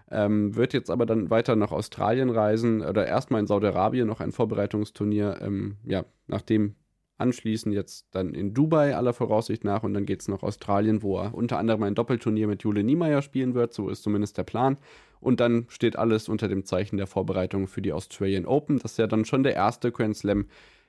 Ähm, 0.09 0.55
wird 0.55 0.73
jetzt 0.73 0.89
aber 0.89 1.05
dann 1.05 1.29
weiter 1.29 1.55
nach 1.55 1.71
Australien 1.71 2.29
reisen 2.29 2.81
oder 2.81 3.05
erstmal 3.05 3.41
in 3.41 3.47
Saudi-Arabien 3.47 4.07
noch 4.07 4.21
ein 4.21 4.31
Vorbereitungsturnier, 4.31 5.39
ähm, 5.41 5.75
ja, 5.83 6.05
nachdem 6.27 6.75
anschließend 7.17 7.73
jetzt 7.73 8.07
dann 8.11 8.33
in 8.33 8.53
Dubai 8.53 8.95
aller 8.95 9.13
Voraussicht 9.13 9.63
nach 9.63 9.83
und 9.83 9.93
dann 9.93 10.05
geht 10.05 10.21
es 10.21 10.27
nach 10.27 10.43
Australien, 10.43 11.01
wo 11.01 11.19
er 11.19 11.33
unter 11.33 11.57
anderem 11.57 11.83
ein 11.83 11.95
Doppelturnier 11.95 12.47
mit 12.47 12.63
Jule 12.63 12.83
Niemeyer 12.83 13.21
spielen 13.21 13.53
wird, 13.53 13.73
so 13.73 13.89
ist 13.89 14.03
zumindest 14.03 14.37
der 14.37 14.43
Plan. 14.43 14.77
Und 15.19 15.39
dann 15.39 15.65
steht 15.69 15.97
alles 15.97 16.29
unter 16.29 16.47
dem 16.47 16.63
Zeichen 16.63 16.97
der 16.97 17.07
Vorbereitung 17.07 17.67
für 17.67 17.81
die 17.81 17.93
Australian 17.93 18.45
Open, 18.45 18.79
das 18.79 18.97
ja 18.97 19.07
dann 19.07 19.25
schon 19.25 19.43
der 19.43 19.55
erste 19.55 19.91
Grand 19.91 20.15
Slam 20.15 20.45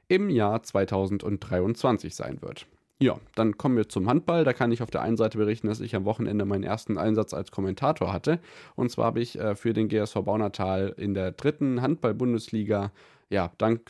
im 0.08 0.30
Jahr 0.30 0.62
2023 0.62 2.14
sein 2.14 2.42
wird. 2.42 2.66
Ja, 3.00 3.20
dann 3.36 3.56
kommen 3.56 3.76
wir 3.76 3.88
zum 3.88 4.08
Handball. 4.08 4.42
Da 4.42 4.52
kann 4.52 4.72
ich 4.72 4.82
auf 4.82 4.90
der 4.90 5.02
einen 5.02 5.16
Seite 5.16 5.38
berichten, 5.38 5.68
dass 5.68 5.80
ich 5.80 5.94
am 5.94 6.04
Wochenende 6.04 6.44
meinen 6.44 6.64
ersten 6.64 6.98
Einsatz 6.98 7.32
als 7.32 7.52
Kommentator 7.52 8.12
hatte. 8.12 8.40
Und 8.74 8.90
zwar 8.90 9.06
habe 9.06 9.20
ich 9.20 9.38
äh, 9.38 9.54
für 9.54 9.72
den 9.72 9.88
GSV 9.88 10.14
Baunatal 10.22 10.94
in 10.96 11.14
der 11.14 11.30
dritten 11.30 11.80
Handball-Bundesliga, 11.80 12.90
ja, 13.30 13.52
dank 13.58 13.88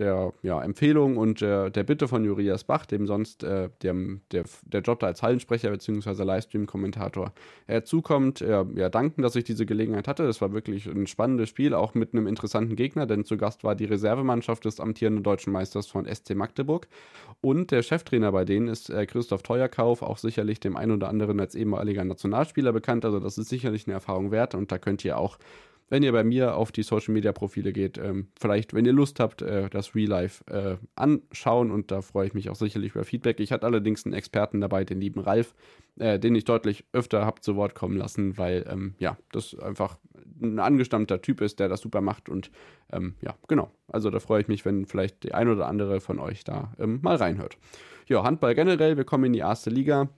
der 0.00 0.32
ja, 0.42 0.60
Empfehlung 0.62 1.18
und 1.18 1.42
der, 1.42 1.70
der 1.70 1.84
Bitte 1.84 2.08
von 2.08 2.24
Jurias 2.24 2.64
Bach, 2.64 2.86
dem 2.86 3.06
sonst 3.06 3.44
äh, 3.44 3.68
dem, 3.82 4.22
der, 4.32 4.44
der 4.64 4.80
Job 4.80 4.98
da 4.98 5.06
als 5.06 5.22
Hallensprecher 5.22 5.70
bzw. 5.70 6.24
Livestream-Kommentator 6.24 7.32
äh, 7.66 7.82
zukommt. 7.82 8.40
Äh, 8.40 8.64
ja, 8.74 8.88
danken, 8.88 9.22
dass 9.22 9.36
ich 9.36 9.44
diese 9.44 9.66
Gelegenheit 9.66 10.08
hatte. 10.08 10.24
Es 10.24 10.40
war 10.40 10.52
wirklich 10.52 10.86
ein 10.86 11.06
spannendes 11.06 11.50
Spiel, 11.50 11.74
auch 11.74 11.94
mit 11.94 12.14
einem 12.14 12.26
interessanten 12.26 12.76
Gegner, 12.76 13.06
denn 13.06 13.24
zu 13.24 13.36
Gast 13.36 13.62
war 13.62 13.74
die 13.74 13.84
Reservemannschaft 13.84 14.64
des 14.64 14.80
amtierenden 14.80 15.22
deutschen 15.22 15.52
Meisters 15.52 15.86
von 15.86 16.06
SC 16.06 16.34
Magdeburg. 16.34 16.88
Und 17.42 17.70
der 17.70 17.82
Cheftrainer 17.82 18.32
bei 18.32 18.46
denen 18.46 18.68
ist 18.68 18.88
äh, 18.88 19.04
Christoph 19.04 19.42
Teuerkauf, 19.42 20.02
auch 20.02 20.18
sicherlich 20.18 20.60
dem 20.60 20.76
einen 20.76 20.92
oder 20.92 21.10
anderen 21.10 21.38
als 21.40 21.54
ehemaliger 21.54 22.04
Nationalspieler 22.04 22.72
bekannt. 22.72 23.04
Also 23.04 23.20
das 23.20 23.36
ist 23.36 23.50
sicherlich 23.50 23.86
eine 23.86 23.94
Erfahrung 23.94 24.30
wert 24.30 24.54
und 24.54 24.72
da 24.72 24.78
könnt 24.78 25.04
ihr 25.04 25.18
auch 25.18 25.38
wenn 25.90 26.02
ihr 26.02 26.12
bei 26.12 26.24
mir 26.24 26.54
auf 26.54 26.72
die 26.72 26.82
Social 26.82 27.12
Media 27.12 27.32
Profile 27.32 27.72
geht, 27.72 27.98
ähm, 27.98 28.28
vielleicht, 28.38 28.72
wenn 28.72 28.86
ihr 28.86 28.92
Lust 28.92 29.20
habt, 29.20 29.42
äh, 29.42 29.68
das 29.68 29.94
Real 29.94 30.08
Life 30.08 30.44
äh, 30.46 30.76
anschauen 30.94 31.70
und 31.70 31.90
da 31.90 32.00
freue 32.00 32.28
ich 32.28 32.34
mich 32.34 32.48
auch 32.48 32.54
sicherlich 32.54 32.94
über 32.94 33.04
Feedback. 33.04 33.40
Ich 33.40 33.52
hatte 33.52 33.66
allerdings 33.66 34.06
einen 34.06 34.14
Experten 34.14 34.60
dabei, 34.60 34.84
den 34.84 35.00
lieben 35.00 35.20
Ralf, 35.20 35.54
äh, 35.98 36.18
den 36.18 36.34
ich 36.34 36.44
deutlich 36.44 36.84
öfter 36.92 37.26
habe 37.26 37.40
zu 37.40 37.56
Wort 37.56 37.74
kommen 37.74 37.96
lassen, 37.96 38.38
weil 38.38 38.64
ähm, 38.70 38.94
ja, 38.98 39.18
das 39.32 39.58
einfach 39.58 39.98
ein 40.40 40.60
angestammter 40.60 41.20
Typ 41.20 41.40
ist, 41.40 41.58
der 41.58 41.68
das 41.68 41.80
super 41.80 42.00
macht 42.00 42.28
und 42.28 42.50
ähm, 42.92 43.14
ja, 43.20 43.34
genau. 43.48 43.70
Also 43.88 44.10
da 44.10 44.20
freue 44.20 44.40
ich 44.40 44.48
mich, 44.48 44.64
wenn 44.64 44.86
vielleicht 44.86 45.24
die 45.24 45.34
ein 45.34 45.48
oder 45.48 45.66
andere 45.66 46.00
von 46.00 46.20
euch 46.20 46.44
da 46.44 46.72
ähm, 46.78 47.00
mal 47.02 47.16
reinhört. 47.16 47.58
Ja, 48.06 48.22
Handball 48.22 48.54
generell, 48.54 48.96
wir 48.96 49.04
kommen 49.04 49.24
in 49.24 49.32
die 49.32 49.40
erste 49.40 49.70
Liga. 49.70 50.08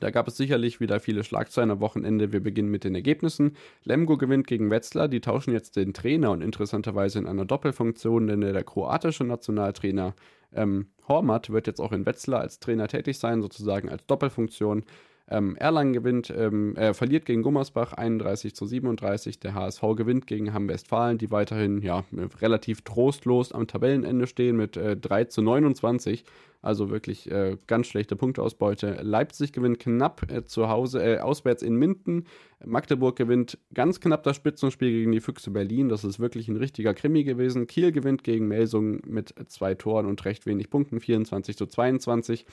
Da 0.00 0.10
gab 0.10 0.28
es 0.28 0.36
sicherlich 0.36 0.80
wieder 0.80 1.00
viele 1.00 1.24
Schlagzeilen 1.24 1.70
am 1.70 1.80
Wochenende. 1.80 2.32
Wir 2.32 2.40
beginnen 2.40 2.70
mit 2.70 2.84
den 2.84 2.94
Ergebnissen. 2.94 3.56
Lemgo 3.84 4.16
gewinnt 4.18 4.46
gegen 4.46 4.70
Wetzlar. 4.70 5.08
Die 5.08 5.20
tauschen 5.20 5.52
jetzt 5.52 5.76
den 5.76 5.94
Trainer 5.94 6.32
und 6.32 6.42
interessanterweise 6.42 7.18
in 7.18 7.26
einer 7.26 7.44
Doppelfunktion, 7.44 8.26
denn 8.26 8.40
der 8.40 8.64
kroatische 8.64 9.24
Nationaltrainer 9.24 10.14
ähm, 10.52 10.88
Hormat 11.08 11.50
wird 11.50 11.66
jetzt 11.66 11.80
auch 11.80 11.92
in 11.92 12.04
Wetzlar 12.04 12.40
als 12.40 12.58
Trainer 12.58 12.88
tätig 12.88 13.18
sein, 13.18 13.42
sozusagen 13.42 13.88
als 13.88 14.04
Doppelfunktion. 14.06 14.84
Ähm, 15.28 15.56
Erlangen 15.56 15.92
gewinnt, 15.92 16.32
ähm, 16.36 16.76
äh, 16.76 16.94
verliert 16.94 17.26
gegen 17.26 17.42
Gummersbach 17.42 17.92
31 17.92 18.54
zu 18.54 18.64
37. 18.64 19.40
Der 19.40 19.54
HSV 19.54 19.82
gewinnt 19.96 20.26
gegen 20.28 20.54
Hamm-Westfalen, 20.54 21.18
die 21.18 21.32
weiterhin 21.32 21.82
ja, 21.82 22.04
relativ 22.40 22.82
trostlos 22.82 23.50
am 23.52 23.66
Tabellenende 23.66 24.28
stehen 24.28 24.56
mit 24.56 24.76
äh, 24.76 24.96
3 24.96 25.24
zu 25.24 25.42
29. 25.42 26.24
Also 26.62 26.90
wirklich 26.90 27.30
äh, 27.30 27.56
ganz 27.66 27.86
schlechte 27.86 28.16
Punkteausbeute. 28.16 28.98
Leipzig 29.02 29.52
gewinnt 29.52 29.78
knapp 29.80 30.30
äh, 30.30 30.44
zu 30.44 30.68
Hause, 30.68 31.02
äh, 31.02 31.18
auswärts 31.18 31.62
in 31.62 31.76
Minden. 31.76 32.24
Magdeburg 32.64 33.16
gewinnt 33.16 33.58
ganz 33.74 34.00
knapp 34.00 34.22
das 34.22 34.36
Spitzenspiel 34.36 34.90
gegen 34.90 35.12
die 35.12 35.20
Füchse 35.20 35.50
Berlin. 35.50 35.88
Das 35.88 36.04
ist 36.04 36.20
wirklich 36.20 36.48
ein 36.48 36.56
richtiger 36.56 36.94
Krimi 36.94 37.24
gewesen. 37.24 37.66
Kiel 37.66 37.90
gewinnt 37.92 38.24
gegen 38.24 38.48
Melsung 38.48 39.00
mit 39.06 39.34
zwei 39.48 39.74
Toren 39.74 40.06
und 40.06 40.24
recht 40.24 40.46
wenig 40.46 40.70
Punkten, 40.70 41.00
24 41.00 41.56
zu 41.56 41.66
22. 41.66 42.46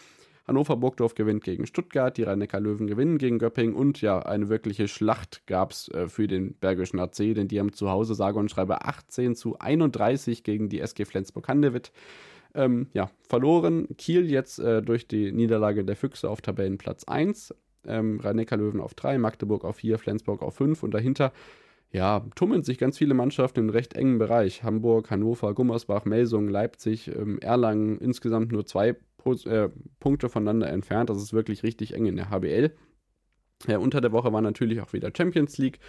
Hannover 0.46 0.76
Burgdorf 0.76 1.16
gewinnt 1.16 1.44
gegen 1.44 1.66
Stuttgart, 1.66 2.18
die 2.18 2.24
rhein 2.24 2.40
löwen 2.40 2.88
gewinnen 2.88 3.18
gegen 3.18 3.40
Göpping 3.40 3.74
und 3.74 4.02
ja, 4.02 4.20
eine 4.20 4.50
wirkliche 4.50 4.88
Schlacht 4.88 5.46
gab 5.48 5.72
es 5.72 5.88
äh, 5.90 6.08
für 6.08 6.28
den 6.28 6.56
Bergischen 6.56 7.00
AC, 7.00 7.16
denn 7.34 7.48
die 7.48 7.60
haben 7.60 7.74
zu 7.74 7.90
Hause 7.90 8.14
sage 8.14 8.40
und 8.40 8.52
schreibe 8.52 8.86
18 8.86 9.36
zu 9.36 9.58
31 9.60 10.44
gegen 10.44 10.70
die 10.70 10.82
SG 10.82 11.06
Flensburg-Handewitt 11.06 11.92
ähm, 12.56 12.88
ja, 12.94 13.10
verloren. 13.22 13.88
Kiel 13.98 14.30
jetzt 14.30 14.60
äh, 14.60 14.82
durch 14.82 15.08
die 15.08 15.32
Niederlage 15.32 15.86
der 15.86 15.96
Füchse 15.96 16.30
auf 16.30 16.42
Tabellenplatz 16.42 17.06
1, 17.06 17.56
ähm, 17.88 18.20
rhein 18.20 18.38
löwen 18.38 18.82
auf 18.82 18.96
3, 18.96 19.18
Magdeburg 19.18 19.64
auf 19.64 19.78
4, 19.78 19.98
Flensburg 19.98 20.42
auf 20.42 20.56
5 20.56 20.84
und 20.84 20.94
dahinter 20.94 21.32
ja, 21.94 22.26
tummeln 22.34 22.64
sich 22.64 22.80
ganz 22.80 22.98
viele 22.98 23.14
Mannschaften 23.14 23.60
im 23.60 23.70
recht 23.70 23.94
engen 23.94 24.18
Bereich. 24.18 24.64
Hamburg, 24.64 25.12
Hannover, 25.12 25.54
Gummersbach, 25.54 26.06
Melsungen, 26.06 26.50
Leipzig, 26.50 27.08
ähm, 27.08 27.38
Erlangen, 27.40 28.00
insgesamt 28.00 28.52
nur 28.52 28.66
zwei 28.66 28.96
äh, 29.46 29.70
Punkte 30.00 30.30
voneinander 30.30 30.70
entfernt. 30.70 31.10
Das 31.10 31.18
ist 31.18 31.34
wirklich 31.34 31.64
richtig 31.64 31.94
eng 31.94 32.06
in 32.06 32.16
der 32.16 32.30
HBL. 32.30 32.72
Ja, 33.68 33.78
unter 33.78 34.02
der 34.02 34.12
Woche 34.12 34.34
war 34.34 34.42
natürlich 34.42 34.82
auch 34.82 34.94
wieder 34.94 35.12
Champions 35.16 35.58
League. 35.58 35.80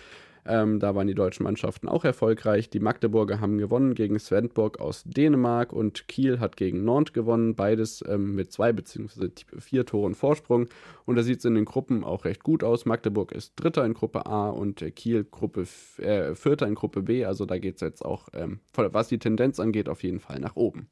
Ähm, 0.47 0.78
da 0.78 0.94
waren 0.94 1.06
die 1.06 1.15
deutschen 1.15 1.44
Mannschaften 1.44 1.89
auch 1.89 2.05
erfolgreich. 2.05 2.69
Die 2.69 2.81
Magdeburger 2.81 3.40
haben 3.40 3.56
gewonnen 3.56 3.94
gegen 3.94 4.19
Svendborg 4.19 4.78
aus 4.78 5.02
Dänemark 5.05 5.73
und 5.73 6.06
Kiel 6.06 6.39
hat 6.39 6.56
gegen 6.56 6.85
Nantes 6.85 7.15
gewonnen. 7.15 7.55
Beides 7.55 8.05
ähm, 8.06 8.35
mit 8.35 8.52
zwei 8.52 8.73
bzw. 8.73 9.31
vier 9.59 9.86
Toren 9.86 10.15
Vorsprung. 10.15 10.69
Und 11.06 11.16
da 11.16 11.23
sieht 11.23 11.39
es 11.39 11.44
in 11.47 11.55
den 11.55 11.65
Gruppen 11.65 12.05
auch 12.05 12.27
recht 12.27 12.44
gut 12.44 12.62
aus. 12.62 12.85
Magdeburg 12.85 13.32
ist 13.32 13.55
Dritter 13.56 13.86
in 13.86 13.94
Gruppe 13.94 14.27
A 14.27 14.51
und 14.51 14.85
Kiel 14.94 15.24
Gruppe 15.24 15.66
äh, 15.98 16.35
Vierter 16.35 16.66
in 16.66 16.74
Gruppe 16.74 17.02
B. 17.02 17.24
Also 17.24 17.47
da 17.47 17.59
geht 17.59 17.77
es 17.77 17.81
jetzt 17.81 18.05
auch, 18.05 18.28
ähm, 18.35 18.61
was 18.74 19.09
die 19.09 19.19
Tendenz 19.19 19.59
angeht, 19.61 19.89
auf 19.89 20.02
jeden 20.02 20.20
Fall 20.20 20.40
nach 20.40 20.56
oben. 20.56 20.89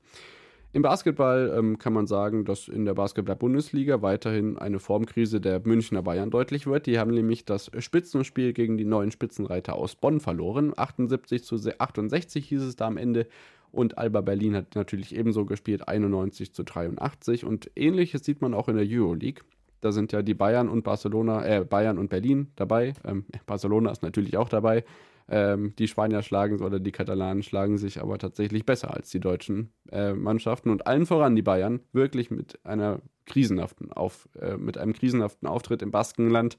Im 0.74 0.81
Basketball 0.81 1.53
ähm, 1.55 1.78
kann 1.78 1.93
man 1.93 2.07
sagen, 2.07 2.47
dass 2.47 2.66
in 2.66 2.86
der 2.86 2.94
Basketball-Bundesliga 2.94 4.01
weiterhin 4.01 4.57
eine 4.57 4.78
Formkrise 4.78 5.39
der 5.39 5.61
Münchner 5.61 6.03
Bayern 6.03 6.31
deutlich 6.31 6.66
wird. 6.66 6.86
Die 6.86 6.99
haben 6.99 7.11
nämlich 7.11 7.44
das 7.44 7.70
Spitzenspiel 7.78 8.55
gegen 8.55 8.78
die 8.78 8.86
neuen 8.86 9.11
Spitzenreiter 9.11 9.74
aus 9.74 9.97
Bonn 9.97 10.19
verloren. 10.19 10.73
78 10.74 11.44
zu 11.44 11.57
68 11.57 12.49
hieß 12.49 12.62
es 12.62 12.77
da 12.77 12.86
am 12.86 12.97
Ende. 12.97 13.27
Und 13.70 13.99
Alba 13.99 14.23
Berlin 14.23 14.57
hat 14.57 14.74
natürlich 14.74 15.15
ebenso 15.15 15.44
gespielt, 15.44 15.89
91 15.89 16.55
zu 16.55 16.62
83. 16.62 17.44
Und 17.44 17.70
ähnliches 17.77 18.24
sieht 18.24 18.40
man 18.40 18.55
auch 18.55 18.69
in 18.69 18.77
der 18.77 18.86
Euroleague. 18.89 19.44
Da 19.82 19.93
sind 19.93 20.12
ja 20.12 20.23
die 20.23 20.35
Bayern 20.35 20.70
und 20.70 20.85
Barcelona, 20.85 21.44
äh, 21.44 21.65
Bayern 21.66 21.99
und 21.99 22.09
Berlin 22.09 22.51
dabei. 22.57 22.94
Ähm, 23.05 23.27
Barcelona 23.44 23.90
ist 23.90 24.03
natürlich 24.03 24.39
auch 24.39 24.49
dabei. 24.49 24.85
Ähm, 25.33 25.75
die 25.79 25.89
Spanier 25.89 26.21
schlagen 26.21 26.61
oder 26.61 26.79
die 26.79 26.93
Katalanen 26.93 27.43
schlagen 27.43 27.79
sich 27.79 28.03
aber 28.03 28.19
tatsächlich 28.19 28.67
besser 28.67 28.93
als 28.93 29.09
die 29.09 29.19
deutschen 29.19 29.73
äh, 29.91 30.13
Mannschaften 30.13 30.69
und 30.69 30.87
allen 30.87 31.07
voran 31.07 31.35
die 31.35 31.41
Bayern 31.41 31.81
wirklich 31.95 32.31
mit 32.31 32.61
einer 32.67 33.01
krisenhaften 33.25 33.95
auf, 33.95 34.29
äh, 34.39 34.59
mit 34.59 34.77
einem 34.77 34.93
krisenhaften 34.93 35.49
Auftritt 35.49 35.81
im 35.81 35.91
Baskenland. 35.91 36.59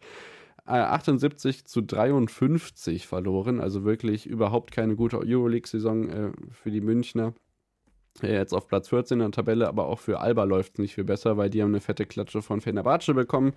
78 0.65 1.59
äh, 1.59 1.63
zu 1.65 1.81
53 1.81 3.05
verloren, 3.05 3.59
also 3.59 3.83
wirklich 3.83 4.25
überhaupt 4.25 4.71
keine 4.71 4.95
gute 4.95 5.19
Euroleague-Saison 5.19 6.09
äh, 6.09 6.31
für 6.51 6.71
die 6.71 6.81
Münchner 6.81 7.33
jetzt 8.21 8.53
auf 8.53 8.67
Platz 8.67 8.89
14 8.89 9.15
in 9.15 9.19
der 9.19 9.31
Tabelle, 9.31 9.67
aber 9.67 9.87
auch 9.87 9.99
für 9.99 10.19
Alba 10.19 10.43
läuft 10.43 10.73
es 10.73 10.79
nicht 10.79 10.95
viel 10.95 11.03
besser, 11.03 11.37
weil 11.37 11.49
die 11.49 11.61
haben 11.61 11.69
eine 11.69 11.81
fette 11.81 12.05
Klatsche 12.05 12.41
von 12.41 12.61
Fenerbahce 12.61 13.13
bekommen. 13.13 13.53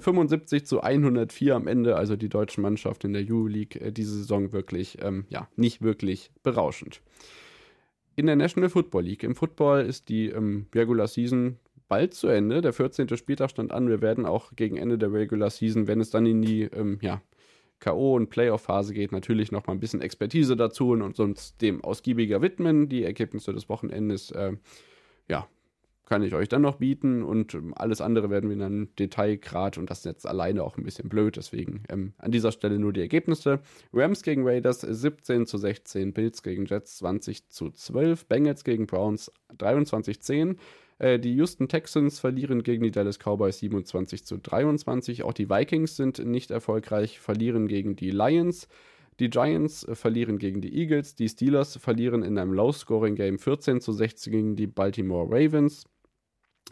75 0.00 0.66
zu 0.66 0.80
104 0.80 1.54
am 1.54 1.66
Ende, 1.66 1.96
also 1.96 2.16
die 2.16 2.28
deutsche 2.28 2.60
Mannschaft 2.60 3.04
in 3.04 3.12
der 3.12 3.24
Euroleague 3.28 3.80
äh, 3.80 3.92
diese 3.92 4.16
Saison 4.16 4.52
wirklich, 4.52 4.98
ähm, 5.02 5.26
ja, 5.28 5.48
nicht 5.56 5.82
wirklich 5.82 6.30
berauschend. 6.42 7.00
In 8.16 8.26
der 8.26 8.36
National 8.36 8.68
Football 8.68 9.04
League, 9.04 9.22
im 9.22 9.36
Football 9.36 9.86
ist 9.86 10.08
die 10.08 10.28
ähm, 10.28 10.66
Regular 10.74 11.06
Season 11.06 11.58
bald 11.88 12.14
zu 12.14 12.28
Ende. 12.28 12.60
Der 12.60 12.72
14. 12.72 13.16
Spieltag 13.16 13.50
stand 13.50 13.72
an. 13.72 13.88
Wir 13.88 14.00
werden 14.00 14.26
auch 14.26 14.52
gegen 14.56 14.76
Ende 14.76 14.98
der 14.98 15.12
Regular 15.12 15.50
Season, 15.50 15.86
wenn 15.86 16.00
es 16.00 16.10
dann 16.10 16.26
in 16.26 16.42
die 16.42 16.62
ähm, 16.62 16.98
ja, 17.00 17.22
K.O. 17.80 18.14
und 18.14 18.28
Playoff-Phase 18.28 18.94
geht, 18.94 19.12
natürlich 19.12 19.50
noch 19.52 19.66
mal 19.66 19.72
ein 19.72 19.80
bisschen 19.80 20.02
Expertise 20.02 20.54
dazu 20.54 20.90
und 20.90 21.18
uns 21.18 21.56
dem 21.56 21.82
ausgiebiger 21.82 22.42
widmen. 22.42 22.88
Die 22.88 23.04
Ergebnisse 23.04 23.52
des 23.52 23.68
Wochenendes, 23.68 24.30
äh, 24.30 24.52
ja, 25.28 25.48
kann 26.10 26.24
ich 26.24 26.34
euch 26.34 26.48
dann 26.48 26.62
noch 26.62 26.76
bieten 26.76 27.22
und 27.22 27.54
ähm, 27.54 27.72
alles 27.76 28.00
andere 28.00 28.30
werden 28.30 28.50
wir 28.50 28.56
dann 28.56 28.88
Detailgrad 28.98 29.78
und 29.78 29.90
das 29.90 29.98
ist 29.98 30.06
jetzt 30.06 30.26
alleine 30.26 30.64
auch 30.64 30.76
ein 30.76 30.82
bisschen 30.82 31.08
blöd, 31.08 31.36
deswegen 31.36 31.84
ähm, 31.88 32.14
an 32.18 32.32
dieser 32.32 32.50
Stelle 32.50 32.80
nur 32.80 32.92
die 32.92 33.00
Ergebnisse. 33.00 33.60
Rams 33.92 34.24
gegen 34.24 34.44
Raiders 34.44 34.80
17 34.80 35.46
zu 35.46 35.56
16, 35.56 36.12
Bills 36.12 36.42
gegen 36.42 36.66
Jets 36.66 36.96
20 36.98 37.48
zu 37.48 37.70
12, 37.70 38.26
Bengals 38.26 38.64
gegen 38.64 38.88
Browns 38.88 39.30
23 39.56 40.20
zu 40.20 40.26
10, 40.32 40.58
äh, 41.00 41.18
die 41.18 41.34
Houston 41.34 41.66
Texans 41.66 42.20
verlieren 42.20 42.62
gegen 42.62 42.84
die 42.84 42.90
Dallas 42.90 43.18
Cowboys 43.18 43.58
27 43.58 44.24
zu 44.24 44.36
23. 44.36 45.22
Auch 45.22 45.32
die 45.32 45.48
Vikings 45.48 45.96
sind 45.96 46.18
nicht 46.24 46.50
erfolgreich, 46.50 47.20
verlieren 47.20 47.68
gegen 47.68 47.96
die 47.96 48.10
Lions. 48.10 48.68
Die 49.18 49.30
Giants 49.30 49.86
verlieren 49.92 50.38
gegen 50.38 50.60
die 50.60 50.78
Eagles. 50.78 51.14
Die 51.14 51.28
Steelers 51.28 51.76
verlieren 51.76 52.22
in 52.22 52.38
einem 52.38 52.52
Low-Scoring-Game 52.52 53.38
14 53.38 53.80
zu 53.80 53.92
16 53.92 54.32
gegen 54.32 54.56
die 54.56 54.66
Baltimore 54.66 55.26
Ravens. 55.26 55.84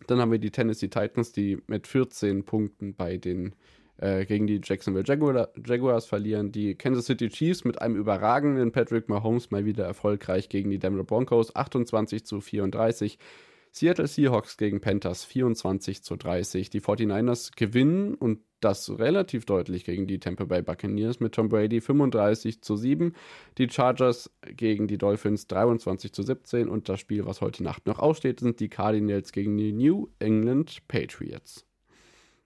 Dann 0.07 0.21
haben 0.21 0.31
wir 0.31 0.39
die 0.39 0.51
Tennessee 0.51 0.89
Titans, 0.89 1.33
die 1.33 1.59
mit 1.67 1.87
14 1.87 2.45
Punkten 2.45 2.95
bei 2.95 3.17
den 3.17 3.55
äh, 3.97 4.27
gegen 4.27 4.47
die 4.47 4.61
Jacksonville 4.63 5.05
Jaguar, 5.07 5.49
Jaguars 5.67 6.07
verlieren. 6.07 6.53
Die 6.53 6.75
Kansas 6.75 7.07
City 7.07 7.31
Chiefs 7.31 7.65
mit 7.65 7.81
einem 7.81 7.97
überragenden 7.97 8.73
Patrick 8.73 9.09
Mahomes 9.09 9.51
mal 9.51 9.65
wieder 9.65 9.85
erfolgreich 9.85 10.49
gegen 10.49 10.71
die 10.71 10.79
Denver 10.79 11.05
Broncos 11.05 11.57
28 11.57 12.25
zu 12.25 12.41
34. 12.41 13.19
Seattle 13.73 14.07
Seahawks 14.07 14.57
gegen 14.57 14.81
Panthers 14.81 15.25
24 15.25 16.03
zu 16.03 16.17
30. 16.17 16.71
Die 16.71 16.81
49ers 16.81 17.53
gewinnen 17.57 18.15
und 18.15 18.41
das 18.61 18.99
relativ 18.99 19.45
deutlich 19.45 19.85
gegen 19.85 20.07
die 20.07 20.19
Tampa 20.19 20.45
Bay 20.45 20.63
Buccaneers 20.63 21.21
mit 21.21 21.35
Tom 21.35 21.49
Brady 21.49 21.81
35 21.81 22.63
zu 22.63 22.77
7. 22.77 23.15
Die 23.57 23.69
Chargers 23.69 24.31
gegen 24.43 24.89
die 24.89 24.99
Dolphins 24.99 25.47
23 25.47 26.13
zu 26.13 26.23
17. 26.23 26.69
Und 26.69 26.89
das 26.89 27.01
Spiel, 27.01 27.25
was 27.27 27.41
heute 27.41 27.63
Nacht 27.63 27.87
noch 27.87 27.99
aussteht, 27.99 28.41
sind 28.41 28.61
die 28.61 28.69
Cardinals 28.69 29.33
gegen 29.33 29.57
die 29.57 29.73
New 29.73 30.09
England 30.19 30.87
Patriots. 30.89 31.68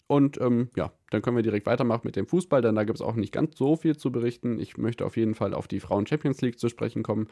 Und 0.07 0.39
ähm, 0.41 0.69
ja, 0.77 0.93
dann 1.11 1.23
können 1.23 1.37
wir 1.37 1.43
direkt 1.43 1.67
weitermachen 1.67 2.03
mit 2.05 2.17
dem 2.17 2.27
Fußball, 2.27 2.61
denn 2.61 2.75
da 2.75 2.85
gibt 2.85 2.99
es 2.99 3.03
auch 3.03 3.15
nicht 3.15 3.33
ganz 3.33 3.57
so 3.57 3.77
viel 3.77 3.97
zu 3.97 4.13
berichten. 4.13 4.59
Ich 4.59 4.77
möchte 4.77 5.07
auf 5.07 5.17
jeden 5.17 5.35
Fall 5.35 5.55
auf 5.55 5.69
die 5.69 5.81
Frauen 5.81 6.07
Champions 6.07 6.41
League 6.43 6.59
zu 6.59 6.69
sprechen 6.69 7.03
kommen. 7.03 7.29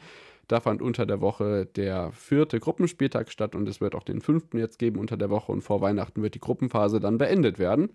Da 0.47 0.59
fand 0.59 0.81
unter 0.81 1.05
der 1.05 1.21
Woche 1.21 1.67
der 1.67 2.11
vierte 2.11 2.59
Gruppenspieltag 2.59 3.29
statt 3.29 3.55
und 3.55 3.67
es 3.69 3.81
wird 3.81 3.93
auch 3.93 4.03
den 4.03 4.21
fünften 4.21 4.57
jetzt 4.57 4.79
geben 4.79 4.99
unter 4.99 5.17
der 5.17 5.29
Woche 5.29 5.51
und 5.51 5.61
vor 5.61 5.81
Weihnachten 5.81 6.23
wird 6.23 6.35
die 6.35 6.39
Gruppenphase 6.39 6.99
dann 6.99 7.17
beendet 7.17 7.59
werden. 7.59 7.89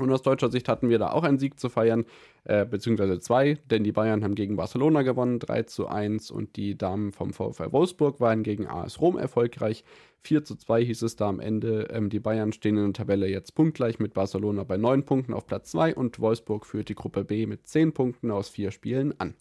Und 0.00 0.10
aus 0.10 0.22
deutscher 0.22 0.50
Sicht 0.50 0.68
hatten 0.68 0.88
wir 0.88 0.98
da 0.98 1.10
auch 1.10 1.24
einen 1.24 1.38
Sieg 1.38 1.58
zu 1.58 1.68
feiern, 1.68 2.04
äh, 2.44 2.64
beziehungsweise 2.64 3.20
zwei, 3.20 3.58
denn 3.70 3.84
die 3.84 3.92
Bayern 3.92 4.24
haben 4.24 4.34
gegen 4.34 4.56
Barcelona 4.56 5.02
gewonnen, 5.02 5.38
3 5.38 5.62
zu 5.64 5.88
1 5.88 6.30
und 6.30 6.56
die 6.56 6.76
Damen 6.76 7.12
vom 7.12 7.32
VfL 7.32 7.72
Wolfsburg 7.72 8.20
waren 8.20 8.42
gegen 8.42 8.66
AS 8.66 9.00
Rom 9.00 9.18
erfolgreich. 9.18 9.84
4 10.24 10.44
zu 10.44 10.56
2 10.56 10.84
hieß 10.84 11.02
es 11.02 11.16
da 11.16 11.28
am 11.28 11.40
Ende. 11.40 11.88
Ähm, 11.90 12.08
die 12.08 12.20
Bayern 12.20 12.52
stehen 12.52 12.76
in 12.76 12.84
der 12.84 12.92
Tabelle 12.92 13.28
jetzt 13.28 13.54
punktgleich 13.54 13.98
mit 13.98 14.14
Barcelona 14.14 14.64
bei 14.64 14.76
9 14.76 15.04
Punkten 15.04 15.34
auf 15.34 15.46
Platz 15.46 15.70
2 15.72 15.94
und 15.94 16.20
Wolfsburg 16.20 16.66
führt 16.66 16.88
die 16.88 16.94
Gruppe 16.94 17.24
B 17.24 17.46
mit 17.46 17.66
10 17.66 17.92
Punkten 17.92 18.30
aus 18.30 18.48
4 18.48 18.70
Spielen 18.70 19.18
an. 19.18 19.34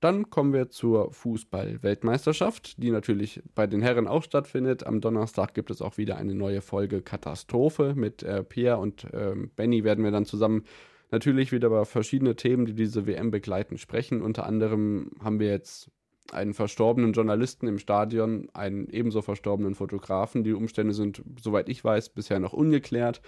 Dann 0.00 0.30
kommen 0.30 0.54
wir 0.54 0.70
zur 0.70 1.12
Fußball-Weltmeisterschaft, 1.12 2.82
die 2.82 2.90
natürlich 2.90 3.42
bei 3.54 3.66
den 3.66 3.82
Herren 3.82 4.08
auch 4.08 4.22
stattfindet. 4.22 4.86
Am 4.86 5.02
Donnerstag 5.02 5.52
gibt 5.52 5.70
es 5.70 5.82
auch 5.82 5.98
wieder 5.98 6.16
eine 6.16 6.34
neue 6.34 6.62
Folge 6.62 7.02
Katastrophe. 7.02 7.94
Mit 7.94 8.22
äh, 8.22 8.42
Pierre 8.42 8.78
und 8.78 9.04
äh, 9.12 9.34
Benny 9.56 9.84
werden 9.84 10.02
wir 10.02 10.10
dann 10.10 10.24
zusammen 10.24 10.64
natürlich 11.10 11.52
wieder 11.52 11.66
über 11.68 11.84
verschiedene 11.84 12.34
Themen, 12.34 12.64
die 12.64 12.74
diese 12.74 13.06
WM 13.06 13.30
begleiten, 13.30 13.76
sprechen. 13.76 14.22
Unter 14.22 14.46
anderem 14.46 15.10
haben 15.22 15.38
wir 15.38 15.48
jetzt 15.48 15.90
einen 16.32 16.54
verstorbenen 16.54 17.12
Journalisten 17.12 17.66
im 17.66 17.78
Stadion, 17.78 18.48
einen 18.54 18.88
ebenso 18.88 19.20
verstorbenen 19.20 19.74
Fotografen. 19.74 20.44
Die 20.44 20.52
Umstände 20.52 20.94
sind, 20.94 21.22
soweit 21.42 21.68
ich 21.68 21.84
weiß, 21.84 22.10
bisher 22.10 22.40
noch 22.40 22.52
ungeklärt. 22.52 23.20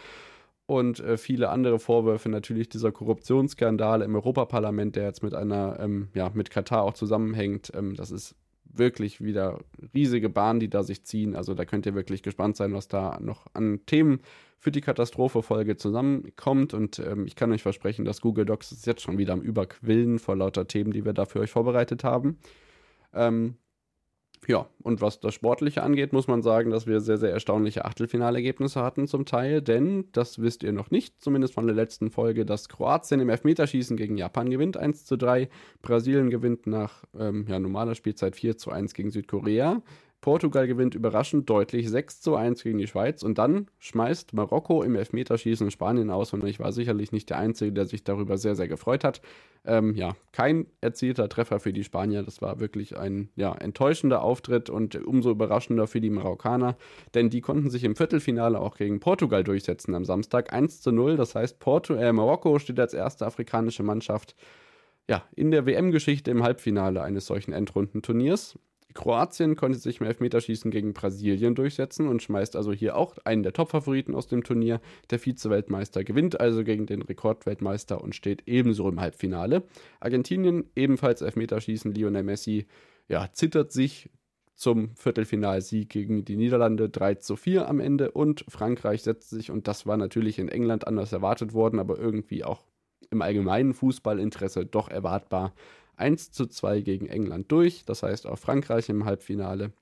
Und 0.66 1.00
äh, 1.00 1.16
viele 1.18 1.50
andere 1.50 1.78
Vorwürfe 1.78 2.28
natürlich 2.28 2.68
dieser 2.68 2.92
Korruptionsskandale 2.92 4.04
im 4.04 4.14
Europaparlament, 4.14 4.96
der 4.96 5.04
jetzt 5.04 5.22
mit 5.22 5.34
einer, 5.34 5.78
ähm, 5.80 6.08
ja, 6.14 6.30
mit 6.34 6.50
Katar 6.50 6.82
auch 6.82 6.94
zusammenhängt. 6.94 7.72
Ähm, 7.74 7.94
das 7.94 8.10
ist 8.10 8.36
wirklich 8.64 9.20
wieder 9.20 9.58
riesige 9.92 10.28
Bahnen, 10.28 10.60
die 10.60 10.70
da 10.70 10.82
sich 10.82 11.04
ziehen. 11.04 11.36
Also 11.36 11.54
da 11.54 11.64
könnt 11.64 11.86
ihr 11.86 11.94
wirklich 11.94 12.22
gespannt 12.22 12.56
sein, 12.56 12.72
was 12.72 12.88
da 12.88 13.18
noch 13.20 13.46
an 13.52 13.80
Themen 13.86 14.20
für 14.58 14.70
die 14.70 14.80
Katastrophe-Folge 14.80 15.76
zusammenkommt. 15.76 16.72
Und 16.72 16.98
ähm, 17.00 17.26
ich 17.26 17.36
kann 17.36 17.52
euch 17.52 17.62
versprechen, 17.62 18.04
dass 18.04 18.20
Google 18.20 18.46
Docs 18.46 18.72
ist 18.72 18.86
jetzt 18.86 19.02
schon 19.02 19.18
wieder 19.18 19.32
am 19.32 19.42
Überquillen 19.42 20.18
vor 20.18 20.36
lauter 20.36 20.66
Themen, 20.66 20.92
die 20.92 21.04
wir 21.04 21.12
da 21.12 21.26
für 21.26 21.40
euch 21.40 21.50
vorbereitet 21.50 22.04
haben. 22.04 22.38
Ähm, 23.12 23.56
ja, 24.48 24.66
und 24.82 25.00
was 25.00 25.20
das 25.20 25.34
Sportliche 25.34 25.82
angeht, 25.82 26.12
muss 26.12 26.26
man 26.26 26.42
sagen, 26.42 26.70
dass 26.70 26.86
wir 26.86 27.00
sehr, 27.00 27.16
sehr 27.16 27.30
erstaunliche 27.30 27.84
Achtelfinalergebnisse 27.84 28.82
hatten 28.82 29.06
zum 29.06 29.24
Teil, 29.24 29.62
denn 29.62 30.06
das 30.12 30.40
wisst 30.40 30.64
ihr 30.64 30.72
noch 30.72 30.90
nicht, 30.90 31.22
zumindest 31.22 31.54
von 31.54 31.66
der 31.66 31.76
letzten 31.76 32.10
Folge, 32.10 32.44
dass 32.44 32.68
Kroatien 32.68 33.20
im 33.20 33.28
Elfmeterschießen 33.28 33.96
gegen 33.96 34.16
Japan 34.16 34.50
gewinnt, 34.50 34.76
1 34.76 35.04
zu 35.04 35.16
3. 35.16 35.48
Brasilien 35.80 36.28
gewinnt 36.28 36.66
nach 36.66 37.04
ähm, 37.16 37.46
ja, 37.48 37.60
normaler 37.60 37.94
Spielzeit 37.94 38.34
4 38.34 38.58
zu 38.58 38.72
1 38.72 38.94
gegen 38.94 39.10
Südkorea. 39.10 39.80
Portugal 40.22 40.68
gewinnt 40.68 40.94
überraschend 40.94 41.50
deutlich 41.50 41.90
6 41.90 42.20
zu 42.20 42.36
1 42.36 42.62
gegen 42.62 42.78
die 42.78 42.86
Schweiz 42.86 43.24
und 43.24 43.38
dann 43.38 43.66
schmeißt 43.80 44.32
Marokko 44.34 44.84
im 44.84 44.94
Elfmeterschießen 44.94 45.72
Spanien 45.72 46.10
aus 46.10 46.32
und 46.32 46.44
ich 46.44 46.60
war 46.60 46.72
sicherlich 46.72 47.10
nicht 47.10 47.28
der 47.28 47.38
Einzige, 47.38 47.72
der 47.72 47.86
sich 47.86 48.04
darüber 48.04 48.38
sehr, 48.38 48.54
sehr 48.54 48.68
gefreut 48.68 49.02
hat. 49.02 49.20
Ähm, 49.64 49.96
ja, 49.96 50.14
kein 50.30 50.66
erzielter 50.80 51.28
Treffer 51.28 51.58
für 51.58 51.72
die 51.72 51.82
Spanier. 51.82 52.22
Das 52.22 52.40
war 52.40 52.60
wirklich 52.60 52.96
ein 52.96 53.30
ja, 53.34 53.52
enttäuschender 53.52 54.22
Auftritt 54.22 54.70
und 54.70 54.94
umso 54.94 55.32
überraschender 55.32 55.88
für 55.88 56.00
die 56.00 56.10
Marokkaner, 56.10 56.76
denn 57.14 57.28
die 57.28 57.40
konnten 57.40 57.68
sich 57.68 57.82
im 57.82 57.96
Viertelfinale 57.96 58.60
auch 58.60 58.76
gegen 58.76 59.00
Portugal 59.00 59.42
durchsetzen 59.42 59.92
am 59.96 60.04
Samstag 60.04 60.52
1 60.52 60.82
zu 60.82 60.92
0. 60.92 61.16
Das 61.16 61.34
heißt, 61.34 61.58
Porto, 61.58 61.94
äh, 61.94 62.12
Marokko 62.12 62.60
steht 62.60 62.78
als 62.78 62.94
erste 62.94 63.26
afrikanische 63.26 63.82
Mannschaft 63.82 64.36
ja, 65.10 65.24
in 65.34 65.50
der 65.50 65.66
WM-Geschichte 65.66 66.30
im 66.30 66.44
Halbfinale 66.44 67.02
eines 67.02 67.26
solchen 67.26 67.52
Endrundenturniers. 67.52 68.56
Kroatien 68.94 69.56
konnte 69.56 69.78
sich 69.78 70.00
im 70.00 70.06
Elfmeterschießen 70.06 70.70
gegen 70.70 70.92
Brasilien 70.92 71.54
durchsetzen 71.54 72.08
und 72.08 72.22
schmeißt 72.22 72.56
also 72.56 72.72
hier 72.72 72.96
auch 72.96 73.16
einen 73.24 73.42
der 73.42 73.52
Top-Favoriten 73.52 74.14
aus 74.14 74.26
dem 74.26 74.44
Turnier. 74.44 74.80
Der 75.10 75.18
Vize-Weltmeister 75.18 76.04
gewinnt 76.04 76.40
also 76.40 76.64
gegen 76.64 76.86
den 76.86 77.02
Rekordweltmeister 77.02 78.00
und 78.00 78.14
steht 78.14 78.42
ebenso 78.46 78.88
im 78.88 79.00
Halbfinale. 79.00 79.64
Argentinien 80.00 80.70
ebenfalls 80.76 81.22
Elfmeterschießen. 81.22 81.92
Lionel 81.92 82.22
Messi 82.22 82.66
ja, 83.08 83.28
zittert 83.32 83.72
sich 83.72 84.10
zum 84.54 84.94
Viertelfinalsieg 84.94 85.88
gegen 85.88 86.24
die 86.24 86.36
Niederlande 86.36 86.88
3 86.88 87.16
zu 87.16 87.36
4 87.36 87.68
am 87.68 87.80
Ende 87.80 88.12
und 88.12 88.44
Frankreich 88.48 89.02
setzt 89.02 89.30
sich, 89.30 89.50
und 89.50 89.66
das 89.66 89.86
war 89.86 89.96
natürlich 89.96 90.38
in 90.38 90.48
England 90.48 90.86
anders 90.86 91.12
erwartet 91.12 91.52
worden, 91.52 91.80
aber 91.80 91.98
irgendwie 91.98 92.44
auch 92.44 92.64
im 93.10 93.22
allgemeinen 93.22 93.74
Fußballinteresse 93.74 94.64
doch 94.66 94.88
erwartbar, 94.88 95.52
1 95.96 96.32
zu 96.32 96.46
2 96.46 96.80
gegen 96.80 97.06
England 97.06 97.50
durch. 97.50 97.84
Das 97.84 98.02
heißt 98.02 98.26
auch 98.26 98.38
Frankreich 98.38 98.88
im 98.88 99.04
Halbfinale. 99.04 99.72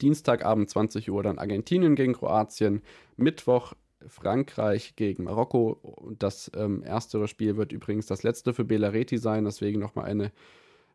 Dienstagabend 0.00 0.70
20 0.70 1.10
Uhr 1.10 1.22
dann 1.22 1.38
Argentinien 1.38 1.94
gegen 1.94 2.14
Kroatien. 2.14 2.82
Mittwoch 3.16 3.74
Frankreich 4.06 4.96
gegen 4.96 5.24
Marokko. 5.24 6.14
Das 6.18 6.50
ähm, 6.54 6.82
erstere 6.82 7.28
Spiel 7.28 7.56
wird 7.56 7.72
übrigens 7.72 8.06
das 8.06 8.22
letzte 8.22 8.54
für 8.54 8.64
Belareti 8.64 9.18
sein. 9.18 9.44
Deswegen 9.44 9.80
nochmal 9.80 10.06
eine 10.06 10.32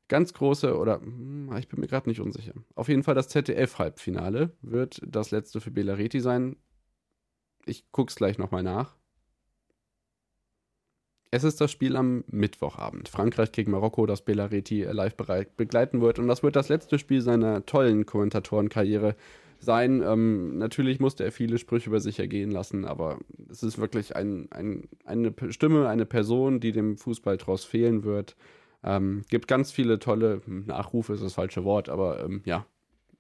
ganz 0.07 0.33
große 0.33 0.77
oder 0.77 1.01
hm, 1.01 1.55
ich 1.57 1.67
bin 1.67 1.79
mir 1.79 1.87
gerade 1.87 2.09
nicht 2.09 2.21
unsicher. 2.21 2.53
Auf 2.75 2.87
jeden 2.87 3.03
Fall 3.03 3.15
das 3.15 3.29
ZDF-Halbfinale 3.29 4.51
wird 4.61 5.01
das 5.05 5.31
letzte 5.31 5.61
für 5.61 5.71
Belareti 5.71 6.19
sein. 6.19 6.55
Ich 7.65 7.91
gucke 7.91 8.09
es 8.09 8.15
gleich 8.15 8.37
nochmal 8.37 8.63
nach. 8.63 8.95
Es 11.29 11.43
ist 11.43 11.59
das 11.59 11.71
Spiel 11.71 11.97
am 11.97 12.23
Mittwochabend. 12.27 13.09
Frankreich 13.09 13.51
gegen 13.51 13.71
Marokko, 13.71 14.05
das 14.05 14.23
Belareti 14.23 14.83
live 14.83 15.15
begleiten 15.15 16.01
wird. 16.01 16.19
Und 16.19 16.27
das 16.27 16.41
wird 16.41 16.55
das 16.55 16.69
letzte 16.69 16.99
Spiel 16.99 17.21
seiner 17.21 17.65
tollen 17.65 18.05
Kommentatorenkarriere 18.05 19.15
sein. 19.59 20.01
Ähm, 20.01 20.57
natürlich 20.57 20.99
musste 20.99 21.25
er 21.25 21.31
viele 21.31 21.57
Sprüche 21.57 21.89
über 21.89 21.99
sich 21.99 22.19
ergehen 22.19 22.51
lassen, 22.51 22.85
aber 22.85 23.19
es 23.49 23.63
ist 23.63 23.77
wirklich 23.77 24.15
ein, 24.15 24.47
ein, 24.51 24.87
eine 25.03 25.33
Stimme, 25.49 25.89
eine 25.89 26.05
Person, 26.05 26.59
die 26.59 26.71
dem 26.71 26.97
Fußball 26.97 27.37
draus 27.37 27.65
fehlen 27.65 28.03
wird. 28.03 28.35
Ähm, 28.83 29.23
gibt 29.29 29.47
ganz 29.47 29.71
viele 29.71 29.99
tolle 29.99 30.41
Nachrufe, 30.45 31.13
ist 31.13 31.23
das 31.23 31.33
falsche 31.33 31.63
Wort, 31.63 31.89
aber 31.89 32.23
ähm, 32.23 32.41
ja, 32.45 32.65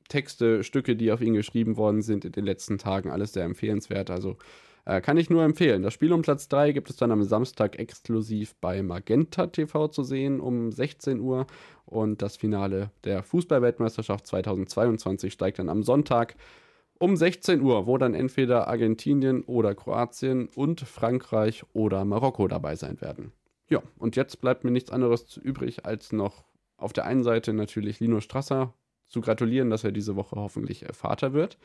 Texte, 0.07 0.63
Stücke, 0.63 0.95
die 0.95 1.11
auf 1.11 1.21
ihn 1.21 1.33
geschrieben 1.33 1.75
worden 1.75 2.01
sind 2.01 2.23
in 2.23 2.31
den 2.31 2.45
letzten 2.45 2.77
Tagen, 2.77 3.09
alles 3.09 3.33
sehr 3.33 3.43
empfehlenswert. 3.43 4.09
Also 4.09 4.37
äh, 4.87 5.01
kann 5.01 5.17
ich 5.17 5.29
nur 5.29 5.43
empfehlen. 5.43 5.83
Das 5.83 5.93
Spiel 5.93 6.13
um 6.13 6.21
Platz 6.21 6.47
3 6.47 6.71
gibt 6.71 6.89
es 6.89 6.95
dann 6.95 7.11
am 7.11 7.21
Samstag 7.23 7.77
exklusiv 7.77 8.55
bei 8.61 8.81
Magenta 8.81 9.47
TV 9.47 9.89
zu 9.89 10.03
sehen 10.03 10.39
um 10.39 10.71
16 10.71 11.19
Uhr. 11.19 11.45
Und 11.85 12.21
das 12.21 12.37
Finale 12.37 12.91
der 13.03 13.21
Fußballweltmeisterschaft 13.21 14.25
2022 14.25 15.33
steigt 15.33 15.59
dann 15.59 15.67
am 15.67 15.83
Sonntag 15.83 16.37
um 16.99 17.17
16 17.17 17.61
Uhr, 17.61 17.85
wo 17.85 17.97
dann 17.97 18.13
entweder 18.13 18.69
Argentinien 18.69 19.43
oder 19.43 19.75
Kroatien 19.75 20.47
und 20.55 20.79
Frankreich 20.79 21.65
oder 21.73 22.05
Marokko 22.05 22.47
dabei 22.47 22.75
sein 22.75 23.01
werden. 23.01 23.33
Ja, 23.69 23.83
und 23.97 24.15
jetzt 24.15 24.39
bleibt 24.39 24.63
mir 24.63 24.71
nichts 24.71 24.89
anderes 24.89 25.35
übrig, 25.35 25.85
als 25.85 26.13
noch 26.13 26.45
auf 26.77 26.93
der 26.93 27.05
einen 27.05 27.23
Seite 27.23 27.53
natürlich 27.53 27.99
Lino 27.99 28.21
Strasser 28.21 28.73
zu 29.09 29.19
gratulieren, 29.19 29.69
dass 29.69 29.83
er 29.83 29.91
diese 29.91 30.15
Woche 30.15 30.37
hoffentlich 30.37 30.85
Vater 30.93 31.33
wird. 31.33 31.57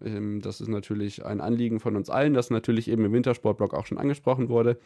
Ähm, 0.00 0.40
das 0.40 0.60
ist 0.60 0.68
natürlich 0.68 1.24
ein 1.24 1.40
Anliegen 1.40 1.80
von 1.80 1.96
uns 1.96 2.10
allen, 2.10 2.34
das 2.34 2.50
natürlich 2.50 2.88
eben 2.88 3.04
im 3.04 3.12
Wintersportblog 3.12 3.74
auch 3.74 3.86
schon 3.86 3.98
angesprochen 3.98 4.48
wurde. 4.48 4.78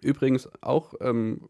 Übrigens 0.00 0.48
auch 0.60 0.94
ähm, 1.00 1.48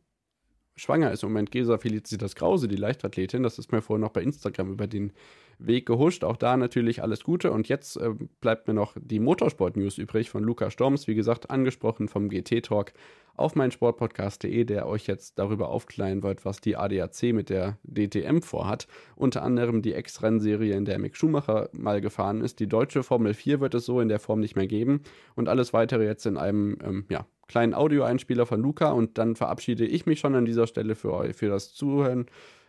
schwanger 0.77 1.12
ist 1.12 1.23
im 1.23 1.31
Moment 1.31 1.51
Gesa 1.51 1.78
Felicitas 1.78 2.35
Krause, 2.35 2.69
die 2.69 2.77
Leichtathletin. 2.77 3.43
Das 3.43 3.59
ist 3.59 3.73
mir 3.73 3.82
vorhin 3.82 4.03
noch 4.03 4.12
bei 4.12 4.23
Instagram 4.23 4.73
über 4.73 4.86
den 4.86 5.12
Weg 5.59 5.86
gehuscht. 5.86 6.24
Auch 6.24 6.36
da 6.36 6.56
natürlich 6.56 7.02
alles 7.02 7.24
Gute. 7.24 7.51
Und 7.52 7.68
jetzt 7.68 7.97
äh, 7.97 8.10
bleibt 8.40 8.68
mir 8.68 8.74
noch 8.74 8.97
die 9.01 9.20
Motorsport-News 9.20 9.98
übrig 9.98 10.31
von 10.31 10.43
Luca 10.43 10.70
Storms, 10.70 11.06
wie 11.06 11.14
gesagt, 11.14 11.51
angesprochen 11.51 12.09
vom 12.09 12.28
GT-Talk 12.28 12.93
auf 13.36 13.56
meinsportpodcast.de, 13.56 14.64
der 14.64 14.86
euch 14.86 15.06
jetzt 15.06 15.39
darüber 15.39 15.68
aufklären 15.68 16.22
wird, 16.22 16.44
was 16.44 16.60
die 16.60 16.76
ADAC 16.76 17.32
mit 17.32 17.51
der 17.51 17.78
DTM 17.82 18.40
vorhat. 18.40 18.86
Unter 19.16 19.43
anderem 19.43 19.82
die 19.82 19.93
Ex-Rennserie, 19.93 20.74
in 20.76 20.85
der 20.85 20.98
Mick 20.98 21.16
Schumacher 21.16 21.68
mal 21.72 22.01
gefahren 22.01 22.43
ist. 22.43 22.60
Die 22.60 22.68
deutsche 22.68 23.02
Formel 23.02 23.35
4 23.35 23.60
wird 23.60 23.74
es 23.74 23.86
so 23.86 24.01
in 24.01 24.09
der 24.09 24.20
Form 24.20 24.40
nicht 24.40 24.56
mehr 24.56 24.66
geben. 24.66 25.02
Und 25.35 25.48
alles 25.48 25.72
weitere 25.72 26.05
jetzt 26.05 26.26
in 26.26 26.36
einem 26.36 26.78
ähm, 26.85 27.06
ja, 27.09 27.26
kleinen 27.48 27.74
Audioeinspieler 27.74 28.47
von 28.47 28.60
Luca. 28.60 28.93
Und 28.93 29.18
dann 29.18 29.35
verabschiede 29.35 29.85
ich 29.85 30.06
mich 30.06 30.20
schon 30.20 30.35
an 30.35 30.44
dieser 30.44 30.66
Stelle 30.66 30.94
für 30.94 31.12
euch, 31.12 31.35
für 31.35 31.48
das 31.48 31.74
Zuhören. 31.74 32.26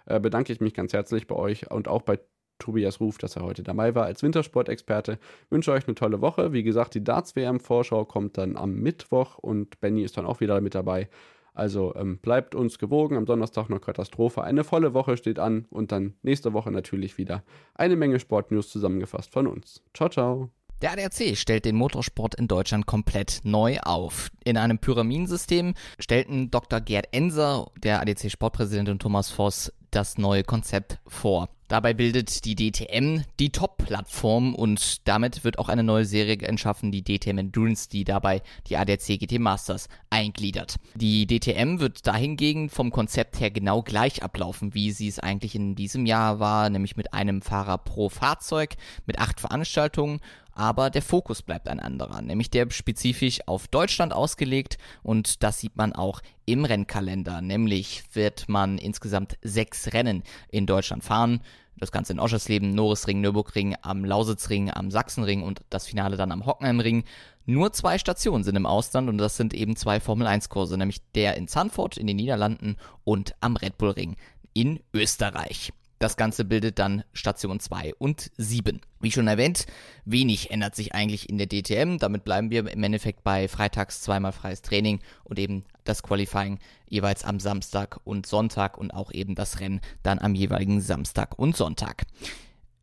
Äh, 0.07 0.19
bedanke 0.19 0.51
ich 0.51 0.61
mich 0.61 0.73
ganz 0.73 0.93
herzlich 0.93 1.27
bei 1.27 1.35
euch 1.35 1.71
und 1.71 1.87
auch 1.87 2.01
bei 2.01 2.19
Tobias 2.59 2.99
Ruf, 2.99 3.17
dass 3.17 3.35
er 3.35 3.43
heute 3.43 3.63
dabei 3.63 3.95
war 3.95 4.05
als 4.05 4.23
Wintersportexperte. 4.23 5.19
Wünsche 5.49 5.71
euch 5.71 5.87
eine 5.87 5.95
tolle 5.95 6.21
Woche. 6.21 6.53
Wie 6.53 6.63
gesagt, 6.63 6.95
die 6.95 7.03
Darts-WM-Vorschau 7.03 8.05
kommt 8.05 8.37
dann 8.37 8.57
am 8.57 8.75
Mittwoch 8.75 9.37
und 9.37 9.79
Benny 9.79 10.03
ist 10.03 10.17
dann 10.17 10.25
auch 10.25 10.39
wieder 10.39 10.61
mit 10.61 10.75
dabei. 10.75 11.09
Also 11.53 11.95
ähm, 11.95 12.17
bleibt 12.17 12.53
uns 12.53 12.77
gewogen. 12.77 13.15
Am 13.15 13.25
Donnerstag 13.25 13.69
noch 13.69 13.79
Katastrophe. 13.79 14.43
Eine 14.43 14.63
volle 14.63 14.93
Woche 14.93 15.17
steht 15.17 15.39
an 15.39 15.65
und 15.69 15.91
dann 15.91 16.15
nächste 16.21 16.53
Woche 16.53 16.69
natürlich 16.69 17.17
wieder 17.17 17.43
eine 17.73 17.95
Menge 17.95 18.19
Sportnews 18.19 18.69
zusammengefasst 18.69 19.31
von 19.31 19.47
uns. 19.47 19.81
Ciao, 19.93 20.09
ciao. 20.09 20.49
Der 20.81 20.91
ADAC 20.91 21.37
stellt 21.37 21.63
den 21.63 21.77
Motorsport 21.77 22.35
in 22.35 22.49
Deutschland 22.49 22.85
komplett 22.85 23.39
neu 23.43 23.79
auf. 23.79 24.29
In 24.43 24.57
einem 24.57 24.77
Pyramidensystem 24.77 25.73
stellten 25.99 26.51
Dr. 26.51 26.81
Gerd 26.81 27.07
Enser, 27.13 27.71
der 27.81 28.01
ADAC 28.01 28.29
Sportpräsident 28.29 28.89
und 28.89 29.01
Thomas 29.01 29.29
Voss 29.29 29.71
das 29.91 30.17
neue 30.17 30.43
Konzept 30.43 30.99
vor. 31.07 31.49
Dabei 31.67 31.93
bildet 31.93 32.45
die 32.45 32.55
DTM 32.55 33.21
die 33.39 33.51
Top-Plattform 33.51 34.53
und 34.53 35.07
damit 35.07 35.43
wird 35.43 35.57
auch 35.57 35.67
eine 35.67 35.83
neue 35.83 36.05
Serie 36.05 36.37
entschaffen, 36.47 36.91
die 36.91 37.03
DTM 37.03 37.39
Endurance, 37.39 37.89
die 37.89 38.03
dabei 38.03 38.41
die 38.67 38.77
ADAC 38.77 39.19
GT 39.19 39.39
Masters 39.39 39.87
eingliedert. 40.11 40.75
Die 40.93 41.25
DTM 41.25 41.79
wird 41.79 42.05
dahingegen 42.05 42.69
vom 42.69 42.91
Konzept 42.91 43.39
her 43.39 43.49
genau 43.49 43.81
gleich 43.81 44.21
ablaufen, 44.21 44.75
wie 44.75 44.91
sie 44.91 45.07
es 45.07 45.19
eigentlich 45.19 45.55
in 45.55 45.75
diesem 45.75 46.05
Jahr 46.05 46.39
war, 46.39 46.69
nämlich 46.69 46.97
mit 46.97 47.13
einem 47.13 47.41
Fahrer 47.41 47.79
pro 47.79 48.09
Fahrzeug, 48.09 48.75
mit 49.07 49.17
acht 49.17 49.39
Veranstaltungen 49.39 50.19
aber 50.55 50.89
der 50.89 51.01
Fokus 51.01 51.41
bleibt 51.41 51.67
ein 51.67 51.79
anderer, 51.79 52.21
nämlich 52.21 52.49
der 52.49 52.71
spezifisch 52.71 53.39
auf 53.45 53.67
Deutschland 53.67 54.13
ausgelegt 54.13 54.77
und 55.03 55.43
das 55.43 55.59
sieht 55.59 55.75
man 55.75 55.93
auch 55.93 56.21
im 56.45 56.65
Rennkalender, 56.65 57.41
nämlich 57.41 58.03
wird 58.13 58.49
man 58.49 58.77
insgesamt 58.77 59.37
sechs 59.41 59.93
Rennen 59.93 60.23
in 60.49 60.65
Deutschland 60.65 61.03
fahren. 61.03 61.41
Das 61.77 61.91
Ganze 61.91 62.13
in 62.13 62.21
Oschersleben, 62.21 62.73
Norrisring, 62.73 63.19
Nürburgring, 63.19 63.75
am 63.81 64.05
Lausitzring, 64.05 64.71
am 64.71 64.91
Sachsenring 64.91 65.43
und 65.43 65.61
das 65.69 65.85
Finale 65.85 66.15
dann 66.15 66.31
am 66.31 66.45
Hockenheimring. 66.45 67.03
Nur 67.45 67.73
zwei 67.73 67.97
Stationen 67.97 68.45
sind 68.45 68.55
im 68.55 68.65
Ausland 68.65 69.09
und 69.09 69.17
das 69.17 69.35
sind 69.35 69.53
eben 69.53 69.75
zwei 69.75 69.99
Formel 69.99 70.25
1 70.25 70.47
Kurse, 70.47 70.77
nämlich 70.77 71.01
der 71.15 71.35
in 71.35 71.49
Zandvoort 71.49 71.97
in 71.97 72.07
den 72.07 72.15
Niederlanden 72.15 72.77
und 73.03 73.35
am 73.41 73.57
Red 73.57 73.77
Bull 73.77 73.89
Ring 73.89 74.15
in 74.53 74.79
Österreich. 74.93 75.73
Das 75.99 76.17
Ganze 76.17 76.43
bildet 76.43 76.77
dann 76.77 77.03
Station 77.13 77.59
2 77.59 77.95
und 77.95 78.31
7. 78.37 78.81
Wie 78.99 79.11
schon 79.11 79.27
erwähnt, 79.27 79.65
wenig 80.03 80.51
ändert 80.51 80.75
sich 80.75 80.93
eigentlich 80.93 81.29
in 81.29 81.37
der 81.37 81.47
DTM. 81.47 81.97
Damit 81.99 82.25
bleiben 82.25 82.51
wir 82.51 82.69
im 82.69 82.83
Endeffekt 82.83 83.23
bei 83.23 83.47
freitags 83.47 84.01
zweimal 84.01 84.33
freies 84.33 84.61
Training 84.61 84.99
und 85.23 85.39
eben 85.39 85.63
das 85.85 86.03
Qualifying 86.03 86.59
jeweils 86.89 87.23
am 87.23 87.39
Samstag 87.39 87.99
und 88.03 88.25
Sonntag 88.25 88.77
und 88.77 88.91
auch 88.91 89.11
eben 89.11 89.35
das 89.35 89.59
Rennen 89.59 89.79
dann 90.03 90.19
am 90.19 90.35
jeweiligen 90.35 90.81
Samstag 90.81 91.39
und 91.39 91.55
Sonntag. 91.55 92.05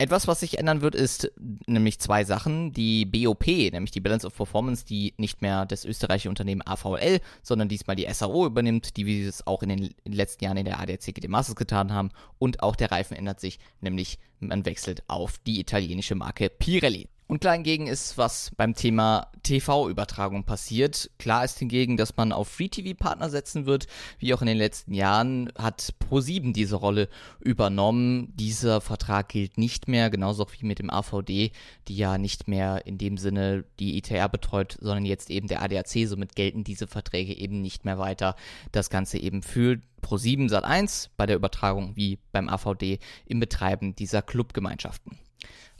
Etwas, 0.03 0.27
was 0.27 0.41
sich 0.41 0.59
ändern 0.59 0.81
wird, 0.81 0.97
ist 0.97 1.31
nämlich 1.69 2.01
zwei 2.01 2.25
Sachen. 2.25 2.73
Die 2.73 3.05
BOP, 3.05 3.47
nämlich 3.47 3.93
die 3.93 4.01
Balance 4.01 4.27
of 4.27 4.35
Performance, 4.35 4.85
die 4.85 5.15
nicht 5.17 5.43
mehr 5.43 5.65
das 5.65 5.85
österreichische 5.85 6.29
Unternehmen 6.29 6.61
AVL, 6.67 7.21
sondern 7.45 7.69
diesmal 7.69 7.95
die 7.95 8.13
SAO 8.13 8.45
übernimmt, 8.47 8.97
die 8.97 9.07
wir 9.07 9.29
es 9.29 9.47
auch 9.47 9.63
in 9.63 9.69
den 9.69 9.95
letzten 10.05 10.43
Jahren 10.43 10.57
in 10.57 10.65
der 10.65 10.81
ADAC 10.81 11.15
GT 11.15 11.29
Masters 11.29 11.55
getan 11.55 11.93
haben. 11.93 12.11
Und 12.41 12.65
auch 12.65 12.75
der 12.75 12.91
Reifen 12.91 13.17
ändert 13.17 13.39
sich, 13.39 13.61
nämlich 13.81 14.19
man 14.41 14.67
wechselt 14.67 15.05
auf 15.07 15.39
die 15.39 15.61
italienische 15.61 16.17
Marke 16.17 16.51
Pirelli. 16.51 17.07
Und 17.33 17.41
klar 17.41 17.55
hingegen 17.55 17.87
ist, 17.87 18.19
was 18.19 18.51
beim 18.59 18.75
Thema 18.75 19.29
TV-Übertragung 19.43 20.45
passiert. 20.45 21.09
Klar 21.19 21.47
ist 21.47 21.59
hingegen, 21.59 21.97
dass 21.97 22.15
man 22.15 22.31
auf 22.31 22.47
Free-TV-Partner 22.47 23.31
setzen 23.31 23.65
wird. 23.65 23.87
Wie 24.19 24.35
auch 24.35 24.43
in 24.43 24.49
den 24.49 24.59
letzten 24.59 24.93
Jahren 24.93 25.51
hat 25.57 25.95
Pro7 26.11 26.53
diese 26.53 26.77
Rolle 26.77 27.09
übernommen. 27.41 28.37
Dieser 28.37 28.83
Vertrag 28.83 29.31
gilt 29.31 29.57
nicht 29.57 29.89
mehr, 29.89 30.11
genauso 30.11 30.47
wie 30.59 30.67
mit 30.67 30.79
dem 30.79 30.91
AVD, 30.91 31.53
die 31.89 31.97
ja 31.97 32.19
nicht 32.19 32.49
mehr 32.49 32.85
in 32.85 32.99
dem 32.99 33.17
Sinne 33.17 33.65
die 33.79 33.97
ITR 33.97 34.29
betreut, 34.29 34.77
sondern 34.79 35.07
jetzt 35.07 35.31
eben 35.31 35.49
der 35.49 35.63
ADAC. 35.63 36.07
Somit 36.07 36.37
gelten 36.37 36.65
diese 36.65 36.87
Verträge 36.87 37.35
eben 37.35 37.63
nicht 37.63 37.87
mehr 37.87 37.99
weiter. 37.99 38.37
Das 38.73 38.91
Ganze 38.91 39.17
eben 39.17 39.43
für 39.43 39.81
Pro7 40.03 40.51
Sat1 40.51 41.09
bei 41.17 41.25
der 41.25 41.37
Übertragung 41.37 41.97
wie 41.97 42.19
beim 42.31 42.51
AVD 42.51 42.99
im 43.25 43.41
Betreiben 43.41 43.95
dieser 43.95 44.21
Clubgemeinschaften. 44.21 45.17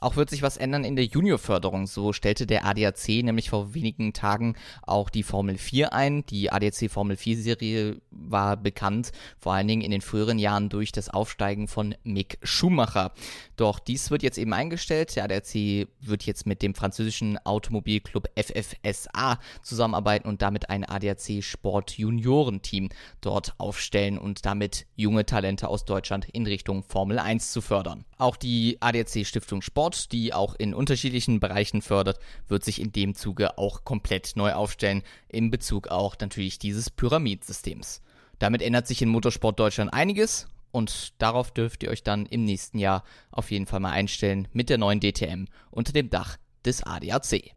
Auch 0.03 0.17
wird 0.17 0.31
sich 0.31 0.43
was 0.43 0.57
ändern 0.57 0.83
in 0.83 0.97
der 0.97 1.05
Juniorförderung. 1.05 1.87
So 1.87 2.13
stellte 2.13 2.45
der 2.45 2.65
ADAC 2.65 3.07
nämlich 3.23 3.51
vor 3.51 3.73
wenigen 3.73 4.13
Tagen 4.13 4.57
auch 4.83 5.09
die 5.09 5.23
Formel 5.23 5.57
4 5.57 5.93
ein. 5.93 6.27
Die 6.27 6.51
ADAC 6.51 6.91
Formel 6.91 7.17
4 7.17 7.37
Serie 7.37 8.03
war 8.11 8.57
bekannt, 8.57 9.13
vor 9.39 9.53
allen 9.53 9.69
Dingen 9.69 9.83
in 9.83 9.93
den 9.93 10.01
früheren 10.01 10.41
Jahren 10.41 10.69
durch 10.71 10.91
das 10.91 11.09
Aufsteigen 11.09 11.69
von 11.69 11.95
Mick 12.03 12.39
Schumacher. 12.43 13.13
Doch 13.55 13.79
dies 13.79 14.11
wird 14.11 14.25
jetzt 14.25 14.39
eben 14.39 14.53
eingestellt. 14.53 15.15
Der 15.15 15.23
ADAC 15.23 15.87
wird 16.01 16.25
jetzt 16.25 16.47
mit 16.47 16.63
dem 16.63 16.75
französischen 16.75 17.39
Automobilclub 17.39 18.29
FFSA 18.35 19.39
zusammenarbeiten 19.63 20.29
und 20.29 20.43
damit 20.43 20.69
ein 20.69 20.85
ADAC 20.85 21.45
Sport 21.45 21.93
Juniorenteam 21.93 22.89
dort 23.21 23.55
aufstellen 23.59 24.19
und 24.19 24.45
damit 24.47 24.87
junge 24.97 25.25
Talente 25.27 25.69
aus 25.69 25.85
Deutschland 25.85 26.29
in 26.33 26.45
Richtung 26.45 26.83
Formel 26.83 27.21
1 27.21 27.53
zu 27.53 27.61
fördern. 27.61 28.05
Auch 28.19 28.37
die 28.37 28.79
ADAC 28.81 29.25
Stiftung 29.25 29.63
Sport, 29.63 29.92
die 30.09 30.33
auch 30.33 30.55
in 30.55 30.75
unterschiedlichen 30.75 31.41
Bereichen 31.41 31.83
fördert, 31.83 32.19
wird 32.49 32.65
sich 32.65 32.81
in 32.81 32.93
dem 32.93 33.15
Zuge 33.15 33.59
auch 33.59 33.85
komplett 33.85 34.33
neu 34.37 34.53
aufstellen, 34.53 35.03
in 35.29 35.51
Bezug 35.51 35.89
auch 35.89 36.17
natürlich 36.21 36.59
dieses 36.59 36.91
Pyramidsystems. 36.91 38.03
Damit 38.39 38.63
ändert 38.63 38.87
sich 38.87 39.03
in 39.03 39.09
Motorsport 39.09 39.59
Deutschland 39.59 39.93
einiges 39.93 40.49
und 40.73 41.13
darauf 41.19 41.51
dürft 41.51 41.83
ihr 41.83 41.91
euch 41.91 42.03
dann 42.03 42.27
im 42.27 42.45
nächsten 42.45 42.79
Jahr 42.79 43.05
auf 43.31 43.51
jeden 43.51 43.67
Fall 43.67 43.81
mal 43.81 43.93
einstellen 43.93 44.49
mit 44.53 44.71
der 44.71 44.79
neuen 44.79 45.01
DTM 45.01 45.47
unter 45.71 45.93
dem 45.93 46.11
Dach 46.11 46.39
des 46.65 46.83
ADAC. 46.83 47.53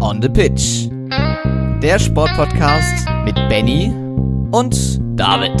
On 0.00 0.22
the 0.22 0.28
Pitch. 0.28 0.88
Der 1.82 1.98
Sportpodcast 1.98 3.06
mit 3.24 3.36
Benny 3.48 3.92
und 4.50 5.00
David. 5.16 5.60